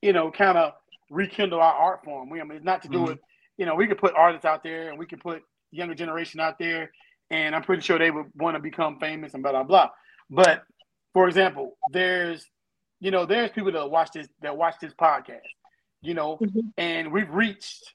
you 0.00 0.12
know, 0.12 0.30
kind 0.30 0.56
of 0.56 0.72
rekindle 1.10 1.60
our 1.60 1.74
art 1.74 2.04
form. 2.04 2.30
We 2.30 2.40
I 2.40 2.44
mean 2.44 2.56
it's 2.56 2.64
not 2.64 2.82
to 2.82 2.88
do 2.88 2.98
Mhm. 2.98 3.12
it, 3.12 3.18
you 3.58 3.66
know, 3.66 3.74
we 3.74 3.86
could 3.86 3.98
put 3.98 4.14
artists 4.14 4.44
out 4.44 4.62
there 4.62 4.90
and 4.90 4.98
we 4.98 5.06
could 5.06 5.20
put 5.20 5.42
younger 5.70 5.94
generation 5.94 6.40
out 6.40 6.58
there 6.58 6.92
and 7.30 7.54
I'm 7.54 7.62
pretty 7.62 7.82
sure 7.82 7.98
they 7.98 8.10
would 8.10 8.26
want 8.36 8.56
to 8.56 8.60
become 8.60 8.98
famous 9.00 9.34
and 9.34 9.42
blah 9.42 9.52
blah 9.52 9.64
blah. 9.64 9.90
But 10.30 10.62
for 11.12 11.26
example, 11.28 11.76
there's 11.90 12.46
you 13.00 13.10
know, 13.10 13.26
there's 13.26 13.50
people 13.50 13.72
that 13.72 13.90
watch 13.90 14.12
this 14.12 14.28
that 14.42 14.56
watch 14.56 14.76
this 14.80 14.94
podcast, 14.94 15.40
you 16.02 16.14
know, 16.14 16.38
Mhm. 16.40 16.72
and 16.76 17.10
we've 17.12 17.30
reached 17.30 17.94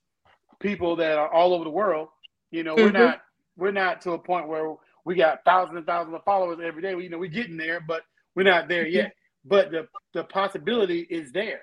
people 0.59 0.97
that 0.97 1.17
are 1.17 1.31
all 1.31 1.53
over 1.53 1.63
the 1.63 1.69
world. 1.69 2.09
You 2.51 2.63
know, 2.63 2.75
we're 2.75 2.89
Mhm. 2.89 2.93
not 2.93 3.21
we're 3.58 3.72
not 3.72 4.01
to 4.01 4.12
a 4.12 4.20
point 4.20 4.47
where 4.47 4.76
we 5.05 5.16
got 5.16 5.43
thousands 5.45 5.78
and 5.78 5.86
thousands 5.86 6.16
of 6.16 6.24
followers 6.24 6.60
every 6.64 6.82
day. 6.82 6.95
We, 6.95 7.03
you 7.03 7.10
know, 7.10 7.18
we're 7.18 7.30
getting 7.30 7.58
there, 7.58 7.80
but 7.80 8.03
we're 8.36 8.43
not 8.43 8.68
there 8.68 8.88
yet. 8.88 9.14
But 9.45 9.72
the 9.72 9.88
the 10.14 10.24
possibility 10.26 11.08
is 11.10 11.32
there. 11.32 11.62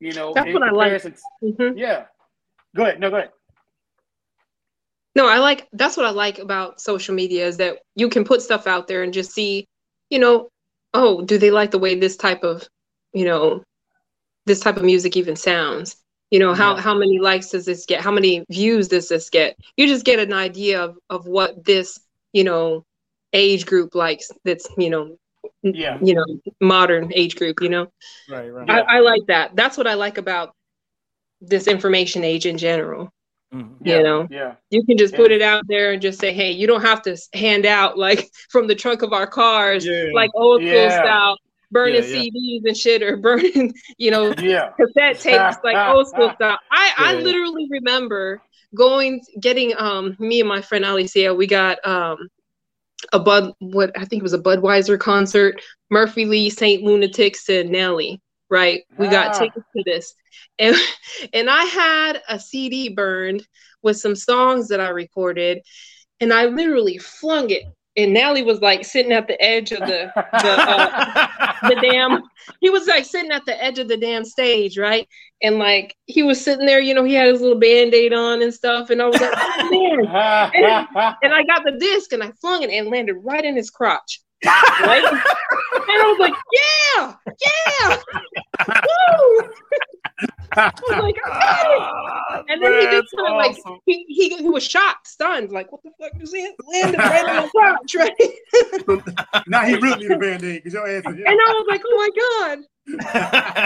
You 0.00 0.12
know, 0.12 0.32
That's 0.34 0.52
what 0.52 0.62
I 0.62 0.70
like. 0.70 1.02
Mhm. 1.42 1.74
Yeah. 1.76 2.06
Go 2.76 2.82
ahead. 2.82 3.00
No, 3.00 3.10
go 3.10 3.16
ahead. 3.16 3.30
No, 5.16 5.28
I 5.28 5.38
like 5.38 5.68
that's 5.72 5.96
what 5.96 6.06
I 6.06 6.10
like 6.10 6.38
about 6.38 6.80
social 6.80 7.14
media 7.14 7.46
is 7.46 7.56
that 7.58 7.78
you 7.94 8.08
can 8.08 8.24
put 8.24 8.42
stuff 8.42 8.66
out 8.66 8.88
there 8.88 9.02
and 9.02 9.12
just 9.12 9.32
see, 9.32 9.66
you 10.10 10.18
know, 10.18 10.48
oh, 10.92 11.22
do 11.22 11.38
they 11.38 11.50
like 11.50 11.70
the 11.70 11.78
way 11.78 11.94
this 11.94 12.16
type 12.16 12.42
of, 12.42 12.66
you 13.12 13.24
know, 13.24 13.62
this 14.46 14.60
type 14.60 14.76
of 14.76 14.84
music 14.84 15.16
even 15.16 15.36
sounds? 15.36 15.96
You 16.34 16.40
know, 16.40 16.52
how 16.52 16.74
Yeah. 16.74 16.80
how 16.80 16.94
many 16.98 17.20
likes 17.20 17.50
does 17.50 17.64
this 17.64 17.86
get? 17.86 18.00
How 18.00 18.10
many 18.10 18.44
views 18.50 18.88
does 18.88 19.08
this 19.08 19.30
get? 19.30 19.56
You 19.76 19.86
just 19.86 20.04
get 20.04 20.18
an 20.18 20.32
idea 20.32 20.82
of 20.82 20.98
of 21.08 21.28
what 21.28 21.64
this, 21.64 22.00
you 22.32 22.42
know, 22.42 22.84
age 23.32 23.66
group 23.66 23.94
likes 23.94 24.32
that's, 24.44 24.66
you 24.76 24.90
know, 24.90 25.16
Yeah. 25.62 25.96
you 26.02 26.14
know, 26.14 26.24
modern 26.60 27.12
age 27.14 27.36
group, 27.36 27.62
you 27.62 27.68
know. 27.68 27.86
Right, 28.28 28.48
right. 28.52 28.66
Yeah. 28.66 28.80
I, 28.80 28.96
I 28.96 28.98
like 28.98 29.24
that. 29.28 29.54
That's 29.54 29.78
what 29.78 29.86
I 29.86 29.94
like 29.94 30.18
about 30.18 30.56
this 31.40 31.68
information 31.68 32.24
age 32.24 32.46
in 32.46 32.58
general. 32.58 33.12
Mhm. 33.54 33.76
Yeah. 33.84 33.98
You 33.98 34.02
know. 34.02 34.26
Yeah. 34.28 34.54
You 34.70 34.84
can 34.84 34.98
just 34.98 35.12
Yeah. 35.14 35.20
put 35.20 35.30
it 35.30 35.40
out 35.40 35.62
there 35.68 35.92
and 35.92 36.02
just 36.02 36.18
say, 36.18 36.32
hey, 36.32 36.50
you 36.50 36.66
don't 36.66 36.82
have 36.82 37.00
to 37.02 37.16
hand 37.32 37.64
out 37.64 37.96
like 37.96 38.28
from 38.50 38.66
the 38.66 38.74
trunk 38.74 39.02
of 39.02 39.12
our 39.12 39.28
cars, 39.28 39.86
Yeah. 39.86 40.06
like 40.12 40.30
old 40.34 40.62
school 40.62 40.72
Yeah. 40.72 41.00
style, 41.00 41.36
burning 41.74 42.02
Yeah, 42.02 42.08
yeah. 42.08 42.30
CDs 42.30 42.62
and 42.66 42.76
shit 42.76 43.02
or 43.02 43.16
burning, 43.26 43.74
you 43.98 44.10
know, 44.10 44.34
Yeah. 44.38 44.70
cassette 44.80 45.20
tapes, 45.20 45.58
like 45.62 45.76
old 45.88 46.08
school 46.08 46.32
style. 46.36 46.58
I, 46.72 46.92
I 46.96 47.14
Yeah. 47.16 47.20
literally 47.24 47.68
remember 47.70 48.40
going, 48.74 49.20
getting, 49.40 49.74
um, 49.78 50.16
me 50.18 50.40
and 50.40 50.48
my 50.48 50.62
friend 50.62 50.84
Alicia, 50.86 51.34
we 51.34 51.46
got, 51.46 51.86
um, 51.86 52.30
a 53.12 53.18
Bud, 53.20 53.52
what 53.58 53.92
I 53.98 54.06
think 54.06 54.20
it 54.20 54.22
was 54.22 54.32
a 54.32 54.38
Budweiser 54.38 54.98
concert, 54.98 55.60
Murphy 55.90 56.24
Lee, 56.24 56.48
Saint 56.50 56.82
Lunatics, 56.82 57.48
and 57.50 57.70
Nelly. 57.70 58.20
Right, 58.50 58.84
we 58.98 59.08
got 59.08 59.34
Ah. 59.34 59.38
tickets 59.38 59.66
to 59.76 59.82
this, 59.84 60.14
and 60.58 60.76
and 61.34 61.50
I 61.50 61.64
had 61.64 62.22
a 62.28 62.38
CD 62.38 62.88
burned 62.90 63.46
with 63.82 63.98
some 63.98 64.14
songs 64.14 64.68
that 64.68 64.80
I 64.80 64.90
recorded, 64.90 65.60
and 66.20 66.32
I 66.32 66.46
literally 66.46 66.98
flung 66.98 67.50
it. 67.50 67.64
And 67.96 68.12
Nelly 68.14 68.42
was 68.42 68.60
like 68.60 68.84
sitting 68.84 69.12
at 69.12 69.26
the 69.26 69.40
edge 69.42 69.72
of 69.72 69.80
the 69.80 70.12
the, 70.14 70.50
uh, 70.50 70.90
the 71.62 71.76
damn 71.80 72.22
he 72.60 72.70
was 72.70 72.86
like 72.86 73.04
sitting 73.04 73.30
at 73.30 73.44
the 73.46 73.62
edge 73.62 73.78
of 73.78 73.88
the 73.88 73.96
damn 73.96 74.24
stage 74.24 74.78
right? 74.78 75.08
And 75.42 75.58
like 75.58 75.94
he 76.06 76.22
was 76.22 76.40
sitting 76.40 76.66
there 76.66 76.80
you 76.80 76.94
know 76.94 77.04
he 77.04 77.14
had 77.14 77.28
his 77.28 77.40
little 77.40 77.58
band-aid 77.58 78.12
on 78.12 78.42
and 78.42 78.52
stuff 78.52 78.90
and 78.90 79.02
i 79.02 79.06
was 79.06 79.20
like 79.20 79.32
oh 79.34 79.70
man. 79.70 80.86
And 81.22 81.34
i 81.34 81.42
got 81.44 81.64
the 81.64 81.76
disc 81.78 82.12
and 82.12 82.22
i 82.22 82.30
flung 82.40 82.62
it 82.62 82.70
and 82.70 82.88
landed 82.88 83.16
right 83.22 83.44
in 83.44 83.56
his 83.56 83.70
crotch 83.70 84.20
right? 84.44 85.04
And 85.04 86.02
i 86.02 86.06
was 86.06 86.18
like 86.18 86.34
yeah 86.52 87.14
yeah. 87.78 87.96
Woo! 88.68 89.50
I 90.56 90.72
was 90.88 90.98
like, 91.02 91.16
I. 91.24 92.42
And 92.48 92.62
then 92.62 92.72
he 92.74 92.86
just 92.86 92.90
That's 92.90 93.12
kind 93.14 93.28
of 93.28 93.36
like 93.36 93.80
he, 93.86 94.04
he 94.08 94.36
he 94.36 94.48
was 94.48 94.62
shocked, 94.64 95.06
stunned, 95.06 95.50
like 95.50 95.70
what 95.72 95.82
the 95.82 95.90
fuck 96.00 96.12
is 96.20 96.32
it? 96.34 96.54
Landed 96.66 96.98
right 96.98 97.24
on 97.24 97.42
the 97.44 97.50
crotch, 97.50 97.94
right? 99.30 99.44
now 99.46 99.64
he 99.64 99.76
really 99.76 99.96
need 100.00 100.10
a 100.10 100.18
band-aid 100.18 100.56
because 100.62 100.74
your 100.74 100.86
ass 100.88 101.04
is 101.06 101.14
And 101.14 101.26
I 101.28 101.32
was 101.32 101.66
like, 101.68 101.82
oh 101.86 101.96
my 101.96 102.10
god. 102.20 102.58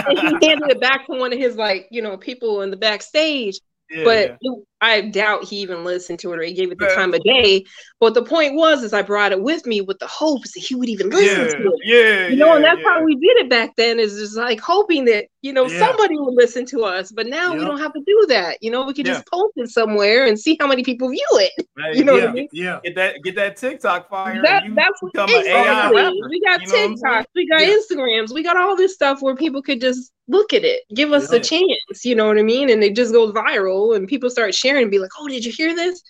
and 0.09 0.19
he 0.41 0.47
handed 0.49 0.71
it 0.71 0.81
back 0.81 1.07
to 1.07 1.19
one 1.19 1.33
of 1.33 1.39
his 1.39 1.57
like 1.57 1.89
you 1.91 2.03
know 2.03 2.17
people 2.17 2.63
in 2.63 2.71
the 2.71 2.77
backstage 2.77 3.59
Yeah, 3.91 4.05
but 4.05 4.37
yeah. 4.43 4.53
I 4.81 5.01
doubt 5.01 5.45
he 5.45 5.57
even 5.57 5.85
listened 5.85 6.19
to 6.19 6.33
it 6.33 6.39
or 6.39 6.43
he 6.43 6.53
gave 6.55 6.71
it 6.73 6.79
the 6.79 6.87
Yeah. 6.87 6.95
time 6.95 7.15
of 7.15 7.23
day 7.25 7.65
but 8.01 8.15
the 8.15 8.23
point 8.23 8.55
was 8.55 8.83
is 8.83 8.93
i 8.93 9.03
brought 9.03 9.33
it 9.33 9.43
with 9.43 9.67
me 9.67 9.81
with 9.81 9.99
the 9.99 10.07
hopes 10.07 10.53
that 10.53 10.61
he 10.61 10.75
would 10.75 10.89
even 10.89 11.11
listen 11.11 11.47
yeah, 11.49 11.49
to 11.49 11.63
it 11.63 11.81
yeah, 11.85 12.29
you 12.29 12.37
know 12.37 12.55
and 12.55 12.65
yeah, 12.65 12.71
that's 12.71 12.83
how 12.85 13.03
we 13.03 13.15
did 13.17 13.37
it 13.39 13.51
back 13.51 13.75
then 13.77 13.99
is 13.99 14.15
just 14.17 14.37
like 14.37 14.61
hoping 14.61 15.05
that 15.05 15.27
you 15.43 15.53
know 15.53 15.69
Yeah. 15.69 15.79
somebody 15.79 16.19
would 16.19 16.35
listen 16.35 16.65
to 16.67 16.85
us 16.85 17.11
but 17.13 17.27
now 17.27 17.55
we 17.57 17.65
don't 17.65 17.79
have 17.79 17.93
to 17.93 18.03
do 18.07 18.27
that 18.29 18.59
you 18.61 18.71
know 18.71 18.85
we 18.85 18.95
could 18.95 19.07
Yeah. 19.07 19.15
just 19.15 19.27
post 19.27 19.53
it 19.57 19.69
somewhere 19.69 20.27
and 20.27 20.39
see 20.39 20.57
how 20.61 20.67
many 20.67 20.85
people 20.85 21.09
view 21.09 21.27
it 21.33 21.53
Hey, 21.79 21.99
you 21.99 22.05
know 22.05 22.13
what 22.13 22.23
I 22.23 22.27
yeah, 22.27 22.33
mean? 22.33 22.49
yeah. 22.53 22.81
Get 22.85 22.95
that, 22.97 23.15
get 23.23 23.35
that 23.37 23.57
TikTok 23.57 24.09
fire. 24.11 24.43
that, 24.43 24.63
that's 24.75 25.01
what 25.01 25.15
exactly. 25.15 26.23
we 26.29 26.41
got 26.41 26.61
You 26.61 26.69
know 26.69 26.75
TikToks, 26.75 27.25
we 27.35 27.49
got 27.49 27.61
Yeah. 27.63 27.71
Instagrams, 27.71 28.33
we 28.33 28.43
got 28.43 28.57
all 28.57 28.77
this 28.77 28.95
stuff 28.95 29.23
where 29.23 29.37
people 29.37 29.63
could 29.63 29.81
just 29.81 30.13
look 30.27 30.53
at 30.53 30.65
it, 30.65 30.83
give 30.95 31.13
us 31.13 31.31
Yeah. 31.31 31.37
a 31.37 31.41
chance. 31.41 32.05
You 32.05 32.15
know 32.15 32.27
what 32.27 32.39
I 32.39 32.43
mean? 32.43 32.69
And 32.71 32.83
it 32.83 32.97
just 32.97 33.13
goes 33.13 33.33
viral, 33.33 33.97
and 33.97 34.07
people 34.09 34.29
start 34.29 34.55
sharing 34.55 34.68
and 34.77 34.91
be 34.91 34.99
like, 34.99 35.11
"Oh, 35.19 35.29
did 35.29 35.45
you 35.45 35.53
hear 35.53 35.75
this?" 35.75 36.03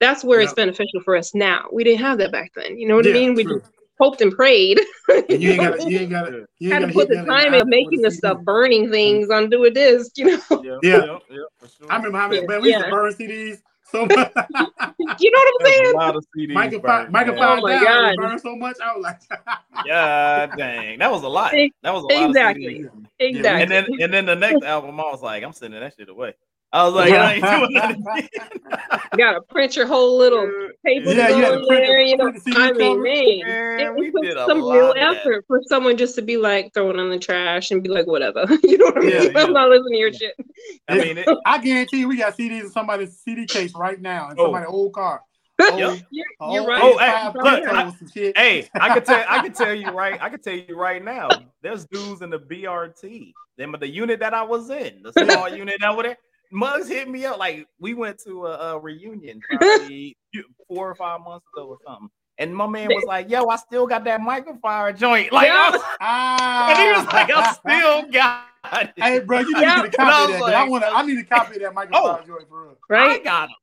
That's 0.00 0.22
where 0.22 0.40
it's 0.40 0.52
beneficial 0.52 1.00
for 1.04 1.16
us 1.16 1.34
now. 1.34 1.68
We 1.72 1.82
didn't 1.82 2.00
have 2.00 2.18
that 2.18 2.30
back 2.30 2.52
then. 2.54 2.78
You 2.78 2.86
know 2.86 2.96
what 2.96 3.06
I 3.06 3.12
mean? 3.12 3.34
We 3.34 3.44
true. 3.44 3.60
just 3.60 3.72
hoped 3.98 4.20
and 4.20 4.32
prayed. 4.32 4.80
And 5.08 5.40
you 5.40 5.52
ain't 5.52 5.60
got 5.60 5.88
you 5.88 5.98
ain't 6.00 6.10
got 6.10 6.26
to 6.26 6.46
you 6.58 6.72
had 6.72 6.82
ain't 6.82 6.92
to 6.92 6.94
gotta 6.94 7.06
put 7.06 7.08
the 7.08 7.24
time 7.24 7.54
in 7.54 7.60
in 7.60 7.68
making 7.68 8.02
the 8.02 8.10
stuff, 8.10 8.38
burning 8.42 8.90
things 8.90 9.30
onto 9.30 9.62
a 9.64 9.70
disc. 9.70 10.18
You 10.18 10.36
know, 10.36 10.42
Yeah, 10.50 10.78
Yeah. 10.82 11.04
yeah, 11.04 11.18
yeah, 11.30 11.36
for 11.58 11.68
sure. 11.68 11.92
I 11.92 11.96
remember 11.96 12.18
how 12.18 12.28
many 12.28 12.40
Yeah, 12.40 12.46
man 12.48 12.62
we 12.62 12.72
used 12.72 12.84
to 12.84 12.90
burn 12.90 13.12
CDs 13.12 13.58
so 13.90 14.04
much. 14.06 14.32
you 15.20 15.30
know 15.30 15.38
what 15.38 15.54
I'm 15.60 15.66
saying? 15.66 15.94
a 15.94 15.96
lot 15.96 16.16
of 16.16 16.26
CDs. 16.36 16.52
Michael 16.52 16.80
burned, 16.80 17.12
Michael 17.12 17.34
man. 17.34 17.42
Oh 17.44 17.54
Five 17.54 17.62
my 17.62 17.84
God. 17.84 18.16
burned 18.16 18.40
so 18.40 18.56
much. 18.56 18.76
I 18.82 18.96
was 18.96 19.04
like, 19.04 19.20
yeah, 19.86 20.46
dang, 20.56 20.98
that 20.98 21.10
was 21.10 21.22
a 21.22 21.28
lot. 21.28 21.52
That 21.82 21.94
was 21.94 22.02
a 22.02 22.06
lot 22.06 22.28
exactly. 22.30 22.80
of 22.82 22.90
CDs. 22.92 23.06
Exactly. 23.20 23.62
And 23.62 23.70
then 23.70 24.00
and 24.00 24.12
then 24.12 24.26
the 24.26 24.36
next 24.36 24.64
album, 24.64 24.98
I 25.00 25.04
was 25.04 25.22
like, 25.22 25.44
I'm 25.44 25.52
sending 25.52 25.80
that 25.80 25.94
shit 25.96 26.08
away. 26.08 26.34
I 26.72 26.84
was 26.84 26.94
like, 26.94 27.12
I 27.12 27.34
ain't 27.34 27.44
doing 27.44 28.28
you 29.12 29.18
gotta 29.18 29.40
print 29.42 29.76
your 29.76 29.86
whole 29.86 30.18
little 30.18 30.46
paper 30.84 31.10
Yeah, 31.12 31.28
you 31.28 31.42
had 31.44 31.50
to 31.52 31.66
print 31.66 31.86
there. 31.86 32.00
You 32.02 32.16
know, 32.16 32.32
print 32.32 32.56
I 32.56 32.72
mean, 32.72 33.02
man, 33.02 33.40
Man, 33.46 33.80
it, 33.80 33.94
we 33.94 34.08
it 34.08 34.12
took 34.12 34.22
did 34.22 34.36
some 34.46 34.60
lot 34.60 34.74
real 34.74 34.94
effort 34.96 35.44
for 35.46 35.60
someone 35.66 35.96
just 35.96 36.16
to 36.16 36.22
be 36.22 36.36
like 36.36 36.74
throw 36.74 36.90
it 36.90 36.96
in 36.96 37.08
the 37.08 37.18
trash 37.18 37.70
and 37.70 37.82
be 37.82 37.88
like, 37.88 38.06
whatever. 38.06 38.44
you 38.62 38.78
know 38.78 38.86
what 38.86 38.98
I 38.98 39.00
mean? 39.00 39.10
Yeah, 39.10 39.22
yeah. 39.22 39.42
I'm 39.42 39.52
not 39.52 39.68
listening 39.70 39.92
to 39.92 39.98
your 39.98 40.12
shit. 40.12 40.34
I 40.88 40.98
mean, 40.98 41.18
it, 41.18 41.28
I 41.46 41.58
guarantee 41.58 42.00
you, 42.00 42.08
we 42.08 42.16
got 42.16 42.36
CDs 42.36 42.62
in 42.62 42.70
somebody's 42.70 43.16
CD 43.18 43.46
case 43.46 43.72
right 43.74 44.00
now 44.00 44.30
in 44.30 44.36
Oh. 44.38 44.44
somebody's 44.46 44.68
old 44.68 44.92
car. 44.92 45.22
Yep. 45.58 46.00
You're, 46.10 46.26
Oh, 46.40 46.52
you're 46.52 46.62
oh, 46.64 46.66
right. 46.66 46.82
Oh, 46.82 46.98
hey, 46.98 47.32
look, 47.34 47.72
I- 47.72 47.82
and 47.84 47.94
some 47.96 48.08
shit. 48.08 48.36
hey, 48.36 48.68
I 48.74 48.92
can 48.92 49.04
tell, 49.04 49.24
I 49.26 49.40
can 49.40 49.52
tell 49.52 49.72
you 49.74 49.88
right, 49.90 50.20
I 50.20 50.28
could 50.28 50.42
tell 50.42 50.52
you 50.52 50.76
right 50.76 51.02
now. 51.02 51.28
There's 51.62 51.86
dudes 51.86 52.20
in 52.20 52.28
the 52.28 52.38
BRT, 52.38 53.32
them 53.56 53.74
the 53.80 53.88
unit 53.88 54.20
that 54.20 54.34
I 54.34 54.42
was 54.42 54.68
in, 54.68 55.02
the 55.02 55.12
small 55.12 55.48
unit 55.48 55.82
over 55.82 56.02
there. 56.02 56.18
Mugs 56.52 56.88
hit 56.88 57.08
me 57.08 57.24
up 57.26 57.38
like 57.38 57.66
we 57.80 57.94
went 57.94 58.18
to 58.24 58.46
a, 58.46 58.74
a 58.74 58.78
reunion 58.78 59.40
probably 59.40 60.16
four 60.68 60.90
or 60.90 60.94
five 60.94 61.20
months 61.20 61.46
ago 61.54 61.66
or 61.68 61.78
something, 61.86 62.08
and 62.38 62.54
my 62.54 62.66
man 62.66 62.88
was 62.88 63.04
like, 63.04 63.28
"Yo, 63.30 63.46
I 63.48 63.56
still 63.56 63.86
got 63.86 64.04
that 64.04 64.20
Mic-a-Phire 64.22 64.92
joint." 64.92 65.32
Like, 65.32 65.48
I 65.50 65.70
was, 65.70 65.80
Ah. 66.00 66.68
and 66.70 66.78
he 66.78 66.92
was 67.02 67.12
like, 67.12 67.30
"I 67.30 67.52
still 67.52 68.10
got 68.10 68.44
it." 68.82 68.92
Hey, 68.96 69.20
bro, 69.20 69.40
you 69.40 69.54
need 69.54 69.60
Yeah. 69.62 69.82
to 69.82 69.88
get 69.88 69.98
a 69.98 70.02
And 70.02 70.10
I 70.10 70.12
copy 70.12 70.32
of 70.34 70.38
that. 70.40 70.46
that. 70.46 70.52
'cause 70.52 70.52
I 70.54 70.68
want 70.68 70.84
to. 70.84 70.90
I 70.90 71.02
need 71.02 71.18
a 71.18 71.24
copy 71.36 71.54
of 71.56 71.62
that 71.62 71.74
Mic-a-Phire 71.74 72.18
Oh. 72.22 72.26
joint 72.26 72.48
for 72.48 72.62
real. 72.64 72.76
I 72.90 73.18
got 73.18 73.50
it. 73.50 73.56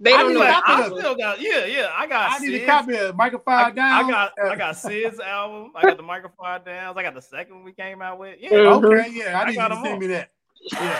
They 0.00 0.12
I 0.12 0.18
don't 0.18 0.34
know. 0.34 0.40
a 0.42 0.44
that 0.44 0.64
copy 0.64 0.82
of 0.86 0.92
I 0.92 0.98
still 0.98 1.14
got, 1.14 1.40
yeah, 1.40 1.64
yeah. 1.66 1.90
I 1.96 2.06
got. 2.08 2.32
I 2.32 2.38
need 2.44 2.62
a 2.62 2.66
copy 2.66 2.96
of 2.96 3.14
microphone 3.16 3.54
I, 3.54 3.70
down. 3.70 4.04
I 4.04 4.10
got 4.10 4.32
Uh, 4.42 4.48
I 4.48 4.56
got 4.56 4.76
Sid's 4.76 5.20
album. 5.20 5.70
I 5.76 5.82
got 5.82 5.96
the 5.96 6.02
microphone 6.02 6.64
downs. 6.64 6.96
I 6.98 7.02
got 7.04 7.14
the 7.14 7.22
second 7.22 7.54
one 7.54 7.64
we 7.64 7.72
came 7.72 8.02
out 8.02 8.18
with. 8.18 8.38
Yeah. 8.40 8.50
Okay, 8.50 9.10
yeah, 9.12 9.38
I 9.38 9.42
I 9.42 9.44
need 9.46 9.52
you 9.52 9.58
got 9.58 9.68
to 9.68 9.76
'em 9.76 9.82
send 9.82 9.94
all. 9.94 10.00
me 10.00 10.06
that. 10.08 10.30
Yeah. 10.72 10.98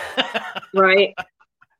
Right. 0.74 1.14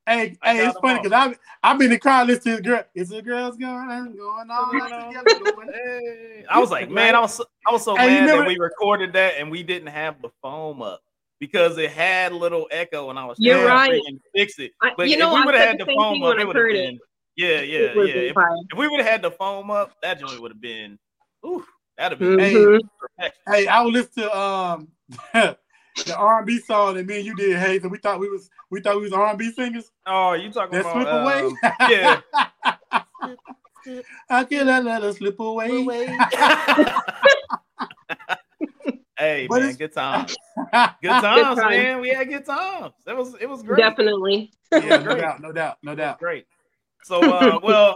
Hey, 0.07 0.37
I 0.43 0.53
hey, 0.55 0.67
it's 0.67 0.79
funny 0.81 0.99
because 1.01 1.13
I've 1.13 1.39
I've 1.63 1.79
been 1.79 1.87
in 1.87 1.93
the 1.93 1.99
crowd 1.99 2.27
listening 2.27 2.57
to 2.57 2.63
the 2.63 2.69
girl. 2.69 2.85
It's 2.95 3.11
a 3.11 3.23
girl's 3.23 3.57
going 3.57 3.73
on, 3.89 4.15
going 4.15 4.51
on. 4.51 5.15
Going. 5.25 5.69
Hey, 5.73 6.45
I 6.47 6.59
was 6.61 6.71
like, 6.71 6.91
man, 6.91 7.15
I 7.15 7.21
was 7.21 7.33
so, 7.37 7.47
I 7.67 7.73
was 7.73 7.83
so 7.83 7.97
Hey, 7.97 8.17
you 8.17 8.21
mad 8.27 8.29
that 8.41 8.47
we 8.47 8.59
recorded 8.59 9.15
that 9.15 9.37
and 9.39 9.51
we 9.51 9.63
didn't 9.63 9.89
have 9.89 10.21
the 10.21 10.29
foam 10.43 10.83
up 10.83 11.01
because 11.41 11.79
it 11.79 11.91
had 11.91 12.33
a 12.33 12.37
little 12.37 12.69
echo 12.71 13.09
and 13.09 13.19
I 13.19 13.25
was 13.25 13.39
You're 13.41 13.65
trying 13.65 13.93
right. 13.93 14.03
to 14.03 14.19
fix 14.35 14.59
it. 14.59 14.73
I- 14.83 14.93
But 14.95 15.07
you 15.09 15.15
if 15.15 15.21
know, 15.21 15.33
we 15.37 15.43
would 15.43 15.55
have 15.55 15.69
had 15.69 15.79
the 15.79 15.87
the 15.87 15.95
foam 15.95 16.23
up, 16.23 16.37
it 16.39 16.47
would 16.47 16.57
have 16.57 16.67
been 16.67 16.97
it. 16.97 17.01
yeah, 17.37 17.61
yeah, 17.63 17.95
yeah. 17.95 18.31
If, 18.31 18.37
if 18.73 18.79
we 18.79 18.89
would 18.89 19.01
have 19.01 19.09
had 19.11 19.23
the 19.23 19.31
foam 19.31 19.71
up, 19.71 19.97
that 20.03 20.19
joint 20.21 20.39
would 20.43 20.51
have 20.51 20.61
been, 20.61 20.99
ooh, 21.47 21.65
that'd 21.97 22.19
have 22.21 22.37
been 22.37 22.39
Mhm. 22.53 22.81
Hey, 23.49 23.67
I 23.69 23.81
would 23.81 23.95
listen 23.95 24.25
to 24.25 24.37
um 24.39 24.89
the 26.07 26.17
R 26.17 26.39
and 26.39 26.47
B 26.47 26.59
song 26.59 26.95
that 26.95 27.07
me 27.07 27.17
and 27.19 27.27
you 27.27 27.35
did, 27.37 27.57
Hayes, 27.59 27.83
and 27.83 27.93
we 27.93 27.99
thought 27.99 28.19
we 28.21 28.29
was 28.29 28.51
we 28.71 28.81
thought 28.81 28.97
we 28.97 29.03
was 29.03 29.13
R 29.13 29.29
and 29.29 29.39
B 29.39 29.51
singers. 29.53 29.91
Oh, 30.07 30.33
you 30.33 30.51
talking 30.51 30.73
That 30.79 30.87
about 30.87 30.95
slip 30.95 31.09
away. 31.09 31.41
um, 31.43 31.57
yeah. 31.91 32.21
How 34.29 34.45
can 34.45 34.69
I 34.69 34.81
let 34.81 35.03
her 35.03 35.13
slip 35.13 35.39
away? 35.39 35.69
hey 39.19 39.47
But 39.49 39.61
man, 39.61 39.71
it's- 39.71 39.77
good 39.77 39.93
times. 39.93 40.35
Good 41.03 41.09
times, 41.11 41.59
times. 41.59 41.71
man. 41.71 42.01
We 42.01 42.09
had 42.11 42.29
good 42.29 42.45
times. 42.47 42.95
That 43.07 43.17
was 43.17 43.35
it 43.41 43.49
was 43.49 43.63
great. 43.63 43.79
Definitely. 43.79 44.53
yeah, 44.73 44.97
no 44.99 45.15
doubt, 45.17 45.41
no 45.41 45.53
doubt, 45.53 45.77
no 45.83 45.95
doubt. 45.95 46.19
Great. 46.19 46.47
So 47.05 47.21
uh 47.21 47.61
well, 47.63 47.95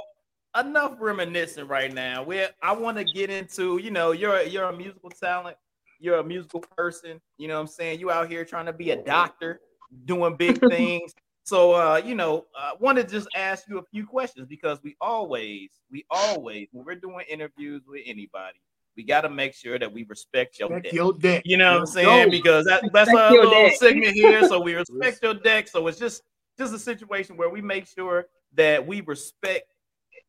enough 0.59 0.97
reminiscing 1.01 1.67
right 1.67 1.93
now. 1.93 2.23
We 2.23 2.45
I 2.63 2.73
want 2.73 2.97
to 2.99 3.05
get 3.05 3.31
into, 3.31 3.79
you 3.79 3.91
know, 3.91 4.13
you're 4.13 4.43
you're 4.43 4.65
a 4.65 4.77
musical 4.77 5.11
talent, 5.11 5.57
you're 5.99 6.19
a 6.19 6.25
musical 6.25 6.61
person, 6.77 7.21
you 7.37 7.49
know 7.49 7.55
what 7.55 7.61
I'm 7.61 7.67
saying? 7.67 8.01
You 8.01 8.11
out 8.11 8.29
here 8.29 8.45
trying 8.45 8.67
to 8.67 8.73
be 8.73 8.91
a 8.91 9.03
doctor, 9.03 9.61
doing 10.05 10.37
big 10.37 10.61
things. 10.71 11.13
So 11.45 11.73
uh, 11.73 12.01
you 12.05 12.15
know, 12.15 12.47
I 12.57 12.73
want 12.79 12.99
to 12.99 13.05
just 13.05 13.29
ask 13.35 13.69
you 13.69 13.79
a 13.79 13.83
few 13.91 14.07
questions 14.07 14.47
because 14.49 14.79
we 14.83 14.97
always, 15.01 15.71
we 15.91 16.05
always, 16.11 16.69
when 16.73 16.85
we're 16.85 16.95
doing 16.95 17.25
interviews 17.29 17.83
with 17.87 18.03
anybody, 18.07 18.61
we 18.97 19.05
got 19.05 19.23
to 19.23 19.31
make 19.31 19.55
sure 19.55 19.79
that 19.79 19.91
we 19.91 20.05
respect 20.05 20.59
your 20.59 20.69
Check 20.71 20.83
deck. 20.85 20.93
your 20.93 21.13
deck. 21.13 21.43
You 21.45 21.57
know 21.57 21.73
what 21.73 21.81
I'm 21.81 21.87
saying? 21.87 22.31
Because 22.31 22.65
that, 22.67 22.83
that's 22.93 23.09
Respect 23.09 23.17
our 23.17 23.33
little 23.33 23.51
deck. 23.51 23.77
segment 23.77 24.15
here. 24.15 24.47
So 24.49 24.61
we 24.61 24.75
respect 24.75 25.23
your 25.23 25.35
deck. 25.35 25.69
So 25.69 25.87
it's 25.87 25.99
just 25.99 26.23
just 26.59 26.75
a 26.75 26.79
situation 26.79 27.37
where 27.37 27.49
we 27.49 27.63
make 27.63 27.87
sure 27.87 28.27
that 28.55 28.85
we 28.85 29.01
respect 29.03 29.73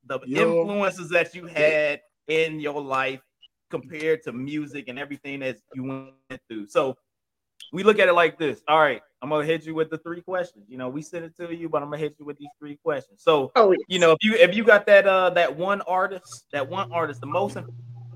the 0.06 0.20
influences 0.28 1.10
that 1.10 1.34
you 1.34 1.48
had 1.48 2.02
in 2.28 2.60
your 2.60 2.80
life 2.82 3.22
compared 3.70 4.24
to 4.24 4.32
music 4.32 4.88
and 4.88 5.00
everything 5.00 5.40
that 5.42 5.58
you 5.74 5.84
went 5.84 6.42
through. 6.48 6.68
So 6.68 6.98
we 7.72 7.84
look 7.84 8.00
at 8.00 8.08
it 8.08 8.14
like 8.14 8.40
this. 8.40 8.62
All 8.68 8.80
right, 8.80 9.02
I'm 9.22 9.30
gonna 9.30 9.46
hit 9.46 9.66
you 9.66 9.76
with 9.76 9.90
the 9.90 9.98
three 10.00 10.22
questions. 10.22 10.66
You 10.68 10.78
know, 10.78 10.90
we 10.90 11.02
sent 11.02 11.26
it 11.26 11.36
to 11.38 11.54
you, 11.54 11.70
but 11.70 11.84
I'm 11.84 11.90
gonna 11.90 11.98
hit 12.00 12.16
you 12.20 12.26
with 12.26 12.38
these 12.38 12.50
three 12.60 12.78
questions. 12.84 13.22
So 13.22 13.52
Oh, 13.56 13.72
yes. 13.72 13.82
you 13.88 14.00
know, 14.00 14.12
if 14.12 14.18
you 14.22 14.36
if 14.36 14.56
you 14.56 14.64
got 14.64 14.86
that 14.88 15.06
uh 15.08 15.30
that 15.32 15.56
one 15.56 15.82
artist, 15.82 16.46
that 16.52 16.68
one 16.68 16.92
artist, 16.92 17.22
the 17.22 17.28
most 17.28 17.58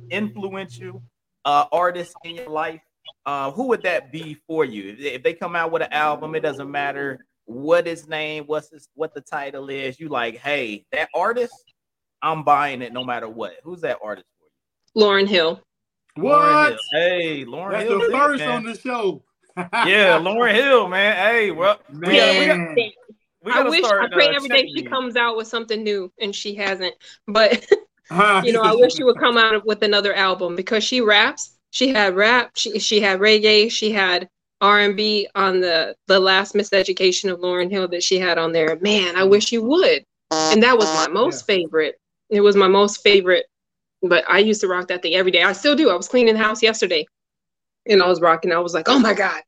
influential 0.09 1.03
uh 1.45 1.65
artist 1.71 2.15
in 2.23 2.35
your 2.35 2.49
life, 2.49 2.81
uh, 3.25 3.51
who 3.51 3.67
would 3.67 3.83
that 3.83 4.11
be 4.11 4.37
for 4.47 4.65
you? 4.65 4.95
If 4.99 5.23
they, 5.23 5.33
come 5.33 5.55
out 5.55 5.71
with 5.71 5.81
an 5.81 5.93
album, 5.93 6.35
it 6.35 6.41
doesn't 6.41 6.69
matter 6.69 7.25
what 7.45 7.85
his 7.85 8.07
name, 8.07 8.45
what's 8.47 8.69
his, 8.69 8.89
what 8.95 9.13
the 9.13 9.21
title 9.21 9.69
is. 9.69 9.99
You 9.99 10.09
like, 10.09 10.37
hey, 10.37 10.85
that 10.91 11.09
artist, 11.13 11.53
I'm 12.21 12.43
buying 12.43 12.81
it 12.81 12.93
no 12.93 13.03
matter 13.03 13.29
what. 13.29 13.53
Who's 13.63 13.81
that 13.81 13.99
artist? 14.03 14.27
Lauryn 14.97 15.27
Hill. 15.27 15.61
Lauryn 16.17 16.23
What? 16.23 16.69
Hill. 16.71 16.79
Hey, 16.91 17.45
Lauryn 17.45 17.71
That's 17.71 17.89
Hill. 17.89 17.99
the 17.99 18.11
first 18.11 18.39
man. 18.39 18.49
on 18.49 18.63
the 18.63 18.77
show. 18.77 19.23
yeah, 19.57 20.19
Lauryn 20.19 20.53
Hill, 20.53 20.87
man. 20.87 21.15
Hey, 21.15 21.51
well, 21.51 21.79
we 21.91 21.99
gotta, 22.17 22.39
we 22.39 22.45
gotta, 22.45 22.73
we 23.43 23.51
I 23.51 23.55
gotta 23.55 23.69
wish 23.69 23.85
start. 23.85 24.11
I 24.11 24.13
pray 24.13 24.27
uh, 24.27 24.35
every 24.35 24.49
day 24.49 24.67
she 24.67 24.83
you. 24.83 24.89
comes 24.89 25.15
out 25.15 25.37
with 25.37 25.47
something 25.47 25.83
new, 25.83 26.11
and 26.19 26.35
she 26.35 26.55
hasn't. 26.55 26.95
But 27.27 27.65
you 28.43 28.53
know, 28.53 28.61
I 28.61 28.73
wish 28.73 28.95
she 28.95 29.03
would 29.03 29.19
come 29.19 29.37
out 29.37 29.65
with 29.65 29.83
another 29.83 30.13
album 30.13 30.55
because 30.55 30.83
she 30.83 31.01
raps. 31.01 31.57
She 31.71 31.89
had 31.89 32.15
rap. 32.15 32.51
She 32.55 32.79
she 32.79 32.99
had 33.01 33.19
reggae. 33.19 33.71
She 33.71 33.91
had 33.91 34.29
R 34.61 34.79
and 34.79 34.95
B 34.95 35.27
on 35.35 35.59
the 35.59 35.95
the 36.07 36.19
last 36.19 36.53
Miseducation 36.53 37.31
of 37.31 37.39
Lauryn 37.39 37.69
Hill 37.69 37.87
that 37.89 38.03
she 38.03 38.17
had 38.19 38.37
on 38.37 38.51
there. 38.53 38.77
Man, 38.79 39.15
I 39.15 39.23
wish 39.23 39.51
you 39.51 39.63
would. 39.63 40.03
And 40.31 40.63
that 40.63 40.77
was 40.77 40.87
my 40.95 41.07
most 41.07 41.45
favorite. 41.45 41.99
It 42.29 42.41
was 42.41 42.55
my 42.55 42.67
most 42.67 43.03
favorite. 43.03 43.45
But 44.03 44.23
I 44.29 44.39
used 44.39 44.61
to 44.61 44.67
rock 44.67 44.87
that 44.89 45.01
thing 45.01 45.15
every 45.15 45.31
day. 45.31 45.43
I 45.43 45.53
still 45.53 45.75
do. 45.75 45.89
I 45.89 45.95
was 45.95 46.07
cleaning 46.07 46.33
the 46.33 46.39
house 46.43 46.61
yesterday, 46.61 47.05
and 47.87 48.03
I 48.03 48.07
was 48.07 48.19
rocking. 48.21 48.51
I 48.51 48.59
was 48.59 48.73
like, 48.73 48.89
oh 48.89 48.99
my 48.99 49.13
god. 49.13 49.41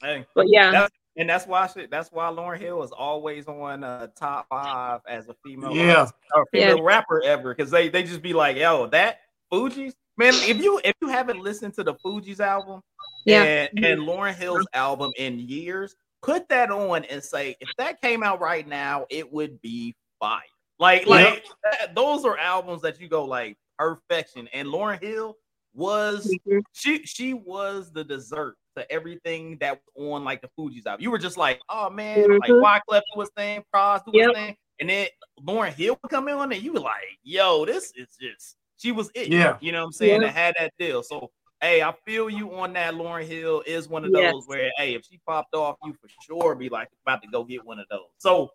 Hey, 0.00 0.24
But 0.34 0.46
yeah, 0.48 0.70
That's- 0.70 0.90
and 1.16 1.28
that's 1.30 1.46
why 1.46 1.66
she, 1.68 1.86
that's 1.86 2.10
why 2.10 2.26
Lauryn 2.28 2.58
Hill 2.58 2.82
is 2.82 2.90
always 2.90 3.46
on 3.46 3.84
uh, 3.84 4.08
top 4.16 4.46
five 4.50 5.00
as 5.08 5.28
a 5.28 5.34
female 5.44 5.74
Yeah. 5.74 5.94
artist 5.98 6.14
or 6.34 6.46
female 6.52 6.82
rapper 6.82 7.22
ever 7.24 7.54
because 7.54 7.70
they 7.70 7.88
they 7.88 8.02
just 8.02 8.20
be 8.22 8.32
like, 8.32 8.56
yo, 8.56 8.86
that 8.88 9.20
Fugees 9.52 9.92
man. 10.18 10.34
If 10.34 10.60
you 10.62 10.80
if 10.84 10.94
you 11.00 11.08
haven't 11.08 11.40
listened 11.40 11.74
to 11.74 11.84
the 11.84 11.94
Fugees 11.94 12.40
album 12.40 12.80
Yeah. 13.24 13.42
and, 13.44 13.84
and 13.84 14.00
Lauryn 14.02 14.34
Hill's 14.34 14.66
album 14.74 15.12
in 15.16 15.38
years, 15.38 15.94
put 16.22 16.48
that 16.48 16.70
on 16.72 17.04
and 17.04 17.22
say 17.22 17.56
if 17.60 17.68
that 17.78 18.00
came 18.02 18.22
out 18.24 18.40
right 18.40 18.66
now, 18.66 19.06
it 19.08 19.32
would 19.32 19.60
be 19.62 19.94
fire. 20.20 20.40
Like 20.80 21.06
like 21.06 21.44
that- 21.62 21.94
those 21.94 22.24
are 22.24 22.36
albums 22.38 22.82
that 22.82 23.00
you 23.00 23.08
go 23.08 23.24
like 23.24 23.56
perfection. 23.78 24.48
And 24.52 24.68
Lauryn 24.68 25.02
Hill 25.02 25.36
was 25.74 26.32
she 26.72 27.02
she 27.04 27.34
was 27.34 27.90
the 27.92 28.04
dessert 28.04 28.56
to 28.76 28.90
everything 28.92 29.56
that 29.60 29.80
was 29.94 30.12
on 30.12 30.24
like 30.24 30.40
the 30.42 30.48
Fugees 30.58 30.86
album. 30.86 31.02
You 31.02 31.10
were 31.10 31.18
just 31.18 31.36
like, 31.36 31.60
oh 31.68 31.90
man, 31.90 32.38
like 32.38 32.50
Mhm. 32.50 32.62
Wyclef 32.62 33.02
do 33.14 33.20
his 33.20 33.30
thing, 33.36 33.64
Pras 33.74 34.04
do 34.04 34.10
Yep. 34.12 34.28
his 34.28 34.36
thing, 34.36 34.56
and 34.80 34.90
then 34.90 35.08
Lauryn 35.40 35.72
Hill 35.72 35.98
would 36.02 36.10
come 36.10 36.28
in 36.28 36.34
on 36.34 36.52
it. 36.52 36.62
You 36.62 36.72
were 36.72 36.80
like, 36.80 37.18
yo, 37.22 37.64
this 37.64 37.92
is 37.96 38.16
just 38.20 38.56
she 38.76 38.92
was 38.92 39.10
it. 39.14 39.28
Yeah. 39.28 39.56
you 39.60 39.72
know 39.72 39.80
what 39.80 39.86
I'm 39.86 39.92
saying? 39.92 40.20
Yeah. 40.22 40.26
That 40.28 40.34
had 40.34 40.54
that 40.58 40.72
deal. 40.78 41.02
So 41.02 41.30
hey, 41.60 41.82
I 41.82 41.94
feel 42.04 42.28
you 42.28 42.52
on 42.58 42.72
that. 42.74 42.94
Lauryn 42.94 43.26
Hill 43.26 43.62
is 43.66 43.88
one 43.88 44.04
of 44.04 44.10
Yes. 44.12 44.32
those 44.32 44.44
where 44.46 44.70
hey, 44.76 44.94
if 44.94 45.04
she 45.10 45.18
popped 45.26 45.54
off, 45.54 45.76
you 45.84 45.92
for 45.94 46.08
sure 46.26 46.54
be 46.54 46.68
like 46.68 46.88
about 47.06 47.22
to 47.22 47.28
go 47.28 47.42
get 47.44 47.64
one 47.64 47.78
of 47.78 47.86
those. 47.90 48.08
So 48.18 48.50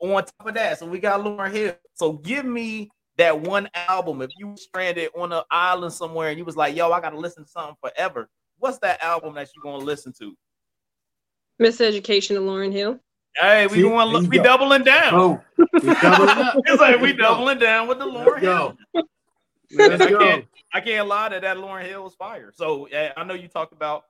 on 0.00 0.24
top 0.24 0.48
of 0.48 0.54
that, 0.54 0.78
so 0.78 0.86
we 0.86 0.98
got 0.98 1.20
Lauryn 1.20 1.52
Hill. 1.52 1.74
So 1.94 2.12
give 2.14 2.44
me 2.44 2.90
that 3.16 3.40
one 3.40 3.68
album. 3.74 4.22
If 4.22 4.30
you 4.36 4.48
were 4.48 4.56
stranded 4.56 5.10
on 5.16 5.32
an 5.32 5.42
island 5.50 5.92
somewhere 5.92 6.28
and 6.30 6.38
you 6.38 6.44
was 6.44 6.56
like, 6.56 6.74
yo, 6.76 6.90
I 6.92 7.00
gotta 7.00 7.18
listen 7.18 7.44
to 7.44 7.50
something 7.50 7.76
forever. 7.82 8.28
What's 8.58 8.78
that 8.78 9.02
album 9.02 9.34
that 9.34 9.48
you 9.54 9.62
gonna 9.62 9.84
listen 9.84 10.12
to 10.20 10.34
Miseducation 11.60 12.36
of 12.36 12.42
Lauryn 12.42 12.72
Hill. 12.72 12.98
Hey, 13.36 13.66
we 13.66 13.74
See, 13.76 13.82
going 13.82 14.12
there 14.12 14.22
you 14.22 14.28
we 14.28 14.36
go. 14.38 14.42
doubling 14.44 14.84
down. 14.84 15.14
Oh, 15.14 15.40
doubling. 16.00 16.62
It's 16.66 16.80
like 16.80 17.00
we 17.00 17.12
doubling 17.12 17.58
down 17.58 17.88
with 17.88 17.98
the 17.98 18.04
Lauryn 18.06 18.40
Hill. 18.40 18.76
Let's 19.74 20.02
I 20.02 20.10
go. 20.10 20.18
can't 20.18 20.44
I 20.72 20.80
can't 20.80 21.06
lie 21.08 21.28
that 21.30 21.42
that 21.42 21.56
Lauryn 21.56 21.86
Hill 21.86 22.04
was 22.04 22.14
fire. 22.14 22.52
So 22.54 22.88
uh, 22.90 23.10
I 23.16 23.24
know 23.24 23.34
you 23.34 23.48
talked 23.48 23.72
about 23.72 24.04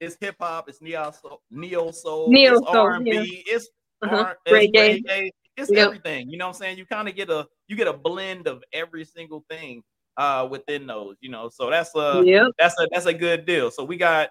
it's 0.00 0.16
hip 0.20 0.36
hop, 0.40 0.68
it's 0.68 0.80
neo 0.80 1.10
soul, 1.10 1.40
neo 1.50 1.90
soul, 1.90 2.30
Neo 2.30 2.54
it's 2.58 2.66
soul, 2.66 2.76
R 2.76 2.94
and 2.94 3.04
B, 3.04 3.44
it's, 3.46 3.68
Uh-huh. 4.02 4.16
R- 4.16 4.38
it's 4.46 4.76
Reggae. 4.76 5.30
It's 5.56 5.70
Yep. 5.70 5.86
everything. 5.86 6.30
You 6.30 6.38
know 6.38 6.46
what 6.46 6.56
I'm 6.56 6.60
saying? 6.60 6.78
You 6.78 6.86
kind 6.86 7.08
of 7.08 7.14
get 7.14 7.30
a 7.30 7.46
you 7.68 7.76
get 7.76 7.88
a 7.88 7.92
blend 7.92 8.46
of 8.46 8.62
every 8.72 9.04
single 9.04 9.44
thing 9.48 9.82
uh 10.16 10.46
within 10.50 10.86
those. 10.86 11.16
You 11.20 11.30
know, 11.30 11.48
so 11.48 11.70
that's 11.70 11.94
a 11.94 12.22
Yep. 12.24 12.52
that's 12.58 12.78
a 12.80 12.88
that's 12.92 13.06
a 13.06 13.14
good 13.14 13.46
deal. 13.46 13.70
So 13.70 13.84
we 13.84 13.96
got 13.96 14.30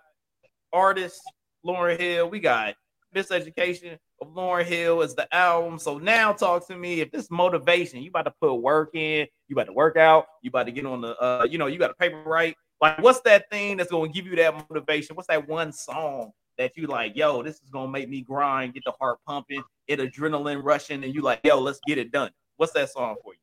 artist 0.71 1.21
Lauryn 1.65 1.99
Hill, 1.99 2.29
we 2.29 2.39
got 2.39 2.75
Miseducation 3.15 3.97
of 4.21 4.27
Lauryn 4.33 4.65
Hill 4.65 5.01
is 5.01 5.15
the 5.15 5.33
album. 5.33 5.79
So 5.79 5.97
now 5.97 6.33
talk 6.33 6.67
to 6.67 6.77
me 6.77 7.01
if 7.01 7.11
this 7.11 7.31
motivation, 7.31 8.01
you 8.03 8.09
about 8.09 8.25
to 8.25 8.33
put 8.41 8.55
work 8.55 8.91
in, 8.93 9.25
you 9.47 9.55
about 9.55 9.67
to 9.67 9.73
work 9.73 9.97
out, 9.97 10.25
you 10.41 10.49
about 10.49 10.65
to 10.65 10.71
get 10.71 10.85
on 10.85 11.01
the 11.01 11.17
uh, 11.17 11.47
you 11.49 11.57
know, 11.57 11.67
you 11.67 11.79
got 11.79 11.91
a 11.91 11.95
paper 11.95 12.21
right. 12.23 12.55
Like 12.81 13.01
what's 13.01 13.21
that 13.21 13.49
thing 13.49 13.77
that's 13.77 13.89
gonna 13.89 14.09
give 14.09 14.27
you 14.27 14.35
that 14.35 14.53
motivation? 14.69 15.15
What's 15.15 15.27
that 15.29 15.47
one 15.47 15.71
song 15.71 16.31
that 16.57 16.75
you 16.77 16.87
like, 16.87 17.15
yo, 17.15 17.43
this 17.43 17.55
is 17.55 17.69
gonna 17.71 17.91
make 17.91 18.09
me 18.09 18.21
grind, 18.21 18.73
get 18.73 18.83
the 18.85 18.93
heart 18.99 19.19
pumping, 19.27 19.63
get 19.87 19.99
adrenaline 19.99 20.63
rushing, 20.63 21.03
and 21.03 21.13
you 21.13 21.21
like, 21.21 21.39
yo, 21.43 21.59
let's 21.59 21.79
get 21.87 21.97
it 21.97 22.11
done. 22.11 22.31
What's 22.57 22.73
that 22.73 22.89
song 22.89 23.15
for 23.23 23.33
you? 23.33 23.39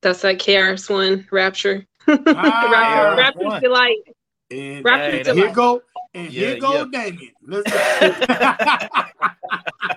That's 0.00 0.22
that 0.22 0.38
KRS 0.38 0.90
One 0.90 1.26
Rapture. 1.30 1.84
Ah, 2.08 3.14
Rapture 3.14 3.16
Rapture's 3.20 3.44
one. 3.44 3.62
delight. 3.62 3.96
and 4.50 4.84
Rapture's 4.84 5.12
Hey, 5.12 5.18
and 5.18 5.26
that- 5.26 5.36
here 5.36 5.52
go 5.54 5.82
and 6.14 6.32
Yeah, 6.32 6.46
here 6.48 6.60
go 6.60 6.72
yeah. 6.72 6.84
Damien. 6.90 7.32
Let's 7.42 7.70
go. 8.90 9.02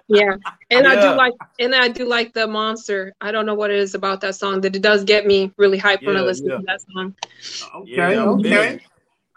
Yeah. 0.08 0.36
And 0.70 0.88
I 0.88 1.02
do 1.02 1.16
like 1.16 1.34
and 1.60 1.74
I 1.76 1.88
do 1.88 2.06
like 2.06 2.34
the 2.34 2.48
monster. 2.48 3.14
I 3.22 3.32
don't 3.32 3.46
know 3.46 3.54
what 3.56 3.72
it 3.72 3.78
is 3.80 3.96
about 3.96 4.20
that 4.22 4.36
song 4.36 4.60
that 4.62 4.76
it 4.76 4.82
does 4.82 5.04
get 5.06 5.26
me 5.26 5.52
really 5.58 5.80
hyped 5.80 6.06
when 6.06 6.18
I 6.18 6.22
listen 6.22 6.48
yeah. 6.48 6.58
to 6.58 6.64
that 6.68 6.82
song. 6.82 7.16
okay, 7.76 7.92
Yeah, 7.92 8.24
okay. 8.26 8.80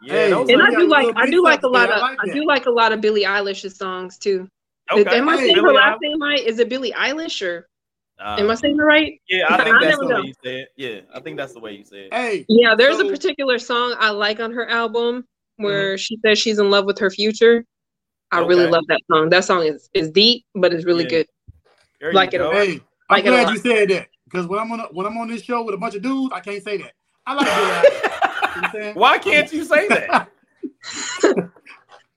Big. 0.04 0.30
Yeah, 0.30 0.44
Hey, 0.44 0.52
And 0.54 0.62
I 0.62 0.70
do 0.70 0.86
like 0.88 1.16
I 1.16 1.30
do 1.30 1.42
like 1.42 1.62
a 1.62 1.68
lot 1.68 1.86
there. 1.88 1.96
of 1.96 2.02
I 2.02 2.10
like 2.10 2.18
I 2.20 2.32
do 2.32 2.44
like 2.46 2.66
a 2.66 2.70
lot 2.70 2.92
of 2.92 3.00
Billie 3.00 3.24
Eilish's 3.24 3.76
songs 3.76 4.18
too. 4.18 4.48
okay. 4.92 5.16
Am 5.16 5.28
I 5.28 5.36
saying 5.36 5.54
Billie 5.54 5.68
her 5.68 5.72
last 5.74 5.98
name 6.02 6.20
right? 6.22 6.40
Is 6.40 6.58
it 6.58 6.68
Billie 6.68 6.92
Eilish 6.92 7.40
or 7.46 7.68
Uh, 8.18 8.36
am 8.38 8.50
I 8.50 8.54
saying 8.54 8.76
it 8.78 8.82
right? 8.82 9.20
Yeah, 9.28 9.46
I 9.50 9.64
think 9.64 9.76
I 9.76 9.84
that's 9.84 9.98
never 9.98 10.02
the 10.04 10.08
know. 10.08 10.20
way 10.20 10.26
you 10.28 10.34
say 10.44 10.60
it. 10.60 10.68
Yeah, 10.76 11.00
I 11.12 11.20
think 11.20 11.36
that's 11.36 11.52
the 11.52 11.60
way 11.60 11.72
you 11.72 11.84
say 11.84 12.06
it. 12.06 12.14
Hey, 12.14 12.44
Yeah, 12.48 12.74
there's 12.76 12.98
So- 12.98 13.08
a 13.08 13.10
particular 13.10 13.58
song 13.58 13.96
I 13.98 14.10
like 14.10 14.40
on 14.40 14.52
her 14.52 14.68
album 14.68 15.22
Mm-hmm. 15.22 15.64
where 15.66 15.96
she 15.98 16.18
says 16.24 16.36
she's 16.38 16.58
in 16.58 16.68
love 16.68 16.84
with 16.84 16.98
her 16.98 17.10
future. 17.10 17.64
I 18.32 18.40
really 18.40 18.66
love 18.66 18.84
that 18.88 19.00
song. 19.08 19.28
That 19.30 19.44
song 19.44 19.62
is, 19.64 19.88
is 19.94 20.10
deep, 20.10 20.44
but 20.56 20.72
it's 20.72 20.84
really 20.84 21.04
Yeah. 21.04 21.10
good. 21.10 21.26
There 22.00 22.12
Like 22.12 22.32
you 22.32 22.40
it 22.40 22.42
a 22.42 22.44
go. 22.44 22.50
lot. 22.50 22.66
hey, 22.66 22.72
I'm 22.74 22.80
Like 23.16 23.24
it 23.24 23.28
glad 23.28 23.44
lot. 23.46 23.52
you 23.52 23.58
said 23.60 23.88
that 23.90 24.08
because 24.24 24.46
when 24.48 24.58
I'm 24.58 24.72
on 24.72 24.80
a, 24.80 24.84
when 24.86 25.06
I'm 25.06 25.16
on 25.16 25.28
this 25.28 25.42
show 25.42 25.62
with 25.62 25.74
a 25.76 25.78
bunch 25.78 25.94
of 25.94 26.02
dudes, 26.02 26.32
I 26.34 26.40
can't 26.40 26.60
say 26.62 26.76
that. 26.78 26.92
I 27.26 27.34
like 27.34 27.46
Billie 28.54 28.62
Eilish. 28.62 28.62
You 28.62 28.62
know 28.62 28.62
what 28.62 28.64
I'm 28.64 28.72
saying? 28.82 28.94
Why 28.94 29.18
can't 29.18 29.52
you 29.52 29.64
say 29.64 29.88
that? 29.88 30.28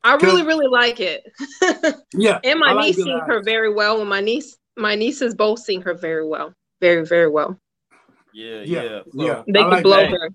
I 0.04 0.16
really, 0.16 0.44
really 0.44 0.68
like 0.68 1.00
it. 1.00 1.24
Yeah, 2.14 2.40
and 2.44 2.60
my 2.60 2.72
like 2.72 2.86
niece 2.88 2.96
Billie 2.98 3.12
sings 3.12 3.28
her 3.28 3.42
very 3.44 3.74
well. 3.74 4.00
And 4.00 4.10
my 4.10 4.22
niece, 4.22 4.58
my 4.78 4.96
nieces 4.96 5.36
both 5.36 5.60
sing 5.60 5.82
her 5.82 5.94
very 5.94 6.26
well. 6.26 6.54
Very, 6.82 7.06
very 7.06 7.30
well. 7.30 7.60
Yeah, 8.34 8.62
Yeah, 8.62 8.84
yeah. 8.84 9.00
yeah. 9.14 9.44
They 9.48 9.60
I 9.60 9.64
can 9.64 9.70
like 9.72 9.84
blow 9.84 9.98
that. 9.98 10.12
her. 10.12 10.30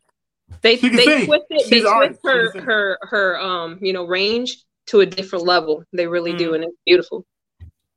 They 0.61 0.77
She 0.77 0.89
can 0.89 0.97
they 0.97 1.05
sing. 1.05 1.27
twist 1.27 1.45
it, 1.51 1.61
She's 1.63 1.83
they 1.85 1.89
an 1.89 2.15
twist 2.15 2.21
her 2.25 2.61
her 2.61 2.99
her 3.03 3.41
um 3.41 3.79
you 3.81 3.93
know 3.93 4.05
range 4.05 4.59
to 4.89 5.01
a 5.01 5.07
different 5.07 5.45
level. 5.47 5.85
They 5.93 6.07
really 6.07 6.35
do, 6.35 6.51
Mm. 6.51 6.55
and 6.57 6.65
it's 6.65 6.77
beautiful. 6.85 7.25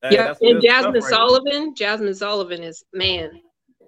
Hey, 0.01 0.09
yeah, 0.11 0.35
and 0.39 0.61
Jazmine 0.61 0.83
right 0.85 0.93
there. 0.93 1.01
Sullivan, 1.01 1.73
Jazmine 1.75 2.15
Sullivan 2.15 2.63
is 2.63 2.83
man. 2.93 3.31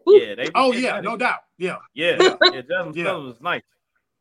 Woo. 0.06 0.18
Yeah, 0.19 0.35
they. 0.35 0.49
Oh 0.56 0.73
they 0.73 0.80
yeah, 0.81 0.91
got 0.94 1.03
no 1.03 1.15
doubt. 1.18 1.39
Yeah, 1.57 1.77
Yeah, 1.94 2.18
yeah. 2.19 2.61
Jazmine 2.64 2.95
Yeah. 2.95 3.30
is 3.30 3.39
nice. 3.41 3.61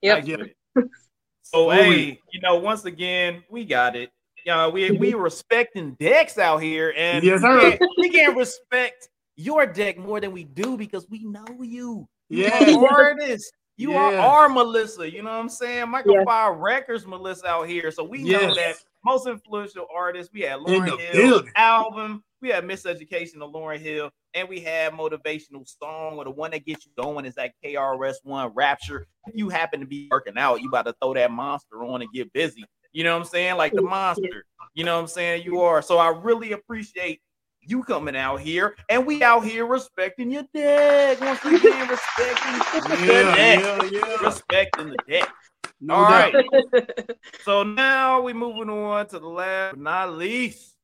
Yep. 0.03 0.19
Nice 0.19 0.27
Yeah. 0.29 0.37
with 0.37 0.47
it. 0.49 0.57
So 1.43 1.71
hey, 1.71 2.21
you 2.33 2.41
know, 2.41 2.57
once 2.57 2.87
again, 2.87 3.45
we 3.49 3.65
got 3.65 3.95
it. 3.95 4.11
Yeah, 4.45 4.67
we 4.67 4.91
we 4.91 5.15
respecting 5.29 5.95
decks 6.01 6.39
out 6.39 6.59
here, 6.61 6.93
and 6.97 7.23
Yes, 7.25 7.41
we, 7.41 7.49
can't, 7.49 7.81
we 7.99 8.11
can't 8.11 8.37
respect 8.37 9.09
your 9.37 9.65
deck 9.65 9.97
more 9.97 10.21
than 10.21 10.33
we 10.33 10.43
do 10.43 10.77
because 10.77 11.07
we 11.09 11.23
know 11.23 11.45
you. 11.61 12.09
You 12.29 12.43
Yes. 12.43 12.75
are 12.77 12.89
artists. 12.91 13.53
You 13.77 13.95
are 13.95 14.13
our 14.17 14.49
Melissa. 14.49 15.09
You 15.09 15.23
know 15.23 15.31
what 15.31 15.39
I'm 15.39 15.49
saying? 15.49 15.89
Michael 15.89 16.15
Yes. 16.15 16.25
Five 16.27 16.57
Records 16.57 17.07
Melissa 17.07 17.47
out 17.47 17.69
here. 17.69 17.93
So 17.93 18.03
we 18.03 18.25
know 18.25 18.53
that 18.55 18.75
most 19.05 19.29
influential 19.29 19.87
artists. 19.95 20.33
We 20.33 20.41
had 20.41 20.59
In 20.59 20.65
Lauryn 20.65 20.97
the 20.97 20.97
Hill 20.97 21.31
building. 21.31 21.53
album. 21.55 22.25
We 22.43 22.49
had 22.49 22.65
Miseducation 22.65 23.41
of 23.41 23.53
Lauryn 23.53 23.79
Hill, 23.79 24.11
and 24.37 24.49
we 24.49 24.61
have 24.61 24.93
motivational 24.93 25.67
song. 25.67 26.19
Or 26.19 26.25
the 26.25 26.31
one 26.31 26.53
that 26.53 26.65
gets 26.65 26.87
you 26.87 26.93
going 26.97 27.25
is 27.25 27.35
that 27.35 27.53
KRS 27.65 28.17
One 28.23 28.53
Rapture. 28.55 29.07
If 29.27 29.35
you 29.35 29.49
happen 29.49 29.81
to 29.81 29.87
be 29.87 30.07
working 30.11 30.37
out, 30.37 30.61
you 30.61 30.69
about 30.69 30.85
to 30.87 30.95
throw 31.01 31.15
that 31.15 31.33
monster 31.33 31.83
on 31.83 32.03
and 32.03 32.13
get 32.13 32.33
busy. 32.33 32.65
You 32.93 33.05
know 33.05 33.15
what 33.15 33.23
I'm 33.23 33.29
saying? 33.29 33.57
Like 33.57 33.73
the 33.73 33.83
monster. 33.83 34.45
You 34.75 34.85
know 34.85 34.95
what 34.95 35.03
I'm 35.03 35.09
saying? 35.09 35.43
You 35.45 35.63
are. 35.63 35.83
So 35.83 35.99
I 35.99 36.09
really 36.09 36.53
appreciate 36.53 37.21
you 37.69 37.83
coming 37.83 38.15
out 38.15 38.41
here, 38.41 38.77
and 38.89 39.05
we 39.05 39.25
out 39.25 39.45
here 39.45 39.67
respecting 39.67 40.31
your 40.31 40.45
deck. 40.55 41.21
Once 41.21 41.41
again, 41.45 41.89
respecting 41.89 42.91
the 42.91 43.13
yeah, 43.13 43.35
deck. 43.35 43.61
yeah, 43.61 43.91
yeah. 43.91 44.17
Respecting 44.25 44.91
the 44.91 44.99
deck. 45.09 45.33
No 45.81 45.95
All 45.95 46.09
doubt. 46.09 46.35
right. 46.35 47.01
So 47.43 47.63
now 47.65 48.21
we 48.21 48.33
moving 48.33 48.71
on 48.71 49.07
to 49.09 49.19
the 49.19 49.27
last 49.27 49.73
but 49.73 49.81
not 49.81 50.13
least. 50.15 50.75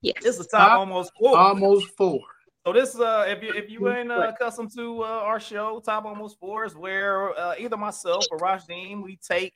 yes. 0.00 0.14
This 0.22 0.38
is 0.38 0.46
the 0.46 0.56
top 0.56 0.68
Top 0.70 0.78
almost 0.78 1.12
four. 1.18 1.36
Almost 1.36 1.88
four. 1.96 2.20
So 2.68 2.74
this, 2.74 3.00
uh, 3.00 3.24
if 3.26 3.42
you 3.42 3.54
if 3.54 3.70
you 3.70 3.88
ain't 3.88 4.10
uh, 4.10 4.28
accustomed 4.28 4.70
to 4.76 5.02
uh, 5.02 5.06
our 5.06 5.40
show, 5.40 5.80
Top 5.82 6.04
Almost 6.04 6.38
Four 6.38 6.66
is 6.66 6.76
where 6.76 7.30
uh, 7.30 7.54
either 7.58 7.78
myself 7.78 8.26
or 8.30 8.36
Rajim 8.36 9.02
we 9.02 9.16
take 9.26 9.54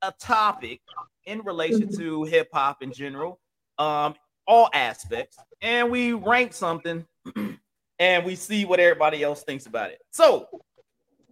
a 0.00 0.14
topic 0.18 0.80
in 1.26 1.42
relation 1.42 1.94
to 1.98 2.24
hip 2.24 2.48
hop 2.50 2.82
in 2.82 2.90
general, 2.90 3.38
um, 3.78 4.14
all 4.46 4.70
aspects, 4.72 5.36
and 5.60 5.90
we 5.90 6.14
rank 6.14 6.54
something, 6.54 7.04
and 7.98 8.24
we 8.24 8.34
see 8.34 8.64
what 8.64 8.80
everybody 8.80 9.22
else 9.22 9.42
thinks 9.42 9.66
about 9.66 9.90
it. 9.90 10.00
So, 10.10 10.48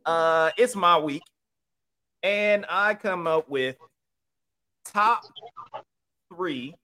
uh, 0.05 0.51
it's 0.59 0.77
my 0.77 0.99
week, 0.99 1.23
and 2.23 2.67
I 2.69 2.93
come 2.93 3.27
up 3.27 3.49
with 3.49 3.77
top 4.85 5.23
three 6.31 6.75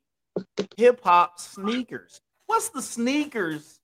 hip 0.78 1.02
hop 1.04 1.38
sneakers. 1.38 2.22
What's 2.46 2.70
the 2.70 2.80
sneakers 2.80 3.78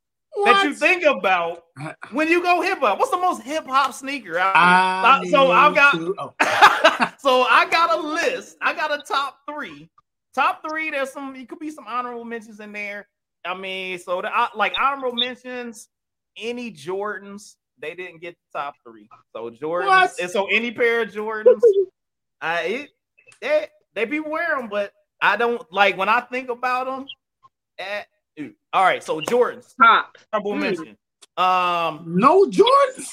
that 0.45 0.65
you 0.65 0.75
think 0.75 1.05
about 1.05 1.65
when 2.13 2.29
you 2.29 2.43
go 2.43 2.61
hip 2.63 2.79
hop? 2.81 2.99
What's 2.99 3.11
the 3.11 3.17
most 3.19 3.43
hip 3.43 3.67
hop 3.67 3.93
sneaker 3.95 4.39
out 4.39 4.53
I 4.57 5.21
there? 5.23 5.31
so 5.31 5.51
I've 5.51 5.75
got 5.75 5.93
to- 5.93 6.15
oh. 6.19 6.35
so 7.19 7.43
I 7.43 7.67
got 7.71 7.99
a 7.99 8.01
list. 8.01 8.57
I 8.61 8.73
got 8.75 8.93
a 8.93 9.03
top 9.03 9.39
three. 9.49 9.89
Top 10.35 10.63
three. 10.67 10.91
There's 10.91 11.11
some. 11.13 11.37
It 11.37 11.49
could 11.49 11.59
be 11.59 11.71
some 11.71 11.87
honorable 11.87 12.25
mentions 12.25 12.61
in 12.61 12.73
there. 12.73 13.09
I 13.45 13.55
mean, 13.55 13.99
so 13.99 14.23
the 14.23 14.35
I- 14.35 14.49
like 14.55 14.75
honorable 14.81 15.17
mentions. 15.17 15.89
Any 16.39 16.73
Jordans, 16.73 17.57
they 17.79 17.95
didn't 17.95 18.23
get 18.23 18.35
the 18.53 18.59
top 18.59 18.75
three. 18.83 19.07
So 19.37 19.51
Jordans, 19.51 19.87
What? 19.87 20.13
and 20.21 20.31
so 20.31 20.47
any 20.47 20.71
pair 20.71 21.03
of 21.03 21.11
Jordans, 21.11 21.61
I 22.41 22.61
it, 22.63 22.91
they 23.43 23.67
they 23.93 24.05
be 24.07 24.21
wearing 24.21 24.61
them, 24.63 24.69
but 24.71 24.93
I 25.21 25.37
don't 25.37 25.63
like 25.71 25.99
when 25.99 26.09
I 26.09 26.21
think 26.21 26.49
about 26.49 26.87
them. 26.87 27.07
Eh, 27.79 28.03
ew. 28.37 28.53
all 28.73 28.85
right, 28.85 29.03
so 29.03 29.21
Jordans, 29.21 29.75
Top. 29.77 30.17
honorable 30.33 30.55
Hmm. 30.55 30.61
mention. 30.61 30.97
Um, 31.37 32.05
No 32.07 32.45
Jordans. 32.47 33.09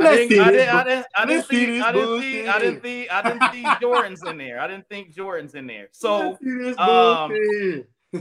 I 0.00 0.16
didn't, 0.16 0.28
see 0.28 0.38
I 0.38 0.50
didn't, 0.52 0.68
I 0.68 0.84
didn't, 0.84 1.06
I 1.16 1.26
didn't 1.26 1.46
see 1.46 1.66
see, 1.66 1.80
I 1.80 1.92
didn't 1.92 2.20
see, 2.20 2.46
I 2.46 2.58
didn't 2.60 2.82
see, 2.82 3.08
I 3.08 3.22
didn't 3.22 3.52
see 3.52 3.64
Jordans 3.82 4.24
in 4.26 4.38
there. 4.38 4.60
I 4.60 4.68
didn't 4.68 4.88
think 4.88 5.12
Jordans 5.12 5.56
in 5.56 5.66
there. 5.66 5.88
So 5.90 6.30
Let's 6.30 6.44
see 6.44 6.56
this 6.58 6.78
um. 6.78 7.36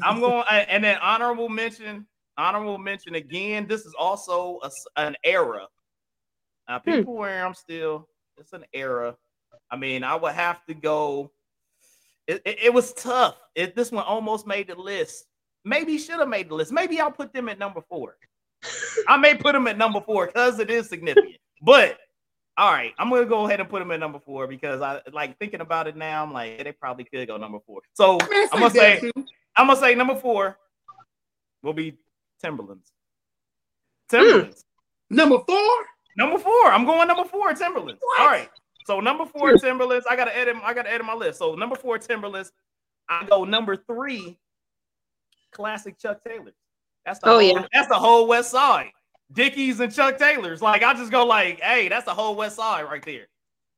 I'm 0.03 0.19
going, 0.19 0.43
and 0.49 0.83
then 0.83 0.97
honorable 1.01 1.49
mention, 1.49 2.07
honorable 2.37 2.77
mention 2.77 3.15
again. 3.15 3.67
This 3.67 3.85
is 3.85 3.93
also 3.97 4.59
a 4.63 4.67
s 4.67 4.85
an 4.95 5.15
era. 5.23 5.67
Now 6.67 6.79
Hmm. 6.79 6.91
people 6.91 7.13
wear 7.15 7.43
them 7.43 7.53
still. 7.53 8.09
It's 8.37 8.53
an 8.53 8.65
era. 8.73 9.15
I 9.69 9.75
mean, 9.77 10.03
I 10.03 10.15
would 10.15 10.33
have 10.33 10.65
to 10.65 10.73
go. 10.73 11.31
It, 12.27 12.41
it, 12.43 12.57
it 12.65 12.73
was 12.73 12.91
tough. 12.93 13.37
It, 13.55 13.75
this 13.75 13.91
one 13.91 14.03
almost 14.03 14.45
made 14.47 14.67
the 14.67 14.75
list. 14.75 15.25
Maybe 15.65 15.97
should 15.97 16.19
have 16.19 16.29
made 16.29 16.49
the 16.49 16.55
list. 16.55 16.71
Maybe 16.71 16.99
I'll 16.99 17.11
put 17.11 17.33
them 17.33 17.49
at 17.49 17.59
number 17.59 17.81
four. 17.89 18.15
I 19.07 19.17
may 19.17 19.35
put 19.35 19.53
them 19.53 19.67
at 19.67 19.77
number 19.77 20.01
four 20.01 20.27
because 20.27 20.59
it 20.59 20.69
is 20.69 20.87
significant. 20.87 21.37
But 21.61 21.97
all 22.57 22.71
right, 22.71 22.93
I'm 22.97 23.09
gonna 23.09 23.25
go 23.25 23.45
ahead 23.45 23.59
and 23.59 23.69
put 23.69 23.79
them 23.79 23.91
at 23.91 23.99
number 23.99 24.19
four 24.19 24.47
because 24.47 24.81
I 24.81 25.01
like 25.13 25.37
thinking 25.37 25.61
about 25.61 25.87
it 25.87 25.95
now. 25.95 26.23
I'm 26.23 26.33
like, 26.33 26.63
they 26.63 26.71
probably 26.71 27.03
could 27.03 27.27
go 27.27 27.37
number 27.37 27.59
four. 27.65 27.81
So 27.93 28.17
Man, 28.17 28.47
I'm 28.51 28.59
gonna 28.59 28.71
say, 28.71 28.99
too. 28.99 29.11
I'm 29.55 29.67
gonna 29.67 29.79
say 29.79 29.93
number 29.93 30.15
four 30.15 30.57
will 31.61 31.73
be 31.73 31.97
Timberlands. 32.41 32.91
Timberlands. 34.09 34.63
Hmm. 35.09 35.15
number 35.17 35.37
four. 35.47 35.85
Number 36.17 36.39
four. 36.39 36.65
I'm 36.71 36.85
going 36.85 37.07
number 37.07 37.25
four, 37.25 37.53
Timberlands. 37.53 38.01
What? 38.01 38.21
All 38.21 38.27
right. 38.27 38.49
So 38.85 38.99
number 39.01 39.25
four, 39.25 39.51
hmm. 39.51 39.57
Timberlands. 39.57 40.07
I 40.09 40.15
gotta 40.15 40.35
edit. 40.35 40.55
I 40.63 40.73
gotta 40.73 40.91
edit 40.91 41.05
my 41.05 41.13
list. 41.13 41.37
So 41.37 41.53
number 41.53 41.75
four, 41.75 41.99
Timberlands. 41.99 42.51
I 43.07 43.23
go 43.25 43.43
number 43.43 43.77
three, 43.77 44.37
classic 45.51 45.97
Chuck 45.99 46.23
Taylors. 46.23 46.53
That's 47.05 47.19
the 47.19 47.27
Oh, 47.27 47.39
whole, 47.39 47.41
yeah. 47.41 47.65
that's 47.73 47.87
the 47.87 47.95
whole 47.95 48.27
West 48.27 48.51
Side. 48.51 48.91
Dickies 49.33 49.79
and 49.79 49.93
Chuck 49.93 50.17
Taylors. 50.17 50.61
Like 50.61 50.83
I 50.83 50.93
just 50.93 51.11
go 51.11 51.25
like, 51.25 51.59
hey, 51.61 51.87
that's 51.87 52.05
the 52.05 52.13
whole 52.13 52.35
West 52.35 52.55
Side 52.57 52.83
right 52.83 53.03
there. 53.03 53.27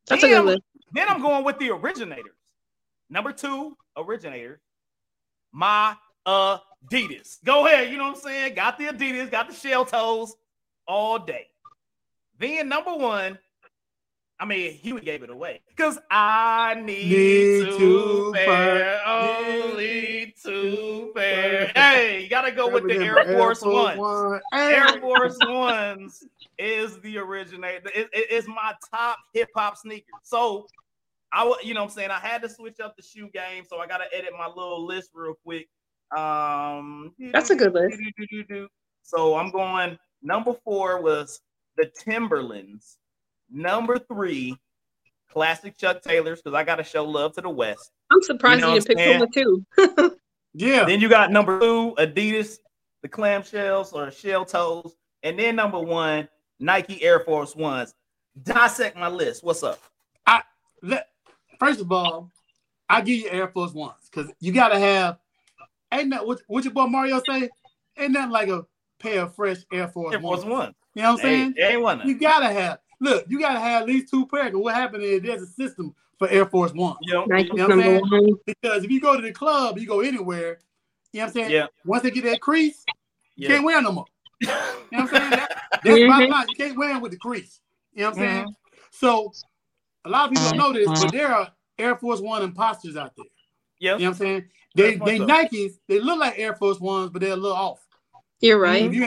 That's 0.07 0.23
a 0.23 0.27
Then- 0.27 0.41
good 0.43 0.45
list. 0.53 0.61
Then 0.91 1.07
I'm 1.07 1.21
going 1.21 1.43
with 1.43 1.59
the 1.59 1.69
originators. 1.69 2.33
Number 3.11 3.31
two, 3.31 3.77
originator, 3.95 4.59
my 5.51 5.95
Adidas. 6.25 7.43
Go 7.43 7.65
ahead, 7.67 7.91
you 7.91 7.97
know 7.97 8.05
what 8.05 8.15
I'm 8.17 8.21
saying? 8.21 8.53
Got 8.55 8.77
the 8.77 8.85
Adidas, 8.85 9.29
got 9.31 9.49
the 9.49 9.55
shell 9.55 9.85
toes 9.85 10.35
all 10.87 11.19
day. 11.19 11.47
Then 12.39 12.69
number 12.69 12.95
one, 12.95 13.37
I 14.41 14.45
mean, 14.45 14.71
Huey 14.75 15.01
gave 15.01 15.21
it 15.23 15.29
away 15.29 15.59
because 15.67 15.99
I 16.09 16.75
need, 16.75 17.09
Need 17.09 17.65
two 17.65 17.77
two 17.77 18.31
pair, 18.33 18.45
pair. 18.45 19.01
only 19.07 20.33
two 20.41 21.11
pair. 21.13 21.71
Hey, 21.75 22.23
you 22.23 22.29
gotta 22.29 22.51
go 22.53 22.69
with 22.69 22.87
the 22.87 22.95
Air 22.95 23.15
Remember 23.15 23.37
Force 23.37 23.61
Ones. 23.61 23.99
One. 23.99 24.39
Air 24.53 24.99
Force 25.01 25.37
Ones 25.45 26.23
is 26.57 26.99
the 27.01 27.17
originator. 27.17 27.89
It, 27.93 28.09
it- 28.13 28.27
it's 28.31 28.47
my 28.47 28.73
top 28.93 29.17
hip 29.33 29.49
hop 29.55 29.75
sneaker. 29.77 30.05
So 30.23 30.67
I, 31.33 31.43
wa- 31.43 31.57
you 31.61 31.73
know, 31.73 31.81
what 31.81 31.89
I'm 31.91 31.95
saying 31.95 32.11
I 32.11 32.19
had 32.19 32.41
to 32.43 32.49
switch 32.49 32.79
up 32.79 32.95
the 32.95 33.03
shoe 33.03 33.29
game, 33.33 33.63
so 33.69 33.79
I 33.79 33.87
got 33.87 33.97
to 33.97 34.05
edit 34.17 34.31
my 34.37 34.47
little 34.47 34.85
list 34.85 35.09
real 35.13 35.33
quick. 35.45 35.67
Um, 36.15 37.13
That's 37.19 37.49
a 37.49 37.55
good 37.55 37.73
list. 37.73 37.99
So 39.03 39.35
I'm 39.35 39.51
going. 39.51 39.97
Number 40.21 40.53
four 40.63 41.01
was 41.01 41.41
the 41.77 41.85
Timberlands. 41.97 42.97
Number 43.51 43.99
three, 43.99 44.57
classic 45.31 45.77
Chuck 45.77 46.01
Taylors, 46.01 46.41
because 46.41 46.55
I 46.55 46.63
got 46.63 46.75
to 46.77 46.83
show 46.83 47.05
love 47.05 47.33
to 47.33 47.41
the 47.41 47.49
West. 47.49 47.91
I'm 48.11 48.21
surprised 48.21 48.61
You 48.61 48.67
you, 48.67 48.73
know 48.73 48.79
didn't 48.79 48.97
what 49.15 49.19
I'm 49.19 49.29
pick 49.29 49.35
Puma 49.35 50.07
too. 50.07 50.15
Yeah. 50.55 50.85
Then 50.85 50.99
you 50.99 51.09
got 51.09 51.31
number 51.31 51.59
two, 51.59 51.93
Adidas, 51.99 52.57
the 53.03 53.07
clamshells 53.07 53.93
or 53.93 54.09
shell 54.09 54.45
toes. 54.45 54.95
And 55.21 55.37
then 55.37 55.55
number 55.55 55.79
one, 55.79 56.27
Nike 56.59 57.03
Air 57.03 57.19
Force 57.19 57.55
Ones. 57.55 57.93
Dissect 58.41 58.97
my 58.97 59.09
list. 59.09 59.43
What's 59.43 59.61
up? 59.61 59.79
Let, 60.81 61.07
first 61.59 61.81
of 61.81 61.91
all, 61.91 62.31
I 62.87 63.01
give 63.01 63.19
you 63.19 63.29
Air 63.29 63.47
Force 63.49 63.73
Ones 63.73 64.09
because 64.09 64.31
you 64.39 64.51
gotta 64.51 64.79
have. 64.79 65.17
Ain't 65.91 66.11
that 66.11 66.25
what, 66.25 66.41
what 66.47 66.63
your 66.63 66.73
boy 66.73 66.85
Mario 66.85 67.21
say? 67.27 67.49
Ain't 67.97 68.13
that 68.13 68.29
like 68.29 68.49
a 68.49 68.65
pair 68.99 69.23
of 69.23 69.35
fresh 69.35 69.57
Air 69.71 69.87
Force 69.87 70.13
Air 70.13 70.21
Force 70.21 70.45
Ones? 70.45 70.51
One. 70.51 70.75
You 70.95 71.01
know 71.01 71.13
what 71.13 71.19
I'm 71.19 71.25
saying? 71.25 71.53
there 71.57 71.71
ain't 71.71 71.81
one. 71.81 72.07
You 72.07 72.17
gotta 72.17 72.51
have. 72.51 72.79
Look, 73.01 73.25
you 73.29 73.39
gotta 73.39 73.59
have 73.59 73.83
at 73.83 73.87
least 73.87 74.09
two 74.09 74.25
pairs. 74.27 74.51
'cause 74.51 74.61
what 74.61 74.75
happened 74.75 75.03
is 75.03 75.21
there's 75.21 75.41
a 75.41 75.47
system 75.47 75.95
for 76.17 76.27
Air 76.27 76.45
Force 76.45 76.73
One. 76.73 76.97
You 77.01 77.13
know, 77.13 77.25
Nike's 77.25 77.53
know 77.55 77.67
what 77.67 77.71
I'm 77.73 77.79
saying? 77.81 78.01
one. 78.09 78.33
Because 78.45 78.83
if 78.83 78.91
you 78.91 78.99
go 78.99 79.15
to 79.15 79.21
the 79.21 79.31
club, 79.31 79.77
you 79.77 79.87
go 79.87 80.01
anywhere. 80.01 80.59
You 81.13 81.19
know 81.19 81.25
what 81.25 81.27
I'm 81.27 81.33
saying? 81.33 81.51
Yeah. 81.51 81.67
Once 81.85 82.03
they 82.03 82.11
get 82.11 82.25
that 82.25 82.41
crease, 82.41 82.85
you 83.35 83.47
yeah. 83.47 83.55
can't 83.55 83.63
wear 83.65 83.77
'em 83.77 83.83
no 83.85 83.91
more. 83.93 84.07
You 84.41 84.47
know 84.97 85.03
what 85.03 85.13
I'm 85.13 85.19
saying? 85.19 85.29
That- 85.31 85.51
that's 85.83 85.99
Mhm. 85.99 86.07
bottom 86.07 86.29
line. 86.29 86.49
You 86.49 86.55
can't 86.55 86.77
wear 86.77 86.89
them 86.89 87.01
with 87.01 87.11
the 87.11 87.17
crease. 87.17 87.61
You 87.93 88.01
know 88.01 88.09
what 88.09 88.19
I'm 88.19 88.23
saying? 88.23 88.43
Mm-hmm. 88.45 88.79
So 88.91 89.33
a 90.03 90.09
lot 90.09 90.25
of 90.25 90.31
people 90.31 90.47
don't 90.49 90.57
know 90.57 90.73
this, 90.73 90.87
but 90.87 91.11
there 91.11 91.27
are 91.33 91.51
Air 91.77 91.95
Force 91.97 92.19
One 92.19 92.41
imposters 92.41 92.97
out 92.97 93.15
there. 93.15 93.25
yeah. 93.79 93.93
You 93.93 93.99
know 93.99 94.05
what 94.05 94.09
I'm 94.09 94.17
saying? 94.17 94.49
They 94.75 94.95
they 94.95 95.19
what's. 95.19 95.31
Nikes, 95.31 95.79
they 95.87 95.99
look 95.99 96.19
like 96.19 96.37
Air 96.39 96.55
Force 96.55 96.79
Ones, 96.79 97.11
but 97.11 97.21
they're 97.21 97.33
a 97.33 97.35
little 97.35 97.55
off. 97.57 97.85
You're 98.41 98.57
And 98.57 98.63
right. 98.63 98.85
if 98.85 98.93
you 98.93 99.03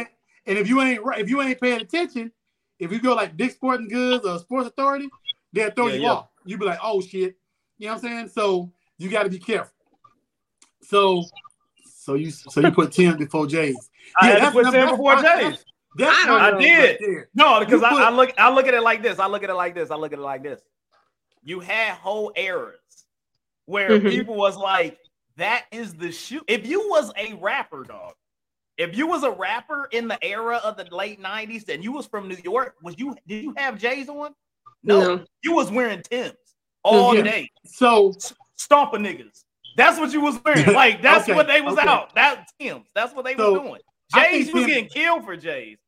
and 0.47 0.59
if 0.59 0.69
you 0.69 0.81
ain't 0.81 1.03
right, 1.03 1.21
if 1.21 1.29
you 1.29 1.41
ain't 1.43 1.61
paying 1.61 1.81
attention, 1.81 2.33
if 2.79 2.91
you 2.93 3.01
go 3.01 3.15
like 3.15 3.37
Dick 3.37 3.53
Sporting 3.53 3.89
Goods 3.89 4.25
or 4.27 4.39
Sports 4.39 4.69
Authority, 4.69 5.09
they'll 5.53 5.71
throw 5.71 5.87
Yeah, 5.89 5.95
you 5.95 6.03
yeah. 6.03 6.11
off. 6.13 6.29
You 6.45 6.59
be 6.59 6.65
like, 6.67 6.81
oh 6.83 7.01
shit. 7.01 7.37
You 7.79 7.87
know 7.89 7.95
what 7.95 8.05
I'm 8.05 8.11
saying? 8.11 8.29
So 8.29 8.73
you 8.99 9.09
got 9.09 9.25
to 9.25 9.29
be 9.31 9.39
careful. 9.39 9.73
So, 10.83 11.25
so 11.85 12.15
you 12.15 12.31
so 12.31 12.61
you 12.61 12.71
put 12.73 12.93
Tim 12.93 13.17
before 13.17 13.47
Jay's. 13.47 13.77
I 14.21 14.27
had 14.27 14.35
to 14.35 14.41
that's- 14.41 14.53
put 14.53 14.71
Tim 14.73 14.89
before 14.91 15.17
that's- 15.17 15.55
Jay's. 15.57 15.65
That's 15.95 16.19
I 16.25 16.27
don't 16.27 16.39
my 16.41 16.51
know. 16.53 16.57
I 16.57 16.61
did. 16.63 17.01
right. 17.07 17.27
No, 17.35 17.61
because 17.61 17.83
You 17.83 17.87
I, 17.87 18.05
I 18.05 18.11
look 18.11 18.33
I 18.39 18.51
look 18.51 18.67
at 18.67 18.73
it 18.73 18.83
like 18.83 19.03
this. 19.03 19.19
I 19.19 19.27
look 19.27 19.43
at 19.45 19.51
it 19.51 19.55
like 19.55 19.75
this. 19.75 19.91
I 19.91 19.97
look 19.97 20.15
at 20.15 20.19
it 20.19 20.23
like 20.23 20.43
this. 20.43 20.59
You 21.43 21.61
had 21.61 21.93
whole 21.97 22.33
eras 22.35 22.79
where 23.67 23.91
Mhm. 23.91 24.09
people 24.11 24.35
was 24.35 24.57
like, 24.57 24.99
that 25.37 25.67
is 25.71 25.93
the 25.93 26.11
shoe. 26.11 26.41
If 26.49 26.67
you 26.67 26.89
was 26.89 27.13
a 27.19 27.35
rapper, 27.35 27.83
dog, 27.85 28.15
if 28.79 28.97
you 28.97 29.07
was 29.07 29.23
a 29.23 29.31
rapper 29.31 29.89
in 29.93 30.09
the 30.09 30.23
era 30.25 30.57
of 30.65 30.77
the 30.77 30.85
late 30.95 31.21
90s 31.23 31.69
and 31.69 31.83
you 31.85 31.93
was 31.93 32.07
from 32.07 32.29
New 32.29 32.39
York, 32.45 32.75
was 32.83 32.95
you 32.99 33.15
did 33.27 33.43
you 33.45 33.55
have 33.57 33.79
J's 33.79 34.09
on? 34.09 34.35
No, 34.83 35.17
No. 35.17 35.25
you 35.43 35.55
was 35.55 35.71
wearing 35.71 36.03
Tim's 36.03 36.33
all 36.83 37.15
Yeah. 37.15 37.23
day, 37.23 37.51
So 37.65 38.13
stomping 38.57 39.03
niggas. 39.03 39.45
That's 39.77 39.99
what 39.99 40.13
you 40.13 40.21
was 40.21 40.43
wearing. 40.45 40.67
Like 40.75 41.01
that's 41.03 41.25
Okay, 41.25 41.35
what 41.35 41.47
they 41.47 41.61
was 41.61 41.79
okay. 41.79 41.87
out. 41.89 42.15
That 42.15 42.47
Tim's. 42.61 42.89
That's 42.95 43.15
what 43.15 43.25
they 43.25 43.37
So, 43.37 43.53
was 43.53 43.63
doing. 43.63 43.81
I 44.15 44.31
J's 44.33 44.53
was 44.53 44.63
Tim- 44.65 44.69
getting 44.69 44.89
killed 44.89 45.25
for 45.25 45.37
J's. 45.37 45.79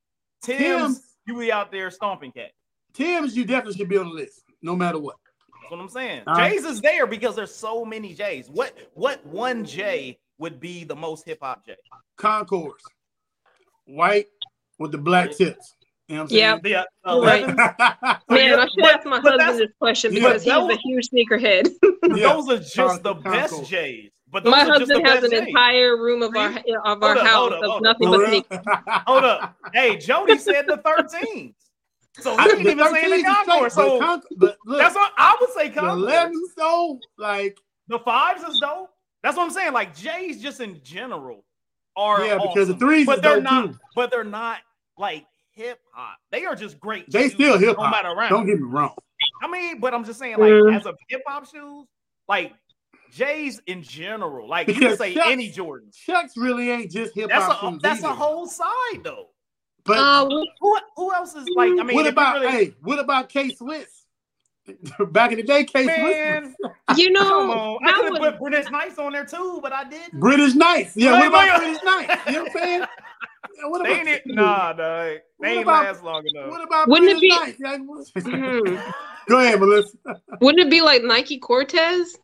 Tim's, 0.43 0.59
Tim's- 0.61 1.17
you 1.27 1.39
be 1.39 1.51
out 1.53 1.73
there 1.73 1.91
stomping 1.91 2.33
cat. 2.33 2.51
Tim's, 2.93 3.37
you 3.37 3.45
definitely 3.45 3.79
should 3.79 3.89
be 3.89 3.99
on 3.99 4.09
the 4.09 4.15
list, 4.15 4.45
no 4.63 4.77
matter 4.77 4.99
what. 4.99 5.17
That's 5.61 5.71
what 5.71 5.81
I'm 5.81 5.89
saying. 5.89 6.23
All 6.27 6.35
right. 6.35 6.53
J's 6.53 6.65
is 6.65 6.81
there 6.81 7.07
because 7.07 7.35
there's 7.35 7.55
so 7.55 7.85
many 7.85 8.15
J's. 8.15 8.49
What 8.49 8.77
what 8.95 9.25
one 9.27 9.65
J 9.65 10.19
would 10.39 10.61
be 10.61 10.85
the 10.85 10.97
most 10.97 11.25
hip 11.27 11.39
hop 11.43 11.65
J? 11.67 11.77
Concord, 12.17 12.73
white 13.87 14.27
with 14.79 14.93
the 14.93 14.99
black 14.99 15.33
tips. 15.33 15.75
You 16.09 16.17
know 16.17 16.23
what 16.25 16.33
I'm 16.33 16.37
Yeah. 16.37 16.59
The 16.63 16.77
uh, 17.09 17.21
Right. 17.21 17.47
Man, 18.29 18.59
I 18.61 18.67
should 18.67 18.71
but- 18.79 18.95
ask 18.97 19.07
my 19.07 19.21
but 19.21 19.41
husband 19.41 19.61
this 19.61 19.75
question 19.79 20.13
Yeah, 20.13 20.21
because 20.21 20.43
he's 20.43 20.53
that 20.53 20.71
a 20.71 20.77
huge 20.83 21.09
sneakerhead. 21.09 21.71
Yeah. 22.15 22.35
Those 22.35 22.51
are 22.51 22.59
just 22.59 23.03
the 23.03 23.15
Con- 23.15 23.23
best 23.23 23.51
Concord. 23.53 23.69
J's. 23.71 24.11
But 24.31 24.45
My 24.45 24.63
are 24.69 24.79
just 24.79 24.89
the 24.89 24.95
husband 24.95 25.07
has 25.07 25.25
an 25.25 25.31
J's. 25.31 25.41
entire 25.49 25.97
room 25.97 26.23
of 26.23 26.37
our 26.37 26.51
of 26.85 27.03
our 27.03 27.15
Hold 27.15 27.17
up, 27.17 27.27
house 27.27 27.35
hold 27.35 27.53
up, 27.55 27.63
of 27.63 27.71
hold 27.71 27.77
up. 27.77 27.83
nothing 27.83 28.09
For 28.13 28.19
but 28.19 28.29
sneakers. 28.29 28.59
Hold 29.07 29.25
up. 29.25 29.57
Hey, 29.73 29.97
Jody 29.97 30.37
said 30.39 30.67
the 30.67 30.79
13s. 30.79 31.55
So 32.21 32.33
he 32.33 32.39
I- 32.39 32.45
didn't 32.49 32.67
even 32.67 32.79
say 32.93 33.09
the 33.09 33.15
is 33.15 33.23
Concord. 33.25 33.73
So 33.73 33.99
Con- 34.01 34.23
but 34.37 34.57
look, 34.67 34.79
that's 34.81 34.95
what 34.95 35.13
I 35.17 35.37
would 35.41 35.51
say 35.53 35.69
the 35.69 35.81
Concord. 35.81 35.99
11 36.01 36.43
though, 36.59 36.99
like 37.17 37.59
The 37.89 37.99
fives 38.01 38.43
is 38.43 38.59
dope. 38.61 38.91
That's 39.25 39.37
what 39.37 39.43
I'm 39.45 39.51
saying. 39.51 39.73
Like 39.73 39.97
J's 39.97 40.41
just 40.41 40.61
in 40.61 40.81
general 40.85 41.45
are 41.97 42.25
yeah, 42.25 42.35
because 42.37 42.69
the 42.69 42.75
awesome. 42.75 42.79
threes 42.79 43.07
but 43.07 43.23
they're 43.23 43.41
not 43.41 43.73
too. 43.73 43.79
but 43.97 44.11
they're 44.13 44.23
not 44.23 44.59
like 44.99 45.27
hip 45.53 45.81
hop. 45.93 46.19
They 46.31 46.45
are 46.45 46.55
just 46.55 46.79
great. 46.79 47.11
They 47.11 47.25
shoes, 47.25 47.33
still 47.35 47.59
hip 47.59 47.77
hop. 47.79 47.91
matter 47.91 48.11
around. 48.11 48.31
Don't 48.31 48.47
get 48.47 48.57
me 48.61 48.67
wrong. 48.69 48.95
I 49.43 49.49
mean, 49.49 49.81
but 49.81 49.95
I'm 49.95 50.05
just 50.05 50.19
saying, 50.19 50.37
like, 50.39 50.51
Mm. 50.53 50.77
as 50.79 50.87
a 50.87 50.95
hip 51.09 51.23
hop 51.27 51.47
shoes, 51.51 51.87
like 52.29 52.53
J's 53.13 53.61
in 53.67 53.83
general, 53.83 54.49
like 54.49 54.69
you 54.69 54.75
can 54.75 54.97
say 54.97 55.15
Chucks- 55.15 55.29
any 55.31 55.49
Jordan. 55.51 55.91
Chucks 55.93 56.37
really 56.37 56.71
ain't 56.71 56.91
just 56.91 57.15
hip 57.15 57.29
That's 57.31 57.45
hop 57.47 57.63
a 57.63 57.71
shoes. 57.73 57.83
that's 57.83 58.03
a 58.03 58.09
whole 58.15 58.47
side 58.47 59.03
though. 59.03 59.31
But 59.85 59.99
Uh, 59.99 60.27
Who 60.61 60.79
who 60.97 61.15
else 61.15 61.35
is 61.35 61.47
like? 61.55 61.71
I 61.79 61.83
mean, 61.83 61.95
what 61.95 62.07
about 62.07 62.41
really, 62.41 62.51
hey? 62.53 62.75
What 62.83 62.99
about 62.99 63.29
K 63.29 63.55
Swiss? 63.55 64.04
Back 65.13 65.31
in 65.33 65.37
the 65.39 65.43
day, 65.43 65.65
K 65.65 65.83
Swiss 65.85 65.97
man? 65.97 66.55
you 66.97 67.11
know, 67.11 67.51
on, 67.51 67.79
I 67.83 67.87
that 67.87 67.95
could 67.97 68.23
have 68.23 68.33
put 68.39 68.41
British 68.51 68.71
Knights 68.71 68.99
on 68.99 69.13
there 69.13 69.27
too, 69.27 69.59
but 69.63 69.73
I 69.73 69.85
didn't. 69.85 70.19
British 70.21 70.55
Knights. 70.55 70.97
Yeah, 70.97 71.13
Wait, 71.21 71.31
what 71.31 71.45
about. 71.49 71.61
British 71.61 71.83
Knights? 71.83 72.23
You 72.27 72.33
know 72.33 72.43
what 72.45 72.57
I'm 72.57 72.63
saying? 72.63 72.85
Yeah, 73.57 73.69
What 73.69 73.81
about 73.83 73.93
ain't 73.99 74.09
it, 74.09 74.23
nah, 74.27 74.73
dog. 74.73 74.79
What 75.37 75.47
They 75.47 75.53
ain't 75.53 75.63
about- 75.63 75.85
last 75.85 76.03
long 76.03 76.25
enough. 76.27 76.51
What 76.51 76.65
about 76.65 76.89
Wouldn't 76.89 77.11
it 77.11 77.19
British 77.21 77.57
be- 77.57 77.63
Knights? 77.63 77.97
Yeah, 78.17 78.23
Mhm. 78.33 78.95
Go 79.29 79.39
ahead, 79.41 79.61
Melissa. 79.61 79.97
wouldn't 80.41 80.67
it 80.67 80.71
be 80.71 80.81
like 80.81 81.05
Nike 81.05 81.39
Cortez? 81.39 82.17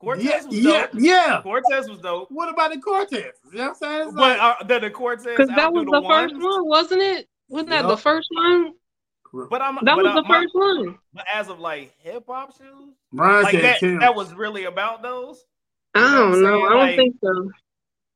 Cortez 0.00 0.24
Yeah, 0.24 0.44
was 0.44 0.62
dope. 0.62 0.90
yeah. 0.98 1.26
yeah. 1.28 1.40
Cortez 1.42 1.88
was 1.88 2.00
dope. 2.00 2.28
What 2.30 2.50
about 2.52 2.72
the 2.72 2.80
Cortez? 2.80 3.32
You 3.50 3.58
know 3.58 3.64
what 3.64 3.68
I'm 3.70 3.74
saying? 3.76 4.02
It's 4.08 4.12
But 4.14 4.38
like- 4.38 4.40
uh, 4.60 4.64
the, 4.64 4.78
the 4.80 4.90
Cortez 4.90 5.24
Because 5.24 5.48
that 5.56 5.72
was 5.72 5.86
the 5.86 6.02
first 6.06 6.34
one, 6.36 6.68
wasn't 6.68 7.00
it? 7.02 7.28
Wasn't 7.48 7.70
that 7.70 7.86
the 7.88 7.96
first 7.96 8.28
one? 8.34 8.72
But 9.50 9.62
I'm 9.62 9.74
That 9.76 9.96
but 9.96 9.96
was 9.96 10.06
uh, 10.06 10.14
the 10.14 10.22
my- 10.28 10.40
first 10.42 10.54
one. 10.54 10.98
But 11.12 11.24
as 11.32 11.48
of 11.48 11.58
like 11.60 11.92
hip 11.98 12.24
hop 12.28 12.56
shoes, 12.56 12.94
Brian 13.12 13.42
like 13.42 13.60
that, 13.62 13.78
Tim. 13.80 13.98
that 14.00 14.14
was 14.14 14.32
really 14.34 14.64
about 14.64 15.02
those. 15.02 15.44
I 15.94 16.00
You 16.00 16.06
know 16.06 16.10
what 16.10 16.22
I'm 16.24 16.30
don't 16.32 16.42
know. 16.42 16.48
saying? 16.50 16.64
I 16.64 16.68
don't 16.68 16.78
Like, 16.78 16.96
think 16.96 17.16
so. 17.22 17.50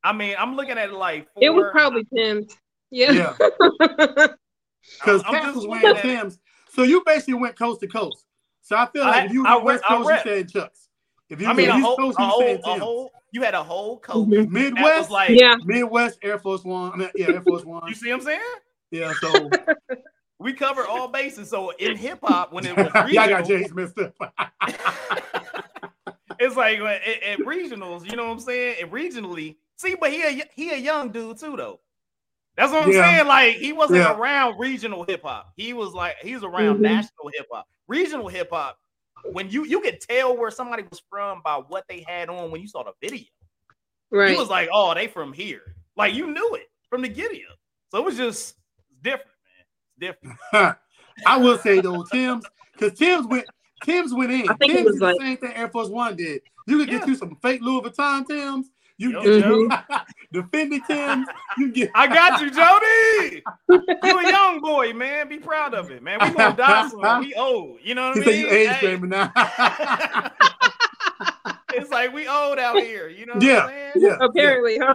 I 0.05 0.13
mean, 0.13 0.37
I'm 0.39 0.55
looking 0.57 0.79
at 0.79 0.91
it 0.91 0.95
like 0.95 1.27
It 1.41 1.51
was 1.51 1.67
probably 1.73 2.05
Tim's. 2.15 2.57
Yeah. 2.91 3.13
Yeah, 3.13 3.35
because 3.39 5.23
I'm 5.27 5.43
just 5.45 5.57
was 5.57 5.67
wearing. 5.67 5.97
Tim's. 5.97 6.39
So 6.73 6.83
you 6.85 7.03
basically 7.05 7.35
went 7.35 7.57
coast 7.59 7.81
to 7.81 7.87
coast. 7.89 8.25
So 8.63 8.77
I 8.77 8.87
feel 8.87 9.03
like 9.03 9.23
I- 9.23 9.25
if 9.27 9.33
you 9.33 9.45
I 9.47 9.57
were 9.57 9.63
West 9.65 9.85
I 9.89 9.97
Coast, 9.97 10.09
rep. 10.09 10.25
you 10.25 10.31
said 10.33 10.49
Chucks. 10.51 10.89
If 11.29 11.41
you 11.41 11.49
I 11.49 11.53
mean, 11.53 11.69
a 11.69 11.75
East 11.75 11.85
whole, 11.85 11.97
Coast, 11.97 12.19
a 12.19 12.23
you 12.23 12.29
whole, 12.29 12.41
said 12.41 12.61
a 12.61 12.63
Tim's. 12.63 12.81
whole, 12.81 13.11
you 13.33 13.43
had 13.43 13.55
a 13.55 13.63
whole 13.63 13.99
coat. 13.99 14.29
Mhm. 14.29 14.37
That 14.37 14.51
Midwest, 14.51 15.11
like, 15.11 15.31
yeah. 15.31 15.57
Midwest 15.65 16.19
Air 16.23 16.39
Force 16.39 16.65
One. 16.65 16.93
I 16.93 16.97
mean, 16.97 17.11
yeah, 17.17 17.29
Air 17.33 17.43
Force 17.43 17.65
One. 17.65 17.83
you 17.89 17.95
see 17.95 18.09
what 18.11 18.21
I'm 18.21 18.25
saying? 18.25 18.41
Yeah, 18.91 19.13
so 19.21 19.51
We 20.39 20.53
covered 20.53 20.87
all 20.87 21.09
bases. 21.09 21.51
So 21.51 21.71
in 21.71 21.97
hip 21.97 22.21
hop, 22.23 22.53
when 22.53 22.65
it 22.67 22.77
was 22.77 22.93
yeah, 23.11 23.23
I 23.23 23.29
got 23.29 23.41
regional, 23.41 23.45
James 23.45 23.75
messed 23.75 23.99
up. 23.99 24.15
it's 26.39 26.57
like 26.57 26.79
at, 26.79 27.23
at 27.23 27.39
regionals, 27.41 28.05
you 28.09 28.17
know 28.17 28.27
what 28.27 28.33
I'm 28.33 28.41
saying? 28.41 28.77
And 28.81 28.91
regionally, 28.91 29.57
see, 29.77 29.97
but 30.01 30.13
he 30.13 30.23
a, 30.23 30.45
he 30.55 30.71
a 30.71 30.77
young 30.77 31.11
dude 31.11 31.39
too, 31.39 31.57
though. 31.57 31.81
That's 32.57 32.73
what 32.73 32.85
I'm 32.85 32.93
Yeah. 32.93 33.03
saying. 33.17 33.27
Like 33.29 33.57
he 33.57 33.73
wasn't 33.73 34.01
Yeah. 34.01 34.17
around 34.17 34.59
regional 34.59 35.05
hip 35.05 35.23
hop. 35.23 35.53
He 35.57 35.73
was 35.73 35.93
like 35.95 36.17
he 36.23 36.35
was 36.35 36.43
around 36.45 36.79
Mhm. 36.79 36.83
national 36.83 37.31
hip 37.35 37.47
hop. 37.53 37.67
Regional 37.87 38.29
hip 38.29 38.51
hop, 38.51 38.77
when 39.33 39.49
you 39.51 39.65
you 39.65 39.81
could 39.81 40.01
tell 40.01 40.37
where 40.37 40.51
somebody 40.51 40.85
was 40.91 41.01
from 41.09 41.41
by 41.43 41.57
what 41.57 41.85
they 41.89 42.05
had 42.07 42.29
on 42.29 42.51
when 42.51 42.61
you 42.61 42.69
saw 42.69 42.83
the 42.83 42.93
video. 43.01 43.27
Right. 44.11 44.31
He 44.31 44.37
was 44.37 44.49
like, 44.49 44.69
oh, 44.73 44.95
they 44.95 45.07
from 45.07 45.33
here. 45.33 45.75
Like 45.97 46.15
you 46.15 46.27
knew 46.33 46.55
it 46.55 46.67
from 46.91 47.03
the 47.03 47.09
giddy 47.09 47.45
up. 47.51 47.59
So 47.91 47.99
it 47.99 48.05
was 48.05 48.17
just 48.17 48.57
different, 49.03 49.27
man. 49.27 49.29
It's 49.29 49.38
different. 49.99 50.37
I 51.27 51.37
will 51.37 51.59
say 51.59 51.81
though, 51.81 52.03
Tim's 52.05 52.45
because 52.73 52.99
Tim's 52.99 53.27
went 53.27 53.47
Tim's 53.85 54.15
went 54.15 54.31
in. 54.33 54.49
I 54.49 54.55
think 54.55 54.73
it 54.73 54.77
Tim's 54.77 54.87
was 54.87 54.99
did 55.01 55.03
the 55.03 55.15
same 55.21 55.37
thing 55.39 55.53
Air 55.55 55.69
Force 55.69 55.89
One 55.89 56.17
did. 56.17 56.43
You 56.67 56.79
could 56.79 56.89
get 56.91 57.01
Yeah. 57.03 57.07
you 57.07 57.15
some 57.17 57.37
fake 57.43 57.61
Louis 57.63 57.83
Vuitton 57.83 58.27
Tim's. 58.27 58.71
You 58.99 59.13
Yo, 59.13 59.23
can 59.23 59.41
Joe. 59.41 59.69
get 59.69 60.07
the 60.33 60.41
Fendi 60.41 60.87
Tim's. 60.87 61.29
You 61.57 61.67
can 61.67 61.73
get 61.73 61.91
I 61.95 62.07
got 62.07 62.41
you, 62.41 62.51
Jody. 62.51 63.45
You 64.03 64.19
a 64.19 64.27
young 64.27 64.61
boy, 64.61 64.93
man. 64.95 65.29
Be 65.29 65.39
proud 65.39 65.75
of 65.75 65.91
it, 65.91 66.03
man. 66.03 66.21
We 66.23 66.31
gonna 66.31 66.57
die 66.57 66.89
soon. 66.89 67.19
We 67.21 67.35
old. 67.35 67.79
You 67.83 67.95
know 67.95 68.11
what 68.11 68.17
I 68.19 68.21
mean? 68.21 68.39
you 68.41 68.49
age 68.49 68.69
Hey, 68.69 68.81
shaming 68.81 69.11
now. 69.11 69.33
it's 71.75 71.91
like 71.91 72.13
we 72.15 72.27
old 72.29 72.59
out 72.59 72.81
here. 72.81 73.09
You 73.09 73.27
know 73.27 73.35
what 73.35 73.43
Yeah, 73.43 73.63
I'm 73.65 73.69
saying? 73.69 73.93
yeah. 73.97 74.17
Apparently, 74.21 74.79
huh? 74.79 74.95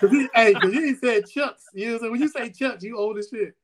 Cause 0.00 0.10
he, 0.10 0.28
hey, 0.34 0.54
cause 0.54 0.72
you 0.72 0.86
ain't 0.86 0.98
said 0.98 1.28
Chucks. 1.30 1.64
You 1.74 1.92
know, 1.92 1.98
so 1.98 2.10
when 2.10 2.20
you 2.20 2.28
say 2.28 2.50
Chucks, 2.50 2.82
you 2.82 2.96
old 2.98 3.18
as 3.18 3.28
shit. 3.28 3.54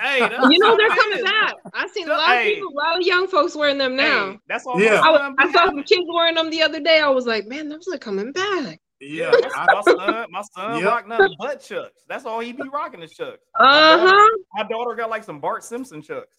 Hey, 0.00 0.18
You 0.20 0.58
know 0.58 0.76
they're 0.76 0.88
coming 0.88 1.18
is. 1.18 1.24
back. 1.24 1.54
I've 1.74 1.90
seen 1.90 2.08
a 2.08 2.12
lot 2.12 2.28
Hey. 2.28 2.52
of 2.52 2.54
people, 2.56 2.72
a 2.72 2.78
lot 2.78 2.96
of 2.98 3.02
young 3.06 3.26
folks 3.28 3.54
wearing 3.54 3.78
them 3.78 3.94
now. 3.96 4.32
Hey, 4.32 4.38
that's 4.48 4.66
all. 4.66 4.80
Yeah. 4.80 5.00
I, 5.04 5.10
was, 5.10 5.20
son 5.20 5.34
I 5.38 5.52
saw 5.52 5.66
some 5.66 5.82
kids 5.82 6.06
wearing 6.12 6.34
them 6.34 6.48
the 6.50 6.62
other 6.62 6.80
day. 6.80 7.00
I 7.00 7.08
was 7.08 7.26
like, 7.26 7.46
man, 7.46 7.68
those 7.68 7.86
are 7.92 7.98
coming 7.98 8.32
back. 8.32 8.80
Yeah. 9.00 9.30
my, 9.32 9.50
I- 9.54 9.66
my 9.74 9.82
son, 9.82 10.26
my 10.30 10.42
son 10.54 10.76
Yep. 10.78 10.84
rock 10.86 11.08
nothing 11.08 11.34
but 11.38 11.60
chucks. 11.62 12.02
That's 12.08 12.24
all 12.24 12.40
he 12.40 12.52
be 12.52 12.62
rocking 12.72 13.02
is 13.02 13.12
chucks. 13.12 13.42
Uh 13.58 13.98
huh. 14.08 14.38
My 14.54 14.62
daughter 14.64 14.94
got 14.94 15.10
like 15.10 15.24
some 15.24 15.40
Bart 15.40 15.62
Simpson 15.64 16.00
chucks. 16.02 16.38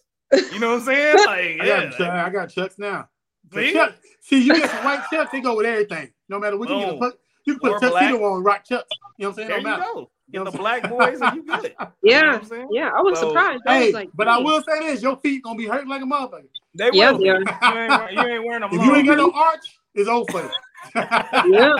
You 0.52 0.58
know 0.58 0.70
what 0.72 0.78
I'm 0.80 0.84
saying? 0.86 1.16
Like, 1.26 1.60
I 1.60 1.64
yeah. 1.64 1.84
got 1.84 1.96
Chuck- 1.98 2.08
I 2.10 2.30
got 2.30 2.48
Chucks 2.50 2.78
now. 2.78 3.08
See? 3.52 3.72
Chuck, 3.74 3.94
see, 4.22 4.42
you 4.42 4.54
get 4.56 4.70
some 4.70 4.84
white 4.84 5.02
Chucks, 5.12 5.30
they 5.30 5.40
go 5.40 5.54
with 5.56 5.66
everything. 5.66 6.10
No 6.28 6.38
matter 6.40 6.56
what 6.58 6.70
you 6.70 6.78
get, 6.80 6.94
a 6.94 6.96
put, 6.96 7.18
you 7.44 7.58
can 7.58 7.70
Or 7.70 7.78
put 7.78 7.86
a 7.88 7.90
tuxedo 7.90 8.18
black. 8.18 8.30
on 8.32 8.42
rock 8.42 8.64
Chucks. 8.64 8.88
You 9.18 9.24
know 9.24 9.28
what 9.30 9.30
I'm 9.30 9.34
saying? 9.36 9.48
There 9.48 9.60
no 9.62 9.70
you 9.70 9.76
matter. 9.78 9.92
go. 9.92 10.10
Get 10.34 10.44
the 10.52 10.58
black 10.58 10.88
boys 10.88 11.20
and 11.20 11.36
you 11.36 11.42
good. 11.44 11.64
You 11.64 11.70
know 11.80 11.88
Yeah. 12.02 12.40
I'm? 12.50 12.66
Yeah. 12.70 12.90
I 12.94 13.00
was 13.00 13.18
So- 13.18 13.28
surprised. 13.28 13.62
I 13.66 13.78
Hey, 13.78 13.84
was 13.86 13.94
like, 13.94 14.10
but 14.14 14.28
I 14.28 14.38
will 14.38 14.62
say 14.62 14.80
this: 14.80 15.02
your 15.02 15.16
feet 15.16 15.42
gonna 15.42 15.56
be 15.58 15.66
hurting 15.66 15.88
like 15.88 16.02
a 16.02 16.04
motherfucker. 16.04 16.44
They 16.74 16.90
Yeah, 16.92 17.12
will. 17.12 17.18
they 17.20 17.28
are. 17.28 17.40
You 17.40 17.46
ain't, 17.78 18.12
you 18.12 18.20
ain't 18.34 18.44
wearing 18.44 18.60
them 18.62 18.70
If 18.72 18.82
you 18.84 18.94
ain't 18.96 19.06
got 19.06 19.16
no 19.18 19.30
arch, 19.32 19.78
it's 19.94 20.08
over 20.08 20.30
for 20.30 20.42
you. 20.42 20.50
Yeah. 21.52 21.76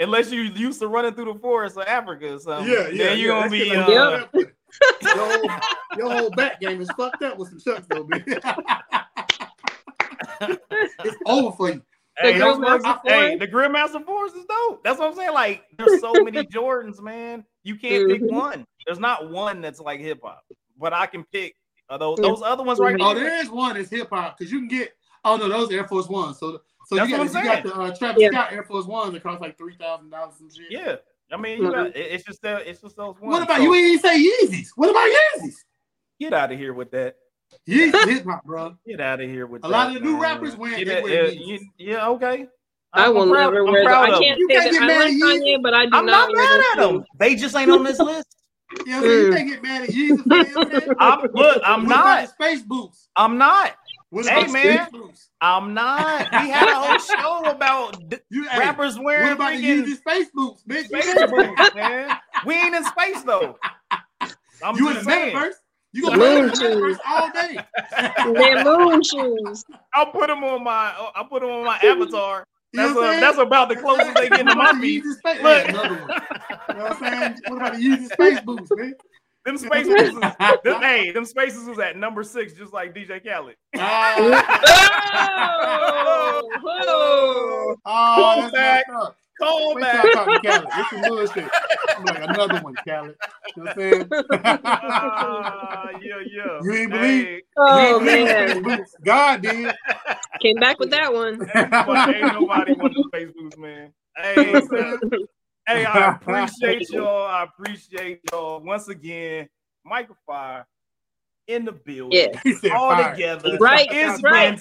unless 0.00 0.30
you 0.32 0.40
used 0.42 0.80
to 0.80 0.88
running 0.88 1.12
through 1.14 1.32
the 1.32 1.38
forest 1.38 1.76
of 1.76 1.84
Africa 1.86 2.32
or 2.34 2.38
something. 2.38 2.72
Yeah, 2.72 2.88
yeah. 2.88 3.04
Then 3.04 3.18
you 3.18 3.28
yeah, 3.28 3.40
gonna 3.40 3.50
be. 3.50 3.68
that's 3.68 3.88
Uh, 3.90 4.26
gonna 4.32 4.46
your, 5.02 5.16
whole, 5.16 5.50
your 5.98 6.10
whole 6.10 6.30
back 6.30 6.60
game 6.60 6.80
is 6.80 6.88
fucked 6.96 7.22
up 7.22 7.36
with 7.38 7.48
some 7.50 7.60
chucks, 7.60 7.86
though, 7.90 8.04
man. 8.04 8.24
it's 11.04 11.16
over 11.26 11.54
for 11.56 11.70
you. 11.72 11.82
Hey, 12.18 12.34
The 12.34 12.38
those 12.40 12.56
Grandmaster 12.58 12.80
motherfuckers- 12.82 13.00
hey, 13.04 13.36
the 13.36 13.48
Grandmaster 13.48 14.04
Force 14.04 14.32
is 14.32 14.44
dope. 14.44 14.82
That's 14.84 14.98
what 14.98 15.08
I'm 15.08 15.14
saying. 15.16 15.32
Like, 15.32 15.62
there's 15.78 16.00
so 16.00 16.12
many 16.14 16.42
Jordans, 16.44 17.00
man. 17.00 17.44
You 17.62 17.76
can't 17.76 18.08
pick 18.08 18.22
Mhm. 18.22 18.30
one. 18.32 18.66
There's 18.86 18.98
not 18.98 19.30
one 19.30 19.60
that's 19.60 19.80
like 19.80 20.00
hip 20.00 20.20
hop, 20.22 20.42
but 20.78 20.92
I 20.92 21.06
can 21.06 21.24
pick 21.24 21.54
uh, 21.88 21.98
those, 21.98 22.18
those 22.18 22.40
other 22.42 22.62
ones 22.62 22.78
right 22.78 22.96
Oh, 23.00 23.14
there. 23.14 23.24
there 23.24 23.40
is 23.42 23.50
one 23.50 23.74
that's 23.74 23.90
hip 23.90 24.08
hop 24.10 24.38
because 24.38 24.52
you 24.52 24.58
can 24.60 24.68
get. 24.68 24.92
Oh 25.24 25.36
no, 25.36 25.48
those 25.48 25.70
Air 25.72 25.86
Force 25.88 26.08
Ones. 26.08 26.38
So, 26.38 26.60
so 26.86 26.96
That's 26.96 27.10
you 27.10 27.16
got, 27.16 27.26
you 27.26 27.32
got 27.42 27.62
the 27.64 27.74
uh, 27.74 27.94
Travis 27.96 28.22
Yeah. 28.22 28.30
Scott 28.30 28.52
Air 28.52 28.62
Force 28.62 28.86
Ones 28.86 29.12
that 29.12 29.22
cost 29.22 29.40
like 29.40 29.58
three 29.58 29.74
thousand 29.76 30.10
dollars 30.10 30.36
some 30.38 30.48
shit. 30.50 30.66
Yeah, 30.70 30.96
I 31.32 31.36
mean, 31.36 31.58
you 31.62 31.68
Mhm. 31.68 31.72
got, 31.74 31.96
it's 31.96 32.24
just 32.24 32.40
that 32.42 32.66
it's 32.66 32.80
just 32.80 32.96
those 32.96 33.18
ones. 33.20 33.32
What 33.32 33.42
about 33.42 33.58
So, 33.58 33.62
you? 33.64 33.74
Ain't 33.74 33.86
even 33.86 33.98
say 34.00 34.18
Yeezys. 34.46 34.68
What 34.76 34.90
about 34.90 35.10
Yeezys? 35.10 35.56
Get 36.18 36.32
out 36.32 36.52
of 36.52 36.58
here 36.58 36.72
with 36.72 36.90
that. 36.92 37.16
Yeezys 37.68 38.08
hip 38.08 38.24
hop, 38.24 38.44
bro. 38.44 38.76
Get 38.86 39.00
out 39.00 39.20
of 39.20 39.28
here 39.28 39.46
with 39.46 39.62
that. 39.62 39.68
A 39.68 39.70
that. 39.70 39.76
lot 39.76 39.88
of 39.88 39.94
the 39.94 40.00
new 40.00 40.12
man. 40.12 40.20
rappers 40.20 40.56
wear- 40.56 40.70
Get 40.78 40.86
they 40.86 40.94
that- 40.94 41.02
wear 41.02 41.24
uh, 41.24 41.28
Yeezys. 41.30 41.46
you- 41.48 41.68
yeah, 41.78 42.08
okay. 42.10 42.46
I 42.92 43.06
I'm 43.06 43.14
will 43.14 43.26
proud- 43.26 43.52
never 43.52 43.64
I'm 43.66 43.72
wear 43.72 43.84
them. 43.84 43.92
I 43.92 44.10
can't 44.10 44.38
You 44.38 44.48
say 44.48 44.54
can't 44.54 44.64
that 44.64 44.72
get 44.72 44.82
I 44.82 44.86
mad 44.86 44.98
like 45.00 45.06
at 45.06 45.20
Kanye, 45.20 45.58
Yeezy. 45.58 45.62
but 45.62 45.74
I 45.74 45.84
do 45.86 45.90
I'm 45.92 46.06
not 46.06 46.28
not 46.28 46.32
mad 46.32 46.60
at 46.72 46.78
them. 46.78 46.94
them. 46.96 47.04
They 47.18 47.34
just 47.36 47.56
ain't 47.56 47.70
on 47.70 47.84
this 47.84 48.00
list. 48.00 48.26
You 48.86 48.92
know 48.92 48.98
what 49.02 49.06
I'm? 49.10 49.20
You 49.20 49.30
can't 49.32 49.48
get 49.48 49.62
mad 49.62 49.82
at 49.82 49.90
Yeezys. 49.90 50.26
man, 50.26 50.46
you 50.46 50.56
I'm 50.56 50.70
saying? 50.70 50.88
I'm 50.98 51.20
look. 51.34 51.62
I'm 51.64 51.84
What 51.86 51.90
about 51.96 52.04
not. 52.04 52.22
the 52.22 52.28
space 52.28 52.62
boots. 52.62 53.08
I'm 53.16 53.38
not. 53.38 53.76
What 54.10 54.26
Hey, 54.26 54.46
man. 54.48 54.82
space 54.88 54.92
boots? 54.92 55.28
I'm 55.40 55.72
not. 55.74 56.32
We 56.32 56.48
had 56.48 56.68
a 56.68 56.74
whole 56.74 56.98
show 56.98 57.50
about 57.50 58.08
d- 58.08 58.18
You, 58.30 58.48
hey, 58.48 58.58
rappers 58.58 58.96
what 58.96 59.04
wearing 59.04 59.32
about 59.34 59.52
the 59.52 59.58
freaking 59.58 59.84
Yeezy 59.86 59.96
space 59.98 60.28
boots, 60.34 60.64
bitch? 60.68 60.86
space 60.86 61.22
boots, 61.30 61.74
man. 61.74 62.18
We 62.44 62.54
ain't 62.54 62.74
in 62.74 62.84
space 62.84 63.22
though. 63.22 63.58
I'm 64.62 64.76
You 64.76 64.88
in 64.88 64.94
just 64.94 65.06
the 65.06 65.12
saying. 65.12 65.36
metaverse? 65.36 65.54
You 65.92 66.02
gonna 66.02 66.18
Moon 66.18 66.32
play 66.32 66.40
in 66.40 66.46
the 66.46 66.52
metaverse 66.52 66.88
shoes. 66.88 66.98
all 67.08 67.30
day? 67.30 67.64
They're 68.38 68.62
moon 68.64 69.02
shoes. 69.02 69.64
I'll 69.94 70.06
put 70.12 70.26
them 70.28 70.42
on 70.44 70.62
my. 70.64 70.92
I'll 71.14 71.24
put 71.24 71.40
them 71.42 71.50
on 71.50 71.64
my 71.64 71.76
avatar. 71.78 72.44
You 72.72 72.80
That's 72.82 72.94
what 72.94 73.02
I'm 73.04 73.08
uh, 73.08 73.10
saying? 73.12 73.20
that's 73.20 73.38
about 73.38 73.68
the 73.68 73.76
closest 73.76 74.14
they 74.14 74.28
get 74.28 74.38
to 74.38 74.44
my 74.44 74.70
about 74.70 74.80
feet. 74.80 75.02
Space? 75.04 75.42
Look. 75.42 75.62
Hey, 75.62 75.68
another 75.68 75.88
one. 75.88 76.00
You 76.68 76.74
know 76.76 76.84
what 76.84 77.02
I'm 77.02 77.12
saying? 77.12 77.36
What 77.48 77.56
about 77.56 77.72
the 77.74 77.78
Yeezy 77.78 78.12
space 78.12 78.40
boots, 78.42 78.70
man? 78.76 78.94
Them 79.44 79.58
space 79.58 79.86
boots. 79.88 80.02
is- 80.02 80.60
them, 80.64 80.80
hey, 80.82 81.10
them 81.10 81.24
spaces 81.24 81.66
was 81.66 81.78
at 81.80 81.96
number 81.96 82.22
six, 82.22 82.52
just 82.52 82.72
like 82.72 82.94
DJ 82.94 83.20
Khaled. 83.24 83.56
Oh, 85.82 86.50
oh. 86.64 87.76
oh, 87.86 88.40
that's 88.40 88.52
back. 88.52 88.84
Call 89.38 89.74
Wait 89.74 89.80
back. 89.82 90.12
talk 90.12 90.26
Khaled. 90.44 90.68
It's 90.76 90.90
some 90.90 91.00
bullshit. 91.02 91.48
I'm 91.96 92.04
like 92.04 92.22
another 92.28 92.60
one, 92.60 92.74
Khaled. 92.86 93.16
You 93.56 93.64
know 93.64 93.72
what 93.74 93.78
I'm 93.78 93.78
saying? 93.78 94.10
Ah, 94.44 95.88
yeah, 96.02 96.16
yeah. 96.26 96.58
You 96.62 96.72
ain't 96.74 96.90
believe- 96.90 97.24
Hey, 97.24 97.42
Oh, 97.56 98.00
You 98.00 98.08
ain't 98.10 98.26
man. 98.26 98.62
believe 98.62 98.78
boots. 98.78 98.96
God 99.04 99.42
did. 99.42 99.74
Came 100.42 100.56
back 100.56 100.78
with 100.78 100.90
that 100.90 101.12
one. 101.12 101.38
but 101.54 102.14
ain't 102.14 102.32
nobody 102.32 102.72
want 102.72 102.94
the 102.94 103.04
space 103.08 103.30
boots, 103.36 103.56
man. 103.58 103.92
Hey, 104.16 104.52
hey, 105.66 105.84
I 105.84 106.12
appreciate 106.16 106.88
y'all. 106.90 107.26
I 107.26 107.44
appreciate 107.44 108.20
y'all 108.32 108.60
once 108.60 108.88
again. 108.88 109.48
Mic-a-Phire 109.84 110.66
in 111.46 111.64
the 111.64 111.72
building. 111.72 112.32
Yeah. 112.44 112.74
All 112.74 112.90
fire. 112.90 113.12
together. 113.12 113.56
Right, 113.58 113.88
It's 113.90 114.22
right. 114.22 114.56
been 114.56 114.58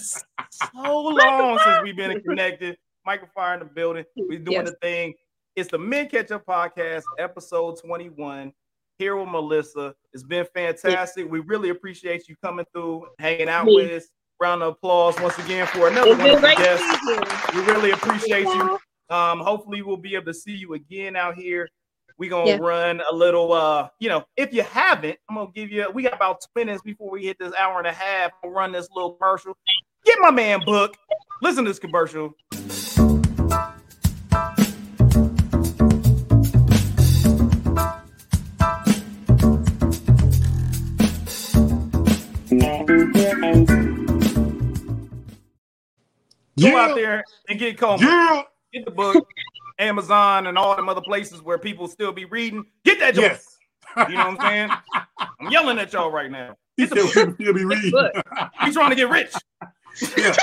so 0.52 0.70
long 0.84 1.60
since 1.64 1.78
we've 1.84 1.96
been 1.96 2.22
connected. 2.22 2.78
Mic-a-Phire 3.06 3.54
in 3.56 3.60
the 3.60 3.66
building. 3.66 4.06
We're 4.18 4.40
doing 4.40 4.58
Yes. 4.58 4.70
the 4.72 4.76
thing. 4.82 5.14
It's 5.56 5.70
the 5.70 5.78
Mint 5.78 6.12
Ketchup 6.12 6.46
Podcast, 6.46 7.04
episode 7.18 7.80
21. 7.80 8.54
Here 8.98 9.16
with 9.16 9.30
Melissa. 9.30 9.96
It's 10.14 10.24
been 10.24 10.46
fantastic. 10.54 11.30
We 11.30 11.40
really 11.40 11.70
appreciate 11.70 12.28
you 12.28 12.36
coming 12.44 12.66
through, 12.74 13.08
hanging 13.18 13.50
out 13.50 13.66
Me. 13.66 13.76
with 13.76 13.92
us. 14.04 14.10
Round 14.40 14.64
of 14.64 14.74
applause 14.74 15.20
once 15.20 15.38
again 15.38 15.68
for 15.68 15.90
another 15.90 16.12
It's 16.12 16.18
been 16.24 16.32
wonderful 16.34 16.40
great 16.40 16.58
guest. 16.58 17.54
We 17.54 17.62
really 17.62 17.92
appreciate 17.92 18.46
you. 18.46 18.80
Um, 19.10 19.40
hopefully 19.40 19.82
we'll 19.82 19.98
be 19.98 20.16
able 20.16 20.28
to 20.28 20.34
see 20.34 20.54
you 20.54 20.76
again 20.76 21.18
out 21.18 21.36
here. 21.36 21.68
We're 22.18 22.30
gonna 22.30 22.52
Yeah. 22.52 22.58
run 22.62 23.02
a 23.12 23.14
little 23.14 23.52
uh, 23.52 23.90
you 24.00 24.08
know, 24.08 24.24
if 24.38 24.54
you 24.54 24.64
haven't, 24.64 25.18
I'm 25.30 25.36
gonna 25.36 25.52
give 25.54 25.72
you 25.72 25.90
we 25.94 26.04
got 26.04 26.14
about 26.14 26.40
two 26.40 26.48
minutes 26.56 26.82
before 26.82 27.12
we 27.12 27.26
hit 27.26 27.38
this 27.38 27.54
hour 27.56 27.80
and 27.80 27.88
a 27.88 27.92
half. 27.92 28.32
I'll 28.44 28.52
run 28.52 28.72
this 28.72 28.88
little 28.96 29.12
commercial. 29.14 29.58
Get 30.06 30.18
my 30.20 30.32
man 30.32 30.62
book. 30.66 30.96
Listen 31.42 31.66
to 31.66 31.72
this 31.72 31.80
commercial. 31.80 32.34
Go 46.60 46.68
Yeah. 46.68 46.76
out 46.78 46.96
there 46.96 47.24
and 47.50 47.60
get 47.60 47.78
Coma. 47.78 48.04
Yeah. 48.04 48.42
Get 48.74 48.86
the 48.86 48.92
book. 48.92 49.28
Amazon 49.80 50.48
and 50.48 50.58
all 50.58 50.76
them 50.76 50.90
other 50.90 51.02
places 51.02 51.42
where 51.42 51.58
people 51.58 51.88
still 51.88 52.12
be 52.12 52.26
reading. 52.26 52.66
Get 52.84 53.00
that 53.00 53.16
joint. 53.16 53.32
Yes. 53.32 53.58
You 54.10 54.16
know 54.16 54.30
what 54.30 54.42
I'm 54.42 54.48
saying? 54.48 54.70
I'm 55.40 55.50
yelling 55.52 55.80
at 55.80 55.94
y'all 55.94 56.12
right 56.12 56.30
now. 56.30 56.56
He 56.78 56.86
Get 56.86 56.90
the 56.96 56.96
book. 56.98 57.38
we 57.38 57.44
still 57.46 57.54
be 57.54 57.64
reading. 57.66 57.92
Look. 57.92 58.14
He's 58.64 58.74
trying 58.74 58.90
to 58.90 58.96
get 58.96 59.10
rich. 59.10 59.34
Yeah. 60.18 60.36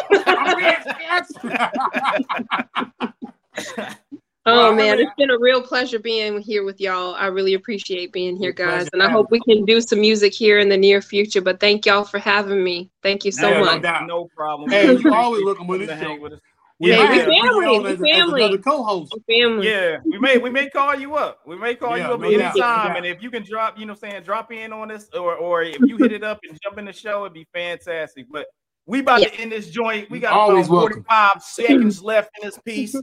I'm 4.47 4.53
rich. 4.55 4.63
Oh 4.63 4.67
Well, 4.69 4.77
man, 4.77 4.93
really- 4.93 5.03
it's 5.05 5.15
been 5.17 5.31
a 5.31 5.39
real 5.39 5.61
pleasure 5.63 5.99
being 5.99 6.41
here 6.41 6.65
with 6.65 6.81
y'all. 6.81 7.15
I 7.15 7.27
really 7.27 7.55
appreciate 7.55 8.13
being 8.13 8.37
here, 8.37 8.51
It's 8.51 8.57
pleasure 8.61 8.79
guys, 8.85 8.89
and 8.93 9.03
I 9.03 9.09
hope 9.09 9.31
we 9.31 9.41
can 9.41 9.65
do 9.65 9.81
some 9.81 10.01
music 10.01 10.33
here 10.33 10.59
in 10.59 10.69
the 10.69 10.77
near 10.77 11.03
future. 11.03 11.41
But 11.41 11.61
thank 11.61 11.85
y'all 11.87 12.05
for 12.05 12.19
having 12.19 12.63
me. 12.63 12.91
Thank 13.03 13.25
you 13.25 13.33
so 13.33 13.51
Yeah, 13.51 13.59
no 13.59 13.65
much. 13.65 13.83
doubt. 13.83 14.07
No 14.07 14.27
problem. 14.37 14.71
Hey, 14.71 14.95
We 14.95 15.01
you 15.03 15.13
always 15.13 15.43
appreciate 15.43 15.45
welcome 15.47 15.67
with 15.67 15.81
you 15.81 15.87
this 15.87 15.97
to 15.99 16.05
hang 16.05 16.17
show. 16.17 16.23
with 16.23 16.33
us. 16.35 16.41
We 16.79 16.91
Yeah, 16.91 16.97
might 16.99 17.09
we 17.11 17.17
have 17.17 17.27
to 17.27 17.27
bring 17.27 17.37
you 17.43 17.51
family, 17.51 17.67
on 17.67 17.83
we 17.85 17.89
as, 17.93 18.01
as 18.03 18.09
family. 18.11 18.43
another 18.43 18.59
co-host. 18.59 19.17
Family. 19.27 19.69
Yeah, 19.71 19.97
we 20.05 20.19
may 20.19 20.37
we 20.39 20.51
may 20.51 20.69
call 20.69 20.95
you 20.95 21.17
up. 21.17 21.41
We 21.47 21.57
may 21.57 21.75
call 21.75 21.97
Yeah, 21.97 22.09
you 22.09 22.15
up 22.15 22.21
no 22.21 22.27
anytime. 22.29 22.55
doubt. 22.55 22.97
And 22.99 23.07
if 23.07 23.23
you 23.23 23.31
can 23.31 23.43
drop, 23.45 23.79
you 23.79 23.87
know, 23.87 23.95
what 23.95 24.05
I'm 24.05 24.11
saying 24.11 24.23
drop 24.25 24.53
in 24.53 24.73
on 24.75 24.91
us, 24.91 25.09
or 25.15 25.35
or 25.37 25.63
if 25.63 25.81
you 25.81 25.97
hit 25.97 26.13
it 26.13 26.23
up 26.23 26.39
and 26.49 26.59
jump 26.63 26.77
in 26.79 26.85
the 26.85 26.93
show, 26.93 27.23
it'd 27.25 27.33
be 27.33 27.47
fantastic. 27.55 28.27
But 28.31 28.47
we 28.85 29.01
about 29.01 29.23
to 29.23 29.35
end 29.41 29.53
this 29.53 29.71
joint. 29.71 30.11
We 30.11 30.21
got 30.21 30.35
Always 30.35 30.67
about 30.67 30.77
welcome. 30.77 31.03
45 31.05 31.43
seconds 31.43 32.03
left 32.03 32.31
in 32.41 32.47
this 32.47 32.59
piece. 32.65 32.95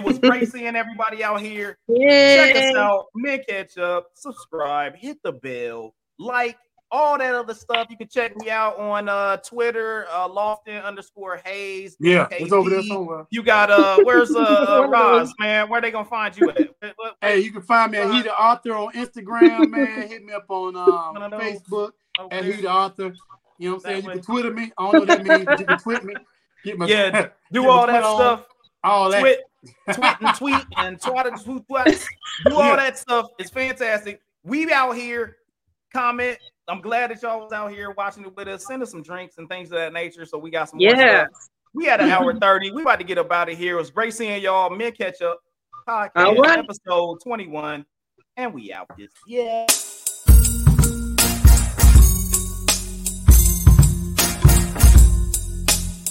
It 0.00 0.04
was 0.06 0.18
great 0.18 0.50
seeing 0.50 0.74
everybody 0.76 1.22
out 1.22 1.40
here. 1.40 1.78
Check 1.88 2.56
us 2.56 2.62
Yay. 2.62 2.74
out, 2.76 3.06
Mint 3.14 3.46
Ketchup, 3.48 4.06
subscribe, 4.14 4.96
hit 4.96 5.18
the 5.22 5.32
bell, 5.32 5.94
like, 6.18 6.56
all 6.92 7.16
that 7.18 7.34
other 7.36 7.54
stuff. 7.54 7.86
You 7.88 7.96
can 7.96 8.08
check 8.08 8.36
me 8.36 8.50
out 8.50 8.76
on 8.76 9.08
uh 9.08 9.36
Twitter, 9.36 10.06
uh 10.10 10.28
Lofton 10.28 10.82
underscore 10.82 11.40
Hayes. 11.44 11.96
Yeah, 12.00 12.26
KD. 12.26 12.40
it's 12.40 12.52
over 12.52 12.68
there 12.68 12.82
somewhere. 12.82 13.26
You 13.30 13.44
got 13.44 13.70
uh 13.70 13.98
where's 14.02 14.34
uh, 14.34 14.40
uh 14.40 14.88
Roz, 14.90 15.32
man? 15.38 15.68
Where 15.68 15.80
they 15.80 15.92
gonna 15.92 16.04
find 16.04 16.36
you 16.36 16.50
at? 16.50 16.58
What- 16.58 16.92
what- 16.96 17.16
Hey, 17.20 17.38
you 17.38 17.52
can 17.52 17.62
find 17.62 17.92
me 17.92 17.98
at 17.98 18.10
He 18.12 18.22
the 18.22 18.32
Author 18.34 18.72
on 18.74 18.92
Instagram, 18.94 19.70
man. 19.70 20.08
Hit 20.08 20.24
me 20.24 20.32
up 20.32 20.46
on 20.48 20.74
um. 20.74 21.30
Facebook 21.40 21.92
over 22.18 22.34
at 22.34 22.42
there? 22.42 22.52
He 22.54 22.62
the 22.62 22.72
Author. 22.72 23.14
You 23.60 23.68
know 23.70 23.76
what 23.76 23.86
I'm 23.86 23.92
saying? 23.92 23.96
That 23.96 24.02
You 24.02 24.08
way. 24.08 24.14
can 24.14 24.22
Twitter 24.24 24.50
me. 24.52 24.72
I 24.76 24.82
don't 24.82 24.92
know 24.92 24.98
what 25.00 25.08
that 25.08 25.22
means, 25.46 25.60
you 25.60 25.66
can 25.66 25.78
tweet 25.78 26.02
me. 26.04 26.14
Get 26.64 26.76
my 26.76 26.86
Yeah, 26.86 27.28
Do 27.52 27.68
all 27.68 27.86
that 27.86 27.92
Twitter 28.00 28.06
on, 28.06 28.16
stuff. 28.16 28.46
all 28.82 29.10
that. 29.10 29.20
Tweet, 29.20 29.38
tweet 29.92 30.16
and 30.20 30.36
tweet 30.36 30.64
and 30.76 31.00
twat 31.00 31.26
and 31.26 31.40
tweet, 31.42 31.68
twat. 31.68 32.06
Do 32.46 32.54
all 32.56 32.76
that 32.76 32.98
stuff. 32.98 33.26
It's 33.38 33.50
fantastic. 33.50 34.20
We 34.44 34.70
out 34.72 34.92
here. 34.96 35.36
Comment. 35.92 36.38
I'm 36.68 36.80
glad 36.80 37.10
that 37.10 37.20
y'all 37.22 37.40
was 37.40 37.52
out 37.52 37.72
here 37.72 37.90
watching 37.90 38.24
it 38.24 38.36
with 38.36 38.46
us. 38.48 38.66
Send 38.66 38.82
us 38.82 38.90
some 38.90 39.02
drinks 39.02 39.38
and 39.38 39.48
things 39.48 39.68
of 39.72 39.78
that 39.78 39.92
nature. 39.92 40.24
So 40.24 40.38
we 40.38 40.50
got 40.50 40.68
some 40.68 40.78
more 40.78 40.90
Yeah. 40.94 41.24
stuff. 41.24 41.48
We 41.74 41.84
had 41.86 42.00
an 42.00 42.10
hour 42.10 42.32
30. 42.34 42.70
We 42.72 42.82
about 42.82 42.98
to 43.00 43.04
get 43.04 43.18
up 43.18 43.30
out 43.32 43.48
of 43.50 43.58
here. 43.58 43.74
It 43.74 43.78
was 43.78 43.90
great 43.90 44.14
seeing 44.14 44.40
y'all. 44.42 44.70
Mint 44.70 44.96
Ketchup. 44.96 45.38
Podcast 45.88 46.10
All 46.16 46.34
right. 46.36 46.58
episode 46.58 47.18
21. 47.22 47.84
And 48.36 48.54
we 48.54 48.72
out 48.72 48.86
this. 48.96 49.10
Yeah. 49.26 49.66